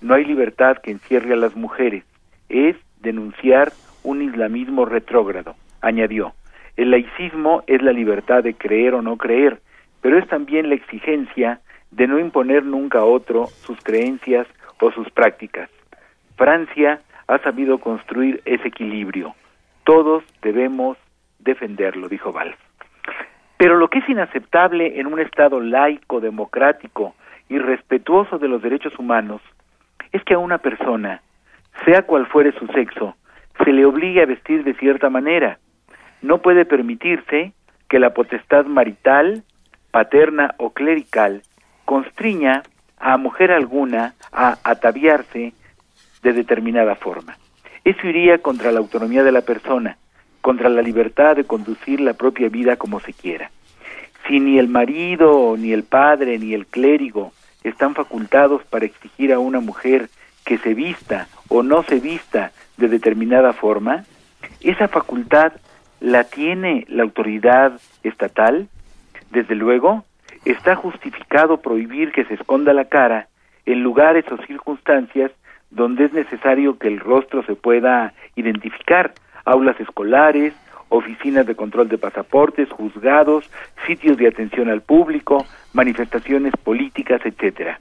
no 0.00 0.14
hay 0.14 0.24
libertad 0.24 0.78
que 0.78 0.90
encierre 0.90 1.34
a 1.34 1.36
las 1.36 1.54
mujeres, 1.54 2.02
es 2.48 2.74
denunciar 3.00 3.70
un 4.02 4.22
islamismo 4.22 4.86
retrógrado, 4.86 5.54
añadió. 5.82 6.32
El 6.76 6.90
laicismo 6.90 7.62
es 7.68 7.80
la 7.80 7.92
libertad 7.92 8.42
de 8.42 8.54
creer 8.54 8.94
o 8.94 9.02
no 9.02 9.16
creer, 9.16 9.60
pero 10.00 10.18
es 10.18 10.26
también 10.28 10.68
la 10.68 10.74
exigencia 10.74 11.60
de 11.90 12.06
no 12.06 12.18
imponer 12.18 12.64
nunca 12.64 13.00
a 13.00 13.04
otro 13.04 13.46
sus 13.46 13.78
creencias 13.82 14.46
o 14.80 14.90
sus 14.92 15.10
prácticas. 15.10 15.68
Francia 16.36 17.00
ha 17.26 17.38
sabido 17.38 17.78
construir 17.78 18.40
ese 18.44 18.68
equilibrio. 18.68 19.34
Todos 19.84 20.24
debemos 20.42 20.96
defenderlo, 21.38 22.08
dijo 22.08 22.32
Valls. 22.32 22.56
Pero 23.56 23.76
lo 23.76 23.88
que 23.88 23.98
es 23.98 24.08
inaceptable 24.08 25.00
en 25.00 25.06
un 25.06 25.20
Estado 25.20 25.60
laico, 25.60 26.20
democrático 26.20 27.14
y 27.48 27.58
respetuoso 27.58 28.38
de 28.38 28.48
los 28.48 28.62
derechos 28.62 28.98
humanos 28.98 29.42
es 30.12 30.24
que 30.24 30.34
a 30.34 30.38
una 30.38 30.58
persona, 30.58 31.20
sea 31.84 32.02
cual 32.02 32.26
fuere 32.26 32.52
su 32.52 32.66
sexo, 32.68 33.16
se 33.62 33.72
le 33.72 33.84
obligue 33.84 34.22
a 34.22 34.26
vestir 34.26 34.64
de 34.64 34.74
cierta 34.74 35.10
manera. 35.10 35.58
No 36.22 36.38
puede 36.38 36.64
permitirse 36.64 37.52
que 37.88 37.98
la 37.98 38.14
potestad 38.14 38.64
marital, 38.64 39.42
paterna 39.90 40.54
o 40.58 40.70
clerical 40.70 41.42
constriña 41.84 42.62
a 42.98 43.16
mujer 43.16 43.50
alguna 43.50 44.14
a 44.32 44.58
ataviarse 44.62 45.52
de 46.22 46.32
determinada 46.32 46.94
forma. 46.94 47.36
Eso 47.84 48.06
iría 48.06 48.38
contra 48.38 48.72
la 48.72 48.78
autonomía 48.78 49.24
de 49.24 49.32
la 49.32 49.40
persona, 49.40 49.96
contra 50.40 50.68
la 50.68 50.82
libertad 50.82 51.36
de 51.36 51.44
conducir 51.44 52.00
la 52.00 52.14
propia 52.14 52.48
vida 52.48 52.76
como 52.76 53.00
se 53.00 53.12
quiera. 53.12 53.50
Si 54.28 54.38
ni 54.38 54.58
el 54.58 54.68
marido, 54.68 55.56
ni 55.56 55.72
el 55.72 55.84
padre, 55.84 56.38
ni 56.38 56.52
el 56.52 56.66
clérigo 56.66 57.32
están 57.64 57.94
facultados 57.94 58.62
para 58.64 58.84
exigir 58.84 59.32
a 59.32 59.38
una 59.38 59.60
mujer 59.60 60.08
que 60.44 60.58
se 60.58 60.74
vista 60.74 61.28
o 61.48 61.62
no 61.62 61.82
se 61.82 62.00
vista 62.00 62.52
de 62.76 62.88
determinada 62.88 63.52
forma, 63.52 64.04
esa 64.60 64.88
facultad 64.88 65.52
la 66.00 66.24
tiene 66.24 66.86
la 66.88 67.02
autoridad 67.02 67.80
estatal. 68.02 68.68
Desde 69.30 69.54
luego, 69.54 70.04
está 70.44 70.76
justificado 70.76 71.58
prohibir 71.58 72.12
que 72.12 72.24
se 72.24 72.34
esconda 72.34 72.72
la 72.72 72.86
cara 72.86 73.28
en 73.66 73.82
lugares 73.82 74.24
o 74.30 74.36
circunstancias 74.46 75.30
donde 75.70 76.06
es 76.06 76.12
necesario 76.12 76.78
que 76.78 76.88
el 76.88 76.98
rostro 76.98 77.44
se 77.44 77.54
pueda 77.54 78.12
identificar, 78.34 79.12
aulas 79.44 79.78
escolares, 79.80 80.54
oficinas 80.88 81.46
de 81.46 81.54
control 81.54 81.88
de 81.88 81.98
pasaportes, 81.98 82.68
juzgados, 82.70 83.48
sitios 83.86 84.16
de 84.16 84.26
atención 84.26 84.68
al 84.68 84.80
público, 84.80 85.46
manifestaciones 85.72 86.52
políticas, 86.56 87.20
etcétera. 87.24 87.78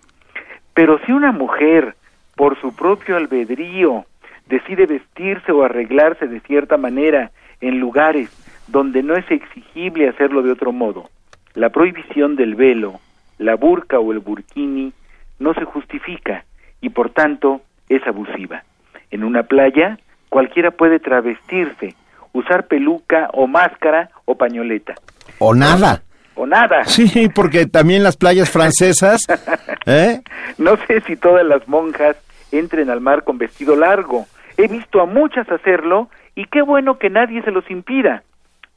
Pero 0.75 0.99
si 1.05 1.11
una 1.11 1.31
mujer, 1.31 1.95
por 2.35 2.59
su 2.61 2.75
propio 2.75 3.17
albedrío, 3.17 4.05
decide 4.47 4.85
vestirse 4.85 5.51
o 5.51 5.63
arreglarse 5.63 6.27
de 6.27 6.39
cierta 6.41 6.77
manera 6.77 7.31
en 7.59 7.79
lugares 7.79 8.29
donde 8.67 9.01
no 9.01 9.15
es 9.15 9.29
exigible 9.31 10.07
hacerlo 10.07 10.43
de 10.43 10.51
otro 10.51 10.71
modo, 10.71 11.09
la 11.53 11.69
prohibición 11.69 12.35
del 12.35 12.55
velo, 12.55 12.99
la 13.37 13.55
burka 13.55 13.99
o 13.99 14.11
el 14.11 14.19
burkini 14.19 14.93
no 15.39 15.53
se 15.53 15.63
justifica 15.63 16.45
y 16.81 16.89
por 16.89 17.11
tanto 17.11 17.61
es 17.87 18.05
abusiva. 18.05 18.63
En 19.11 19.23
una 19.23 19.43
playa 19.43 19.97
cualquiera 20.29 20.71
puede 20.71 20.99
travestirse, 20.99 21.95
usar 22.33 22.67
peluca 22.67 23.29
o 23.33 23.47
máscara 23.47 24.09
o 24.25 24.35
pañoleta. 24.35 24.95
O 25.39 25.55
nada. 25.55 26.03
O 26.35 26.45
nada. 26.45 26.85
Sí, 26.85 27.29
porque 27.33 27.65
también 27.65 28.03
las 28.03 28.15
playas 28.15 28.49
francesas. 28.49 29.21
¿eh? 29.85 30.21
No 30.57 30.77
sé 30.87 31.01
si 31.01 31.15
todas 31.15 31.45
las 31.45 31.67
monjas 31.67 32.15
entren 32.51 32.89
al 32.89 33.01
mar 33.01 33.23
con 33.23 33.37
vestido 33.37 33.75
largo. 33.75 34.25
He 34.57 34.67
visto 34.67 35.01
a 35.01 35.05
muchas 35.05 35.49
hacerlo 35.49 36.09
y 36.35 36.45
qué 36.45 36.61
bueno 36.61 36.97
que 36.97 37.09
nadie 37.09 37.41
se 37.43 37.51
los 37.51 37.69
impida. 37.69 38.23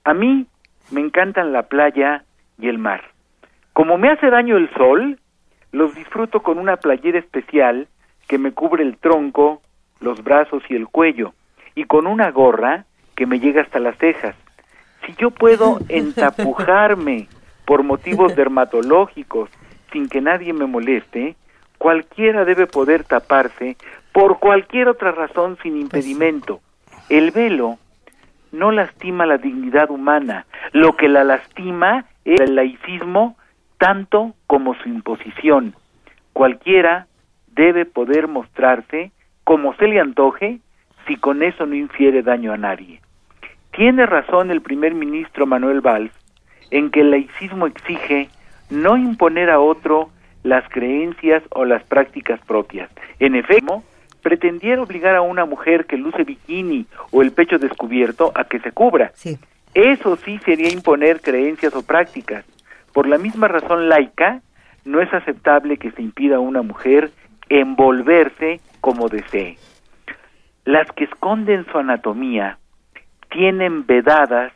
A 0.04 0.14
mí 0.14 0.46
me 0.90 1.00
encantan 1.00 1.52
la 1.52 1.64
playa 1.64 2.24
y 2.62 2.68
el 2.68 2.78
mar. 2.78 3.02
Como 3.74 3.98
me 3.98 4.08
hace 4.08 4.30
daño 4.30 4.56
el 4.56 4.72
sol, 4.72 5.18
los 5.72 5.94
disfruto 5.94 6.40
con 6.40 6.58
una 6.58 6.76
playera 6.76 7.18
especial 7.18 7.88
que 8.28 8.38
me 8.38 8.52
cubre 8.52 8.82
el 8.82 8.96
tronco, 8.96 9.60
los 10.00 10.22
brazos 10.22 10.62
y 10.70 10.76
el 10.76 10.88
cuello, 10.88 11.34
y 11.74 11.84
con 11.84 12.06
una 12.06 12.30
gorra 12.30 12.86
que 13.14 13.26
me 13.26 13.40
llega 13.40 13.62
hasta 13.62 13.78
las 13.78 13.98
cejas. 13.98 14.36
Si 15.04 15.14
yo 15.14 15.30
puedo 15.30 15.80
entapujarme 15.88 17.28
por 17.66 17.82
motivos 17.82 18.34
dermatológicos 18.36 19.50
sin 19.92 20.08
que 20.08 20.20
nadie 20.20 20.52
me 20.52 20.66
moleste, 20.66 21.36
cualquiera 21.78 22.44
debe 22.44 22.66
poder 22.66 23.04
taparse 23.04 23.76
por 24.12 24.38
cualquier 24.38 24.88
otra 24.88 25.10
razón 25.10 25.58
sin 25.62 25.76
impedimento. 25.76 26.60
El 27.08 27.30
velo 27.30 27.78
no 28.52 28.70
lastima 28.70 29.26
la 29.26 29.38
dignidad 29.38 29.90
humana, 29.90 30.46
lo 30.72 30.94
que 30.96 31.08
la 31.08 31.24
lastima 31.24 32.06
el 32.24 32.54
laicismo 32.54 33.36
tanto 33.78 34.34
como 34.46 34.74
su 34.74 34.88
imposición. 34.88 35.74
Cualquiera 36.32 37.06
debe 37.48 37.84
poder 37.84 38.28
mostrarse 38.28 39.12
como 39.44 39.74
se 39.74 39.88
le 39.88 40.00
antoje 40.00 40.60
si 41.06 41.16
con 41.16 41.42
eso 41.42 41.66
no 41.66 41.74
infiere 41.74 42.22
daño 42.22 42.52
a 42.52 42.56
nadie. 42.56 43.00
Tiene 43.72 44.06
razón 44.06 44.50
el 44.50 44.60
primer 44.60 44.94
ministro 44.94 45.46
Manuel 45.46 45.80
Valls 45.80 46.12
en 46.70 46.90
que 46.90 47.00
el 47.00 47.10
laicismo 47.10 47.66
exige 47.66 48.28
no 48.70 48.96
imponer 48.96 49.50
a 49.50 49.60
otro 49.60 50.10
las 50.42 50.68
creencias 50.68 51.42
o 51.50 51.64
las 51.64 51.82
prácticas 51.84 52.40
propias. 52.46 52.90
En 53.18 53.34
efecto, 53.34 53.82
pretendiera 54.22 54.82
obligar 54.82 55.14
a 55.14 55.22
una 55.22 55.44
mujer 55.44 55.86
que 55.86 55.96
luce 55.96 56.24
bikini 56.24 56.86
o 57.10 57.22
el 57.22 57.32
pecho 57.32 57.58
descubierto 57.58 58.32
a 58.34 58.44
que 58.44 58.60
se 58.60 58.72
cubra. 58.72 59.12
Eso 59.74 60.16
sí 60.16 60.38
sería 60.44 60.70
imponer 60.70 61.20
creencias 61.20 61.74
o 61.74 61.82
prácticas. 61.82 62.44
Por 62.92 63.08
la 63.08 63.16
misma 63.16 63.48
razón 63.48 63.88
laica, 63.88 64.42
no 64.84 65.00
es 65.00 65.12
aceptable 65.14 65.78
que 65.78 65.90
se 65.92 66.02
impida 66.02 66.36
a 66.36 66.40
una 66.40 66.62
mujer 66.62 67.10
envolverse 67.48 68.60
como 68.80 69.08
desee. 69.08 69.56
Las 70.64 70.90
que 70.92 71.04
esconden 71.04 71.64
su 71.70 71.78
anatomía 71.78 72.58
tienen 73.30 73.86
vedadas 73.86 74.52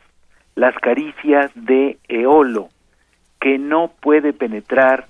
las 0.55 0.75
caricias 0.75 1.51
de 1.55 1.97
Eolo, 2.07 2.69
que 3.39 3.57
no 3.57 3.91
puede 3.99 4.33
penetrar 4.33 5.05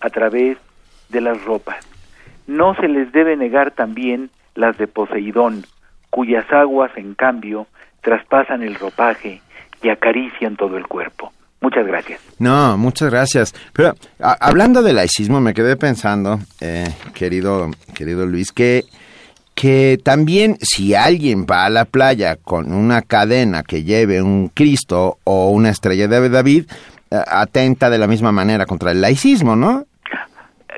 a 0.00 0.08
través 0.08 0.56
de 1.10 1.20
las 1.20 1.42
ropas. 1.44 1.86
No 2.46 2.74
se 2.76 2.88
les 2.88 3.12
debe 3.12 3.36
negar 3.36 3.72
también 3.72 4.30
las 4.54 4.76
de 4.78 4.86
Poseidón, 4.86 5.64
cuyas 6.08 6.50
aguas, 6.50 6.90
en 6.96 7.14
cambio, 7.14 7.66
traspasan 8.00 8.62
el 8.62 8.74
ropaje 8.74 9.40
y 9.82 9.88
acarician 9.88 10.56
todo 10.56 10.76
el 10.76 10.86
cuerpo. 10.86 11.32
Muchas 11.60 11.86
gracias. 11.86 12.20
No, 12.38 12.78
muchas 12.78 13.10
gracias. 13.10 13.54
Pero 13.72 13.94
hablando 14.18 14.82
del 14.82 14.96
laicismo, 14.96 15.40
me 15.40 15.52
quedé 15.52 15.76
pensando, 15.76 16.38
eh, 16.60 16.88
querido, 17.14 17.70
querido 17.94 18.24
Luis, 18.24 18.50
que, 18.50 18.84
que 19.54 19.98
también 20.02 20.56
si 20.60 20.94
alguien 20.94 21.44
va 21.44 21.66
a 21.66 21.70
la 21.70 21.84
playa 21.84 22.36
con 22.36 22.72
una 22.72 23.02
cadena 23.02 23.62
que 23.62 23.84
lleve 23.84 24.22
un 24.22 24.48
Cristo 24.48 25.18
o 25.24 25.50
una 25.50 25.68
estrella 25.68 26.08
de 26.08 26.28
David, 26.30 26.64
eh, 27.10 27.16
atenta 27.26 27.90
de 27.90 27.98
la 27.98 28.06
misma 28.06 28.32
manera 28.32 28.64
contra 28.64 28.92
el 28.92 29.02
laicismo, 29.02 29.54
¿no? 29.54 29.84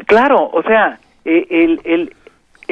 Claro, 0.07 0.51
o 0.53 0.63
sea, 0.65 0.99
eh, 1.25 1.47
el, 1.49 1.81
el, 1.85 2.13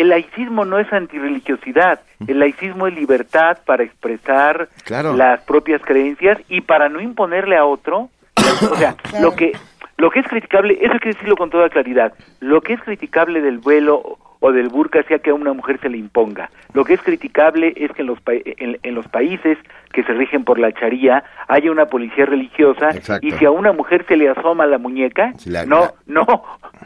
el 0.01 0.09
laicismo 0.09 0.65
no 0.65 0.79
es 0.79 0.91
antirreligiosidad, 0.93 2.01
el 2.27 2.39
laicismo 2.39 2.87
es 2.87 2.95
libertad 2.95 3.59
para 3.67 3.83
expresar 3.83 4.69
las 4.89 5.43
propias 5.43 5.83
creencias 5.83 6.39
y 6.49 6.63
para 6.63 6.89
no 6.89 7.01
imponerle 7.01 7.57
a 7.57 7.65
otro, 7.65 8.09
o 8.71 8.77
sea, 8.77 8.97
lo 9.21 9.35
que 9.35 9.53
lo 10.01 10.11
que 10.11 10.21
es 10.21 10.27
criticable, 10.27 10.79
eso 10.81 10.93
hay 10.93 10.99
que 10.99 11.11
decirlo 11.11 11.37
con 11.37 11.51
toda 11.51 11.69
claridad, 11.69 12.13
lo 12.41 12.61
que 12.61 12.73
es 12.73 12.81
criticable 12.81 13.41
del 13.41 13.59
vuelo 13.59 14.19
o 14.41 14.53
del 14.53 14.69
burka 14.69 15.03
sea 15.03 15.19
que 15.19 15.31
a 15.31 15.35
una 15.35 15.53
mujer 15.53 15.79
se 15.81 15.91
le 15.91 15.99
imponga. 15.99 16.51
Lo 16.73 16.85
que 16.85 16.95
es 16.95 17.03
criticable 17.03 17.75
es 17.77 17.93
que 17.93 18.01
en 18.01 18.09
los, 18.09 18.19
en, 18.27 18.95
los 18.95 19.07
países 19.09 19.59
que 19.93 20.03
se 20.03 20.15
rigen 20.15 20.45
por 20.45 20.59
la 20.59 20.73
charía 20.73 21.23
haya 21.47 21.71
una 21.71 21.87
policía 21.87 22.25
religiosa 22.25 22.89
y 23.21 23.33
si 23.33 23.45
a 23.45 23.51
una 23.51 23.73
mujer 23.73 24.07
se 24.09 24.17
le 24.17 24.31
asoma 24.31 24.65
la 24.65 24.79
muñeca, 24.79 25.35
no, 25.67 25.91
no, 26.07 26.25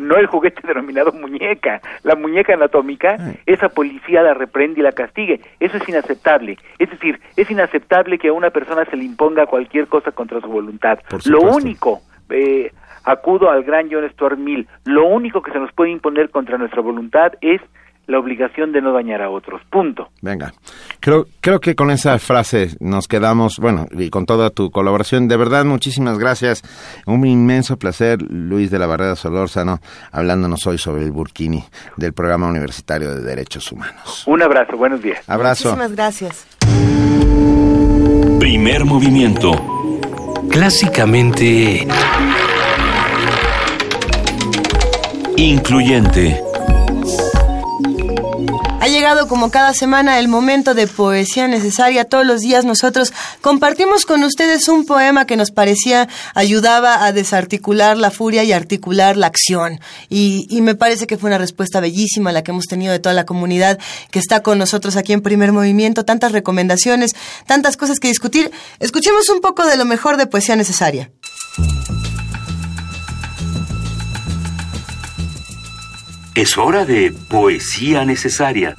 no 0.00 0.16
el 0.16 0.26
juguete 0.26 0.62
denominado 0.66 1.12
muñeca, 1.12 1.80
la 2.02 2.16
muñeca 2.16 2.54
anatómica, 2.54 3.16
esa 3.46 3.68
policía 3.68 4.22
la 4.22 4.34
reprende 4.34 4.80
y 4.80 4.82
la 4.82 4.92
castigue. 4.92 5.40
Eso 5.60 5.76
es 5.76 5.88
inaceptable. 5.88 6.58
Es 6.80 6.90
decir, 6.90 7.20
es 7.36 7.48
inaceptable 7.48 8.18
que 8.18 8.28
a 8.28 8.32
una 8.32 8.50
persona 8.50 8.84
se 8.86 8.96
le 8.96 9.04
imponga 9.04 9.46
cualquier 9.46 9.86
cosa 9.86 10.10
contra 10.10 10.40
su 10.40 10.48
voluntad. 10.48 10.98
Lo 11.26 11.40
único 11.42 12.00
eh, 12.30 12.72
acudo 13.04 13.50
al 13.50 13.64
gran 13.64 13.88
John 13.90 14.08
Stuart 14.10 14.38
Mill. 14.38 14.66
Lo 14.84 15.06
único 15.06 15.42
que 15.42 15.52
se 15.52 15.58
nos 15.58 15.72
puede 15.72 15.90
imponer 15.90 16.30
contra 16.30 16.58
nuestra 16.58 16.82
voluntad 16.82 17.32
es 17.40 17.60
la 18.06 18.18
obligación 18.18 18.72
de 18.72 18.82
no 18.82 18.92
dañar 18.92 19.22
a 19.22 19.30
otros. 19.30 19.62
Punto. 19.70 20.08
Venga. 20.20 20.52
Creo, 21.00 21.26
creo 21.40 21.60
que 21.60 21.74
con 21.74 21.90
esa 21.90 22.18
frase 22.18 22.76
nos 22.80 23.08
quedamos, 23.08 23.58
bueno, 23.58 23.86
y 23.92 24.10
con 24.10 24.26
toda 24.26 24.50
tu 24.50 24.70
colaboración, 24.70 25.28
de 25.28 25.36
verdad, 25.36 25.64
muchísimas 25.64 26.18
gracias. 26.18 26.62
Un 27.06 27.26
inmenso 27.26 27.78
placer, 27.78 28.20
Luis 28.22 28.70
de 28.70 28.78
la 28.78 28.86
Barrera 28.86 29.16
Solórzano, 29.16 29.78
hablándonos 30.12 30.66
hoy 30.66 30.78
sobre 30.78 31.02
el 31.02 31.12
Burkini 31.12 31.64
del 31.96 32.12
Programa 32.12 32.48
Universitario 32.48 33.14
de 33.14 33.22
Derechos 33.22 33.70
Humanos. 33.72 34.24
Un 34.26 34.42
abrazo, 34.42 34.76
buenos 34.76 35.02
días. 35.02 35.26
Abrazo. 35.28 35.70
Muchísimas 35.70 35.96
gracias. 35.96 36.46
Primer 38.38 38.84
movimiento. 38.84 39.52
Clásicamente 40.50 41.86
incluyente. 45.36 46.40
Ha 48.80 48.88
llegado 48.88 49.28
como 49.28 49.50
cada 49.50 49.72
semana 49.72 50.18
el 50.18 50.28
momento 50.28 50.74
de 50.74 50.86
poesía 50.86 51.48
necesaria. 51.48 52.04
Todos 52.04 52.26
los 52.26 52.42
días 52.42 52.66
nosotros 52.66 53.14
compartimos 53.40 54.04
con 54.04 54.22
ustedes 54.22 54.68
un 54.68 54.84
poema 54.84 55.26
que 55.26 55.38
nos 55.38 55.52
parecía 55.52 56.06
ayudaba 56.34 57.06
a 57.06 57.12
desarticular 57.12 57.96
la 57.96 58.10
furia 58.10 58.44
y 58.44 58.52
articular 58.52 59.16
la 59.16 59.26
acción. 59.26 59.80
Y, 60.10 60.46
y, 60.50 60.60
me 60.60 60.74
parece 60.74 61.06
que 61.06 61.16
fue 61.16 61.28
una 61.30 61.38
respuesta 61.38 61.80
bellísima 61.80 62.30
la 62.30 62.42
que 62.42 62.50
hemos 62.50 62.66
tenido 62.66 62.92
de 62.92 62.98
toda 62.98 63.14
la 63.14 63.24
comunidad 63.24 63.78
que 64.10 64.18
está 64.18 64.42
con 64.42 64.58
nosotros 64.58 64.96
aquí 64.96 65.14
en 65.14 65.22
Primer 65.22 65.52
Movimiento. 65.52 66.04
Tantas 66.04 66.32
recomendaciones, 66.32 67.12
tantas 67.46 67.78
cosas 67.78 68.00
que 68.00 68.08
discutir. 68.08 68.52
Escuchemos 68.80 69.30
un 69.30 69.40
poco 69.40 69.64
de 69.64 69.78
lo 69.78 69.86
mejor 69.86 70.18
de 70.18 70.26
poesía 70.26 70.56
necesaria. 70.56 71.10
Es 76.34 76.58
hora 76.58 76.84
de 76.84 77.12
poesía 77.12 78.04
necesaria. 78.04 78.74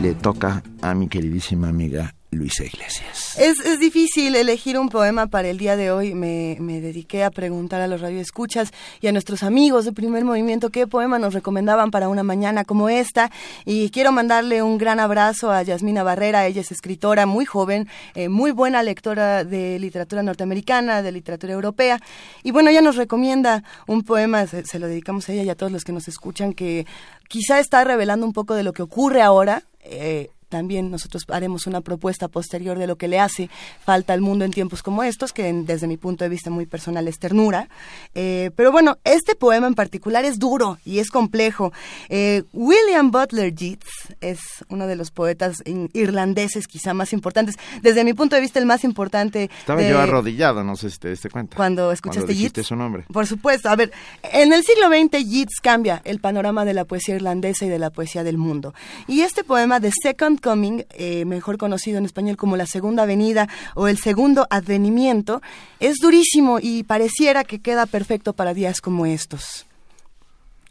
Le 0.00 0.14
toca 0.14 0.62
a 0.80 0.94
mi 0.94 1.08
queridísima 1.08 1.68
amiga 1.70 2.14
Luisa 2.30 2.64
Iglesias. 2.64 3.17
Es, 3.38 3.60
es, 3.60 3.78
difícil 3.78 4.34
elegir 4.34 4.76
un 4.80 4.88
poema 4.88 5.28
para 5.28 5.48
el 5.48 5.58
día 5.58 5.76
de 5.76 5.92
hoy. 5.92 6.12
Me, 6.12 6.56
dediqué 6.58 7.22
a 7.22 7.30
preguntar 7.30 7.80
a 7.80 7.86
los 7.86 8.00
radioescuchas 8.00 8.72
y 9.00 9.06
a 9.06 9.12
nuestros 9.12 9.44
amigos 9.44 9.84
de 9.84 9.92
primer 9.92 10.24
movimiento 10.24 10.70
qué 10.70 10.88
poema 10.88 11.20
nos 11.20 11.34
recomendaban 11.34 11.92
para 11.92 12.08
una 12.08 12.24
mañana 12.24 12.64
como 12.64 12.88
esta. 12.88 13.30
Y 13.64 13.90
quiero 13.90 14.10
mandarle 14.10 14.62
un 14.62 14.76
gran 14.76 14.98
abrazo 14.98 15.52
a 15.52 15.62
Yasmina 15.62 16.02
Barrera. 16.02 16.46
Ella 16.46 16.62
es 16.62 16.72
escritora 16.72 17.26
muy 17.26 17.44
joven, 17.44 17.88
eh, 18.16 18.28
muy 18.28 18.50
buena 18.50 18.82
lectora 18.82 19.44
de 19.44 19.78
literatura 19.78 20.24
norteamericana, 20.24 21.02
de 21.02 21.12
literatura 21.12 21.52
europea. 21.52 22.00
Y 22.42 22.50
bueno, 22.50 22.70
ella 22.70 22.80
nos 22.80 22.96
recomienda 22.96 23.62
un 23.86 24.02
poema, 24.02 24.48
se, 24.48 24.64
se 24.64 24.80
lo 24.80 24.88
dedicamos 24.88 25.28
a 25.28 25.32
ella 25.34 25.44
y 25.44 25.50
a 25.50 25.54
todos 25.54 25.70
los 25.70 25.84
que 25.84 25.92
nos 25.92 26.08
escuchan, 26.08 26.54
que 26.54 26.86
quizá 27.28 27.60
está 27.60 27.84
revelando 27.84 28.26
un 28.26 28.32
poco 28.32 28.54
de 28.54 28.64
lo 28.64 28.72
que 28.72 28.82
ocurre 28.82 29.22
ahora. 29.22 29.62
Eh, 29.84 30.30
también 30.48 30.90
nosotros 30.90 31.24
haremos 31.28 31.66
una 31.66 31.80
propuesta 31.80 32.28
posterior 32.28 32.78
de 32.78 32.86
lo 32.86 32.96
que 32.96 33.08
le 33.08 33.20
hace 33.20 33.50
falta 33.84 34.12
al 34.12 34.20
mundo 34.20 34.44
en 34.44 34.50
tiempos 34.50 34.82
como 34.82 35.02
estos, 35.02 35.32
que 35.32 35.52
desde 35.52 35.86
mi 35.86 35.96
punto 35.96 36.24
de 36.24 36.30
vista 36.30 36.50
muy 36.50 36.66
personal 36.66 37.06
es 37.08 37.18
ternura. 37.18 37.68
Eh, 38.14 38.50
pero 38.56 38.72
bueno, 38.72 38.98
este 39.04 39.34
poema 39.34 39.66
en 39.66 39.74
particular 39.74 40.24
es 40.24 40.38
duro 40.38 40.78
y 40.84 40.98
es 40.98 41.10
complejo. 41.10 41.72
Eh, 42.08 42.42
William 42.52 43.10
Butler 43.10 43.54
Yeats 43.54 43.86
es 44.20 44.40
uno 44.68 44.86
de 44.86 44.96
los 44.96 45.10
poetas 45.10 45.62
irlandeses 45.92 46.66
quizá 46.66 46.94
más 46.94 47.12
importantes. 47.12 47.56
Desde 47.82 48.04
mi 48.04 48.14
punto 48.14 48.36
de 48.36 48.42
vista 48.42 48.58
el 48.58 48.66
más 48.66 48.84
importante. 48.84 49.50
Estaba 49.58 49.82
yo 49.82 49.98
arrodillado, 49.98 50.64
no 50.64 50.76
sé 50.76 50.90
si 50.90 50.98
te 50.98 51.10
diste 51.10 51.30
cuenta. 51.30 51.56
Cuando 51.56 51.92
escuchaste 51.92 52.34
Yeats. 52.34 52.66
su 52.66 52.76
nombre. 52.76 53.04
Por 53.12 53.26
supuesto. 53.26 53.68
A 53.68 53.76
ver, 53.76 53.92
en 54.22 54.52
el 54.52 54.62
siglo 54.64 54.88
XX 54.88 55.24
Yeats 55.24 55.60
cambia 55.62 56.00
el 56.04 56.20
panorama 56.20 56.64
de 56.64 56.74
la 56.74 56.84
poesía 56.84 57.16
irlandesa 57.16 57.66
y 57.66 57.68
de 57.68 57.78
la 57.78 57.90
poesía 57.90 58.24
del 58.24 58.38
mundo. 58.38 58.74
Y 59.06 59.20
este 59.20 59.44
poema, 59.44 59.80
The 59.80 59.90
Second 60.02 60.37
Coming, 60.40 60.84
eh, 60.90 61.24
mejor 61.24 61.58
conocido 61.58 61.98
en 61.98 62.04
español 62.04 62.36
como 62.36 62.56
la 62.56 62.66
Segunda 62.66 63.06
Venida 63.06 63.48
o 63.74 63.88
el 63.88 63.98
Segundo 63.98 64.46
Advenimiento, 64.50 65.42
es 65.80 65.98
durísimo 65.98 66.58
y 66.60 66.82
pareciera 66.82 67.44
que 67.44 67.60
queda 67.60 67.86
perfecto 67.86 68.32
para 68.32 68.54
días 68.54 68.80
como 68.80 69.06
estos. 69.06 69.66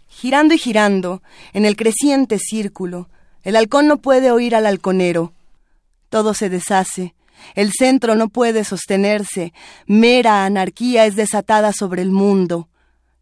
Girando 0.10 0.54
y 0.54 0.58
girando, 0.58 1.22
en 1.54 1.66
el 1.66 1.76
creciente 1.76 2.40
círculo, 2.40 3.10
el 3.44 3.56
halcón 3.56 3.88
no 3.88 3.98
puede 3.98 4.32
oír 4.32 4.56
al 4.56 4.66
halconero. 4.66 5.34
Todo 6.10 6.34
se 6.34 6.50
deshace, 6.50 7.14
el 7.56 7.72
centro 7.72 8.16
no 8.16 8.30
puede 8.30 8.64
sostenerse, 8.64 9.54
mera 9.86 10.46
anarquía 10.46 11.06
es 11.06 11.16
desatada 11.16 11.74
sobre 11.74 12.02
el 12.02 12.12
mundo. 12.12 12.68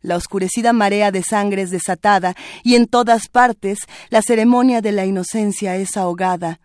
La 0.06 0.18
oscurecida 0.18 0.72
marea 0.72 1.10
de 1.10 1.24
sangre 1.24 1.64
es 1.64 1.72
desatada 1.72 2.36
y 2.62 2.76
en 2.76 2.86
todas 2.86 3.28
partes 3.28 3.80
la 4.10 4.22
ceremonia 4.22 4.80
de 4.80 4.92
la 4.92 5.04
inocencia 5.04 5.78
es 5.78 5.98
ahogada. 5.98 6.60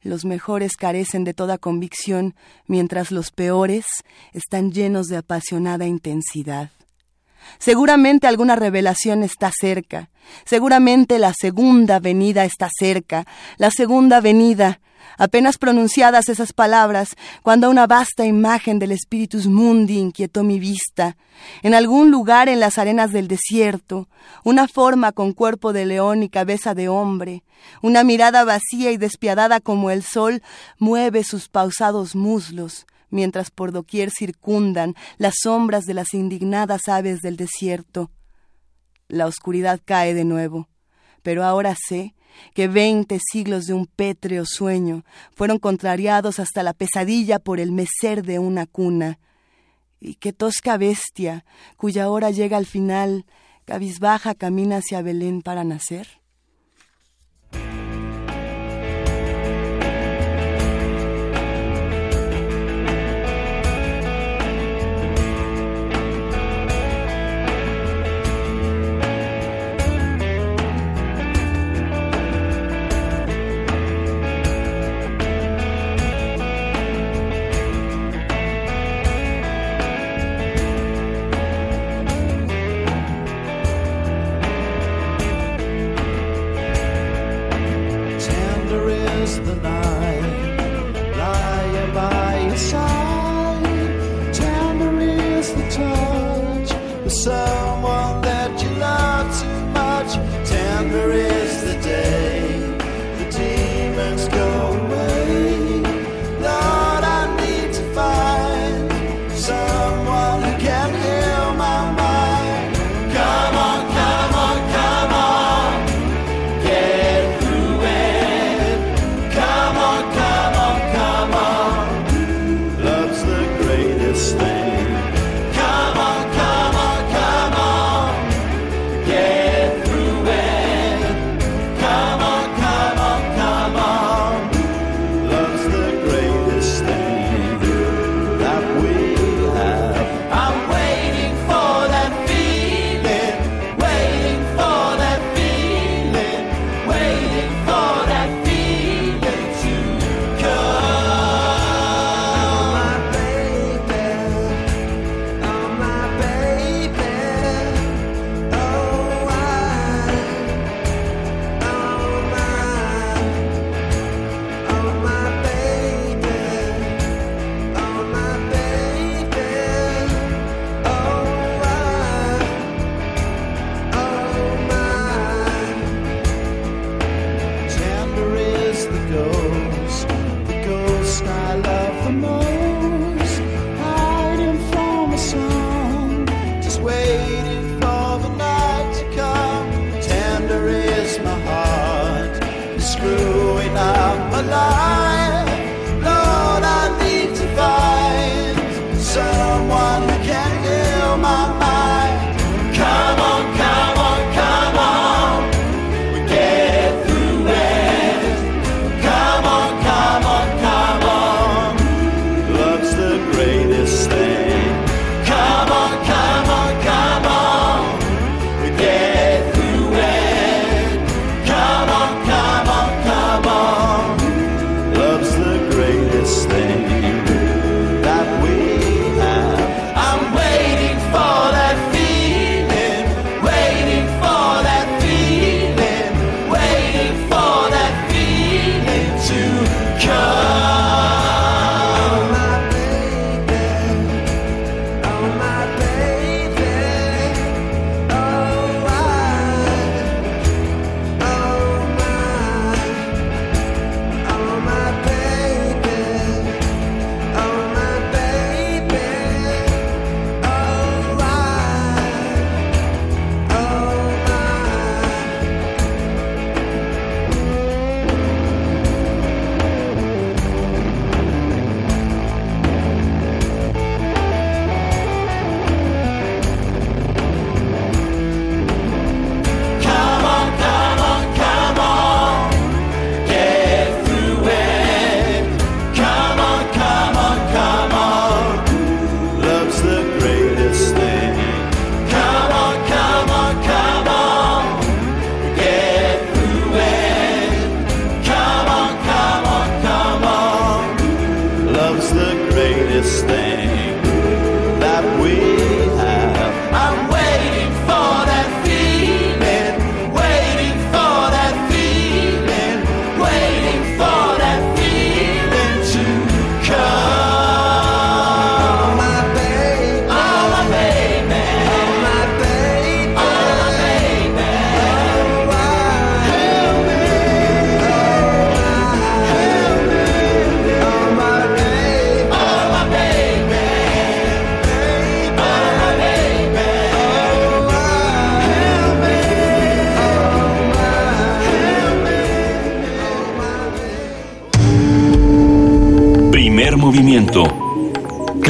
Los 0.00 0.24
mejores 0.24 0.78
carecen 0.78 1.22
de 1.22 1.34
toda 1.34 1.58
convicción, 1.58 2.34
mientras 2.66 3.10
los 3.10 3.32
peores 3.32 3.84
están 4.32 4.72
llenos 4.72 5.08
de 5.08 5.18
apasionada 5.18 5.86
intensidad. 5.86 6.70
Seguramente 7.58 8.26
alguna 8.26 8.56
revelación 8.56 9.22
está 9.22 9.52
cerca, 9.52 10.08
seguramente 10.46 11.18
la 11.18 11.34
segunda 11.38 11.98
venida 11.98 12.46
está 12.46 12.70
cerca, 12.78 13.26
la 13.58 13.70
segunda 13.70 14.22
venida, 14.22 14.80
Apenas 15.18 15.56
pronunciadas 15.56 16.28
esas 16.28 16.52
palabras, 16.52 17.16
cuando 17.42 17.70
una 17.70 17.86
vasta 17.86 18.26
imagen 18.26 18.78
del 18.78 18.96
Spiritus 18.98 19.46
Mundi 19.46 19.98
inquietó 19.98 20.44
mi 20.44 20.58
vista, 20.58 21.16
en 21.62 21.74
algún 21.74 22.10
lugar 22.10 22.48
en 22.48 22.60
las 22.60 22.78
arenas 22.78 23.12
del 23.12 23.28
desierto, 23.28 24.08
una 24.44 24.68
forma 24.68 25.12
con 25.12 25.32
cuerpo 25.32 25.72
de 25.72 25.86
león 25.86 26.22
y 26.22 26.28
cabeza 26.28 26.74
de 26.74 26.88
hombre, 26.88 27.44
una 27.82 28.04
mirada 28.04 28.44
vacía 28.44 28.90
y 28.90 28.96
despiadada 28.96 29.60
como 29.60 29.90
el 29.90 30.02
sol, 30.02 30.42
mueve 30.78 31.24
sus 31.24 31.48
pausados 31.48 32.14
muslos, 32.14 32.86
mientras 33.08 33.50
por 33.50 33.72
doquier 33.72 34.10
circundan 34.10 34.94
las 35.16 35.36
sombras 35.42 35.84
de 35.84 35.94
las 35.94 36.12
indignadas 36.12 36.88
aves 36.88 37.22
del 37.22 37.36
desierto. 37.36 38.10
La 39.08 39.26
oscuridad 39.26 39.80
cae 39.84 40.14
de 40.14 40.24
nuevo, 40.24 40.68
pero 41.22 41.44
ahora 41.44 41.74
sé 41.88 42.15
que 42.54 42.68
veinte 42.68 43.18
siglos 43.20 43.66
de 43.66 43.74
un 43.74 43.86
pétreo 43.86 44.44
sueño 44.46 45.04
fueron 45.34 45.58
contrariados 45.58 46.38
hasta 46.38 46.62
la 46.62 46.72
pesadilla 46.72 47.38
por 47.38 47.60
el 47.60 47.72
mecer 47.72 48.22
de 48.22 48.38
una 48.38 48.66
cuna, 48.66 49.18
y 50.00 50.14
qué 50.14 50.32
tosca 50.32 50.76
bestia, 50.76 51.44
cuya 51.76 52.10
hora 52.10 52.30
llega 52.30 52.56
al 52.56 52.66
final, 52.66 53.24
cabizbaja 53.64 54.34
camina 54.34 54.78
hacia 54.78 55.02
Belén 55.02 55.42
para 55.42 55.64
nacer? 55.64 56.20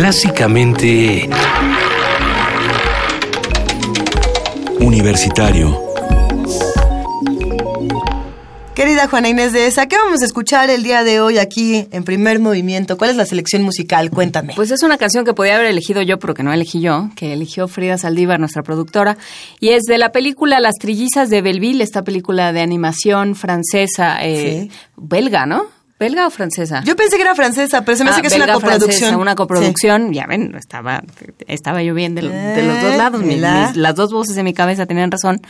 Clásicamente... 0.06 1.28
Universitario. 4.78 5.82
Querida 8.76 9.08
Juana 9.08 9.30
Inés 9.30 9.52
de 9.52 9.66
esa, 9.66 9.86
¿qué 9.86 9.96
vamos 9.96 10.22
a 10.22 10.24
escuchar 10.24 10.70
el 10.70 10.84
día 10.84 11.02
de 11.02 11.20
hoy 11.20 11.38
aquí 11.38 11.88
en 11.90 12.04
primer 12.04 12.38
movimiento? 12.38 12.96
¿Cuál 12.96 13.10
es 13.10 13.16
la 13.16 13.26
selección 13.26 13.62
musical? 13.62 14.10
Cuéntame. 14.10 14.52
Pues 14.54 14.70
es 14.70 14.84
una 14.84 14.96
canción 14.96 15.24
que 15.24 15.34
podía 15.34 15.56
haber 15.56 15.66
elegido 15.66 16.02
yo, 16.02 16.20
pero 16.20 16.34
que 16.34 16.44
no 16.44 16.52
elegí 16.52 16.80
yo, 16.80 17.10
que 17.16 17.32
eligió 17.32 17.66
Frida 17.66 17.98
Saldívar, 17.98 18.38
nuestra 18.38 18.62
productora, 18.62 19.16
y 19.58 19.70
es 19.70 19.82
de 19.88 19.98
la 19.98 20.12
película 20.12 20.60
Las 20.60 20.76
Trillizas 20.76 21.30
de 21.30 21.42
Belleville, 21.42 21.82
esta 21.82 22.04
película 22.04 22.52
de 22.52 22.60
animación 22.60 23.34
francesa, 23.34 24.24
eh, 24.24 24.68
belga, 24.96 25.46
¿no? 25.46 25.75
¿Belga 25.98 26.26
o 26.26 26.30
francesa? 26.30 26.82
Yo 26.84 26.94
pensé 26.94 27.16
que 27.16 27.22
era 27.22 27.34
francesa, 27.34 27.82
pero 27.82 27.96
se 27.96 28.04
me 28.04 28.10
hace 28.10 28.18
Ah, 28.18 28.22
que 28.22 28.26
es 28.28 28.34
una 28.34 28.44
belga, 28.44 28.54
coproducción. 28.60 28.90
francesa, 28.98 29.16
una 29.18 29.34
coproducción, 29.34 30.12
ya 30.12 30.26
ven, 30.26 30.54
estaba, 30.54 31.02
estaba 31.46 31.82
yo 31.82 31.94
bien 31.94 32.14
de, 32.14 32.22
lo- 32.22 32.30
de 32.30 32.62
los 32.66 32.82
dos 32.82 32.96
lados, 32.96 33.22
mi- 33.22 33.36
mira. 33.36 33.68
mis- 33.68 33.76
las 33.76 33.94
dos 33.94 34.12
voces 34.12 34.36
de 34.36 34.42
mi 34.42 34.52
cabeza 34.52 34.84
tenían 34.84 35.10
razón. 35.10 35.40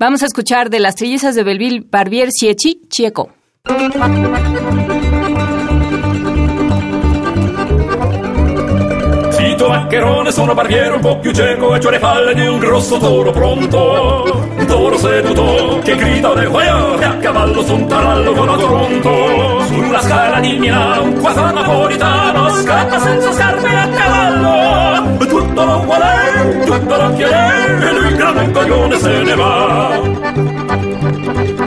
Vamos 0.00 0.22
a 0.24 0.26
escuchar 0.26 0.70
de 0.70 0.80
las 0.80 0.96
trillizas 0.96 1.36
de 1.36 1.44
Belleville, 1.44 1.86
Barbier 1.88 2.30
Siechi 2.32 2.80
Chieco. 2.90 3.30
Zitto 9.30 9.68
maccherone, 9.68 10.30
sono 10.32 10.54
barbiere 10.54 10.90
un 10.94 11.00
po' 11.00 11.18
più 11.18 11.32
cieco 11.32 11.74
e 11.74 11.90
le 11.90 11.98
palle 11.98 12.34
di 12.34 12.46
un 12.46 12.58
grosso 12.58 12.98
toro 12.98 13.30
pronto. 13.30 14.46
Un 14.58 14.66
toro 14.66 14.96
seduto 14.98 15.80
che 15.84 15.94
grida 15.96 16.34
de 16.34 16.46
guaio 16.46 16.98
e 16.98 17.04
a 17.04 17.16
cavallo 17.18 17.62
su 17.64 17.74
un 17.74 17.86
tarallo 17.86 18.32
con 18.32 18.56
pronto. 18.56 19.55
Sulla 19.66 20.00
scala 20.00 20.40
di 20.40 20.58
Milano 20.58 21.02
un 21.02 21.18
quattro 21.18 21.50
napolitano 21.50 22.48
scappa 22.50 22.98
senza 22.98 23.32
scarpe 23.32 23.68
a 23.68 23.88
cavallo. 23.88 25.16
Tutto 25.18 25.64
lo 25.64 25.82
vuole, 25.84 26.64
tutto 26.64 26.96
lo 26.96 27.12
chiede 27.14 27.88
e 27.88 27.92
lui 27.92 28.14
grande 28.14 28.50
coglione 28.50 28.98
se 28.98 29.22
ne 29.22 29.34
va. 29.34 30.00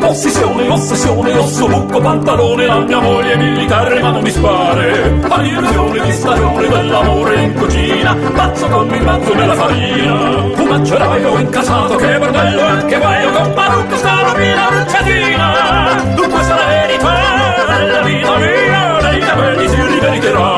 Ossessione, 0.02 0.68
ossessione, 0.70 1.34
osso, 1.38 1.68
bucco, 1.68 2.00
pantalone 2.00 2.66
La 2.66 2.80
mia 2.80 3.00
moglie 3.00 3.36
militare 3.36 4.02
ma 4.02 4.10
non 4.10 4.24
mi 4.24 4.32
spare 4.32 5.20
All'illusione 5.28 6.00
di 6.02 6.12
stagione 6.14 6.68
dell'amore 6.68 7.42
in 7.42 7.54
cucina 7.54 8.16
Pazzo 8.34 8.68
con 8.68 8.94
il 8.94 9.04
mazzo 9.04 9.34
nella 9.34 9.54
farina 9.54 10.14
Un 10.14 10.68
maceraio 10.68 11.38
incasato, 11.40 11.96
che 11.96 12.18
bordello 12.18 12.80
e 12.80 12.86
che 12.86 12.98
guaio 12.98 13.32
Con 13.32 13.54
parrucca 13.54 13.98
scalopina, 13.98 14.68
bruciatina 14.70 16.14
Dunque 16.16 16.44
sarà 16.44 16.69
la 18.00 18.06
vida 18.06 18.38
mía, 18.38 19.00
la 19.02 19.12
vida 19.12 19.36
bendición 19.36 19.94
y 19.94 20.00
benedicherà. 20.00 20.50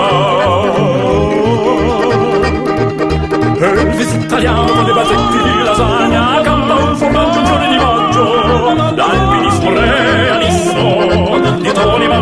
E 3.61 3.85
visitariamo 3.97 4.81
le 4.83 4.93
basetti 4.93 5.37
di 5.43 5.63
lasagna, 5.63 6.21
accanto 6.37 6.73
un 6.73 6.95
formaggio 6.97 7.39
un 7.39 7.69
di 7.69 7.77
maggio, 7.77 8.90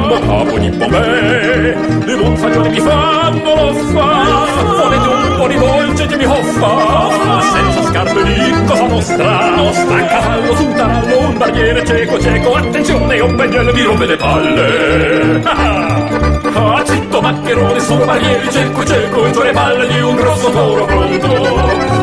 Mambo 0.09 0.25
Capo 0.25 0.57
di 0.57 0.69
Bombay 0.69 2.03
Le 2.03 2.15
monfagioni 2.15 2.69
mi 2.69 2.79
fanno 2.79 3.55
l'offa 3.55 4.57
Volete 4.63 5.07
un 5.07 5.35
po' 5.37 5.47
di 5.47 5.55
dolce 5.55 6.05
che 6.07 6.15
mi 6.15 6.25
hoffa 6.25 7.41
Senza 7.41 7.83
scarpe 7.83 8.23
di 8.23 8.65
cosa 8.65 8.87
nostra 8.87 9.55
Nostra 9.55 10.05
cavallo 10.05 10.55
su 10.55 10.65
un 10.65 11.37
barbiere 11.37 11.85
cieco 11.85 12.19
cieco 12.19 12.55
Attenzione 12.55 13.19
un 13.19 13.35
pennello 13.35 13.71
mi 13.71 13.83
rompe 13.83 14.05
le 14.07 14.15
palle. 14.15 15.41
Ah, 15.43 16.83
zitto 16.85 17.21
maccherone, 17.21 17.79
sono 17.79 18.05
barrieri, 18.05 18.51
cieco 18.51 18.85
cieco 18.85 19.25
E 19.25 19.31
c'ho 19.31 19.43
le 19.43 19.51
palle 19.51 19.87
di 19.87 20.01
un 20.01 20.15
grosso 20.15 20.49
toro 20.49 20.85
pronto. 20.85 21.31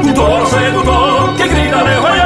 Un 0.02 0.12
toro 0.12 0.46
seduto 0.46 1.32
che 1.36 1.48
grida 1.48 1.82
le 1.82 1.96
hoio 1.96 2.22
E 2.22 2.25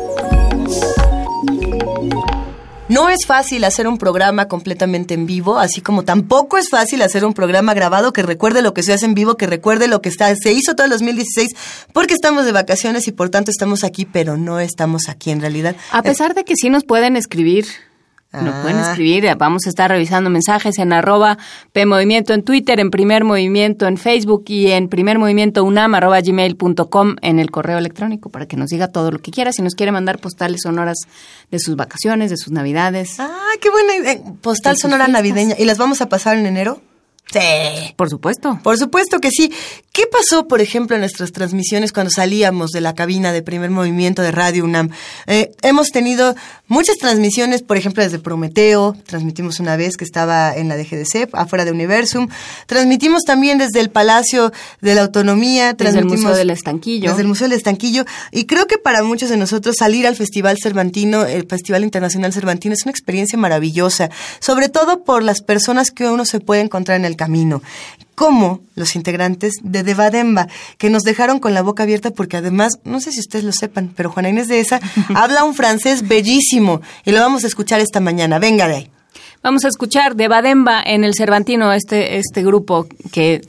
es 3.11 3.25
fácil 3.25 3.63
hacer 3.63 3.87
un 3.87 3.97
programa 3.97 4.47
completamente 4.47 5.13
en 5.13 5.25
vivo, 5.25 5.59
así 5.59 5.81
como 5.81 6.03
tampoco 6.03 6.57
es 6.57 6.69
fácil 6.69 7.01
hacer 7.01 7.25
un 7.25 7.33
programa 7.33 7.73
grabado 7.73 8.13
que 8.13 8.23
recuerde 8.23 8.61
lo 8.61 8.73
que 8.73 8.83
se 8.83 8.93
hace 8.93 9.05
en 9.05 9.13
vivo, 9.13 9.35
que 9.35 9.47
recuerde 9.47 9.87
lo 9.87 10.01
que 10.01 10.09
está, 10.09 10.33
se 10.35 10.53
hizo 10.53 10.75
todo 10.75 10.85
el 10.85 10.91
2016, 10.91 11.51
porque 11.93 12.13
estamos 12.13 12.45
de 12.45 12.51
vacaciones 12.51 13.07
y 13.07 13.11
por 13.11 13.29
tanto 13.29 13.51
estamos 13.51 13.83
aquí, 13.83 14.05
pero 14.05 14.37
no 14.37 14.59
estamos 14.59 15.09
aquí 15.09 15.31
en 15.31 15.41
realidad. 15.41 15.75
A 15.91 16.01
pesar 16.01 16.33
de 16.33 16.43
que 16.43 16.55
sí 16.55 16.69
nos 16.69 16.83
pueden 16.83 17.15
escribir. 17.15 17.65
Nos 18.33 18.55
Ah. 18.55 18.61
pueden 18.61 18.79
escribir, 18.79 19.27
vamos 19.37 19.63
a 19.65 19.69
estar 19.69 19.91
revisando 19.91 20.29
mensajes 20.29 20.79
en 20.79 20.93
arroba 20.93 21.37
PMovimiento 21.73 22.33
en 22.33 22.43
Twitter, 22.43 22.79
en 22.79 22.89
Primer 22.89 23.25
Movimiento 23.25 23.87
en 23.87 23.97
Facebook 23.97 24.45
y 24.47 24.67
en 24.71 24.87
Primer 24.87 25.19
Movimiento 25.19 25.63
UNAM 25.65 25.95
arroba 25.95 26.21
gmail.com 26.21 27.15
en 27.21 27.39
el 27.39 27.51
correo 27.51 27.77
electrónico 27.77 28.29
para 28.29 28.45
que 28.45 28.55
nos 28.55 28.69
diga 28.69 28.87
todo 28.87 29.11
lo 29.11 29.19
que 29.19 29.31
quiera. 29.31 29.51
Si 29.51 29.61
nos 29.61 29.75
quiere 29.75 29.91
mandar 29.91 30.19
postales 30.19 30.61
sonoras 30.63 30.97
de 31.51 31.59
sus 31.59 31.75
vacaciones, 31.75 32.29
de 32.29 32.37
sus 32.37 32.53
navidades. 32.53 33.19
Ah, 33.19 33.29
qué 33.59 33.69
buena 33.69 33.95
idea. 33.95 34.17
Postal 34.41 34.77
sonora 34.77 35.07
navideña. 35.09 35.55
¿Y 35.59 35.65
las 35.65 35.77
vamos 35.77 36.01
a 36.01 36.07
pasar 36.07 36.37
en 36.37 36.45
enero? 36.45 36.81
Sí. 37.31 37.93
Por 37.95 38.09
supuesto. 38.09 38.59
Por 38.61 38.77
supuesto 38.77 39.19
que 39.19 39.31
sí. 39.31 39.51
¿Qué 39.93 40.03
pasó, 40.09 40.47
por 40.47 40.61
ejemplo, 40.61 40.95
en 40.95 41.01
nuestras 41.01 41.33
transmisiones 41.33 41.91
cuando 41.91 42.11
salíamos 42.11 42.71
de 42.71 42.79
la 42.79 42.95
cabina 42.95 43.33
de 43.33 43.41
primer 43.41 43.71
movimiento 43.71 44.21
de 44.21 44.31
Radio 44.31 44.63
UNAM? 44.63 44.89
Eh, 45.27 45.51
hemos 45.63 45.89
tenido 45.89 46.33
muchas 46.67 46.95
transmisiones, 46.95 47.61
por 47.61 47.75
ejemplo, 47.75 48.01
desde 48.01 48.17
Prometeo, 48.17 48.95
transmitimos 49.05 49.59
una 49.59 49.75
vez 49.75 49.97
que 49.97 50.05
estaba 50.05 50.55
en 50.55 50.69
la 50.69 50.77
DGDC, 50.77 51.27
afuera 51.33 51.65
de 51.65 51.71
Universum, 51.71 52.29
transmitimos 52.67 53.23
también 53.23 53.57
desde 53.57 53.81
el 53.81 53.89
Palacio 53.89 54.53
de 54.79 54.95
la 54.95 55.01
Autonomía, 55.01 55.73
Desde 55.73 55.73
el 55.73 55.77
transmitimos 55.77 56.21
Museo 56.21 56.37
del 56.37 56.49
Estanquillo. 56.51 57.09
Desde 57.09 57.21
el 57.23 57.27
Museo 57.27 57.49
del 57.49 57.57
Estanquillo. 57.57 58.05
Y 58.31 58.45
creo 58.45 58.67
que 58.67 58.77
para 58.77 59.03
muchos 59.03 59.29
de 59.29 59.35
nosotros 59.35 59.75
salir 59.77 60.07
al 60.07 60.15
Festival 60.15 60.57
Cervantino, 60.57 61.25
el 61.25 61.45
Festival 61.47 61.83
Internacional 61.83 62.31
Cervantino, 62.31 62.73
es 62.73 62.83
una 62.83 62.91
experiencia 62.91 63.37
maravillosa, 63.37 64.09
sobre 64.39 64.69
todo 64.69 65.03
por 65.03 65.21
las 65.21 65.41
personas 65.41 65.91
que 65.91 66.07
uno 66.07 66.23
se 66.23 66.39
puede 66.39 66.61
encontrar 66.61 66.97
en 66.97 67.03
el 67.03 67.10
camino. 67.15 67.61
Como 68.15 68.59
los 68.75 68.95
integrantes 68.95 69.55
de 69.63 69.83
Devademba, 69.83 70.47
que 70.77 70.89
nos 70.89 71.03
dejaron 71.03 71.39
con 71.39 71.53
la 71.53 71.61
boca 71.61 71.83
abierta 71.83 72.11
porque 72.11 72.37
además, 72.37 72.79
no 72.83 72.99
sé 72.99 73.11
si 73.11 73.19
ustedes 73.19 73.45
lo 73.45 73.51
sepan, 73.51 73.91
pero 73.95 74.11
Juana 74.11 74.29
Inés 74.29 74.47
de 74.47 74.59
esa 74.59 74.79
habla 75.15 75.43
un 75.43 75.55
francés 75.55 76.07
bellísimo 76.07 76.81
y 77.05 77.11
lo 77.11 77.19
vamos 77.19 77.43
a 77.43 77.47
escuchar 77.47 77.79
esta 77.79 77.99
mañana. 77.99 78.39
Venga 78.39 78.67
de 78.67 78.75
ahí. 78.75 78.91
Vamos 79.43 79.65
a 79.65 79.69
escuchar 79.69 80.15
de 80.15 80.27
Bademba 80.27 80.83
en 80.85 81.03
el 81.03 81.15
Cervantino, 81.15 81.73
este, 81.73 82.17
este 82.17 82.43
grupo 82.43 82.87
que 83.11 83.41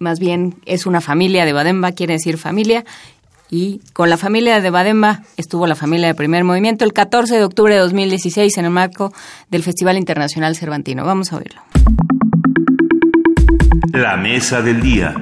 más 0.00 0.18
bien 0.18 0.56
es 0.66 0.86
una 0.86 1.00
familia 1.00 1.44
de 1.44 1.52
Bademba, 1.52 1.92
quiere 1.92 2.14
decir 2.14 2.36
familia. 2.36 2.84
Y 3.48 3.80
con 3.92 4.10
la 4.10 4.16
familia 4.16 4.60
de 4.60 4.70
Bademba 4.70 5.22
estuvo 5.36 5.66
la 5.68 5.76
familia 5.76 6.08
de 6.08 6.14
Primer 6.14 6.42
Movimiento 6.42 6.84
el 6.84 6.92
14 6.92 7.36
de 7.36 7.44
octubre 7.44 7.74
de 7.74 7.80
2016 7.80 8.58
en 8.58 8.64
el 8.64 8.70
marco 8.72 9.12
del 9.50 9.62
Festival 9.62 9.96
Internacional 9.96 10.56
Cervantino. 10.56 11.04
Vamos 11.04 11.32
a 11.32 11.36
oírlo. 11.36 11.62
La 13.96 14.14
mesa 14.14 14.60
del 14.60 14.82
día. 14.82 15.14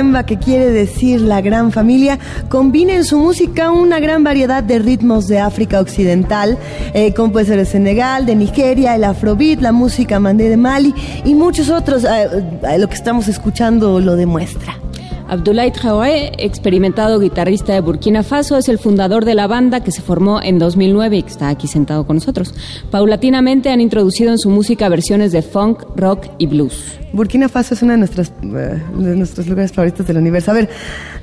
Que 0.00 0.38
quiere 0.38 0.70
decir 0.70 1.20
la 1.20 1.42
gran 1.42 1.72
familia, 1.72 2.18
combina 2.48 2.94
en 2.94 3.04
su 3.04 3.18
música 3.18 3.70
una 3.70 4.00
gran 4.00 4.24
variedad 4.24 4.62
de 4.62 4.78
ritmos 4.78 5.28
de 5.28 5.38
África 5.38 5.78
Occidental, 5.78 6.56
eh, 6.94 7.12
como 7.12 7.32
puede 7.32 7.44
ser 7.44 7.58
de 7.58 7.66
Senegal, 7.66 8.24
de 8.24 8.34
Nigeria, 8.34 8.94
el 8.94 9.04
afrobeat, 9.04 9.60
la 9.60 9.72
música 9.72 10.18
mandé 10.18 10.48
de 10.48 10.56
Mali 10.56 10.94
y 11.24 11.34
muchos 11.34 11.68
otros. 11.68 12.04
Eh, 12.04 12.08
eh, 12.62 12.78
lo 12.78 12.88
que 12.88 12.94
estamos 12.94 13.28
escuchando 13.28 14.00
lo 14.00 14.16
demuestra. 14.16 14.80
Abdoulaye 15.30 15.70
Traoré, 15.70 16.32
experimentado 16.38 17.20
guitarrista 17.20 17.72
de 17.72 17.80
Burkina 17.80 18.24
Faso, 18.24 18.56
es 18.56 18.68
el 18.68 18.80
fundador 18.80 19.24
de 19.24 19.36
la 19.36 19.46
banda 19.46 19.78
que 19.78 19.92
se 19.92 20.02
formó 20.02 20.42
en 20.42 20.58
2009 20.58 21.18
y 21.18 21.22
que 21.22 21.28
está 21.28 21.48
aquí 21.50 21.68
sentado 21.68 22.04
con 22.04 22.16
nosotros. 22.16 22.52
Paulatinamente 22.90 23.70
han 23.70 23.80
introducido 23.80 24.32
en 24.32 24.38
su 24.38 24.50
música 24.50 24.88
versiones 24.88 25.30
de 25.30 25.42
funk, 25.42 25.84
rock 26.00 26.26
y 26.38 26.46
blues. 26.46 26.98
Burkina 27.12 27.48
Faso 27.48 27.74
es 27.74 27.82
uno 27.82 27.96
de, 27.96 28.04
eh, 28.04 28.82
de 28.96 29.16
nuestros 29.16 29.46
lugares 29.46 29.72
favoritos 29.72 30.06
del 30.06 30.16
universo. 30.16 30.50
A 30.50 30.54
ver, 30.54 30.68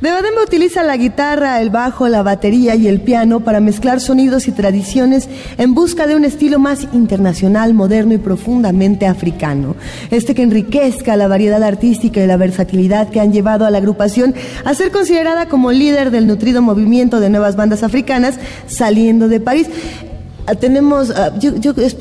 Debademba 0.01 0.43
utiliza 0.43 0.83
la 0.83 0.97
guitarra, 0.97 1.61
el 1.61 1.69
bajo, 1.69 2.07
la 2.07 2.23
batería 2.23 2.75
y 2.75 2.87
el 2.87 3.01
piano 3.01 3.39
para 3.39 3.59
mezclar 3.59 3.99
sonidos 4.01 4.47
y 4.47 4.51
tradiciones 4.51 5.29
en 5.57 5.73
busca 5.73 6.05
de 6.05 6.15
un 6.15 6.25
estilo 6.25 6.59
más 6.59 6.87
internacional, 6.93 7.73
moderno 7.73 8.13
y 8.13 8.17
profundamente 8.17 9.07
africano. 9.07 9.75
Este 10.11 10.35
que 10.35 10.43
enriquezca 10.43 11.15
la 11.15 11.27
variedad 11.27 11.63
artística 11.63 12.21
y 12.21 12.27
la 12.27 12.37
versatilidad 12.37 13.09
que 13.09 13.19
han 13.19 13.31
llevado 13.31 13.65
a 13.65 13.71
la 13.71 13.77
agrupación 13.77 14.35
a 14.65 14.73
ser 14.73 14.91
considerada 14.91 15.47
como 15.47 15.71
líder 15.71 16.11
del 16.11 16.27
nutrido 16.27 16.61
movimiento 16.61 17.19
de 17.19 17.29
nuevas 17.29 17.55
bandas 17.55 17.83
africanas 17.83 18.35
saliendo 18.67 19.27
de 19.29 19.39
París. 19.39 19.67
Ah, 20.47 20.55
tenemos, 20.55 21.09
ah, 21.09 21.37
yo, 21.37 21.51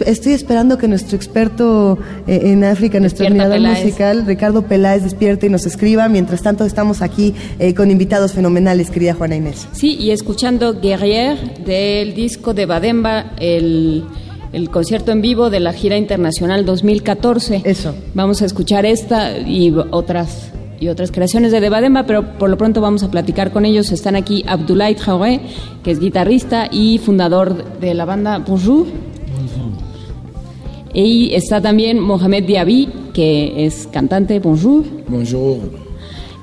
estoy 0.07 0.33
esperando 0.33 0.79
que 0.79 0.87
nuestro 0.87 1.17
experto 1.17 1.99
eh, 2.29 2.43
en 2.45 2.63
África, 2.63 3.01
nuestro 3.01 3.27
admirador 3.27 3.59
musical, 3.59 4.25
Ricardo 4.25 4.63
Peláez, 4.63 5.03
despierte 5.03 5.47
y 5.47 5.51
nos 5.51 5.67
escriba. 5.67 6.09
Mientras 6.09 6.43
tanto, 6.43 6.65
estamos 6.65 7.03
aquí 7.03 7.35
eh, 7.59 7.75
con 7.75 7.91
invitados 7.91 8.33
fenomenales, 8.33 8.91
querida 8.91 9.15
Juana 9.15 9.35
Inés. 9.35 9.67
Sí, 9.73 9.97
y 9.99 10.13
escuchando 10.13 10.81
Guerrier 10.81 11.65
del 11.65 12.15
disco 12.15 12.55
de 12.55 12.67
Bademba, 12.67 13.33
el, 13.41 14.05
el 14.53 14.71
concierto 14.71 15.11
en 15.11 15.23
vivo 15.23 15.51
de 15.51 15.59
la 15.59 15.73
gira 15.73 15.97
internacional 15.97 16.65
2014. 16.65 17.63
Eso. 17.65 17.97
Vamos 18.15 18.43
a 18.43 18.47
escuchar 18.47 18.87
esta 18.87 19.39
y 19.39 19.75
otras 19.91 20.53
y 20.81 20.89
otras 20.89 21.11
creaciones 21.11 21.53
de 21.53 21.61
Debademba, 21.61 22.05
pero 22.05 22.39
por 22.39 22.51
lo 22.51 22.59
pronto 22.59 22.81
vamos 22.81 23.03
a 23.03 23.11
platicar 23.11 23.53
con 23.53 23.65
ellos. 23.65 23.93
Están 23.93 24.17
aquí 24.17 24.45
Abdoulaye 24.47 24.95
Traoré, 24.95 25.41
que 25.83 25.91
es 25.91 26.01
guitarrista 26.01 26.69
y 26.71 26.99
fundador 26.99 27.79
de 27.81 27.95
la 27.95 28.05
banda 28.05 28.39
Bonjour. 28.39 28.87
Y 30.93 31.35
está 31.35 31.61
también 31.61 32.01
Mohamed 32.01 32.45
Diaby, 32.45 32.89
que 33.13 33.67
es 33.67 33.89
cantante. 33.93 34.39
Bonjour. 34.41 34.85
Bonjour. 35.09 35.87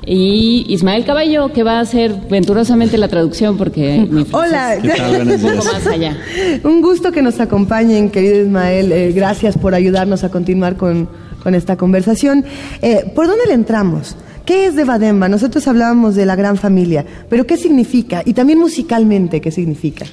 Y 0.05 0.65
Ismael 0.67 1.05
Caballo, 1.05 1.53
que 1.53 1.63
va 1.63 1.77
a 1.77 1.79
hacer 1.79 2.13
venturosamente 2.29 2.97
la 2.97 3.07
traducción 3.07 3.57
porque 3.57 4.05
mi 4.09 4.25
Hola, 4.31 4.77
un 4.81 5.41
poco 5.41 5.63
más 5.63 5.87
allá. 5.87 6.17
Un 6.63 6.81
gusto 6.81 7.11
que 7.11 7.21
nos 7.21 7.39
acompañen, 7.39 8.09
querido 8.09 8.41
Ismael. 8.41 8.91
Eh, 8.91 9.11
gracias 9.13 9.57
por 9.57 9.73
ayudarnos 9.73 10.23
a 10.23 10.29
continuar 10.29 10.75
con, 10.75 11.07
con 11.41 11.55
esta 11.55 11.77
conversación. 11.77 12.43
Eh, 12.81 13.11
¿Por 13.15 13.27
dónde 13.27 13.45
le 13.47 13.53
entramos? 13.53 14.15
¿Qué 14.45 14.65
es 14.65 14.75
de 14.75 14.83
Bademba? 14.83 15.29
Nosotros 15.29 15.67
hablábamos 15.67 16.15
de 16.15 16.25
la 16.25 16.35
gran 16.35 16.57
familia, 16.57 17.05
pero 17.29 17.47
¿qué 17.47 17.55
significa? 17.55 18.23
Y 18.25 18.33
también 18.33 18.59
musicalmente, 18.59 19.39
¿qué 19.39 19.51
significa? 19.51 20.05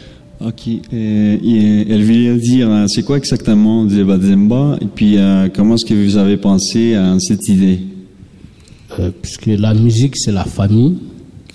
Ok, 0.43 0.69
eh, 0.69 1.39
et 1.43 1.91
elle 1.91 2.03
voulait 2.03 2.35
dire 2.39 2.87
c'est 2.89 3.03
quoi 3.03 3.19
exactement 3.19 3.85
de 3.85 4.03
Bademba? 4.03 4.79
Et 4.81 4.87
puis 4.87 5.19
euh, 5.19 5.49
comment 5.55 5.75
est-ce 5.75 5.85
que 5.85 5.93
vous 5.93 6.17
avez 6.17 6.39
pensé 6.39 6.95
à 6.95 7.19
cette 7.19 7.47
idée? 7.49 7.81
Euh, 8.99 9.11
Puisque 9.21 9.47
la 9.47 9.75
musique 9.75 10.17
c'est 10.17 10.33
la 10.33 10.45
famille. 10.45 10.97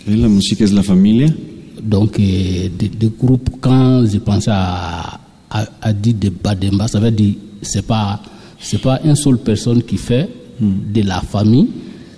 Okay, 0.05 0.17
la 0.17 0.27
musique 0.27 0.59
c'est 0.59 0.71
la 0.71 0.83
famille. 0.83 1.33
Donc 1.81 2.19
euh, 2.19 2.69
des, 2.77 2.89
des, 2.89 3.11
groupes 3.17 3.49
quand 3.59 4.05
je 4.05 4.19
pensais 4.19 4.51
à, 4.53 5.19
à, 5.49 5.65
à 5.81 5.93
dire 5.93 6.15
de 6.19 6.29
Bademba, 6.29 6.87
ça 6.87 6.99
veut 6.99 7.09
dire 7.09 7.35
c'est 7.63 7.87
pas 7.87 8.21
c'est 8.59 8.81
pas 8.81 8.99
une 9.03 9.15
seule 9.15 9.39
personne 9.39 9.81
qui 9.81 9.97
fait 9.97 10.29
hmm. 10.59 10.93
de 10.93 11.01
la 11.01 11.21
famille, 11.21 11.69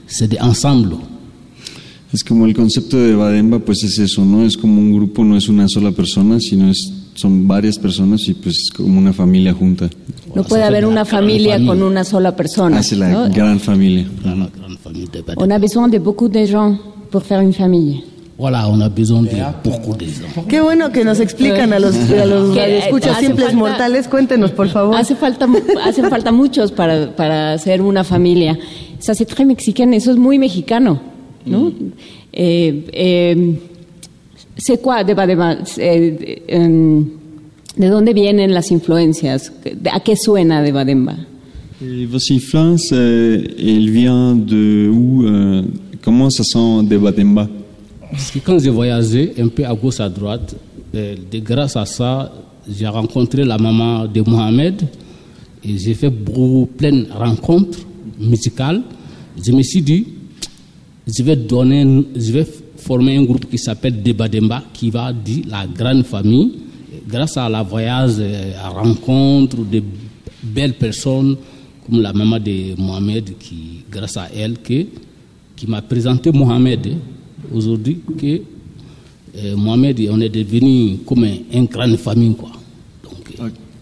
c'est 0.08 0.27
de 0.30 0.38
ensemble. 0.42 0.98
Es 2.14 2.24
como 2.24 2.45
el 2.45 2.56
concepto 2.56 2.98
de 2.98 3.16
Bademba, 3.16 3.60
pues 3.60 3.84
es 3.84 4.00
eso, 4.00 4.24
¿no? 4.24 4.45
Es 4.45 4.56
como 4.58 4.80
un 4.80 4.94
grupo, 4.94 5.24
no 5.26 5.36
es 5.36 5.50
una 5.50 5.68
sola 5.68 5.92
persona, 5.92 6.40
sino 6.40 6.69
es, 6.69 6.92
son 7.16 7.48
varias 7.48 7.77
personas 7.77 8.27
y 8.30 8.34
pues 8.34 8.60
es 8.64 8.72
como 8.72 8.98
una 8.98 9.11
familia 9.11 9.53
junta. 9.53 9.90
No 10.34 10.44
puede 10.44 10.64
haber 10.64 10.86
una 10.86 11.03
familia 11.03 11.64
con 11.66 11.82
una 11.82 12.03
sola 12.03 12.36
persona. 12.36 12.77
Ah, 12.77 12.84
c'est 12.84 12.98
la 12.98 13.10
¿no? 13.10 13.30
gran 13.30 13.60
familia. 13.60 14.08
La, 14.24 14.36
la 14.36 14.48
gran 14.48 14.77
familia 14.77 15.08
de 15.11 15.34
On 15.36 15.52
a 15.52 15.60
besoin 15.60 15.90
de 15.90 16.00
beaucoup 16.00 16.30
de 16.30 16.45
gens 16.45 16.77
pour 17.11 17.24
faire 17.24 17.42
une 17.42 17.53
famille. 17.53 18.03
Voilà, 18.38 18.69
on 18.69 18.80
a 18.82 18.90
besoin 18.90 19.24
de 19.24 19.32
beaucoup 19.64 19.98
de 19.98 20.06
gens. 20.06 20.45
Qué 20.48 20.61
bueno 20.61 20.92
que 20.92 21.03
nos 21.03 21.19
explican 21.19 21.74
a 21.74 21.80
los, 21.80 21.95
a 21.95 22.26
los 22.26 22.56
escuchas 22.86 23.18
simples 23.18 23.48
falta, 23.48 23.58
mortales. 23.58 24.08
Cuéntenos, 24.08 24.52
por 24.52 24.69
favor. 24.69 24.95
Hace 24.95 25.16
falta, 25.16 25.48
hacen 25.84 26.08
falta 26.10 26.32
muchos 26.32 26.72
para, 26.72 27.16
para 27.16 27.53
hacer 27.53 27.82
una 27.82 28.03
familia. 28.03 28.58
Ça, 29.00 29.14
c'est 29.14 29.26
très 29.26 29.45
mexicain, 29.45 29.92
eso 29.93 30.11
es 30.11 30.17
muy 30.17 30.40
mexicano, 30.40 31.00
¿no? 31.45 31.66
Mm. 31.66 31.74
Eh, 32.34 32.84
eh, 32.93 33.56
¿C'est 34.58 34.82
quoi 34.82 35.03
de 35.03 35.14
Badema? 35.14 35.58
Eh, 35.77 36.43
eh, 36.48 37.03
¿De 37.77 37.88
dónde 37.90 38.14
vienen 38.14 38.53
las 38.53 38.72
influencias? 38.72 39.51
¿A 39.92 40.00
qué 40.00 40.16
suena 40.16 40.64
de 40.64 40.72
Bademba? 40.72 41.16
Vos 42.09 42.32
influences, 42.32 42.92
elle 42.92 43.92
vient 43.92 44.35
de 44.35 44.90
où 44.92 45.24
euh, 45.24 45.61
Comment 46.01 46.30
ça 46.30 46.43
sent 46.43 46.84
de 46.90 46.98
Bademba? 46.98 47.48
Parce 48.09 48.32
que 48.32 48.40
quand 48.40 48.58
j'ai 48.58 48.69
voyagé 48.69 49.34
un 49.38 49.50
peu 49.50 49.66
à 49.66 49.76
gauche, 49.76 50.00
à 50.00 50.09
droite, 50.09 50.56
euh, 50.95 51.16
de, 51.30 51.40
grâce 51.40 51.76
à 51.76 51.85
ça, 51.85 52.32
j'ai 52.67 52.88
rencontré 52.88 53.43
la 53.43 53.58
maman 53.58 54.08
de 54.08 54.22
Mohamed 54.22 54.84
et 55.64 55.77
j'ai 55.77 55.93
fait 55.93 56.09
beaucoup, 56.09 56.67
plein 56.77 56.93
de 56.93 57.08
rencontres 57.11 57.80
musicales. 58.19 58.81
Je 59.43 59.51
me 59.51 59.61
suis 59.61 59.81
dit, 59.81 60.05
je 61.07 61.23
vais 61.23 61.35
donner, 61.35 61.85
je 62.15 62.31
vais 62.31 62.47
former 62.77 63.17
un 63.17 63.23
groupe 63.23 63.49
qui 63.49 63.57
s'appelle 63.57 64.01
Debademba, 64.01 64.63
qui 64.73 64.89
va 64.89 65.11
dire 65.13 65.45
la 65.49 65.65
grande 65.67 66.03
famille. 66.03 66.53
Grâce 67.07 67.37
à 67.37 67.47
la 67.49 67.63
voyage, 67.63 68.15
euh, 68.19 68.51
à 68.61 68.69
rencontre 68.69 69.57
de 69.63 69.81
belles 70.43 70.73
personnes 70.73 71.37
comme 71.85 72.01
la 72.01 72.11
maman 72.13 72.39
de 72.39 72.79
Mohamed, 72.79 73.37
qui, 73.39 73.83
grâce 73.89 74.17
à 74.17 74.27
elle, 74.35 74.57
qui, 74.61 74.87
m'a 75.67 75.81
présenté 75.81 76.31
Mohamed 76.31 76.95
aujourd'hui 77.53 77.99
que 78.17 78.41
eh, 79.35 79.55
Mohamed 79.55 80.07
on 80.11 80.19
est 80.21 80.29
devenu 80.29 80.97
como 81.05 81.25
un 81.25 81.63
gran 81.63 81.95
famille 81.97 82.35
quoi. 82.35 82.51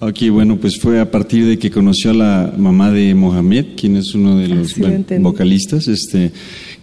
Ok, 0.07 0.29
bueno, 0.31 0.57
pues 0.57 0.77
fue 0.77 0.99
a 0.99 1.09
partir 1.09 1.45
de 1.45 1.57
que 1.57 1.71
conoció 1.71 2.11
a 2.11 2.13
la 2.13 2.53
mamá 2.57 2.91
de 2.91 3.15
Mohamed, 3.15 3.75
quien 3.75 3.95
es 3.95 4.13
uno 4.13 4.37
de 4.37 4.47
los 4.47 4.77
bueno, 4.77 5.03
vocalistas, 5.19 5.87
este, 5.87 6.31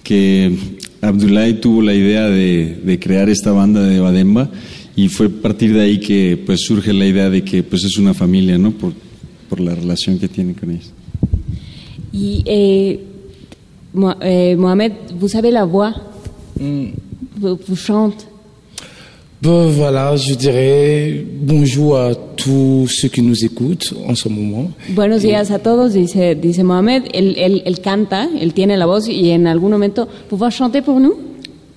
que 0.03 0.57
Abdullahi 1.01 1.55
tuvo 1.55 1.83
la 1.83 1.95
idea 1.95 2.27
de, 2.27 2.81
de, 2.85 2.99
crear 2.99 3.29
esta 3.29 3.53
banda 3.53 3.83
de 3.83 4.01
Bademba 4.01 4.51
y 4.97 5.09
fue 5.09 5.27
a 5.27 5.31
partir 5.31 5.73
de 5.73 5.83
ahí 5.83 6.01
que 6.01 6.37
pues 6.45 6.63
surge 6.63 6.93
la 6.93 7.07
idea 7.07 7.31
de 7.31 7.45
que 7.45 7.63
pues 7.63 7.85
es 7.85 7.97
una 7.97 8.13
familia, 8.13 8.59
¿no? 8.59 8.73
Por, 8.73 8.93
por 9.49 9.61
la 9.61 9.75
relación 9.75 10.19
que 10.19 10.29
tiene 10.29 10.55
con 10.55 10.71
ellos. 10.71 10.93
Y 12.13 12.43
eh, 12.45 13.01
eh, 14.23 14.57
Mohamed, 14.59 14.93
vous 15.19 15.31
savez 15.31 15.53
la 15.53 15.65
voix 15.65 15.95
Mm. 16.63 16.93
Vous, 17.37 17.59
vous 17.67 17.77
chante 17.77 18.27
ben, 19.43 19.71
Voilà, 19.71 20.15
je 20.17 20.35
dirais 20.35 21.25
bonjour 21.43 21.99
à 21.99 22.15
tous 22.15 22.87
ceux 22.89 23.09
qui 23.09 23.23
nous 23.23 23.45
écoutent 23.45 23.93
en 24.07 24.15
ce 24.15 24.29
moment. 24.29 24.71
Buenos 24.91 25.23
días 25.23 25.51
a 25.51 25.59
todos, 25.59 25.93
dice, 25.93 26.37
dice 26.37 26.63
Mohamed. 26.63 27.05
Él, 27.13 27.35
él, 27.37 27.63
él 27.65 27.81
canta, 27.81 28.29
él 28.41 28.55
tiene 28.55 28.77
la 28.77 28.87
voz 28.87 29.09
y 29.09 29.31
en 29.31 29.47
algún 29.47 29.73
momento, 29.73 30.09
¿pouvez 30.31 30.51
chanter 30.51 30.83
pour 30.83 31.01
nous? 31.01 31.15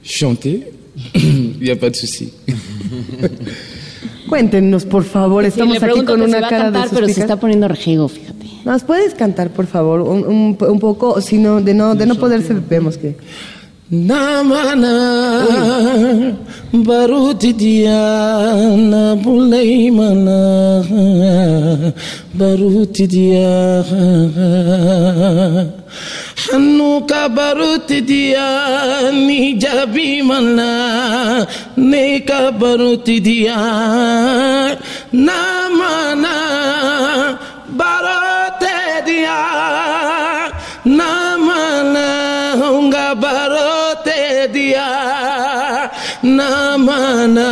Chanter 0.04 0.72
Il 1.16 1.58
n'y 1.62 1.72
a 1.72 1.76
pas 1.76 1.90
de 1.90 1.96
souci. 1.96 2.32
Cuéntenos, 4.30 4.86
por 4.86 5.04
favor, 5.04 5.44
sí, 5.44 5.50
estamos 5.50 5.82
aquí 5.82 6.04
con 6.04 6.22
una 6.22 6.42
cara 6.42 6.68
a 6.68 6.72
cantar, 6.72 6.90
de 6.90 6.96
pero 6.96 7.08
se 7.08 7.22
está 7.22 7.36
poniendo 7.40 7.68
rejego, 7.68 8.08
fíjate. 8.08 8.46
¿Nos 8.64 8.84
puedes 8.84 9.14
cantar, 9.14 9.52
por 9.52 9.68
favor, 9.68 10.02
un, 10.02 10.26
un, 10.26 10.58
un 10.60 10.80
poco? 10.80 11.22
Si 11.22 11.38
no, 11.38 11.62
de 11.62 11.74
no, 11.74 11.96
de 11.96 12.06
no 12.06 12.16
poderse, 12.16 12.56
vemos 12.68 12.98
que... 12.98 13.16
ನಾಮನ 13.90 14.86
ಬರುತ್ತಿದೆಯಾ 16.88 18.00
ಬುಲೈಮನ 19.24 20.30
ಬರುತ್ತಿದೆಯಾ 22.40 23.52
ಹನ್ನೂಕ 26.46 27.12
ಬರುತ್ತಿದೆಯಾ 27.38 28.48
ನಿಜ 29.20 29.66
ಭೀಮನ 29.94 30.60
ನೇಕ 31.92 32.32
ಬರುತ್ತಿದೆಯಾ 32.62 33.60
ನಾಮನ 35.28 36.26
ಬರುತ್ತಿದೆಯಾ 37.82 39.40
ನಾಮನ 41.00 41.98
ಹುಂಗ 42.62 42.96
ಬರ 43.24 43.45
namana 46.24 46.52
barote 46.54 46.56
diya 46.56 46.56
namana 46.56 46.56
unga 46.56 46.86
mana 46.86 47.50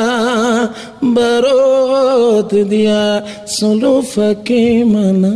barot 1.15 2.51
dia 2.69 3.23
solo 3.45 4.01
fake 4.01 4.85
mana 4.85 5.31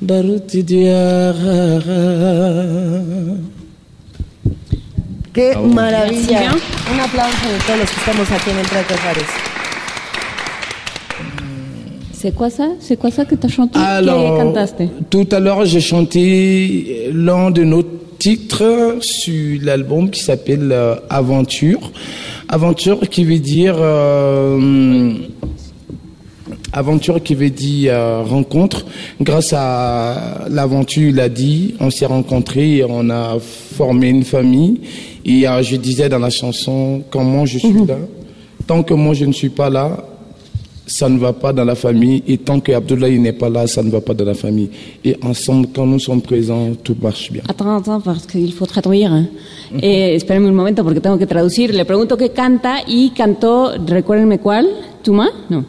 barot 0.00 0.50
dia. 0.66 1.32
Qué 5.32 5.56
maravilla. 5.56 6.52
Un 6.92 7.00
aplauso 7.00 7.48
de 7.48 7.58
todos 7.66 7.78
los 7.80 7.90
que 7.90 7.96
estamos 8.00 8.30
aquí 8.30 8.50
en 8.50 8.58
el 8.58 8.66
Trato 8.66 8.94
Fares. 8.96 9.32
C'est 12.12 12.34
quoi 12.34 12.50
ça 12.50 12.68
C'est 12.78 12.96
quoi 12.96 13.10
ça 13.10 13.24
que 13.24 13.34
tu 13.34 13.46
as 13.46 13.48
chanté 13.48 13.78
Alors, 13.80 14.38
que 14.38 14.44
cantaste? 14.44 14.82
Tout 15.10 15.26
à 15.32 15.40
l'heure, 15.40 15.64
j'ai 15.64 15.80
chanté 15.80 17.10
l'un 17.12 17.50
de 17.50 17.64
nos 17.64 17.82
titres 18.22 18.98
sur 19.00 19.58
l'album 19.62 20.08
qui 20.08 20.22
s'appelle 20.22 20.70
euh, 20.70 20.94
Aventure. 21.10 21.90
Aventure 22.48 23.00
qui 23.08 23.24
veut 23.24 23.40
dire 23.40 23.74
euh, 23.78 25.12
aventure 26.72 27.20
qui 27.20 27.34
veut 27.34 27.50
dire 27.50 27.92
euh, 27.92 28.22
rencontre. 28.22 28.86
Grâce 29.20 29.52
à 29.52 30.46
l'aventure, 30.48 31.08
il 31.08 31.18
a 31.18 31.28
dit, 31.28 31.74
on 31.80 31.90
s'est 31.90 32.06
rencontrés 32.06 32.76
et 32.76 32.84
on 32.88 33.10
a 33.10 33.38
formé 33.40 34.10
une 34.10 34.22
famille. 34.22 34.82
Et 35.24 35.48
euh, 35.48 35.60
je 35.64 35.74
disais 35.74 36.08
dans 36.08 36.20
la 36.20 36.30
chanson, 36.30 37.02
comment 37.10 37.44
je 37.44 37.58
suis 37.58 37.86
là, 37.86 37.98
tant 38.68 38.84
que 38.84 38.94
moi 38.94 39.14
je 39.14 39.24
ne 39.24 39.32
suis 39.32 39.48
pas 39.50 39.68
là, 39.68 39.96
ça 40.92 41.08
ne 41.08 41.18
va 41.18 41.32
pas 41.32 41.52
dans 41.54 41.64
la 41.64 41.74
famille. 41.74 42.22
Et 42.26 42.36
tant 42.36 42.60
que 42.60 42.70
Abdoulaye 42.72 43.18
n'est 43.18 43.32
pas 43.32 43.48
là, 43.48 43.66
ça 43.66 43.82
ne 43.82 43.90
va 43.90 44.02
pas 44.02 44.12
dans 44.12 44.26
la 44.26 44.34
famille. 44.34 44.70
Et 45.02 45.16
ensemble, 45.22 45.68
quand 45.74 45.86
nous 45.86 45.98
sommes 45.98 46.20
présents, 46.20 46.74
tout 46.84 46.96
marche 47.00 47.32
bien. 47.32 47.42
Attends, 47.48 47.76
attends, 47.78 48.00
parce 48.00 48.26
qu'il 48.26 48.52
faut 48.52 48.66
traduire. 48.66 49.10
¿eh? 49.16 49.26
Eh, 49.80 50.14
espérenme 50.14 50.46
un 50.46 50.54
momento 50.54 50.84
porque 50.84 51.00
tengo 51.00 51.18
que 51.18 51.26
traducir. 51.26 51.72
Le 51.74 51.84
pregunto 51.86 52.16
qué 52.18 52.30
canta 52.30 52.82
y 52.86 53.10
cantó, 53.10 53.72
recuérdenme 53.86 54.38
cuál, 54.38 54.68
¿Tuma? 55.02 55.30
No. 55.48 55.64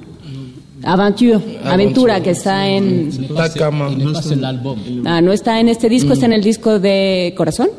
Aventure, 0.86 1.40
Aventura, 1.64 2.22
que 2.22 2.32
está 2.32 2.68
en... 2.68 3.10
Takama. 3.34 3.90
No 3.92 4.12
está 4.12 4.34
en 4.34 4.40
el 4.40 4.46
álbum. 4.46 4.78
Ah, 5.06 5.22
no 5.22 5.32
está 5.32 5.62
en 5.62 5.70
este 5.70 5.88
disco, 5.88 6.12
está 6.12 6.26
en 6.26 6.34
el 6.34 6.44
disco 6.44 6.78
de 6.78 7.34
Corazón, 7.38 7.70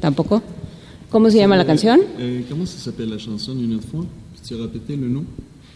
tampoco. 0.00 0.42
¿Cómo 1.10 1.30
se 1.30 1.38
llama 1.38 1.56
la 1.56 1.64
canción? 1.64 2.00
Euh, 2.18 2.42
comment 2.48 2.66
ça 2.66 2.78
s'appelle 2.78 3.10
la 3.10 3.18
chanson? 3.18 3.52
Une 3.52 3.76
autre 3.76 3.86
fois 3.86 4.04
Tu 4.46 4.56
répéter 4.56 4.96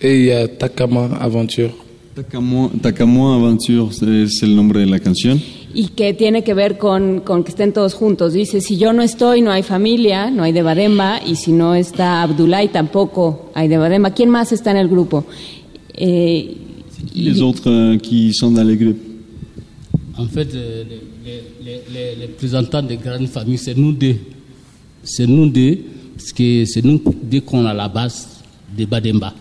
le 0.04 0.08
nom 0.08 0.26
Et 0.26 0.32
euh, 0.32 0.46
Takama 0.46 1.06
Aventure. 1.20 1.70
Takamo, 2.14 2.70
Takamo 2.80 3.32
Aventure, 3.32 3.92
c'est 3.92 4.46
el 4.46 4.54
nombre 4.54 4.80
de 4.80 4.86
la 4.86 5.00
canción. 5.00 5.40
Y 5.74 5.88
que 5.88 6.14
tiene 6.14 6.44
que 6.44 6.54
ver 6.54 6.78
con, 6.78 7.20
con 7.20 7.42
que 7.42 7.50
estén 7.50 7.72
todos 7.72 7.94
juntos. 7.94 8.32
Dice, 8.32 8.60
si 8.60 8.76
yo 8.76 8.92
no 8.92 9.02
estoy, 9.02 9.40
no 9.40 9.50
hay 9.50 9.64
familia, 9.64 10.30
no 10.30 10.44
hay 10.44 10.52
de 10.52 10.62
Bademba, 10.62 11.20
y 11.26 11.34
si 11.34 11.50
no 11.50 11.74
está 11.74 12.22
Abdullah, 12.22 12.70
tampoco 12.70 13.50
hay 13.54 13.66
de 13.66 13.78
Bademba. 13.78 14.10
¿Quién 14.12 14.30
más 14.30 14.52
está 14.52 14.70
en 14.70 14.76
el 14.76 14.88
grupo? 14.88 15.24
Eh, 15.96 16.58
Les 17.14 17.40
autres 17.40 17.66
euh, 17.66 17.98
qui 17.98 18.32
sont 18.32 18.52
dans 18.52 18.62
les 18.64 18.76
groupes. 18.76 19.00
En 20.16 20.26
fait, 20.26 20.54
euh, 20.54 20.84
les, 21.24 21.42
les, 21.64 21.80
les, 21.92 22.14
les 22.16 22.26
représentants 22.26 22.82
des 22.82 22.96
grandes 22.96 23.26
familles, 23.26 23.58
c'est 23.58 23.76
nous 23.76 23.92
deux. 23.92 24.16
C'est 25.02 25.26
nous 25.26 25.48
deux, 25.48 25.78
parce 26.16 26.32
que 26.32 26.64
c'est 26.66 26.84
nous 26.84 27.00
deux 27.22 27.40
qu'on 27.40 27.66
a 27.66 27.74
la 27.74 27.88
base 27.88 28.28
de 28.76 28.84
Bademba. 28.84 29.34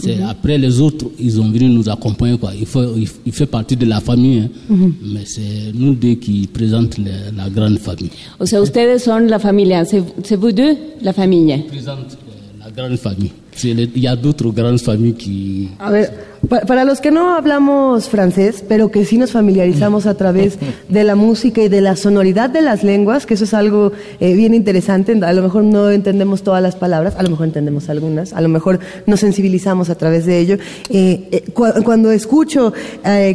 C'est 0.00 0.16
Mhm. 0.16 0.28
Après, 0.28 0.56
les 0.58 0.80
autres, 0.80 1.06
ils 1.18 1.40
ont 1.40 1.50
venu 1.50 1.68
nous 1.68 1.88
accompagner. 1.88 2.38
Quoi. 2.38 2.52
Il, 2.58 2.66
faut, 2.66 2.82
il, 2.96 3.08
il 3.26 3.32
fait 3.32 3.46
partie 3.46 3.76
de 3.76 3.84
la 3.86 4.00
famille, 4.00 4.40
hein. 4.40 4.48
Mhm. 4.68 4.94
mais 5.14 5.24
c'est 5.24 5.72
nous 5.74 5.94
deux 5.94 6.14
qui 6.14 6.46
présentent 6.46 6.98
le- 6.98 7.36
la 7.36 7.48
grande 7.50 7.78
famille. 7.78 8.10
o 8.40 8.46
sea, 8.46 8.60
ustedes 8.62 8.98
son 8.98 9.18
la 9.28 9.38
familia, 9.38 9.84
c'est 9.84 10.36
vous 10.36 10.52
deux, 10.52 10.76
la 11.02 11.12
familia. 11.12 11.58
Présente 11.66 11.98
euh, 12.12 12.64
la 12.64 12.70
grande 12.70 12.96
famille. 12.98 13.32
Il 13.64 13.90
y 13.96 14.06
a 14.06 14.14
d'autres 14.16 14.54
grandes 14.54 14.82
familles 14.82 15.16
qui... 15.16 15.70
A 15.78 15.90
ver, 15.90 16.10
pa- 16.48 16.60
para 16.60 16.84
los 16.84 17.00
que 17.00 17.10
no 17.10 17.34
hablamos 17.34 18.08
francés, 18.08 18.62
pero 18.68 18.90
que 18.90 19.04
sí 19.04 19.18
nos 19.18 19.32
familiarizamos 19.32 20.06
a 20.06 20.14
través 20.14 20.58
de 20.88 21.02
la 21.04 21.16
música 21.16 21.60
y 21.62 21.68
de 21.68 21.80
la 21.80 21.96
sonoridad 21.96 22.50
de 22.50 22.62
las 22.62 22.84
lenguas, 22.84 23.26
que 23.26 23.34
eso 23.34 23.44
es 23.44 23.54
algo 23.54 23.90
eh, 24.20 24.34
bien 24.34 24.54
interesante, 24.54 25.12
a 25.24 25.32
lo 25.32 25.42
mejor 25.42 25.64
no 25.64 25.90
entendemos 25.90 26.42
todas 26.42 26.62
las 26.62 26.76
palabras, 26.76 27.14
a 27.16 27.22
lo 27.22 27.30
mejor 27.30 27.46
entendemos 27.46 27.88
algunas, 27.88 28.32
a 28.32 28.40
lo 28.40 28.48
mejor 28.48 28.78
nos 29.06 29.20
sensibilizamos 29.20 29.90
a 29.90 29.96
través 29.96 30.24
de 30.26 30.38
ello. 30.38 30.56
Eh, 30.90 31.28
eh, 31.32 31.44
cu- 31.52 31.82
cuando 31.84 32.12
escucho 32.12 32.72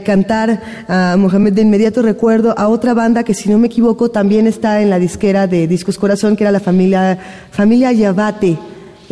cantar 0.05 0.61
a 0.87 1.15
Mohamed, 1.17 1.53
de 1.53 1.61
inmediato 1.63 2.01
recuerdo 2.01 2.53
a 2.57 2.67
otra 2.69 2.93
banda 2.93 3.23
que 3.23 3.33
si 3.33 3.49
no 3.49 3.57
me 3.57 3.67
equivoco 3.67 4.09
también 4.09 4.47
está 4.47 4.81
en 4.81 4.89
la 4.89 4.99
disquera 4.99 5.47
de 5.47 5.67
Discos 5.67 5.97
Corazón, 5.97 6.35
que 6.35 6.43
era 6.43 6.51
la 6.51 6.59
familia, 6.59 7.17
familia 7.51 7.91
Yabate 7.91 8.57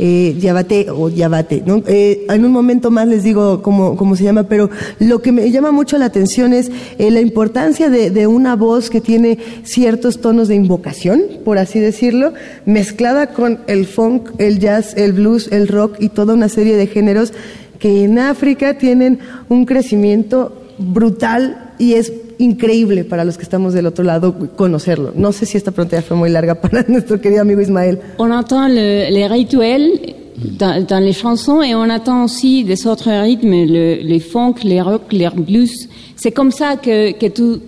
eh, 0.04 0.36
Yabate 0.40 0.88
o 0.90 1.10
Yabate. 1.10 1.62
¿no? 1.64 1.84
Eh, 1.86 2.26
en 2.28 2.44
un 2.44 2.52
momento 2.52 2.90
más 2.90 3.08
les 3.08 3.24
digo 3.24 3.62
cómo, 3.62 3.96
cómo 3.96 4.16
se 4.16 4.24
llama, 4.24 4.44
pero 4.44 4.72
lo 4.98 5.22
que 5.22 5.32
me 5.32 5.52
llama 5.52 5.72
mucho 5.72 6.00
la 6.00 6.06
atención 6.06 6.54
es 6.54 6.72
eh, 6.98 7.12
la 7.12 7.22
importancia 7.22 7.92
de, 7.92 8.10
de 8.10 8.26
una 8.26 8.56
voz 8.56 8.90
que 8.90 9.00
tiene 9.00 9.38
ciertos 9.64 10.20
tonos 10.20 10.48
de 10.48 10.56
invocación, 10.56 11.22
por 11.46 11.60
así 11.60 11.80
decirlo, 11.80 12.34
mezclada 12.66 13.28
con 13.28 13.60
el 13.68 13.86
funk, 13.86 14.32
el 14.40 14.58
jazz, 14.58 14.98
el 14.98 15.14
blues, 15.14 15.50
el 15.52 15.68
rock 15.68 15.98
y 16.00 16.10
toda 16.10 16.34
una 16.34 16.50
serie 16.50 16.78
de 16.78 16.88
géneros 16.88 17.32
que 17.78 18.04
en 18.04 18.18
África 18.18 18.80
tienen 18.80 19.20
un 19.50 19.66
crecimiento 19.66 20.64
brutal 20.80 21.74
y 21.78 21.94
es 21.94 22.12
increíble 22.42 23.04
para 23.04 23.24
los 23.24 23.38
que 23.38 23.44
estamos 23.44 23.74
del 23.74 23.86
otro 23.86 24.04
lado 24.04 24.36
conocerlo. 24.56 25.12
No 25.16 25.32
sé 25.32 25.46
si 25.46 25.58
esta 25.58 25.72
pregunta 25.72 25.98
ya 25.98 26.02
fue 26.02 26.18
muy 26.18 26.30
larga 26.30 26.56
para 26.56 26.84
nuestro 26.88 27.20
querido 27.22 27.42
amigo 27.42 27.62
Ismael. 27.62 28.00
On 28.18 28.32
entend 28.32 28.68
le- 28.68 29.10
les 29.12 29.28
rituels 29.28 30.16
dans, 30.58 30.84
dans 30.86 31.00
les 31.00 31.14
chansons 31.14 31.62
et 31.62 31.76
on 31.76 31.90
entend 31.90 32.24
aussi 32.24 32.64
des 32.64 32.86
autres 32.88 33.10
rythmes, 33.12 33.52
le- 33.66 34.02
les 34.02 34.20
funk, 34.20 34.56
les 34.64 34.82
rock, 34.82 35.04
les 35.12 35.30
blues. 35.30 35.88
C'est 36.16 36.32
comme 36.32 36.52
ça 36.52 36.78
que, 36.78 37.12
que, 37.14 37.28
tout, 37.28 37.60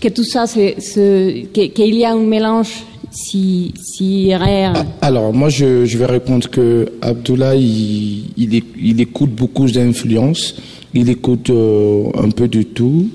que 0.00 0.08
tout 0.08 0.24
ça, 0.24 0.46
c'est- 0.46 0.76
c'est- 0.78 1.46
que- 1.54 1.66
qu'il 1.68 1.94
y 1.94 2.04
a 2.04 2.12
un 2.12 2.18
mélange 2.18 2.84
si, 3.10 3.72
si 3.80 4.34
rare. 4.34 4.84
Alors, 5.00 5.32
moi, 5.32 5.48
je, 5.48 5.84
je 5.84 5.96
vais 5.98 6.06
répondre 6.06 6.48
que 6.50 6.86
Abdullah, 7.00 7.54
il, 7.54 8.24
il, 8.36 8.62
il 8.82 9.00
écoute 9.00 9.30
beaucoup 9.30 9.66
d'influences. 9.70 10.56
Il 10.94 11.08
écoute 11.10 11.48
euh, 11.50 12.04
un 12.20 12.30
peu 12.30 12.48
de 12.48 12.62
tout. 12.62 13.08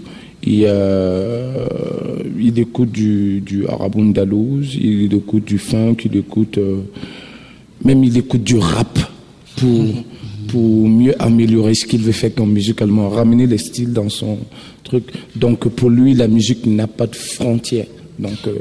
Euh, 0.47 1.65
il 2.39 2.57
écoute 2.59 2.91
du, 2.91 3.41
du 3.41 3.67
arabundalouz, 3.67 4.75
il 4.75 5.13
écoute 5.13 5.45
du 5.45 5.57
funk, 5.57 5.97
il 6.05 6.15
écoute. 6.17 6.57
euh, 6.57 6.81
même 7.83 8.03
il 8.03 8.17
écoute 8.17 8.43
du 8.43 8.57
rap 8.57 8.99
pour, 9.57 9.85
pour 10.47 10.87
mieux 10.89 11.13
améliorer 11.21 11.73
ce 11.73 11.85
qu'il 11.85 12.01
veut 12.01 12.11
faire 12.11 12.33
comme 12.33 12.51
musicalement, 12.51 13.09
ramener 13.09 13.47
les 13.47 13.57
styles 13.57 13.93
dans 13.93 14.09
son 14.09 14.37
truc. 14.83 15.03
Donc, 15.35 15.67
pour 15.69 15.89
lui, 15.89 16.13
la 16.13 16.27
musique 16.27 16.65
n'a 16.65 16.87
pas 16.87 17.07
de 17.07 17.15
frontières. 17.15 17.87
Donc, 18.17 18.37
euh, 18.47 18.55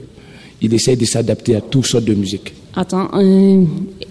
il 0.61 0.73
essaie 0.75 0.97
de 0.97 1.05
s'adapter 1.05 1.57
à 1.57 1.61
toutes 1.61 1.87
sortes 1.87 2.05
de 2.05 2.15
musique. 2.15 2.53
Attends, 2.75 3.09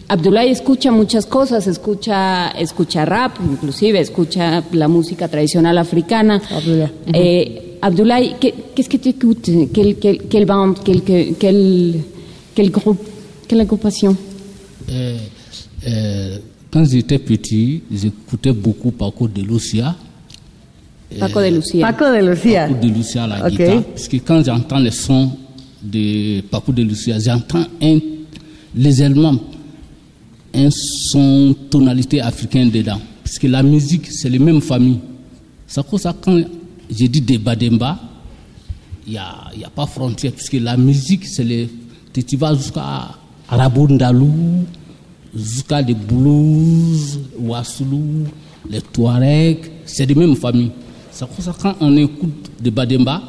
Abdullah 0.09 0.45
escucha 0.45 0.91
muchas 0.91 1.25
cosas, 1.25 1.67
escucha, 1.67 2.49
escucha 2.51 3.03
rap, 3.05 3.37
inclusive 3.43 3.99
escucha 3.99 4.63
la 4.71 4.87
música 4.87 5.27
tradicional 5.27 5.77
africana. 5.77 6.41
Abdullah, 7.81 8.21
¿qué, 8.39 8.53
qué 8.75 8.81
es 8.81 8.87
que 8.89 8.97
tu 8.97 9.09
écoutes 9.09 9.51
quelle, 9.73 9.97
quelle, 9.97 10.17
quelle 10.29 10.45
bande, 10.45 10.79
quel, 10.83 11.03
quel, 11.03 11.35
quel, 12.55 12.71
groupe, 12.71 12.99
quelle 13.47 13.61
agrupation 13.61 14.15
Euh, 14.89 15.17
euh, 15.85 16.37
quand 16.71 16.85
j'étais 16.85 17.19
petit, 17.19 17.83
j'écoutais 17.91 18.53
beaucoup 18.53 18.91
Paco 18.91 19.27
de 19.27 19.41
Lucia. 19.41 19.95
Paco 21.19 21.41
de 21.41 21.49
Lucia. 21.49 21.85
Paco 21.85 22.05
de 22.05 22.25
Lucia. 22.29 22.67
Paco 22.67 22.79
de 22.81 22.87
Lucia 22.93 23.23
à 23.23 23.27
la 23.27 23.45
Ok. 23.45 23.51
guitare. 23.51 23.83
Parce 23.83 24.07
que 24.07 24.17
quand 24.17 24.43
j'entends 24.43 24.79
les 24.79 24.91
sons 24.91 25.29
de 25.83 26.41
Paco 26.49 26.71
de 26.71 26.83
Lucia, 26.83 27.19
j'entends 27.19 27.65
un, 27.81 27.99
légèrement 28.75 29.35
un 30.57 30.69
son 30.71 31.55
tonalité 31.69 32.19
africaine 32.21 32.69
dedans. 32.69 32.99
Parce 33.23 33.39
que 33.39 33.47
la 33.47 33.63
musique, 33.63 34.07
c'est 34.11 34.29
les 34.29 34.39
mêmes 34.39 34.61
familles. 34.61 34.99
C'est 35.67 35.85
pour 35.85 35.99
ça 35.99 36.15
quand 36.19 36.41
j'ai 36.89 37.07
dit 37.07 37.21
débat 37.21 37.55
Demba, 37.55 37.99
il 39.05 39.13
n'y 39.13 39.17
a, 39.17 39.51
y 39.57 39.63
a 39.63 39.69
pas 39.69 39.85
frontière. 39.85 40.33
Parce 40.33 40.49
que 40.49 40.57
la 40.57 40.75
musique, 40.77 41.25
c'est 41.25 41.43
les. 41.43 41.69
Tu 42.13 42.35
vas 42.35 42.55
jusqu'à 42.55 43.09
Arabundalou, 43.47 44.65
jusqu'à 45.35 45.81
les 45.81 45.93
blues, 45.93 47.19
Wassoulou, 47.39 48.25
les 48.69 48.81
Touaregs, 48.81 49.69
c'est 49.85 50.05
des 50.05 50.15
mêmes 50.15 50.35
familles. 50.35 50.71
C'est 51.11 51.27
pour 51.27 51.43
ça 51.43 51.53
quand 51.59 51.75
on 51.79 51.95
écoute 51.95 52.51
de 52.59 52.69
Bademba, 52.71 53.21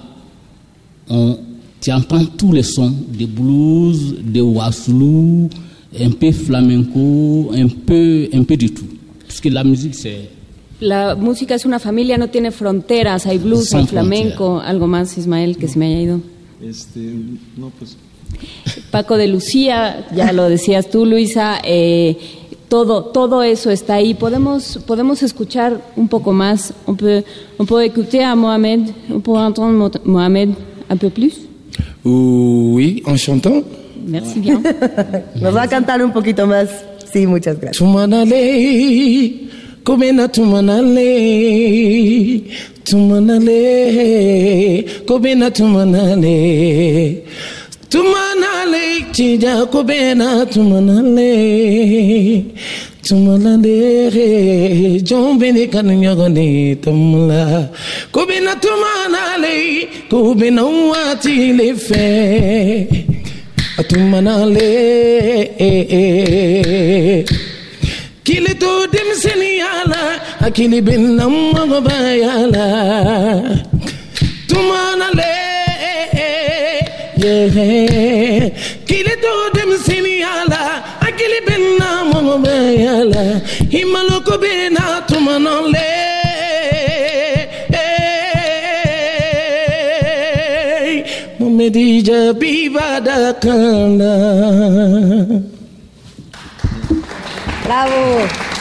on, 1.10 1.38
tu 1.80 1.92
entends 1.92 2.24
tous 2.24 2.52
les 2.52 2.62
sons, 2.62 2.94
des 3.08 3.26
blues, 3.26 4.16
des 4.22 4.40
Wassoulou, 4.40 5.50
un 5.92 6.12
peu 6.12 6.32
flamenco, 6.32 7.50
un 7.52 7.68
peu, 7.68 8.28
un 8.32 8.44
peu 8.44 8.56
de 8.56 8.68
tout. 8.68 8.86
Parce 9.26 9.40
que 9.40 9.48
la 9.48 9.64
musique, 9.64 9.94
c'est. 9.94 10.30
La 10.80 11.16
música 11.16 11.54
es 11.54 11.64
una 11.64 11.80
familia, 11.80 12.18
no 12.18 12.28
tiene 12.28 12.52
fronteras, 12.52 13.26
hay 13.26 13.38
blues, 13.38 13.70
Sin 13.70 13.80
hay 13.80 13.86
flamenco, 13.86 14.60
algo 14.60 14.86
más, 14.86 15.18
Ismael, 15.18 15.56
que 15.56 15.66
se 15.66 15.76
me 15.78 15.86
haya 15.86 16.00
ido. 16.02 16.20
Este, 16.62 17.00
no, 17.56 17.70
pues 17.78 17.96
Paco 18.90 19.16
de 19.16 19.28
Lucía, 19.28 20.06
ya 20.14 20.32
lo 20.32 20.48
decías 20.48 20.90
tú, 20.90 21.04
Luisa, 21.04 21.58
eh, 21.64 22.16
todo, 22.68 23.04
todo 23.06 23.42
eso 23.42 23.70
está 23.70 23.94
ahí. 23.94 24.14
Podemos, 24.14 24.78
podemos 24.86 25.22
escuchar 25.22 25.80
un 25.96 26.08
poco 26.08 26.32
más. 26.32 26.72
On 26.86 26.94
peut, 26.94 27.24
on 27.58 27.66
peut 27.66 27.84
écouter 27.84 28.22
à 28.22 28.34
Mohamed, 28.36 28.90
on 29.10 29.20
peut 29.20 29.32
entendre 29.32 29.90
Mohamed 30.04 30.50
un 30.88 30.96
peu 30.96 31.10
plus. 31.10 31.34
Oui, 32.04 33.02
en 33.06 33.16
chantant. 33.16 33.62
Merci 34.08 34.40
bien. 34.40 34.62
Nos 35.40 35.54
va 35.54 35.62
a 35.62 35.68
cantar 35.68 36.02
un 36.02 36.12
poquito 36.12 36.46
más. 36.46 36.68
Sí, 37.12 37.26
muchas 37.26 37.58
gracias. 37.60 37.76
Tumanale, 37.78 39.34
komena 39.84 40.28
tumanale, 40.28 41.04
tumanale, 42.84 44.84
komena 45.06 45.50
tumanale. 45.50 47.24
Tumanale, 47.90 49.06
chija 49.12 49.66
kobena 49.70 50.44
tumanale. 50.46 52.44
Tumanale, 53.02 55.00
jombene 55.02 55.68
kananyagone 55.68 56.76
tamla. 56.82 57.70
Kobena 58.10 58.54
tumanale, 58.60 59.88
kobena 60.10 60.64
तुम 63.78 64.02
मना 64.10 64.34
ले 64.50 64.70
किल 68.26 68.46
तो 68.58 68.70
दिम 68.90 69.12
से 69.14 69.34
नहीं 69.38 69.60
आला 69.62 70.02
अखिल 70.46 70.80
बिन 70.82 71.04
नम 71.14 71.70
बयाला 71.86 72.66
तुम 74.50 74.64
मना 74.66 75.08
ले 75.18 75.30
ये 77.22 77.36
है 77.54 78.50
किल 78.88 79.08
तो 79.22 79.32
दिम 79.54 79.76
से 79.86 80.00
नहीं 80.00 80.22
आला 80.34 80.62
अखिल 81.08 81.38
बिन 81.48 81.64
नम 81.80 82.12
बयाला 82.44 83.24
हिमलो 83.74 84.20
को 84.26 84.38
बिना 84.42 84.86
तुम 85.10 85.30
ना 85.46 85.54
ले 85.70 86.07
Momedija 91.58 92.34
biba 92.34 93.00
da. 93.00 93.32
Bravo. 97.64 97.98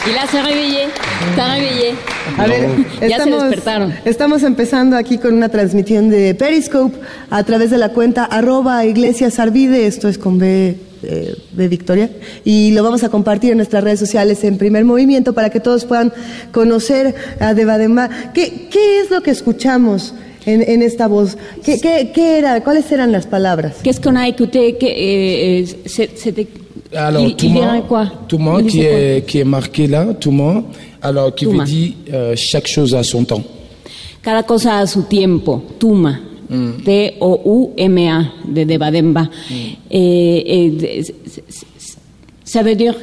Y 0.04 0.12
la 0.12 0.26
se 0.26 0.42
réveillé, 0.42 0.88
está 1.30 1.54
réveillé. 1.54 1.94
A 2.36 2.46
ver, 2.48 2.68
ya 3.00 3.06
estamos, 3.06 3.40
se 3.40 3.46
despertaron. 3.46 3.94
Estamos 4.04 4.42
empezando 4.42 4.96
aquí 4.96 5.18
con 5.18 5.34
una 5.34 5.48
transmisión 5.48 6.10
de 6.10 6.34
Periscope 6.34 6.98
a 7.30 7.44
través 7.44 7.70
de 7.70 7.78
la 7.78 7.90
cuenta 7.90 8.24
arroba 8.24 8.84
Iglesias 8.84 9.38
Arvide, 9.38 9.86
esto 9.86 10.08
es 10.08 10.18
con 10.18 10.38
B 10.38 10.76
eh, 11.04 11.36
de 11.52 11.68
Victoria, 11.68 12.10
y 12.44 12.72
lo 12.72 12.82
vamos 12.82 13.04
a 13.04 13.10
compartir 13.10 13.52
en 13.52 13.58
nuestras 13.58 13.84
redes 13.84 14.00
sociales 14.00 14.42
en 14.42 14.58
primer 14.58 14.84
movimiento 14.84 15.34
para 15.34 15.50
que 15.50 15.60
todos 15.60 15.84
puedan 15.84 16.12
conocer 16.50 17.14
a 17.38 17.54
Devademba. 17.54 18.10
¿Qué, 18.34 18.66
¿Qué 18.68 19.02
es 19.02 19.10
lo 19.12 19.20
que 19.22 19.30
escuchamos? 19.30 20.14
En, 20.50 20.60
en 20.62 20.82
esta 20.82 21.06
voz, 21.08 21.36
¿Qué, 21.64 21.78
qué, 21.80 22.10
qué 22.14 22.38
era? 22.38 22.62
¿Cuáles 22.64 22.90
eran 22.92 23.10
las 23.12 23.26
palabras? 23.26 23.74
Qu'est-ce 23.82 24.00
qu'on 24.00 24.16
a 24.16 24.26
écouté 24.28 24.76
que, 24.80 24.86
eh, 24.86 25.60
eh, 25.60 25.66
C'était 25.86 26.46
Alors, 26.94 27.36
Touma, 27.36 27.82
quoi 27.86 28.04
Touma 28.28 28.62
qui 28.62 28.80
est, 28.80 29.26
qui 29.26 29.38
est 29.40 29.44
marqué 29.44 29.86
là, 29.86 30.14
Touma, 30.18 30.64
alors 31.02 31.34
qui 31.34 31.44
Touma. 31.44 31.64
veut 31.64 31.68
dire 31.70 31.92
euh, 32.14 32.34
chaque 32.36 32.66
chose 32.66 32.94
à 32.94 33.02
son 33.02 33.24
temps. 33.24 33.42
Cada 34.22 34.42
cosa 34.42 34.78
a 34.78 34.86
su 34.86 35.02
tiempo, 35.08 35.62
Tuma. 35.78 36.18
Mm. 36.48 36.70
T-O-U-M-A, 36.82 38.32
de 38.48 38.64
Devademba. 38.64 39.28
Eh, 39.90 40.70
eh, 40.80 41.02
c- 41.04 41.14
ça 42.44 42.62
veut 42.62 42.74
dire 42.74 42.94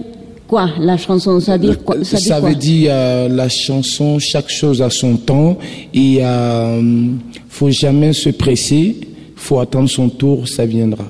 quoi, 0.47 0.69
la 0.79 0.97
chanson 0.97 1.39
Ça, 1.39 1.57
dire 1.57 1.83
quoi, 1.83 1.95
ça, 2.03 2.17
dit 2.17 2.23
Ça 2.23 2.39
quoi 2.39 2.49
veut 2.49 2.55
dire 2.55 2.91
euh, 2.93 3.29
la 3.29 3.49
chanson, 3.49 4.19
chaque 4.19 4.49
chose 4.49 4.81
à 4.81 4.89
son 4.89 5.17
temps. 5.17 5.57
Et 5.93 6.17
euh, 6.21 6.81
faut 7.49 7.69
jamais 7.71 8.13
se 8.13 8.29
presser, 8.29 8.95
faut 9.35 9.59
attendre 9.59 9.89
son 9.89 10.09
tour, 10.09 10.47
ça 10.47 10.65
viendra. 10.65 11.05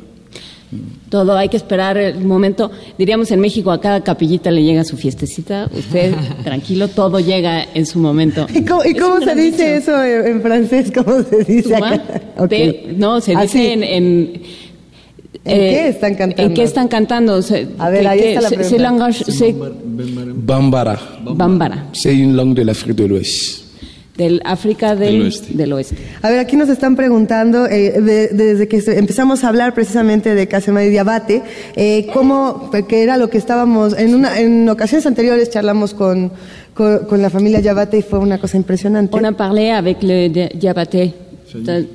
Todo 1.09 1.37
hay 1.37 1.47
que 1.47 1.55
esperar 1.55 1.95
el 1.97 2.19
momento. 2.25 2.69
Diríamos 2.97 3.31
en 3.31 3.39
México, 3.39 3.71
a 3.71 3.79
cada 3.79 4.01
capillita 4.03 4.51
le 4.51 4.63
llega 4.63 4.83
su 4.83 4.97
fiestecita. 4.97 5.69
Usted, 5.73 6.13
tranquilo, 6.43 6.87
todo 6.89 7.19
llega 7.19 7.63
en 7.73 7.85
su 7.85 7.99
momento. 7.99 8.47
¿Y 8.53 8.65
cómo, 8.65 8.83
y 8.83 8.93
cómo 8.95 9.21
se 9.21 9.35
dice 9.35 9.75
dicho. 9.77 9.91
eso 9.91 10.03
en, 10.03 10.41
francés? 10.41 10.91
¿Cómo 10.93 11.21
se 11.23 11.43
dice 11.45 11.75
acá? 11.75 12.01
Ok. 12.37 12.49
te- 12.49 12.85
no, 12.97 13.21
se 13.21 13.33
Ah, 13.35 13.43
dice 13.43 13.57
sí. 13.59 13.65
en... 13.67 13.83
¿En, 13.83 14.41
¿En 15.45 15.61
eh, 15.61 15.69
qué 15.69 15.87
están 15.89 16.15
cantando? 16.15 16.43
¿En 16.43 16.53
qué 16.55 16.63
están 16.63 16.87
cantando? 16.87 17.41
Se- 17.41 17.67
A 17.77 17.89
ver, 17.89 18.07
ahí 18.07 18.19
está 18.19 18.41
la 18.41 18.49
pregunta. 18.49 18.67
Bambara. 20.35 20.99
Bambara, 21.23 21.87
C'est 21.93 22.13
une 22.13 22.35
langue 22.35 22.55
de 22.55 22.63
l'Afrique 22.65 22.95
de 23.01 23.07
l'Ouest. 23.07 23.63
del 24.17 24.41
África 24.45 24.95
del, 24.95 25.11
Del 25.11 25.21
oeste. 25.23 25.53
del 25.53 25.73
oeste. 25.73 25.95
A 26.21 26.29
ver, 26.29 26.39
aquí 26.39 26.55
nos 26.55 26.69
están 26.69 26.95
preguntando, 26.95 27.65
eh, 27.67 27.99
de- 28.01 28.29
desde 28.29 28.67
que 28.69 28.81
empezamos 28.97 29.43
a 29.43 29.49
hablar 29.49 29.73
precisamente 29.73 30.33
de 30.35 30.47
Casema 30.47 30.83
y 30.85 30.89
Diabate, 30.89 31.41
eh, 31.75 32.07
cómo, 32.13 32.71
que 32.87 33.03
era 33.03 33.17
lo 33.17 33.29
que 33.29 33.37
estábamos, 33.37 33.93
en, 33.97 34.15
una, 34.15 34.39
en 34.39 34.69
ocasiones 34.69 35.05
anteriores 35.05 35.49
charlamos 35.49 35.93
con, 35.93 36.31
con, 36.73 36.99
con 36.99 37.21
la 37.21 37.29
familia 37.29 37.59
Yabate 37.59 37.97
y 37.97 38.01
fue 38.03 38.19
una 38.19 38.37
cosa 38.37 38.55
impresionante. 38.55 39.15
On 39.17 39.25
a 39.25 39.33
parlé 39.33 39.71
avec 39.71 40.01
le 40.01 40.29
Diabaté 40.29 41.13
dans, 41.53 41.85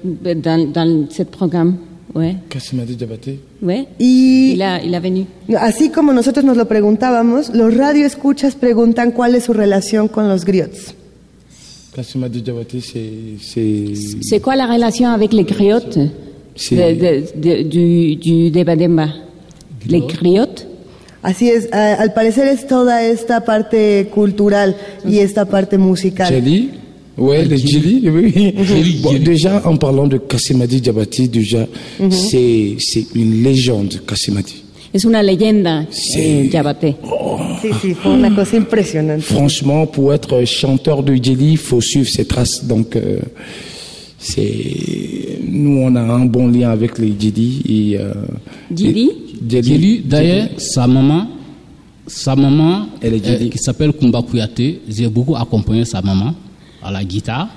dans, 0.42 0.72
dans 0.74 1.10
ce 1.10 1.24
programme. 1.24 1.78
Ouais. 2.12 2.36
Ouais. 3.62 3.86
Y 3.98 4.52
Il 4.54 4.62
a, 4.62 4.82
il 4.82 4.94
a 4.94 5.00
venu. 5.00 5.26
así 5.58 5.90
como 5.90 6.12
nosotros 6.12 6.44
nos 6.44 6.56
lo 6.56 6.66
preguntábamos, 6.66 7.50
los 7.54 7.74
radioescuchas 7.76 8.56
preguntan 8.56 9.12
cuál 9.12 9.34
es 9.36 9.44
su 9.44 9.52
relación 9.52 10.08
con 10.08 10.28
los 10.28 10.44
griots. 10.44 10.94
C'est. 13.40 13.94
c'est- 13.94 14.22
C'est 14.22 14.40
quoi 14.40 14.56
la 14.56 14.66
relation 14.66 15.08
avec 15.08 15.32
les 15.32 15.44
griottes 15.44 15.98
C'est- 16.56 16.76
de, 16.76 16.94
de- 16.94 17.24
de- 17.34 17.62
du, 17.68 18.16
du 18.16 18.50
Debademba 18.50 19.12
Les 19.86 20.00
griottes 20.00 20.66
Así 21.22 21.48
es, 21.50 21.68
a- 21.72 21.94
al 22.00 22.14
parecer 22.14 22.48
es 22.48 22.66
toda 22.66 23.04
esta 23.04 23.44
parte 23.44 24.08
cultural 24.14 24.74
y 25.06 25.18
esta 25.18 25.44
parte 25.44 25.76
musical. 25.76 26.28
Jelly 26.32 26.70
Ouais, 27.18 27.44
les 27.44 27.58
Jelly, 27.58 28.08
oui. 28.08 28.54
Bon, 29.02 29.12
déjà, 29.22 29.62
en 29.66 29.76
parlant 29.76 30.06
de 30.06 30.16
Kassimadi 30.18 30.80
Diabaté, 30.80 31.28
déjà, 31.28 31.66
Mhm. 31.98 32.10
c'est 32.10 32.76
c'est 32.78 33.06
une 33.14 33.42
légende, 33.42 34.00
Kassimadi. 34.06 34.54
Es 34.92 35.04
una 35.04 35.22
leyenda 35.22 35.84
en 36.16 36.50
Yabaté. 36.52 36.96
Sí, 37.62 37.68
sí, 37.80 37.94
fue 37.94 38.12
una 38.12 38.34
cosa 38.34 38.56
impresionante. 38.56 39.20
Franchement, 39.22 39.86
pour 39.86 40.12
être 40.12 40.44
chanteur 40.46 41.02
de 41.02 41.14
Jelly, 41.14 41.52
il 41.52 41.58
faut 41.58 41.80
suivre 41.80 42.08
ses 42.08 42.24
traces. 42.24 42.64
Donc, 42.64 42.96
euh, 42.96 43.20
c'est 44.18 45.38
nous, 45.48 45.78
on 45.82 45.94
a 45.96 46.00
un 46.00 46.24
bon 46.26 46.48
lien 46.48 46.70
avec 46.70 46.98
les 46.98 47.12
Jelly. 47.18 47.62
Et, 47.68 47.98
euh, 47.98 48.12
Jelly 48.74 49.10
et- 49.50 49.62
Jelly, 49.62 50.02
d'ailleurs, 50.04 50.48
sa 50.58 50.86
maman, 50.86 51.26
sa 52.06 52.34
maman, 52.34 52.86
Elle 53.00 53.14
est 53.14 53.26
euh, 53.28 53.48
qui 53.48 53.58
s'appelle 53.58 53.92
Kumba 53.92 54.22
Kouyaté, 54.22 54.80
j'ai 54.88 55.08
beaucoup 55.08 55.36
accompagné 55.36 55.84
sa 55.84 56.02
maman 56.02 56.34
à 56.82 56.90
la 56.90 57.04
guitare. 57.04 57.48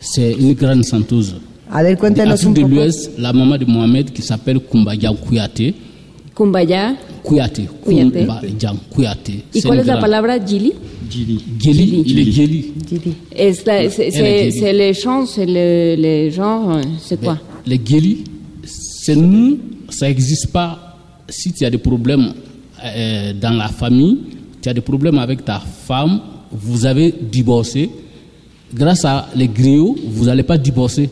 C'est 0.00 0.32
une 0.32 0.54
grande 0.54 0.84
chanteuse. 0.84 1.36
A 1.70 1.82
ver, 1.82 1.96
cuéntanos 1.96 2.44
un 2.44 2.50
de 2.50 2.60
l'Ouest, 2.62 3.12
la 3.18 3.32
maman 3.32 3.56
de 3.56 3.64
Mohamed 3.64 4.12
qui 4.12 4.22
s'appelle 4.22 4.60
Kumba 4.60 4.94
Dian 4.96 5.14
Kouyaté. 5.14 5.74
Kumbaya. 6.34 6.94
Kouyaté. 7.22 7.66
Kouyaté. 7.84 8.18
Kumba 8.20 8.40
Dian 8.58 8.76
Kouyaté. 8.94 9.44
¿Y 9.54 9.62
cuál 9.62 9.78
es 9.80 9.86
la 9.86 9.98
palabra 9.98 10.38
Gili 10.44 10.72
est 11.14 12.32
Jelly. 12.32 12.72
Es 13.34 13.64
la- 13.66 13.88
c'est- 13.90 14.72
les 14.72 14.94
chants, 14.94 15.26
c'est 15.26 15.46
le, 15.46 15.94
les 15.96 16.30
genres, 16.30 16.80
c'est 17.00 17.20
quoi? 17.20 17.38
Les 17.66 17.78
guélis, 17.78 18.24
c'est 18.64 19.16
nous, 19.16 19.58
ça 19.90 20.08
n'existe 20.08 20.48
pas. 20.52 20.96
Si 21.28 21.52
tu 21.52 21.64
as 21.64 21.70
des 21.70 21.78
problèmes 21.78 22.32
euh, 22.84 23.32
dans 23.40 23.56
la 23.56 23.68
famille, 23.68 24.18
tu 24.60 24.68
as 24.68 24.74
des 24.74 24.80
problèmes 24.80 25.18
avec 25.18 25.44
ta 25.44 25.60
femme, 25.60 26.20
vous 26.52 26.84
avez 26.84 27.14
divorcé. 27.30 27.90
Grâce 28.74 29.04
à 29.04 29.28
les 29.36 29.48
griots, 29.48 29.94
vous 30.06 30.24
n'allez 30.24 30.42
pas 30.42 30.58
divorcer. 30.58 31.08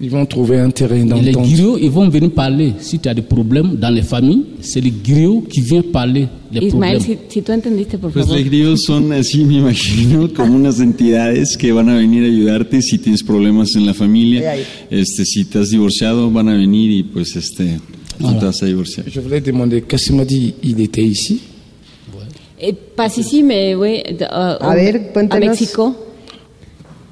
Ils 0.00 0.10
vont 0.10 0.26
trouver 0.26 0.58
un 0.58 0.70
terrain 0.70 0.96
Et 0.96 1.02
les 1.22 1.32
d'entente. 1.32 1.48
griots, 1.48 1.78
ils 1.80 1.90
vont 1.90 2.08
venir 2.08 2.30
parler. 2.32 2.74
Si 2.80 2.98
tu 2.98 3.08
as 3.08 3.14
des 3.14 3.22
problèmes 3.22 3.76
dans 3.76 3.90
les 3.90 4.02
familles, 4.02 4.42
c'est 4.60 4.80
les 4.80 4.90
griots 4.92 5.44
qui 5.48 5.60
viennent 5.60 5.84
parler 5.84 6.26
des 6.50 6.66
Ismael, 6.66 6.98
problèmes. 6.98 7.18
si, 7.28 7.32
si 7.34 7.42
tú 7.42 7.52
entendiste, 7.52 7.96
por 7.98 8.10
Pues 8.10 8.24
favor. 8.26 8.36
los 8.38 8.44
griegos 8.44 8.82
son 8.82 9.12
así, 9.12 9.44
me 9.44 9.54
imagino, 9.58 10.28
como 10.34 10.56
unas 10.56 10.80
entidades 10.80 11.56
que 11.56 11.72
van 11.72 11.88
a 11.88 11.96
venir 11.96 12.24
a 12.24 12.26
ayudarte 12.26 12.82
si 12.82 12.98
tienes 12.98 13.22
problemas 13.22 13.76
en 13.76 13.86
la 13.86 13.94
familia. 13.94 14.54
Este, 14.90 15.24
si 15.24 15.44
te 15.44 15.58
has 15.60 15.70
divorciado, 15.70 16.28
van 16.30 16.48
a 16.48 16.54
venir 16.54 16.90
y 16.90 17.02
pues 17.04 17.36
este, 17.36 17.78
tú 18.18 18.32
te 18.38 18.44
vas 18.44 18.62
a 18.62 18.66
divorciar. 18.66 19.06
Je 19.08 19.20
voulais 19.20 19.40
demander, 19.40 19.82
Kassimadi, 19.84 20.54
il 20.62 20.80
était 20.80 21.04
ici? 21.06 21.40
Eh, 22.60 22.72
pas 22.96 23.16
ici, 23.18 23.42
mais 23.42 23.74
oui, 23.76 24.02
de- 24.18 24.24
uh, 24.24 24.56
A 24.60 24.74
ver, 24.74 24.96
a 24.96 25.12
cuéntanos. 25.12 25.58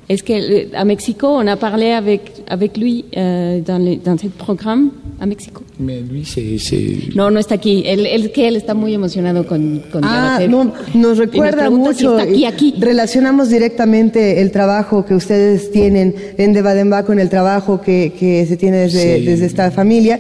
Est-ce 0.09 0.25
qu'à 0.25 0.85
Mexico, 0.85 1.29
on 1.29 1.47
a 1.47 1.57
parlé 1.57 1.91
avec, 1.93 2.43
avec 2.49 2.77
lui 2.77 3.05
euh, 3.17 3.61
dans, 3.61 3.79
le, 3.79 3.97
dans 3.97 4.19
ce 4.19 4.27
programme 4.27 4.91
à 5.21 5.27
Mexico 5.27 5.63
Mais 5.79 6.01
lui, 6.01 6.25
c'est... 6.25 7.15
No, 7.15 7.31
no 7.31 7.39
está 7.39 7.55
aquí. 7.55 7.85
Él, 7.87 8.05
él, 8.07 8.33
que 8.33 8.47
él 8.49 8.57
está 8.57 8.75
muy 8.75 8.93
emocionado 8.95 9.47
con, 9.47 9.81
con 9.93 10.03
Ah, 10.05 10.41
no, 10.49 10.73
nos 10.95 11.19
recuerda 11.19 11.71
mucho. 11.71 11.95
Si 11.95 12.05
está 12.07 12.23
aquí, 12.23 12.45
aquí. 12.45 12.75
Relacionamos 12.79 13.49
directamente 13.49 14.41
el 14.43 14.51
trabajo 14.51 15.05
que 15.07 15.15
ustedes 15.15 15.71
tienen 15.71 16.15
en 16.37 16.53
Debademba 16.53 17.05
con 17.05 17.19
el 17.21 17.29
trabajo 17.29 17.81
que, 17.81 18.13
que 18.19 18.45
se 18.47 18.57
tiene 18.57 18.79
desde, 18.79 19.19
Sí. 19.21 19.25
desde 19.25 19.47
esta 19.47 19.71
familia. 19.71 20.19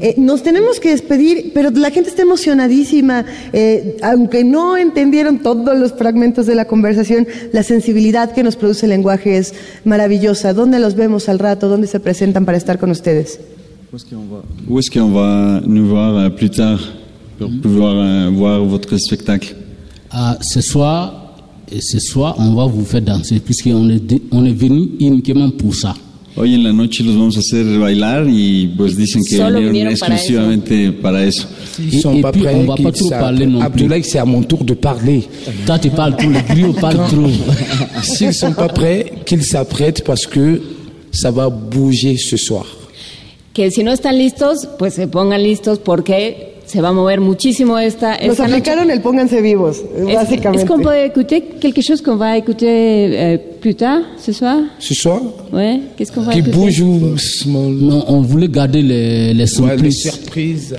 Eh, 0.00 0.14
nos 0.16 0.42
tenemos 0.42 0.80
que 0.80 0.90
despedir, 0.90 1.50
pero 1.54 1.70
la 1.70 1.90
gente 1.90 2.08
está 2.10 2.22
emocionadísima. 2.22 3.24
Eh, 3.52 3.96
aunque 4.02 4.44
no 4.44 4.76
entendieron 4.76 5.40
todos 5.40 5.76
los 5.76 5.92
fragmentos 5.92 6.46
de 6.46 6.54
la 6.54 6.66
conversación, 6.66 7.26
la 7.52 7.62
sensibilidad 7.62 8.32
que 8.32 8.42
nos 8.42 8.56
produce 8.56 8.86
el 8.86 8.90
lenguaje 8.90 9.23
es 9.26 9.54
maravillosa. 9.84 10.52
¿Dónde 10.52 10.78
los 10.78 10.94
vemos 10.94 11.28
al 11.28 11.38
rato? 11.38 11.68
¿Dónde 11.68 11.86
se 11.86 12.00
presentan 12.00 12.44
para 12.44 12.58
estar 12.58 12.78
con 12.78 12.90
ustedes? 12.90 13.40
Où 13.92 13.96
est-ce 14.78 14.90
qu'on 14.90 15.12
va? 15.12 15.60
Nous 15.66 15.86
voir 15.86 16.16
euh, 16.16 16.28
plus 16.30 16.50
tard 16.50 16.80
pour 17.38 17.50
pouvoir 17.62 17.94
euh, 17.96 18.30
voir 18.30 18.64
votre 18.64 18.96
spectacle? 18.96 19.54
Ah, 20.10 20.36
ce 20.40 20.60
soir, 20.60 21.34
et 21.70 21.80
ce 21.80 21.98
soir, 21.98 22.34
on 22.38 22.54
va 22.54 22.66
vous 22.66 22.84
faire 22.84 23.02
danser, 23.02 23.38
puisqu'on 23.40 23.88
est, 23.88 24.20
on 24.32 24.44
est 24.44 24.52
venu 24.52 24.90
uniquement 25.00 25.50
pour 25.50 25.74
ça. 25.74 25.94
Hoy 26.36 26.54
en 26.54 26.64
la 26.64 26.72
noche 26.72 27.04
los 27.04 27.16
vamos 27.16 27.36
a 27.36 27.40
hacer 27.40 27.64
bailar 27.78 28.26
y 28.28 28.66
pues 28.76 28.96
dicen 28.96 29.22
que 29.24 29.36
vinieron 29.36 29.72
vinieron 29.72 29.94
para 29.98 30.14
exclusivamente 30.14 30.90
para 30.92 31.24
eso. 31.24 31.46
Pas 32.22 32.32
prêts. 32.32 32.42
qu'ils 32.76 32.84
savent- 33.08 33.20
Abdoulaye, 33.62 34.02
c'est 34.02 34.18
à 34.18 34.24
mon 34.24 34.42
tour 34.42 34.64
de 34.64 34.74
parler. 34.74 35.28
Toi, 35.64 35.78
tu 35.78 35.90
parles 35.90 36.16
tout, 36.16 36.28
le 36.28 36.40
griot 36.40 36.72
parle 36.80 36.96
trop. 37.08 37.30
S'ils 38.02 38.34
sont 38.34 38.52
pas 38.52 38.68
prêts, 38.68 39.12
qu'ils 39.24 39.44
s'apprêtent 39.44 40.02
parce 40.04 40.26
que 40.26 40.60
ça 41.12 41.30
va 41.30 41.48
bouger 41.48 42.16
ce 42.16 42.36
soir. 42.36 42.66
Que 43.52 43.70
si 43.70 43.84
no 43.84 43.92
están 43.92 44.18
listos, 44.18 44.66
pues 44.78 44.94
se 44.94 45.06
pongan 45.06 45.40
listos 45.40 45.78
porque 45.78 46.53
se 46.74 46.80
va 46.80 46.88
a 46.88 46.92
mover 46.92 47.20
muchísimo 47.20 47.78
esta, 47.78 48.10
Nos 48.16 48.32
esta 48.32 48.42
noche. 48.48 48.56
aplicaron 48.56 48.90
el 48.90 49.00
pónganse 49.00 49.40
vivos, 49.40 49.76
básicamente. 50.12 50.62
Est-ce 50.62 50.66
qu'on 50.66 50.82
peut 50.82 50.98
écouter 51.06 51.42
quelque 51.60 51.80
chose 51.82 52.02
qu'on 52.02 52.16
va 52.16 52.36
écouter 52.36 52.66
euh, 52.68 53.38
plus 53.60 53.76
tard, 53.76 54.00
ce 54.18 54.32
soir 54.32 54.58
Ce 54.80 54.92
soir 54.92 55.20
Ouais, 55.52 55.80
qu'est-ce 55.96 56.10
qu'on 56.10 56.22
va 56.22 56.32
Qui 56.32 56.40
écouter 56.40 56.56
bouge 56.56 56.82
Non, 57.46 58.04
on 58.08 58.20
voulait 58.22 58.48
garder 58.48 58.82
les, 58.82 59.32
les 59.34 59.60
Ouais, 59.60 59.76
les 59.76 59.90
surprises. 59.92 60.02
surprises. 60.02 60.76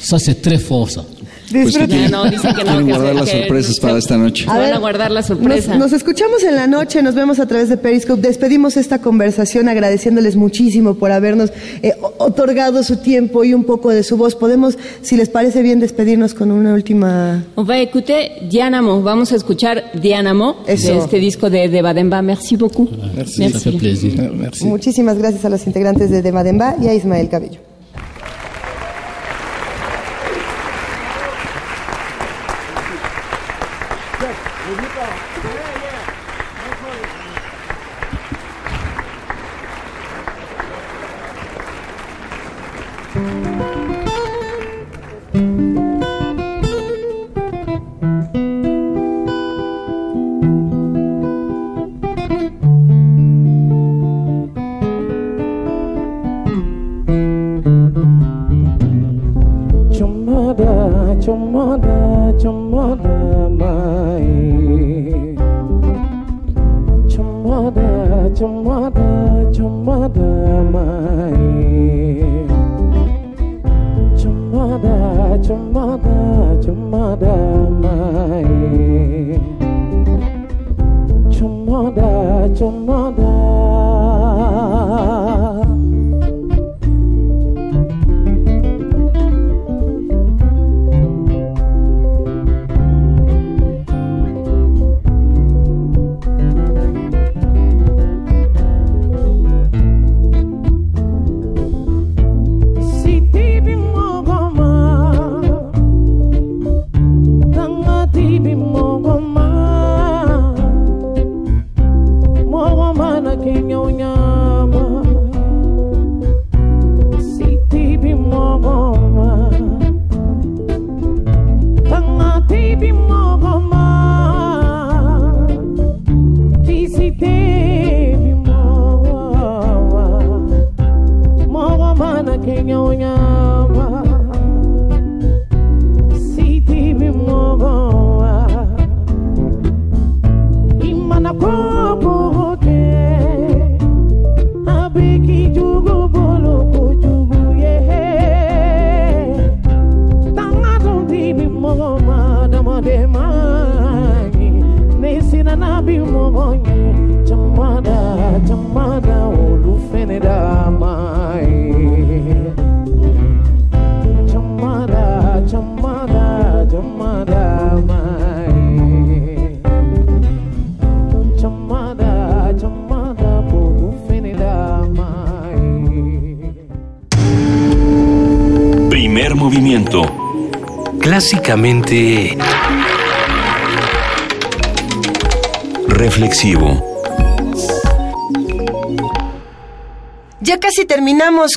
Ça, 0.00 0.18
c'est 0.18 0.40
très 0.40 0.56
fort, 0.58 0.88
ça. 0.90 1.04
Pues 1.50 1.74
que 1.74 1.80
Ya, 1.80 1.86
tienen, 1.88 2.10
no, 2.12 2.24
dicen 2.30 2.54
que 2.54 2.62
no, 2.64 2.70
quieren 2.70 2.86
que 2.86 2.92
guardar 2.92 3.14
las 3.16 3.28
que- 3.30 3.38
sorpresas 3.40 3.80
para 3.80 3.98
esta 3.98 4.16
noche. 4.16 4.46
Van 4.46 4.72
a 4.72 4.78
guardar 4.78 5.10
la 5.10 5.22
sorpresa. 5.22 5.70
Nos, 5.72 5.78
nos 5.78 5.92
escuchamos 5.92 6.42
en 6.44 6.54
la 6.54 6.66
noche, 6.66 7.02
nos 7.02 7.14
vemos 7.14 7.40
a 7.40 7.46
través 7.46 7.68
de 7.68 7.76
Periscope. 7.76 8.22
Despedimos 8.22 8.76
esta 8.76 9.00
conversación 9.00 9.68
agradeciéndoles 9.68 10.36
muchísimo 10.36 10.94
por 10.94 11.10
habernos 11.10 11.52
eh, 11.82 11.94
otorgado 12.18 12.82
su 12.84 12.96
tiempo 12.98 13.42
y 13.44 13.54
un 13.54 13.64
poco 13.64 13.90
de 13.90 14.02
su 14.04 14.16
voz. 14.16 14.34
Podemos, 14.36 14.78
si 15.02 15.16
les 15.16 15.28
parece 15.28 15.62
bien, 15.62 15.80
despedirnos 15.80 16.34
con 16.34 16.50
una 16.52 16.72
última. 16.74 17.44
On 17.56 17.68
va 17.68 17.78
écouter 17.78 18.48
Dianamo. 18.48 19.02
Vamos 19.02 19.32
a 19.32 19.36
escuchar 19.36 19.90
Dianamo 20.00 20.56
Eso. 20.66 20.92
de 20.92 20.98
este 20.98 21.18
disco 21.18 21.50
de, 21.50 21.68
de 21.68 21.82
Bademba. 21.82 22.22
Merci 22.22 22.56
beaucoup. 22.56 22.88
Muchísimas 24.62 25.18
gracias 25.18 25.44
a 25.44 25.48
los 25.48 25.66
integrantes 25.66 26.10
de 26.10 26.22
Demademba 26.22 26.76
y 26.80 26.86
a 26.88 26.94
Ismael 26.94 27.28
Cabello. 27.28 27.69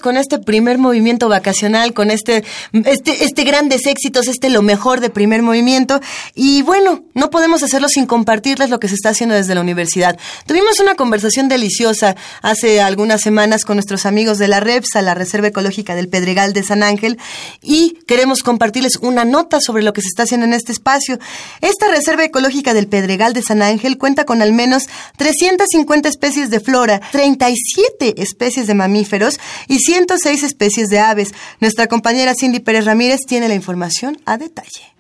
Con 0.02 0.16
este 0.16 0.40
primer 0.40 0.78
movimiento 0.78 1.28
vacacional, 1.28 1.94
con 1.94 2.10
este, 2.10 2.44
este, 2.86 3.26
este 3.26 3.44
grandes 3.44 3.86
éxitos, 3.86 4.28
este 4.28 4.50
lo 4.50 4.62
mejor 4.62 5.02
de 5.02 5.10
primer 5.10 5.42
movimiento. 5.42 6.00
Y 6.36 6.62
bueno, 6.62 7.04
no 7.14 7.30
podemos 7.30 7.64
hacerlo 7.64 7.90
sin 7.90 8.06
compartirles 8.06 8.70
lo 8.70 8.80
que 8.80 8.88
se 8.88 8.96
está 8.96 9.10
haciendo 9.10 9.36
desde 9.36 9.56
la 9.56 9.62
universidad. 9.62 10.18
Tuvimos 10.46 10.80
una 10.80 10.96
conversación 10.96 11.50
deliciosa 11.50 12.16
hace 12.42 12.82
algunas 12.82 13.22
semanas 13.22 13.66
con 13.66 13.76
nuestros 13.76 14.06
amigos 14.06 14.38
de 14.38 14.48
la 14.48 14.62
REPSA, 14.62 15.02
la 15.02 15.16
Reserva 15.16 15.48
Ecológica 15.48 15.96
del 15.96 16.08
Pedregal 16.08 16.54
de 16.54 16.64
San 16.64 16.82
Ángel, 16.82 17.18
y 17.62 17.98
queremos 18.08 18.42
compartirles 18.42 18.96
una 18.98 19.26
nota 19.26 19.60
sobre 19.60 19.84
lo 19.84 19.92
que 19.92 20.02
se 20.02 20.08
está 20.08 20.24
haciendo 20.24 20.46
en 20.46 20.54
este 20.54 20.72
espacio. 20.72 21.20
Esta 21.60 21.90
Reserva 21.90 22.24
Ecológica 22.24 22.74
del 22.74 22.88
Pedregal 22.88 23.34
de 23.34 23.42
San 23.42 23.62
Ángel 23.62 23.98
cuenta 23.98 24.24
con 24.24 24.42
al 24.42 24.54
menos 24.54 24.88
350 25.18 26.08
especies 26.08 26.50
de 26.50 26.62
flora, 26.62 27.02
37 27.12 28.22
especies 28.22 28.68
de 28.68 28.74
mamíferos 28.74 29.40
106 29.80 30.44
especies 30.44 30.90
de 30.90 31.00
aves. 31.00 31.34
Nuestra 31.60 31.88
compañera 31.88 32.34
Cindy 32.34 32.60
Pérez 32.60 32.86
Ramírez 32.86 33.22
tiene 33.28 33.48
la 33.48 33.56
información 33.56 34.18
a 34.26 34.38
detalle. 34.38 34.94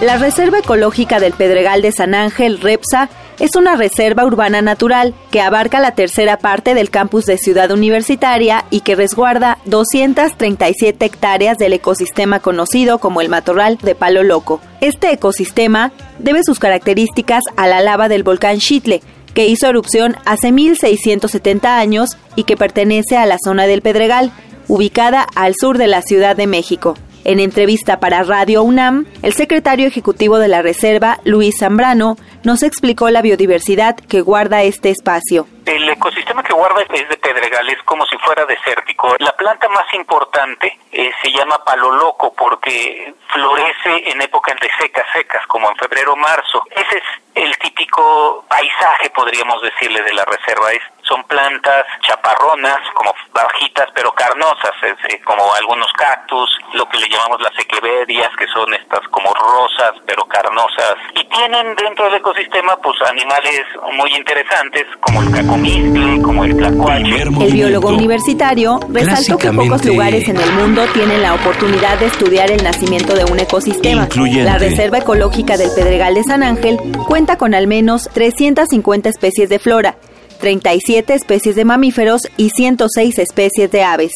La 0.00 0.16
Reserva 0.16 0.60
Ecológica 0.60 1.20
del 1.20 1.34
Pedregal 1.34 1.82
de 1.82 1.92
San 1.92 2.14
Ángel, 2.14 2.60
REPSA, 2.60 3.10
es 3.40 3.56
una 3.56 3.74
reserva 3.74 4.26
urbana 4.26 4.60
natural 4.60 5.14
que 5.30 5.40
abarca 5.40 5.80
la 5.80 5.94
tercera 5.94 6.36
parte 6.38 6.74
del 6.74 6.90
campus 6.90 7.24
de 7.24 7.38
Ciudad 7.38 7.70
Universitaria 7.70 8.66
y 8.70 8.80
que 8.80 8.94
resguarda 8.94 9.58
237 9.64 11.04
hectáreas 11.04 11.56
del 11.56 11.72
ecosistema 11.72 12.40
conocido 12.40 12.98
como 12.98 13.22
el 13.22 13.30
matorral 13.30 13.78
de 13.78 13.94
Palo 13.94 14.22
Loco. 14.22 14.60
Este 14.82 15.10
ecosistema 15.10 15.90
debe 16.18 16.44
sus 16.44 16.58
características 16.58 17.42
a 17.56 17.66
la 17.66 17.80
lava 17.80 18.08
del 18.08 18.22
volcán 18.22 18.58
Chitle, 18.58 19.02
que 19.34 19.46
hizo 19.46 19.68
erupción 19.68 20.16
hace 20.24 20.52
1670 20.52 21.78
años 21.78 22.16
y 22.36 22.44
que 22.44 22.56
pertenece 22.56 23.16
a 23.16 23.26
la 23.26 23.36
zona 23.42 23.66
del 23.66 23.82
Pedregal, 23.82 24.32
ubicada 24.68 25.26
al 25.34 25.54
sur 25.60 25.78
de 25.78 25.86
la 25.86 26.02
Ciudad 26.02 26.36
de 26.36 26.46
México. 26.46 26.96
En 27.22 27.38
entrevista 27.38 28.00
para 28.00 28.22
Radio 28.22 28.62
UNAM, 28.62 29.04
el 29.22 29.34
secretario 29.34 29.86
ejecutivo 29.86 30.38
de 30.38 30.48
la 30.48 30.62
Reserva, 30.62 31.18
Luis 31.24 31.58
Zambrano, 31.58 32.16
nos 32.44 32.62
explicó 32.62 33.10
la 33.10 33.20
biodiversidad 33.20 33.94
que 33.96 34.22
guarda 34.22 34.62
este 34.62 34.88
espacio. 34.88 35.46
El 35.66 35.86
ecosistema 35.88 36.42
que 36.42 36.54
guarda 36.54 36.80
es 36.80 37.08
de 37.08 37.16
pedregal, 37.18 37.68
es 37.68 37.82
como 37.84 38.06
si 38.06 38.16
fuera 38.18 38.46
desértico. 38.46 39.14
La 39.18 39.32
planta 39.32 39.68
más 39.68 39.92
importante 39.92 40.78
eh, 40.92 41.10
se 41.22 41.30
llama 41.30 41.62
palo 41.62 41.90
loco 41.90 42.32
porque 42.32 43.12
florece 43.28 44.10
en 44.10 44.22
épocas 44.22 44.56
de 44.60 44.70
secas, 44.80 45.04
secas, 45.12 45.46
como 45.46 45.68
en 45.68 45.76
febrero 45.76 46.14
o 46.14 46.16
marzo. 46.16 46.62
Ese 46.70 46.96
es 46.96 47.04
el 47.40 47.56
típico 47.58 48.44
paisaje, 48.48 49.10
podríamos 49.10 49.62
decirle, 49.62 50.02
de 50.02 50.12
la 50.12 50.24
reserva. 50.24 50.72
Es, 50.72 50.82
son 51.10 51.24
plantas 51.24 51.84
chaparronas, 52.06 52.78
como 52.94 53.12
bajitas, 53.34 53.86
pero 53.94 54.12
carnosas, 54.12 54.70
es, 54.82 55.12
eh, 55.12 55.20
como 55.24 55.42
algunos 55.54 55.92
cactus, 55.94 56.48
lo 56.74 56.88
que 56.88 56.98
le 56.98 57.08
llamamos 57.08 57.40
las 57.42 57.58
equeverias, 57.58 58.30
que 58.38 58.46
son 58.46 58.72
estas 58.74 59.00
como 59.08 59.34
rosas, 59.34 59.92
pero 60.06 60.24
carnosas. 60.26 60.94
Y 61.14 61.24
tienen 61.24 61.74
dentro 61.74 62.04
del 62.06 62.14
ecosistema, 62.14 62.76
pues, 62.76 62.96
animales 63.02 63.62
muy 63.92 64.14
interesantes, 64.14 64.84
como 65.00 65.22
el 65.22 65.30
cacomistle, 65.32 66.22
como 66.22 66.44
el 66.44 66.56
tlacuache. 66.56 67.22
El 67.22 67.52
biólogo 67.52 67.88
universitario 67.88 68.78
resaltó 68.88 69.36
que 69.36 69.52
pocos 69.52 69.84
lugares 69.84 70.28
en 70.28 70.36
el 70.36 70.52
mundo 70.52 70.84
tienen 70.94 71.22
la 71.22 71.34
oportunidad 71.34 71.98
de 71.98 72.06
estudiar 72.06 72.50
el 72.50 72.62
nacimiento 72.62 73.14
de 73.14 73.24
un 73.24 73.40
ecosistema. 73.40 74.08
La 74.44 74.58
Reserva 74.58 74.98
Ecológica 74.98 75.56
del 75.56 75.70
Pedregal 75.74 76.14
de 76.14 76.22
San 76.22 76.44
Ángel 76.44 76.78
cuenta 77.08 77.36
con 77.36 77.54
al 77.54 77.66
menos 77.66 78.08
350 78.12 79.08
especies 79.08 79.48
de 79.48 79.58
flora, 79.58 79.96
37 80.40 81.14
especies 81.14 81.54
de 81.54 81.64
mamíferos 81.64 82.22
y 82.36 82.50
106 82.50 83.18
especies 83.18 83.70
de 83.70 83.84
aves. 83.84 84.12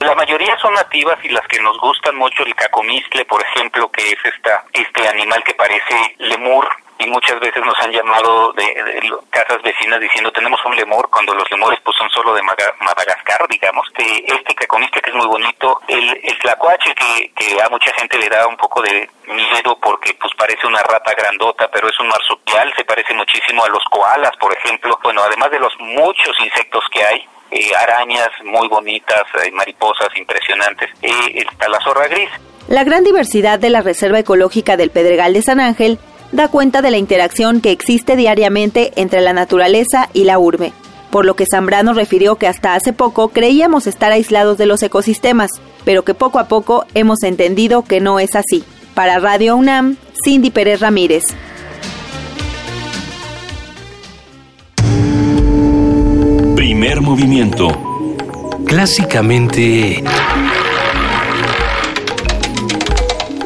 La 0.00 0.14
mayoría 0.14 0.56
son 0.58 0.74
nativas 0.74 1.16
y 1.24 1.28
las 1.30 1.46
que 1.46 1.60
nos 1.60 1.78
gustan 1.78 2.16
mucho, 2.16 2.44
el 2.44 2.54
cacomistle, 2.54 3.24
por 3.24 3.42
ejemplo, 3.42 3.90
que 3.90 4.10
es 4.10 4.18
esta, 4.24 4.64
este 4.72 5.08
animal 5.08 5.42
que 5.44 5.54
parece 5.54 6.16
lemur, 6.18 6.68
y 6.98 7.06
muchas 7.06 7.38
veces 7.40 7.62
nos 7.64 7.78
han 7.80 7.92
llamado 7.92 8.52
de, 8.52 8.64
casas 9.30 9.62
vecinas 9.62 10.00
diciendo 10.00 10.32
tenemos 10.32 10.60
un 10.64 10.76
lemur 10.76 11.08
cuando 11.10 11.34
los 11.34 11.50
lemures 11.50 11.78
pues 11.84 11.96
son 11.96 12.08
solo 12.10 12.34
de 12.34 12.42
Madagascar 12.42 13.46
digamos 13.48 13.86
que 13.94 14.24
este 14.26 14.54
cacomistle 14.54 15.02
que 15.02 15.10
es 15.10 15.16
muy 15.16 15.26
bonito 15.26 15.80
el, 15.88 16.20
el 16.22 16.38
tlacuache 16.38 16.94
que, 16.94 17.32
que 17.34 17.60
a 17.60 17.68
mucha 17.68 17.92
gente 17.94 18.18
le 18.18 18.28
da 18.28 18.46
un 18.46 18.56
poco 18.56 18.82
de 18.82 19.08
miedo 19.26 19.78
porque 19.80 20.14
pues 20.14 20.32
parece 20.36 20.66
una 20.66 20.80
rata 20.80 21.12
grandota 21.14 21.68
pero 21.72 21.88
es 21.88 22.00
un 22.00 22.08
marsupial 22.08 22.72
se 22.76 22.84
parece 22.84 23.12
muchísimo 23.14 23.64
a 23.64 23.68
los 23.68 23.84
koalas 23.90 24.36
por 24.38 24.56
ejemplo 24.56 24.98
bueno 25.02 25.22
además 25.22 25.50
de 25.50 25.60
los 25.60 25.72
muchos 25.78 26.34
insectos 26.40 26.84
que 26.90 27.04
hay 27.04 27.28
eh, 27.50 27.70
arañas 27.76 28.28
muy 28.44 28.66
bonitas, 28.66 29.22
eh, 29.44 29.52
mariposas 29.52 30.08
impresionantes. 30.16 30.90
Eh, 31.00 31.44
está 31.48 31.68
la 31.68 31.80
zorra 31.80 32.08
gris. 32.08 32.28
La 32.68 32.82
gran 32.82 33.04
diversidad 33.04 33.60
de 33.60 33.70
la 33.70 33.82
Reserva 33.82 34.18
Ecológica 34.18 34.76
del 34.76 34.90
Pedregal 34.90 35.32
de 35.32 35.42
San 35.42 35.60
Ángel 35.60 36.00
da 36.32 36.48
cuenta 36.48 36.82
de 36.82 36.90
la 36.90 36.98
interacción 36.98 37.60
que 37.60 37.70
existe 37.70 38.16
diariamente 38.16 38.92
entre 38.96 39.20
la 39.20 39.32
naturaleza 39.32 40.08
y 40.12 40.24
la 40.24 40.38
urbe, 40.38 40.72
por 41.10 41.24
lo 41.24 41.34
que 41.34 41.46
Zambrano 41.46 41.94
refirió 41.94 42.36
que 42.36 42.46
hasta 42.46 42.74
hace 42.74 42.92
poco 42.92 43.28
creíamos 43.28 43.86
estar 43.86 44.12
aislados 44.12 44.58
de 44.58 44.66
los 44.66 44.82
ecosistemas, 44.82 45.50
pero 45.84 46.04
que 46.04 46.14
poco 46.14 46.38
a 46.38 46.48
poco 46.48 46.84
hemos 46.94 47.22
entendido 47.22 47.82
que 47.82 48.00
no 48.00 48.18
es 48.18 48.34
así. 48.34 48.64
Para 48.94 49.18
Radio 49.18 49.56
UNAM, 49.56 49.96
Cindy 50.24 50.50
Pérez 50.50 50.80
Ramírez. 50.80 51.24
Primer 56.54 57.00
movimiento. 57.00 57.68
Clásicamente... 58.66 60.02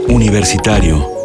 Universitario. 0.09 1.20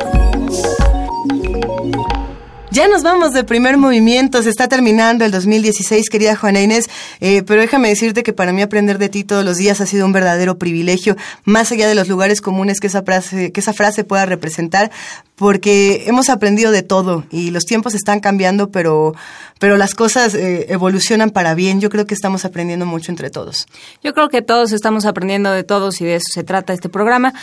Ya 2.75 2.89
nos 2.89 3.03
vamos 3.03 3.31
de 3.31 3.45
primer 3.45 3.77
movimiento, 3.77 4.43
se 4.43 4.49
está 4.49 4.67
terminando 4.67 5.23
el 5.23 5.31
2016, 5.31 6.09
querida 6.09 6.35
Juana 6.35 6.59
Inés, 6.59 6.89
eh, 7.21 7.41
pero 7.43 7.61
déjame 7.61 7.87
decirte 7.87 8.21
que 8.21 8.33
para 8.33 8.51
mí 8.51 8.61
aprender 8.61 8.97
de 8.97 9.07
ti 9.07 9.23
todos 9.23 9.45
los 9.45 9.55
días 9.55 9.79
ha 9.79 9.85
sido 9.85 10.05
un 10.05 10.11
verdadero 10.11 10.57
privilegio, 10.57 11.15
más 11.45 11.71
allá 11.71 11.87
de 11.87 11.95
los 11.95 12.09
lugares 12.09 12.41
comunes 12.41 12.81
que 12.81 12.87
esa 12.87 13.01
frase, 13.03 13.53
que 13.53 13.61
esa 13.61 13.71
frase 13.71 14.03
pueda 14.03 14.25
representar, 14.25 14.91
porque 15.37 16.03
hemos 16.07 16.29
aprendido 16.29 16.71
de 16.71 16.83
todo 16.83 17.23
y 17.31 17.51
los 17.51 17.63
tiempos 17.63 17.95
están 17.95 18.19
cambiando, 18.19 18.71
pero, 18.71 19.13
pero 19.57 19.77
las 19.77 19.95
cosas 19.95 20.35
eh, 20.35 20.65
evolucionan 20.67 21.29
para 21.29 21.55
bien. 21.55 21.79
Yo 21.79 21.89
creo 21.89 22.05
que 22.05 22.13
estamos 22.13 22.43
aprendiendo 22.43 22.85
mucho 22.85 23.09
entre 23.09 23.29
todos. 23.29 23.67
Yo 24.03 24.13
creo 24.13 24.27
que 24.27 24.41
todos 24.41 24.73
estamos 24.73 25.05
aprendiendo 25.05 25.49
de 25.51 25.63
todos 25.63 26.01
y 26.01 26.03
de 26.03 26.15
eso 26.15 26.27
se 26.33 26.43
trata 26.43 26.73
este 26.73 26.89
programa. 26.89 27.33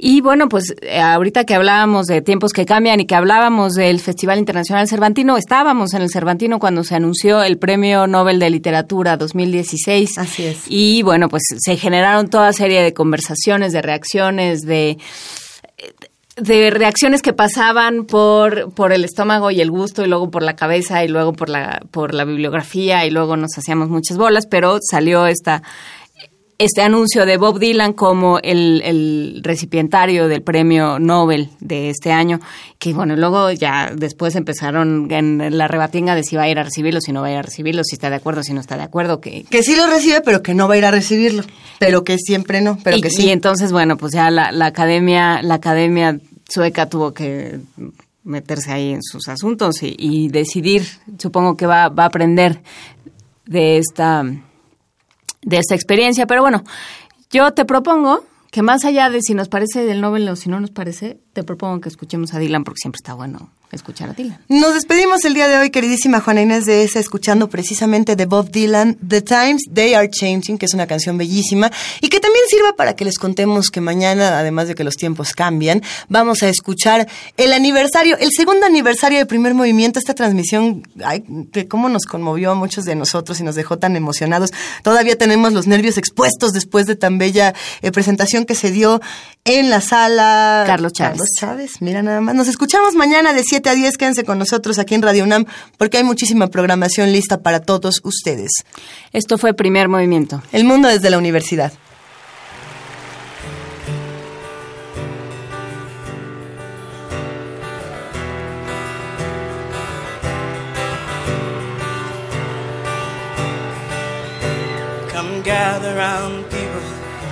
Y 0.00 0.20
bueno, 0.20 0.48
pues 0.48 0.74
eh, 0.80 1.00
ahorita 1.00 1.44
que 1.44 1.54
hablábamos 1.54 2.06
de 2.06 2.22
tiempos 2.22 2.52
que 2.52 2.64
cambian 2.64 3.00
y 3.00 3.06
que 3.06 3.16
hablábamos 3.16 3.74
del 3.74 3.98
Festival 3.98 4.38
Internacional 4.38 4.86
Cervantino, 4.86 5.36
estábamos 5.36 5.92
en 5.92 6.02
el 6.02 6.10
Cervantino 6.10 6.60
cuando 6.60 6.84
se 6.84 6.94
anunció 6.94 7.42
el 7.42 7.58
Premio 7.58 8.06
Nobel 8.06 8.38
de 8.38 8.48
Literatura 8.48 9.16
2016. 9.16 10.18
Así 10.18 10.44
es. 10.44 10.62
Y 10.68 11.02
bueno, 11.02 11.28
pues 11.28 11.42
se 11.58 11.76
generaron 11.76 12.30
toda 12.30 12.52
serie 12.52 12.80
de 12.80 12.94
conversaciones, 12.94 13.72
de 13.72 13.82
reacciones, 13.82 14.62
de 14.62 14.98
de 16.40 16.70
reacciones 16.70 17.20
que 17.20 17.32
pasaban 17.32 18.04
por, 18.04 18.72
por 18.72 18.92
el 18.92 19.04
estómago 19.04 19.50
y 19.50 19.60
el 19.60 19.70
gusto 19.70 20.04
y 20.04 20.08
luego 20.08 20.30
por 20.30 20.42
la 20.42 20.54
cabeza 20.54 21.02
y 21.04 21.08
luego 21.08 21.32
por 21.32 21.48
la, 21.48 21.82
por 21.90 22.14
la 22.14 22.24
bibliografía 22.24 23.04
y 23.06 23.10
luego 23.10 23.36
nos 23.36 23.58
hacíamos 23.58 23.88
muchas 23.88 24.16
bolas, 24.16 24.46
pero 24.46 24.78
salió 24.80 25.26
esta, 25.26 25.62
este 26.58 26.82
anuncio 26.82 27.24
de 27.24 27.36
Bob 27.36 27.60
Dylan 27.60 27.92
como 27.92 28.40
el, 28.40 28.82
el, 28.84 29.40
recipientario 29.44 30.26
del 30.26 30.42
premio 30.42 30.98
Nobel 30.98 31.50
de 31.60 31.88
este 31.88 32.10
año, 32.10 32.40
que 32.80 32.92
bueno, 32.92 33.14
luego 33.14 33.52
ya 33.52 33.92
después 33.94 34.34
empezaron 34.34 35.08
en 35.12 35.56
la 35.56 35.68
rebatinga 35.68 36.16
de 36.16 36.24
si 36.24 36.34
va 36.34 36.42
a 36.42 36.48
ir 36.48 36.58
a 36.58 36.64
recibirlo, 36.64 37.00
si 37.00 37.12
no 37.12 37.20
va 37.20 37.28
a 37.28 37.30
ir 37.30 37.36
a 37.38 37.42
recibirlo, 37.42 37.84
si 37.84 37.94
está 37.94 38.10
de 38.10 38.16
acuerdo, 38.16 38.42
si 38.42 38.52
no 38.54 38.60
está 38.60 38.76
de 38.76 38.82
acuerdo. 38.82 39.20
Que, 39.20 39.44
que 39.44 39.62
sí 39.62 39.76
lo 39.76 39.86
recibe, 39.86 40.20
pero 40.20 40.42
que 40.42 40.54
no 40.54 40.66
va 40.66 40.74
a 40.74 40.78
ir 40.78 40.84
a 40.84 40.90
recibirlo, 40.90 41.44
pero 41.78 42.02
que 42.02 42.18
siempre 42.18 42.60
no, 42.60 42.76
pero 42.82 42.96
y, 42.96 43.02
que 43.02 43.10
sí. 43.10 43.26
Y 43.26 43.30
entonces, 43.30 43.70
bueno, 43.70 43.96
pues 43.96 44.12
ya 44.12 44.28
la, 44.30 44.50
la 44.50 44.66
academia, 44.66 45.40
la 45.42 45.54
academia 45.54 46.18
sueca 46.48 46.88
tuvo 46.88 47.14
que 47.14 47.60
meterse 48.24 48.72
ahí 48.72 48.92
en 48.92 49.02
sus 49.04 49.28
asuntos 49.28 49.84
y, 49.84 49.94
y 49.96 50.28
decidir, 50.28 50.84
supongo 51.18 51.56
que 51.56 51.66
va, 51.66 51.88
va 51.88 52.02
a 52.02 52.06
aprender 52.06 52.62
de 53.46 53.78
esta 53.78 54.24
de 55.42 55.58
esta 55.58 55.74
experiencia. 55.74 56.26
Pero 56.26 56.42
bueno, 56.42 56.64
yo 57.30 57.52
te 57.52 57.64
propongo 57.64 58.24
que 58.50 58.62
más 58.62 58.84
allá 58.84 59.10
de 59.10 59.20
si 59.22 59.34
nos 59.34 59.48
parece 59.48 59.84
del 59.84 60.00
Nobel 60.00 60.28
o 60.28 60.36
si 60.36 60.48
no 60.48 60.60
nos 60.60 60.70
parece, 60.70 61.20
te 61.38 61.44
propongo 61.44 61.80
que 61.80 61.88
escuchemos 61.88 62.34
a 62.34 62.40
Dylan 62.40 62.64
porque 62.64 62.80
siempre 62.80 62.96
está 62.96 63.14
bueno 63.14 63.50
escuchar 63.70 64.10
a 64.10 64.12
Dylan. 64.12 64.40
Nos 64.48 64.74
despedimos 64.74 65.24
el 65.24 65.34
día 65.34 65.46
de 65.46 65.56
hoy, 65.56 65.70
queridísima 65.70 66.20
Juana 66.20 66.42
Inés 66.42 66.64
de 66.64 66.82
esa, 66.82 66.98
escuchando 66.98 67.48
precisamente 67.48 68.16
de 68.16 68.26
Bob 68.26 68.50
Dylan, 68.50 68.96
The 69.06 69.22
Times 69.22 69.66
They 69.72 69.94
Are 69.94 70.10
Changing, 70.10 70.58
que 70.58 70.66
es 70.66 70.74
una 70.74 70.88
canción 70.88 71.16
bellísima 71.16 71.70
y 72.00 72.08
que 72.08 72.18
también 72.18 72.44
sirva 72.48 72.74
para 72.74 72.96
que 72.96 73.04
les 73.04 73.18
contemos 73.18 73.70
que 73.70 73.80
mañana, 73.80 74.38
además 74.38 74.66
de 74.66 74.74
que 74.74 74.82
los 74.82 74.96
tiempos 74.96 75.32
cambian, 75.32 75.80
vamos 76.08 76.42
a 76.42 76.48
escuchar 76.48 77.06
el 77.36 77.52
aniversario, 77.52 78.16
el 78.18 78.30
segundo 78.32 78.66
aniversario 78.66 79.18
de 79.18 79.26
primer 79.26 79.54
movimiento, 79.54 80.00
esta 80.00 80.14
transmisión, 80.14 80.82
ay, 81.04 81.22
que 81.52 81.68
cómo 81.68 81.88
nos 81.88 82.04
conmovió 82.06 82.50
a 82.50 82.54
muchos 82.54 82.84
de 82.84 82.96
nosotros 82.96 83.38
y 83.38 83.44
nos 83.44 83.54
dejó 83.54 83.78
tan 83.78 83.94
emocionados. 83.94 84.50
Todavía 84.82 85.16
tenemos 85.16 85.52
los 85.52 85.68
nervios 85.68 85.98
expuestos 85.98 86.52
después 86.52 86.86
de 86.86 86.96
tan 86.96 87.18
bella 87.18 87.54
eh, 87.82 87.92
presentación 87.92 88.44
que 88.44 88.56
se 88.56 88.72
dio 88.72 89.00
en 89.44 89.70
la 89.70 89.80
sala 89.80 90.64
Carlos 90.66 90.92
Chávez. 90.92 91.20
Carlos 91.28 91.32
Chávez, 91.34 91.80
mira 91.80 92.02
nada 92.02 92.20
más. 92.20 92.34
Nos 92.34 92.48
escuchamos 92.48 92.94
mañana 92.94 93.32
de 93.32 93.42
7 93.42 93.68
a 93.68 93.74
10. 93.74 93.96
Quédense 93.96 94.24
con 94.24 94.38
nosotros 94.38 94.78
aquí 94.78 94.94
en 94.94 95.02
Radio 95.02 95.24
UNAM 95.24 95.46
porque 95.76 95.98
hay 95.98 96.04
muchísima 96.04 96.48
programación 96.48 97.12
lista 97.12 97.40
para 97.40 97.60
todos 97.60 98.00
ustedes. 98.04 98.50
Esto 99.12 99.38
fue 99.38 99.54
Primer 99.54 99.88
Movimiento. 99.88 100.42
El 100.52 100.64
mundo 100.64 100.88
desde 100.88 101.10
la 101.10 101.18
universidad. 101.18 101.72
Come 115.12 115.42
gather 115.42 115.94
round 115.96 116.44
people 116.50 116.80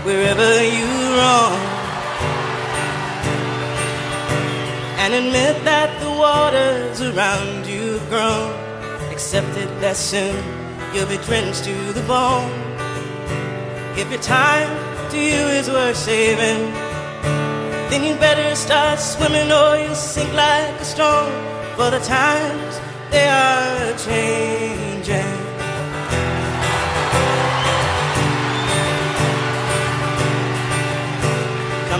wherever 0.05 0.63
you 0.65 1.17
roam 1.17 1.86
and 5.07 5.15
admit 5.15 5.63
that 5.63 6.01
the 6.01 6.11
waters 6.11 7.01
around 7.01 7.65
you 7.65 7.93
have 7.93 8.09
grown. 8.09 8.51
Accept 9.13 9.57
it 9.57 9.71
that 9.81 9.97
soon 9.97 10.35
you'll 10.93 11.07
be 11.07 11.17
drenched 11.19 11.63
to 11.63 11.93
the 11.93 12.03
bone. 12.09 12.51
If 13.97 14.11
your 14.11 14.21
time 14.21 14.69
to 15.11 15.17
you 15.17 15.43
is 15.59 15.71
worth 15.71 15.97
saving, 15.97 16.73
then 17.89 18.03
you 18.03 18.17
better 18.17 18.57
start 18.57 18.99
swimming 18.99 19.53
or 19.53 19.77
you'll 19.77 19.95
sink 19.95 20.33
like 20.33 20.75
a 20.81 20.85
stone. 20.85 21.31
For 21.77 21.89
the 21.89 22.01
times 22.01 22.81
they 23.13 23.29
are 23.29 23.97
changing. 23.97 25.46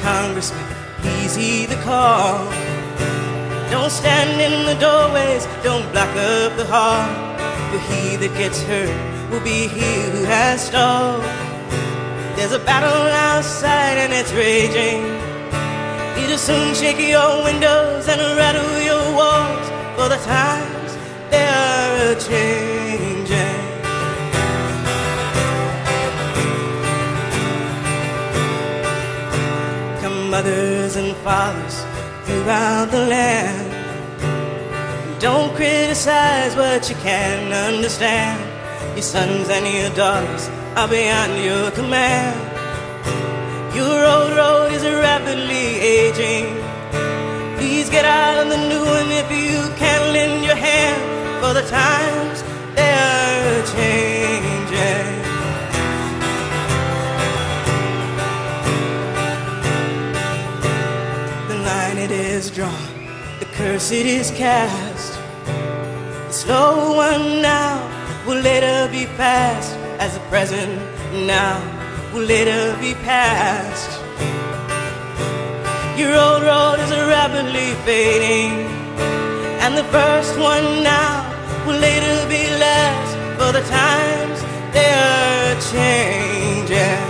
Please 0.00 1.34
heed 1.34 1.68
the 1.68 1.76
call. 1.82 2.44
Don't 3.70 3.90
stand 3.90 4.40
in 4.40 4.66
the 4.66 4.74
doorways, 4.80 5.46
don't 5.62 5.90
block 5.92 6.10
up 6.16 6.56
the 6.56 6.64
hall. 6.66 7.06
For 7.70 7.78
he 7.92 8.16
that 8.16 8.32
gets 8.36 8.62
hurt 8.62 8.90
will 9.30 9.40
be 9.40 9.68
he 9.68 10.10
who 10.10 10.24
has 10.24 10.66
stalled. 10.66 11.22
There's 12.36 12.52
a 12.52 12.58
battle 12.58 13.06
outside 13.30 13.98
and 13.98 14.12
it's 14.12 14.32
raging. 14.32 15.04
It'll 16.22 16.38
soon 16.38 16.74
shake 16.74 16.98
your 16.98 17.44
windows 17.44 18.08
and 18.08 18.20
rattle 18.36 18.80
your 18.80 19.14
walls. 19.14 19.66
For 19.96 20.08
the 20.08 20.20
times 20.24 20.96
they 21.30 21.46
are 21.46 22.14
changing. 22.14 23.00
Come 23.00 23.09
mothers 30.40 30.96
and 30.96 31.14
fathers 31.18 31.76
throughout 32.24 32.90
the 32.90 33.04
land. 33.14 33.68
Don't 35.20 35.54
criticize 35.54 36.56
what 36.56 36.88
you 36.88 36.96
can't 36.96 37.52
understand. 37.52 38.40
Your 38.96 39.02
sons 39.02 39.50
and 39.50 39.66
your 39.66 39.90
daughters 39.94 40.48
are 40.78 40.88
beyond 40.88 41.44
your 41.44 41.70
command. 41.72 42.38
Your 43.76 43.98
old 44.12 44.32
road 44.40 44.72
is 44.72 44.82
rapidly 44.82 45.66
aging. 45.98 46.46
Please 47.58 47.90
get 47.90 48.06
out 48.06 48.38
on 48.38 48.48
the 48.48 48.60
new 48.70 48.84
one 48.96 49.10
if 49.22 49.28
you 49.30 49.58
can 49.76 50.00
lend 50.14 50.42
your 50.42 50.56
hand. 50.56 51.00
For 51.42 51.52
the 51.52 51.66
times 51.68 52.42
they 52.76 52.92
are 52.92 53.66
changing. 53.74 54.49
Curse 63.60 63.92
it 63.92 64.06
is 64.06 64.30
cast. 64.30 65.12
The 66.28 66.32
slow 66.32 66.96
one 66.96 67.42
now 67.42 67.76
will 68.26 68.40
later 68.40 68.88
be 68.90 69.04
past, 69.20 69.76
as 69.98 70.14
the 70.14 70.24
present 70.32 70.72
now 71.26 71.56
will 72.12 72.24
later 72.24 72.74
be 72.80 72.94
past. 73.10 73.90
Your 76.00 76.14
old 76.26 76.42
road 76.42 76.78
is 76.84 76.90
rapidly 77.16 77.70
fading, 77.84 78.52
and 79.62 79.76
the 79.76 79.84
first 79.96 80.38
one 80.38 80.82
now 80.82 81.12
will 81.66 81.80
later 81.88 82.16
be 82.34 82.42
last. 82.64 83.12
For 83.38 83.50
the 83.58 83.64
times 83.68 84.38
they 84.72 84.90
are 85.06 85.52
changing. 85.72 87.09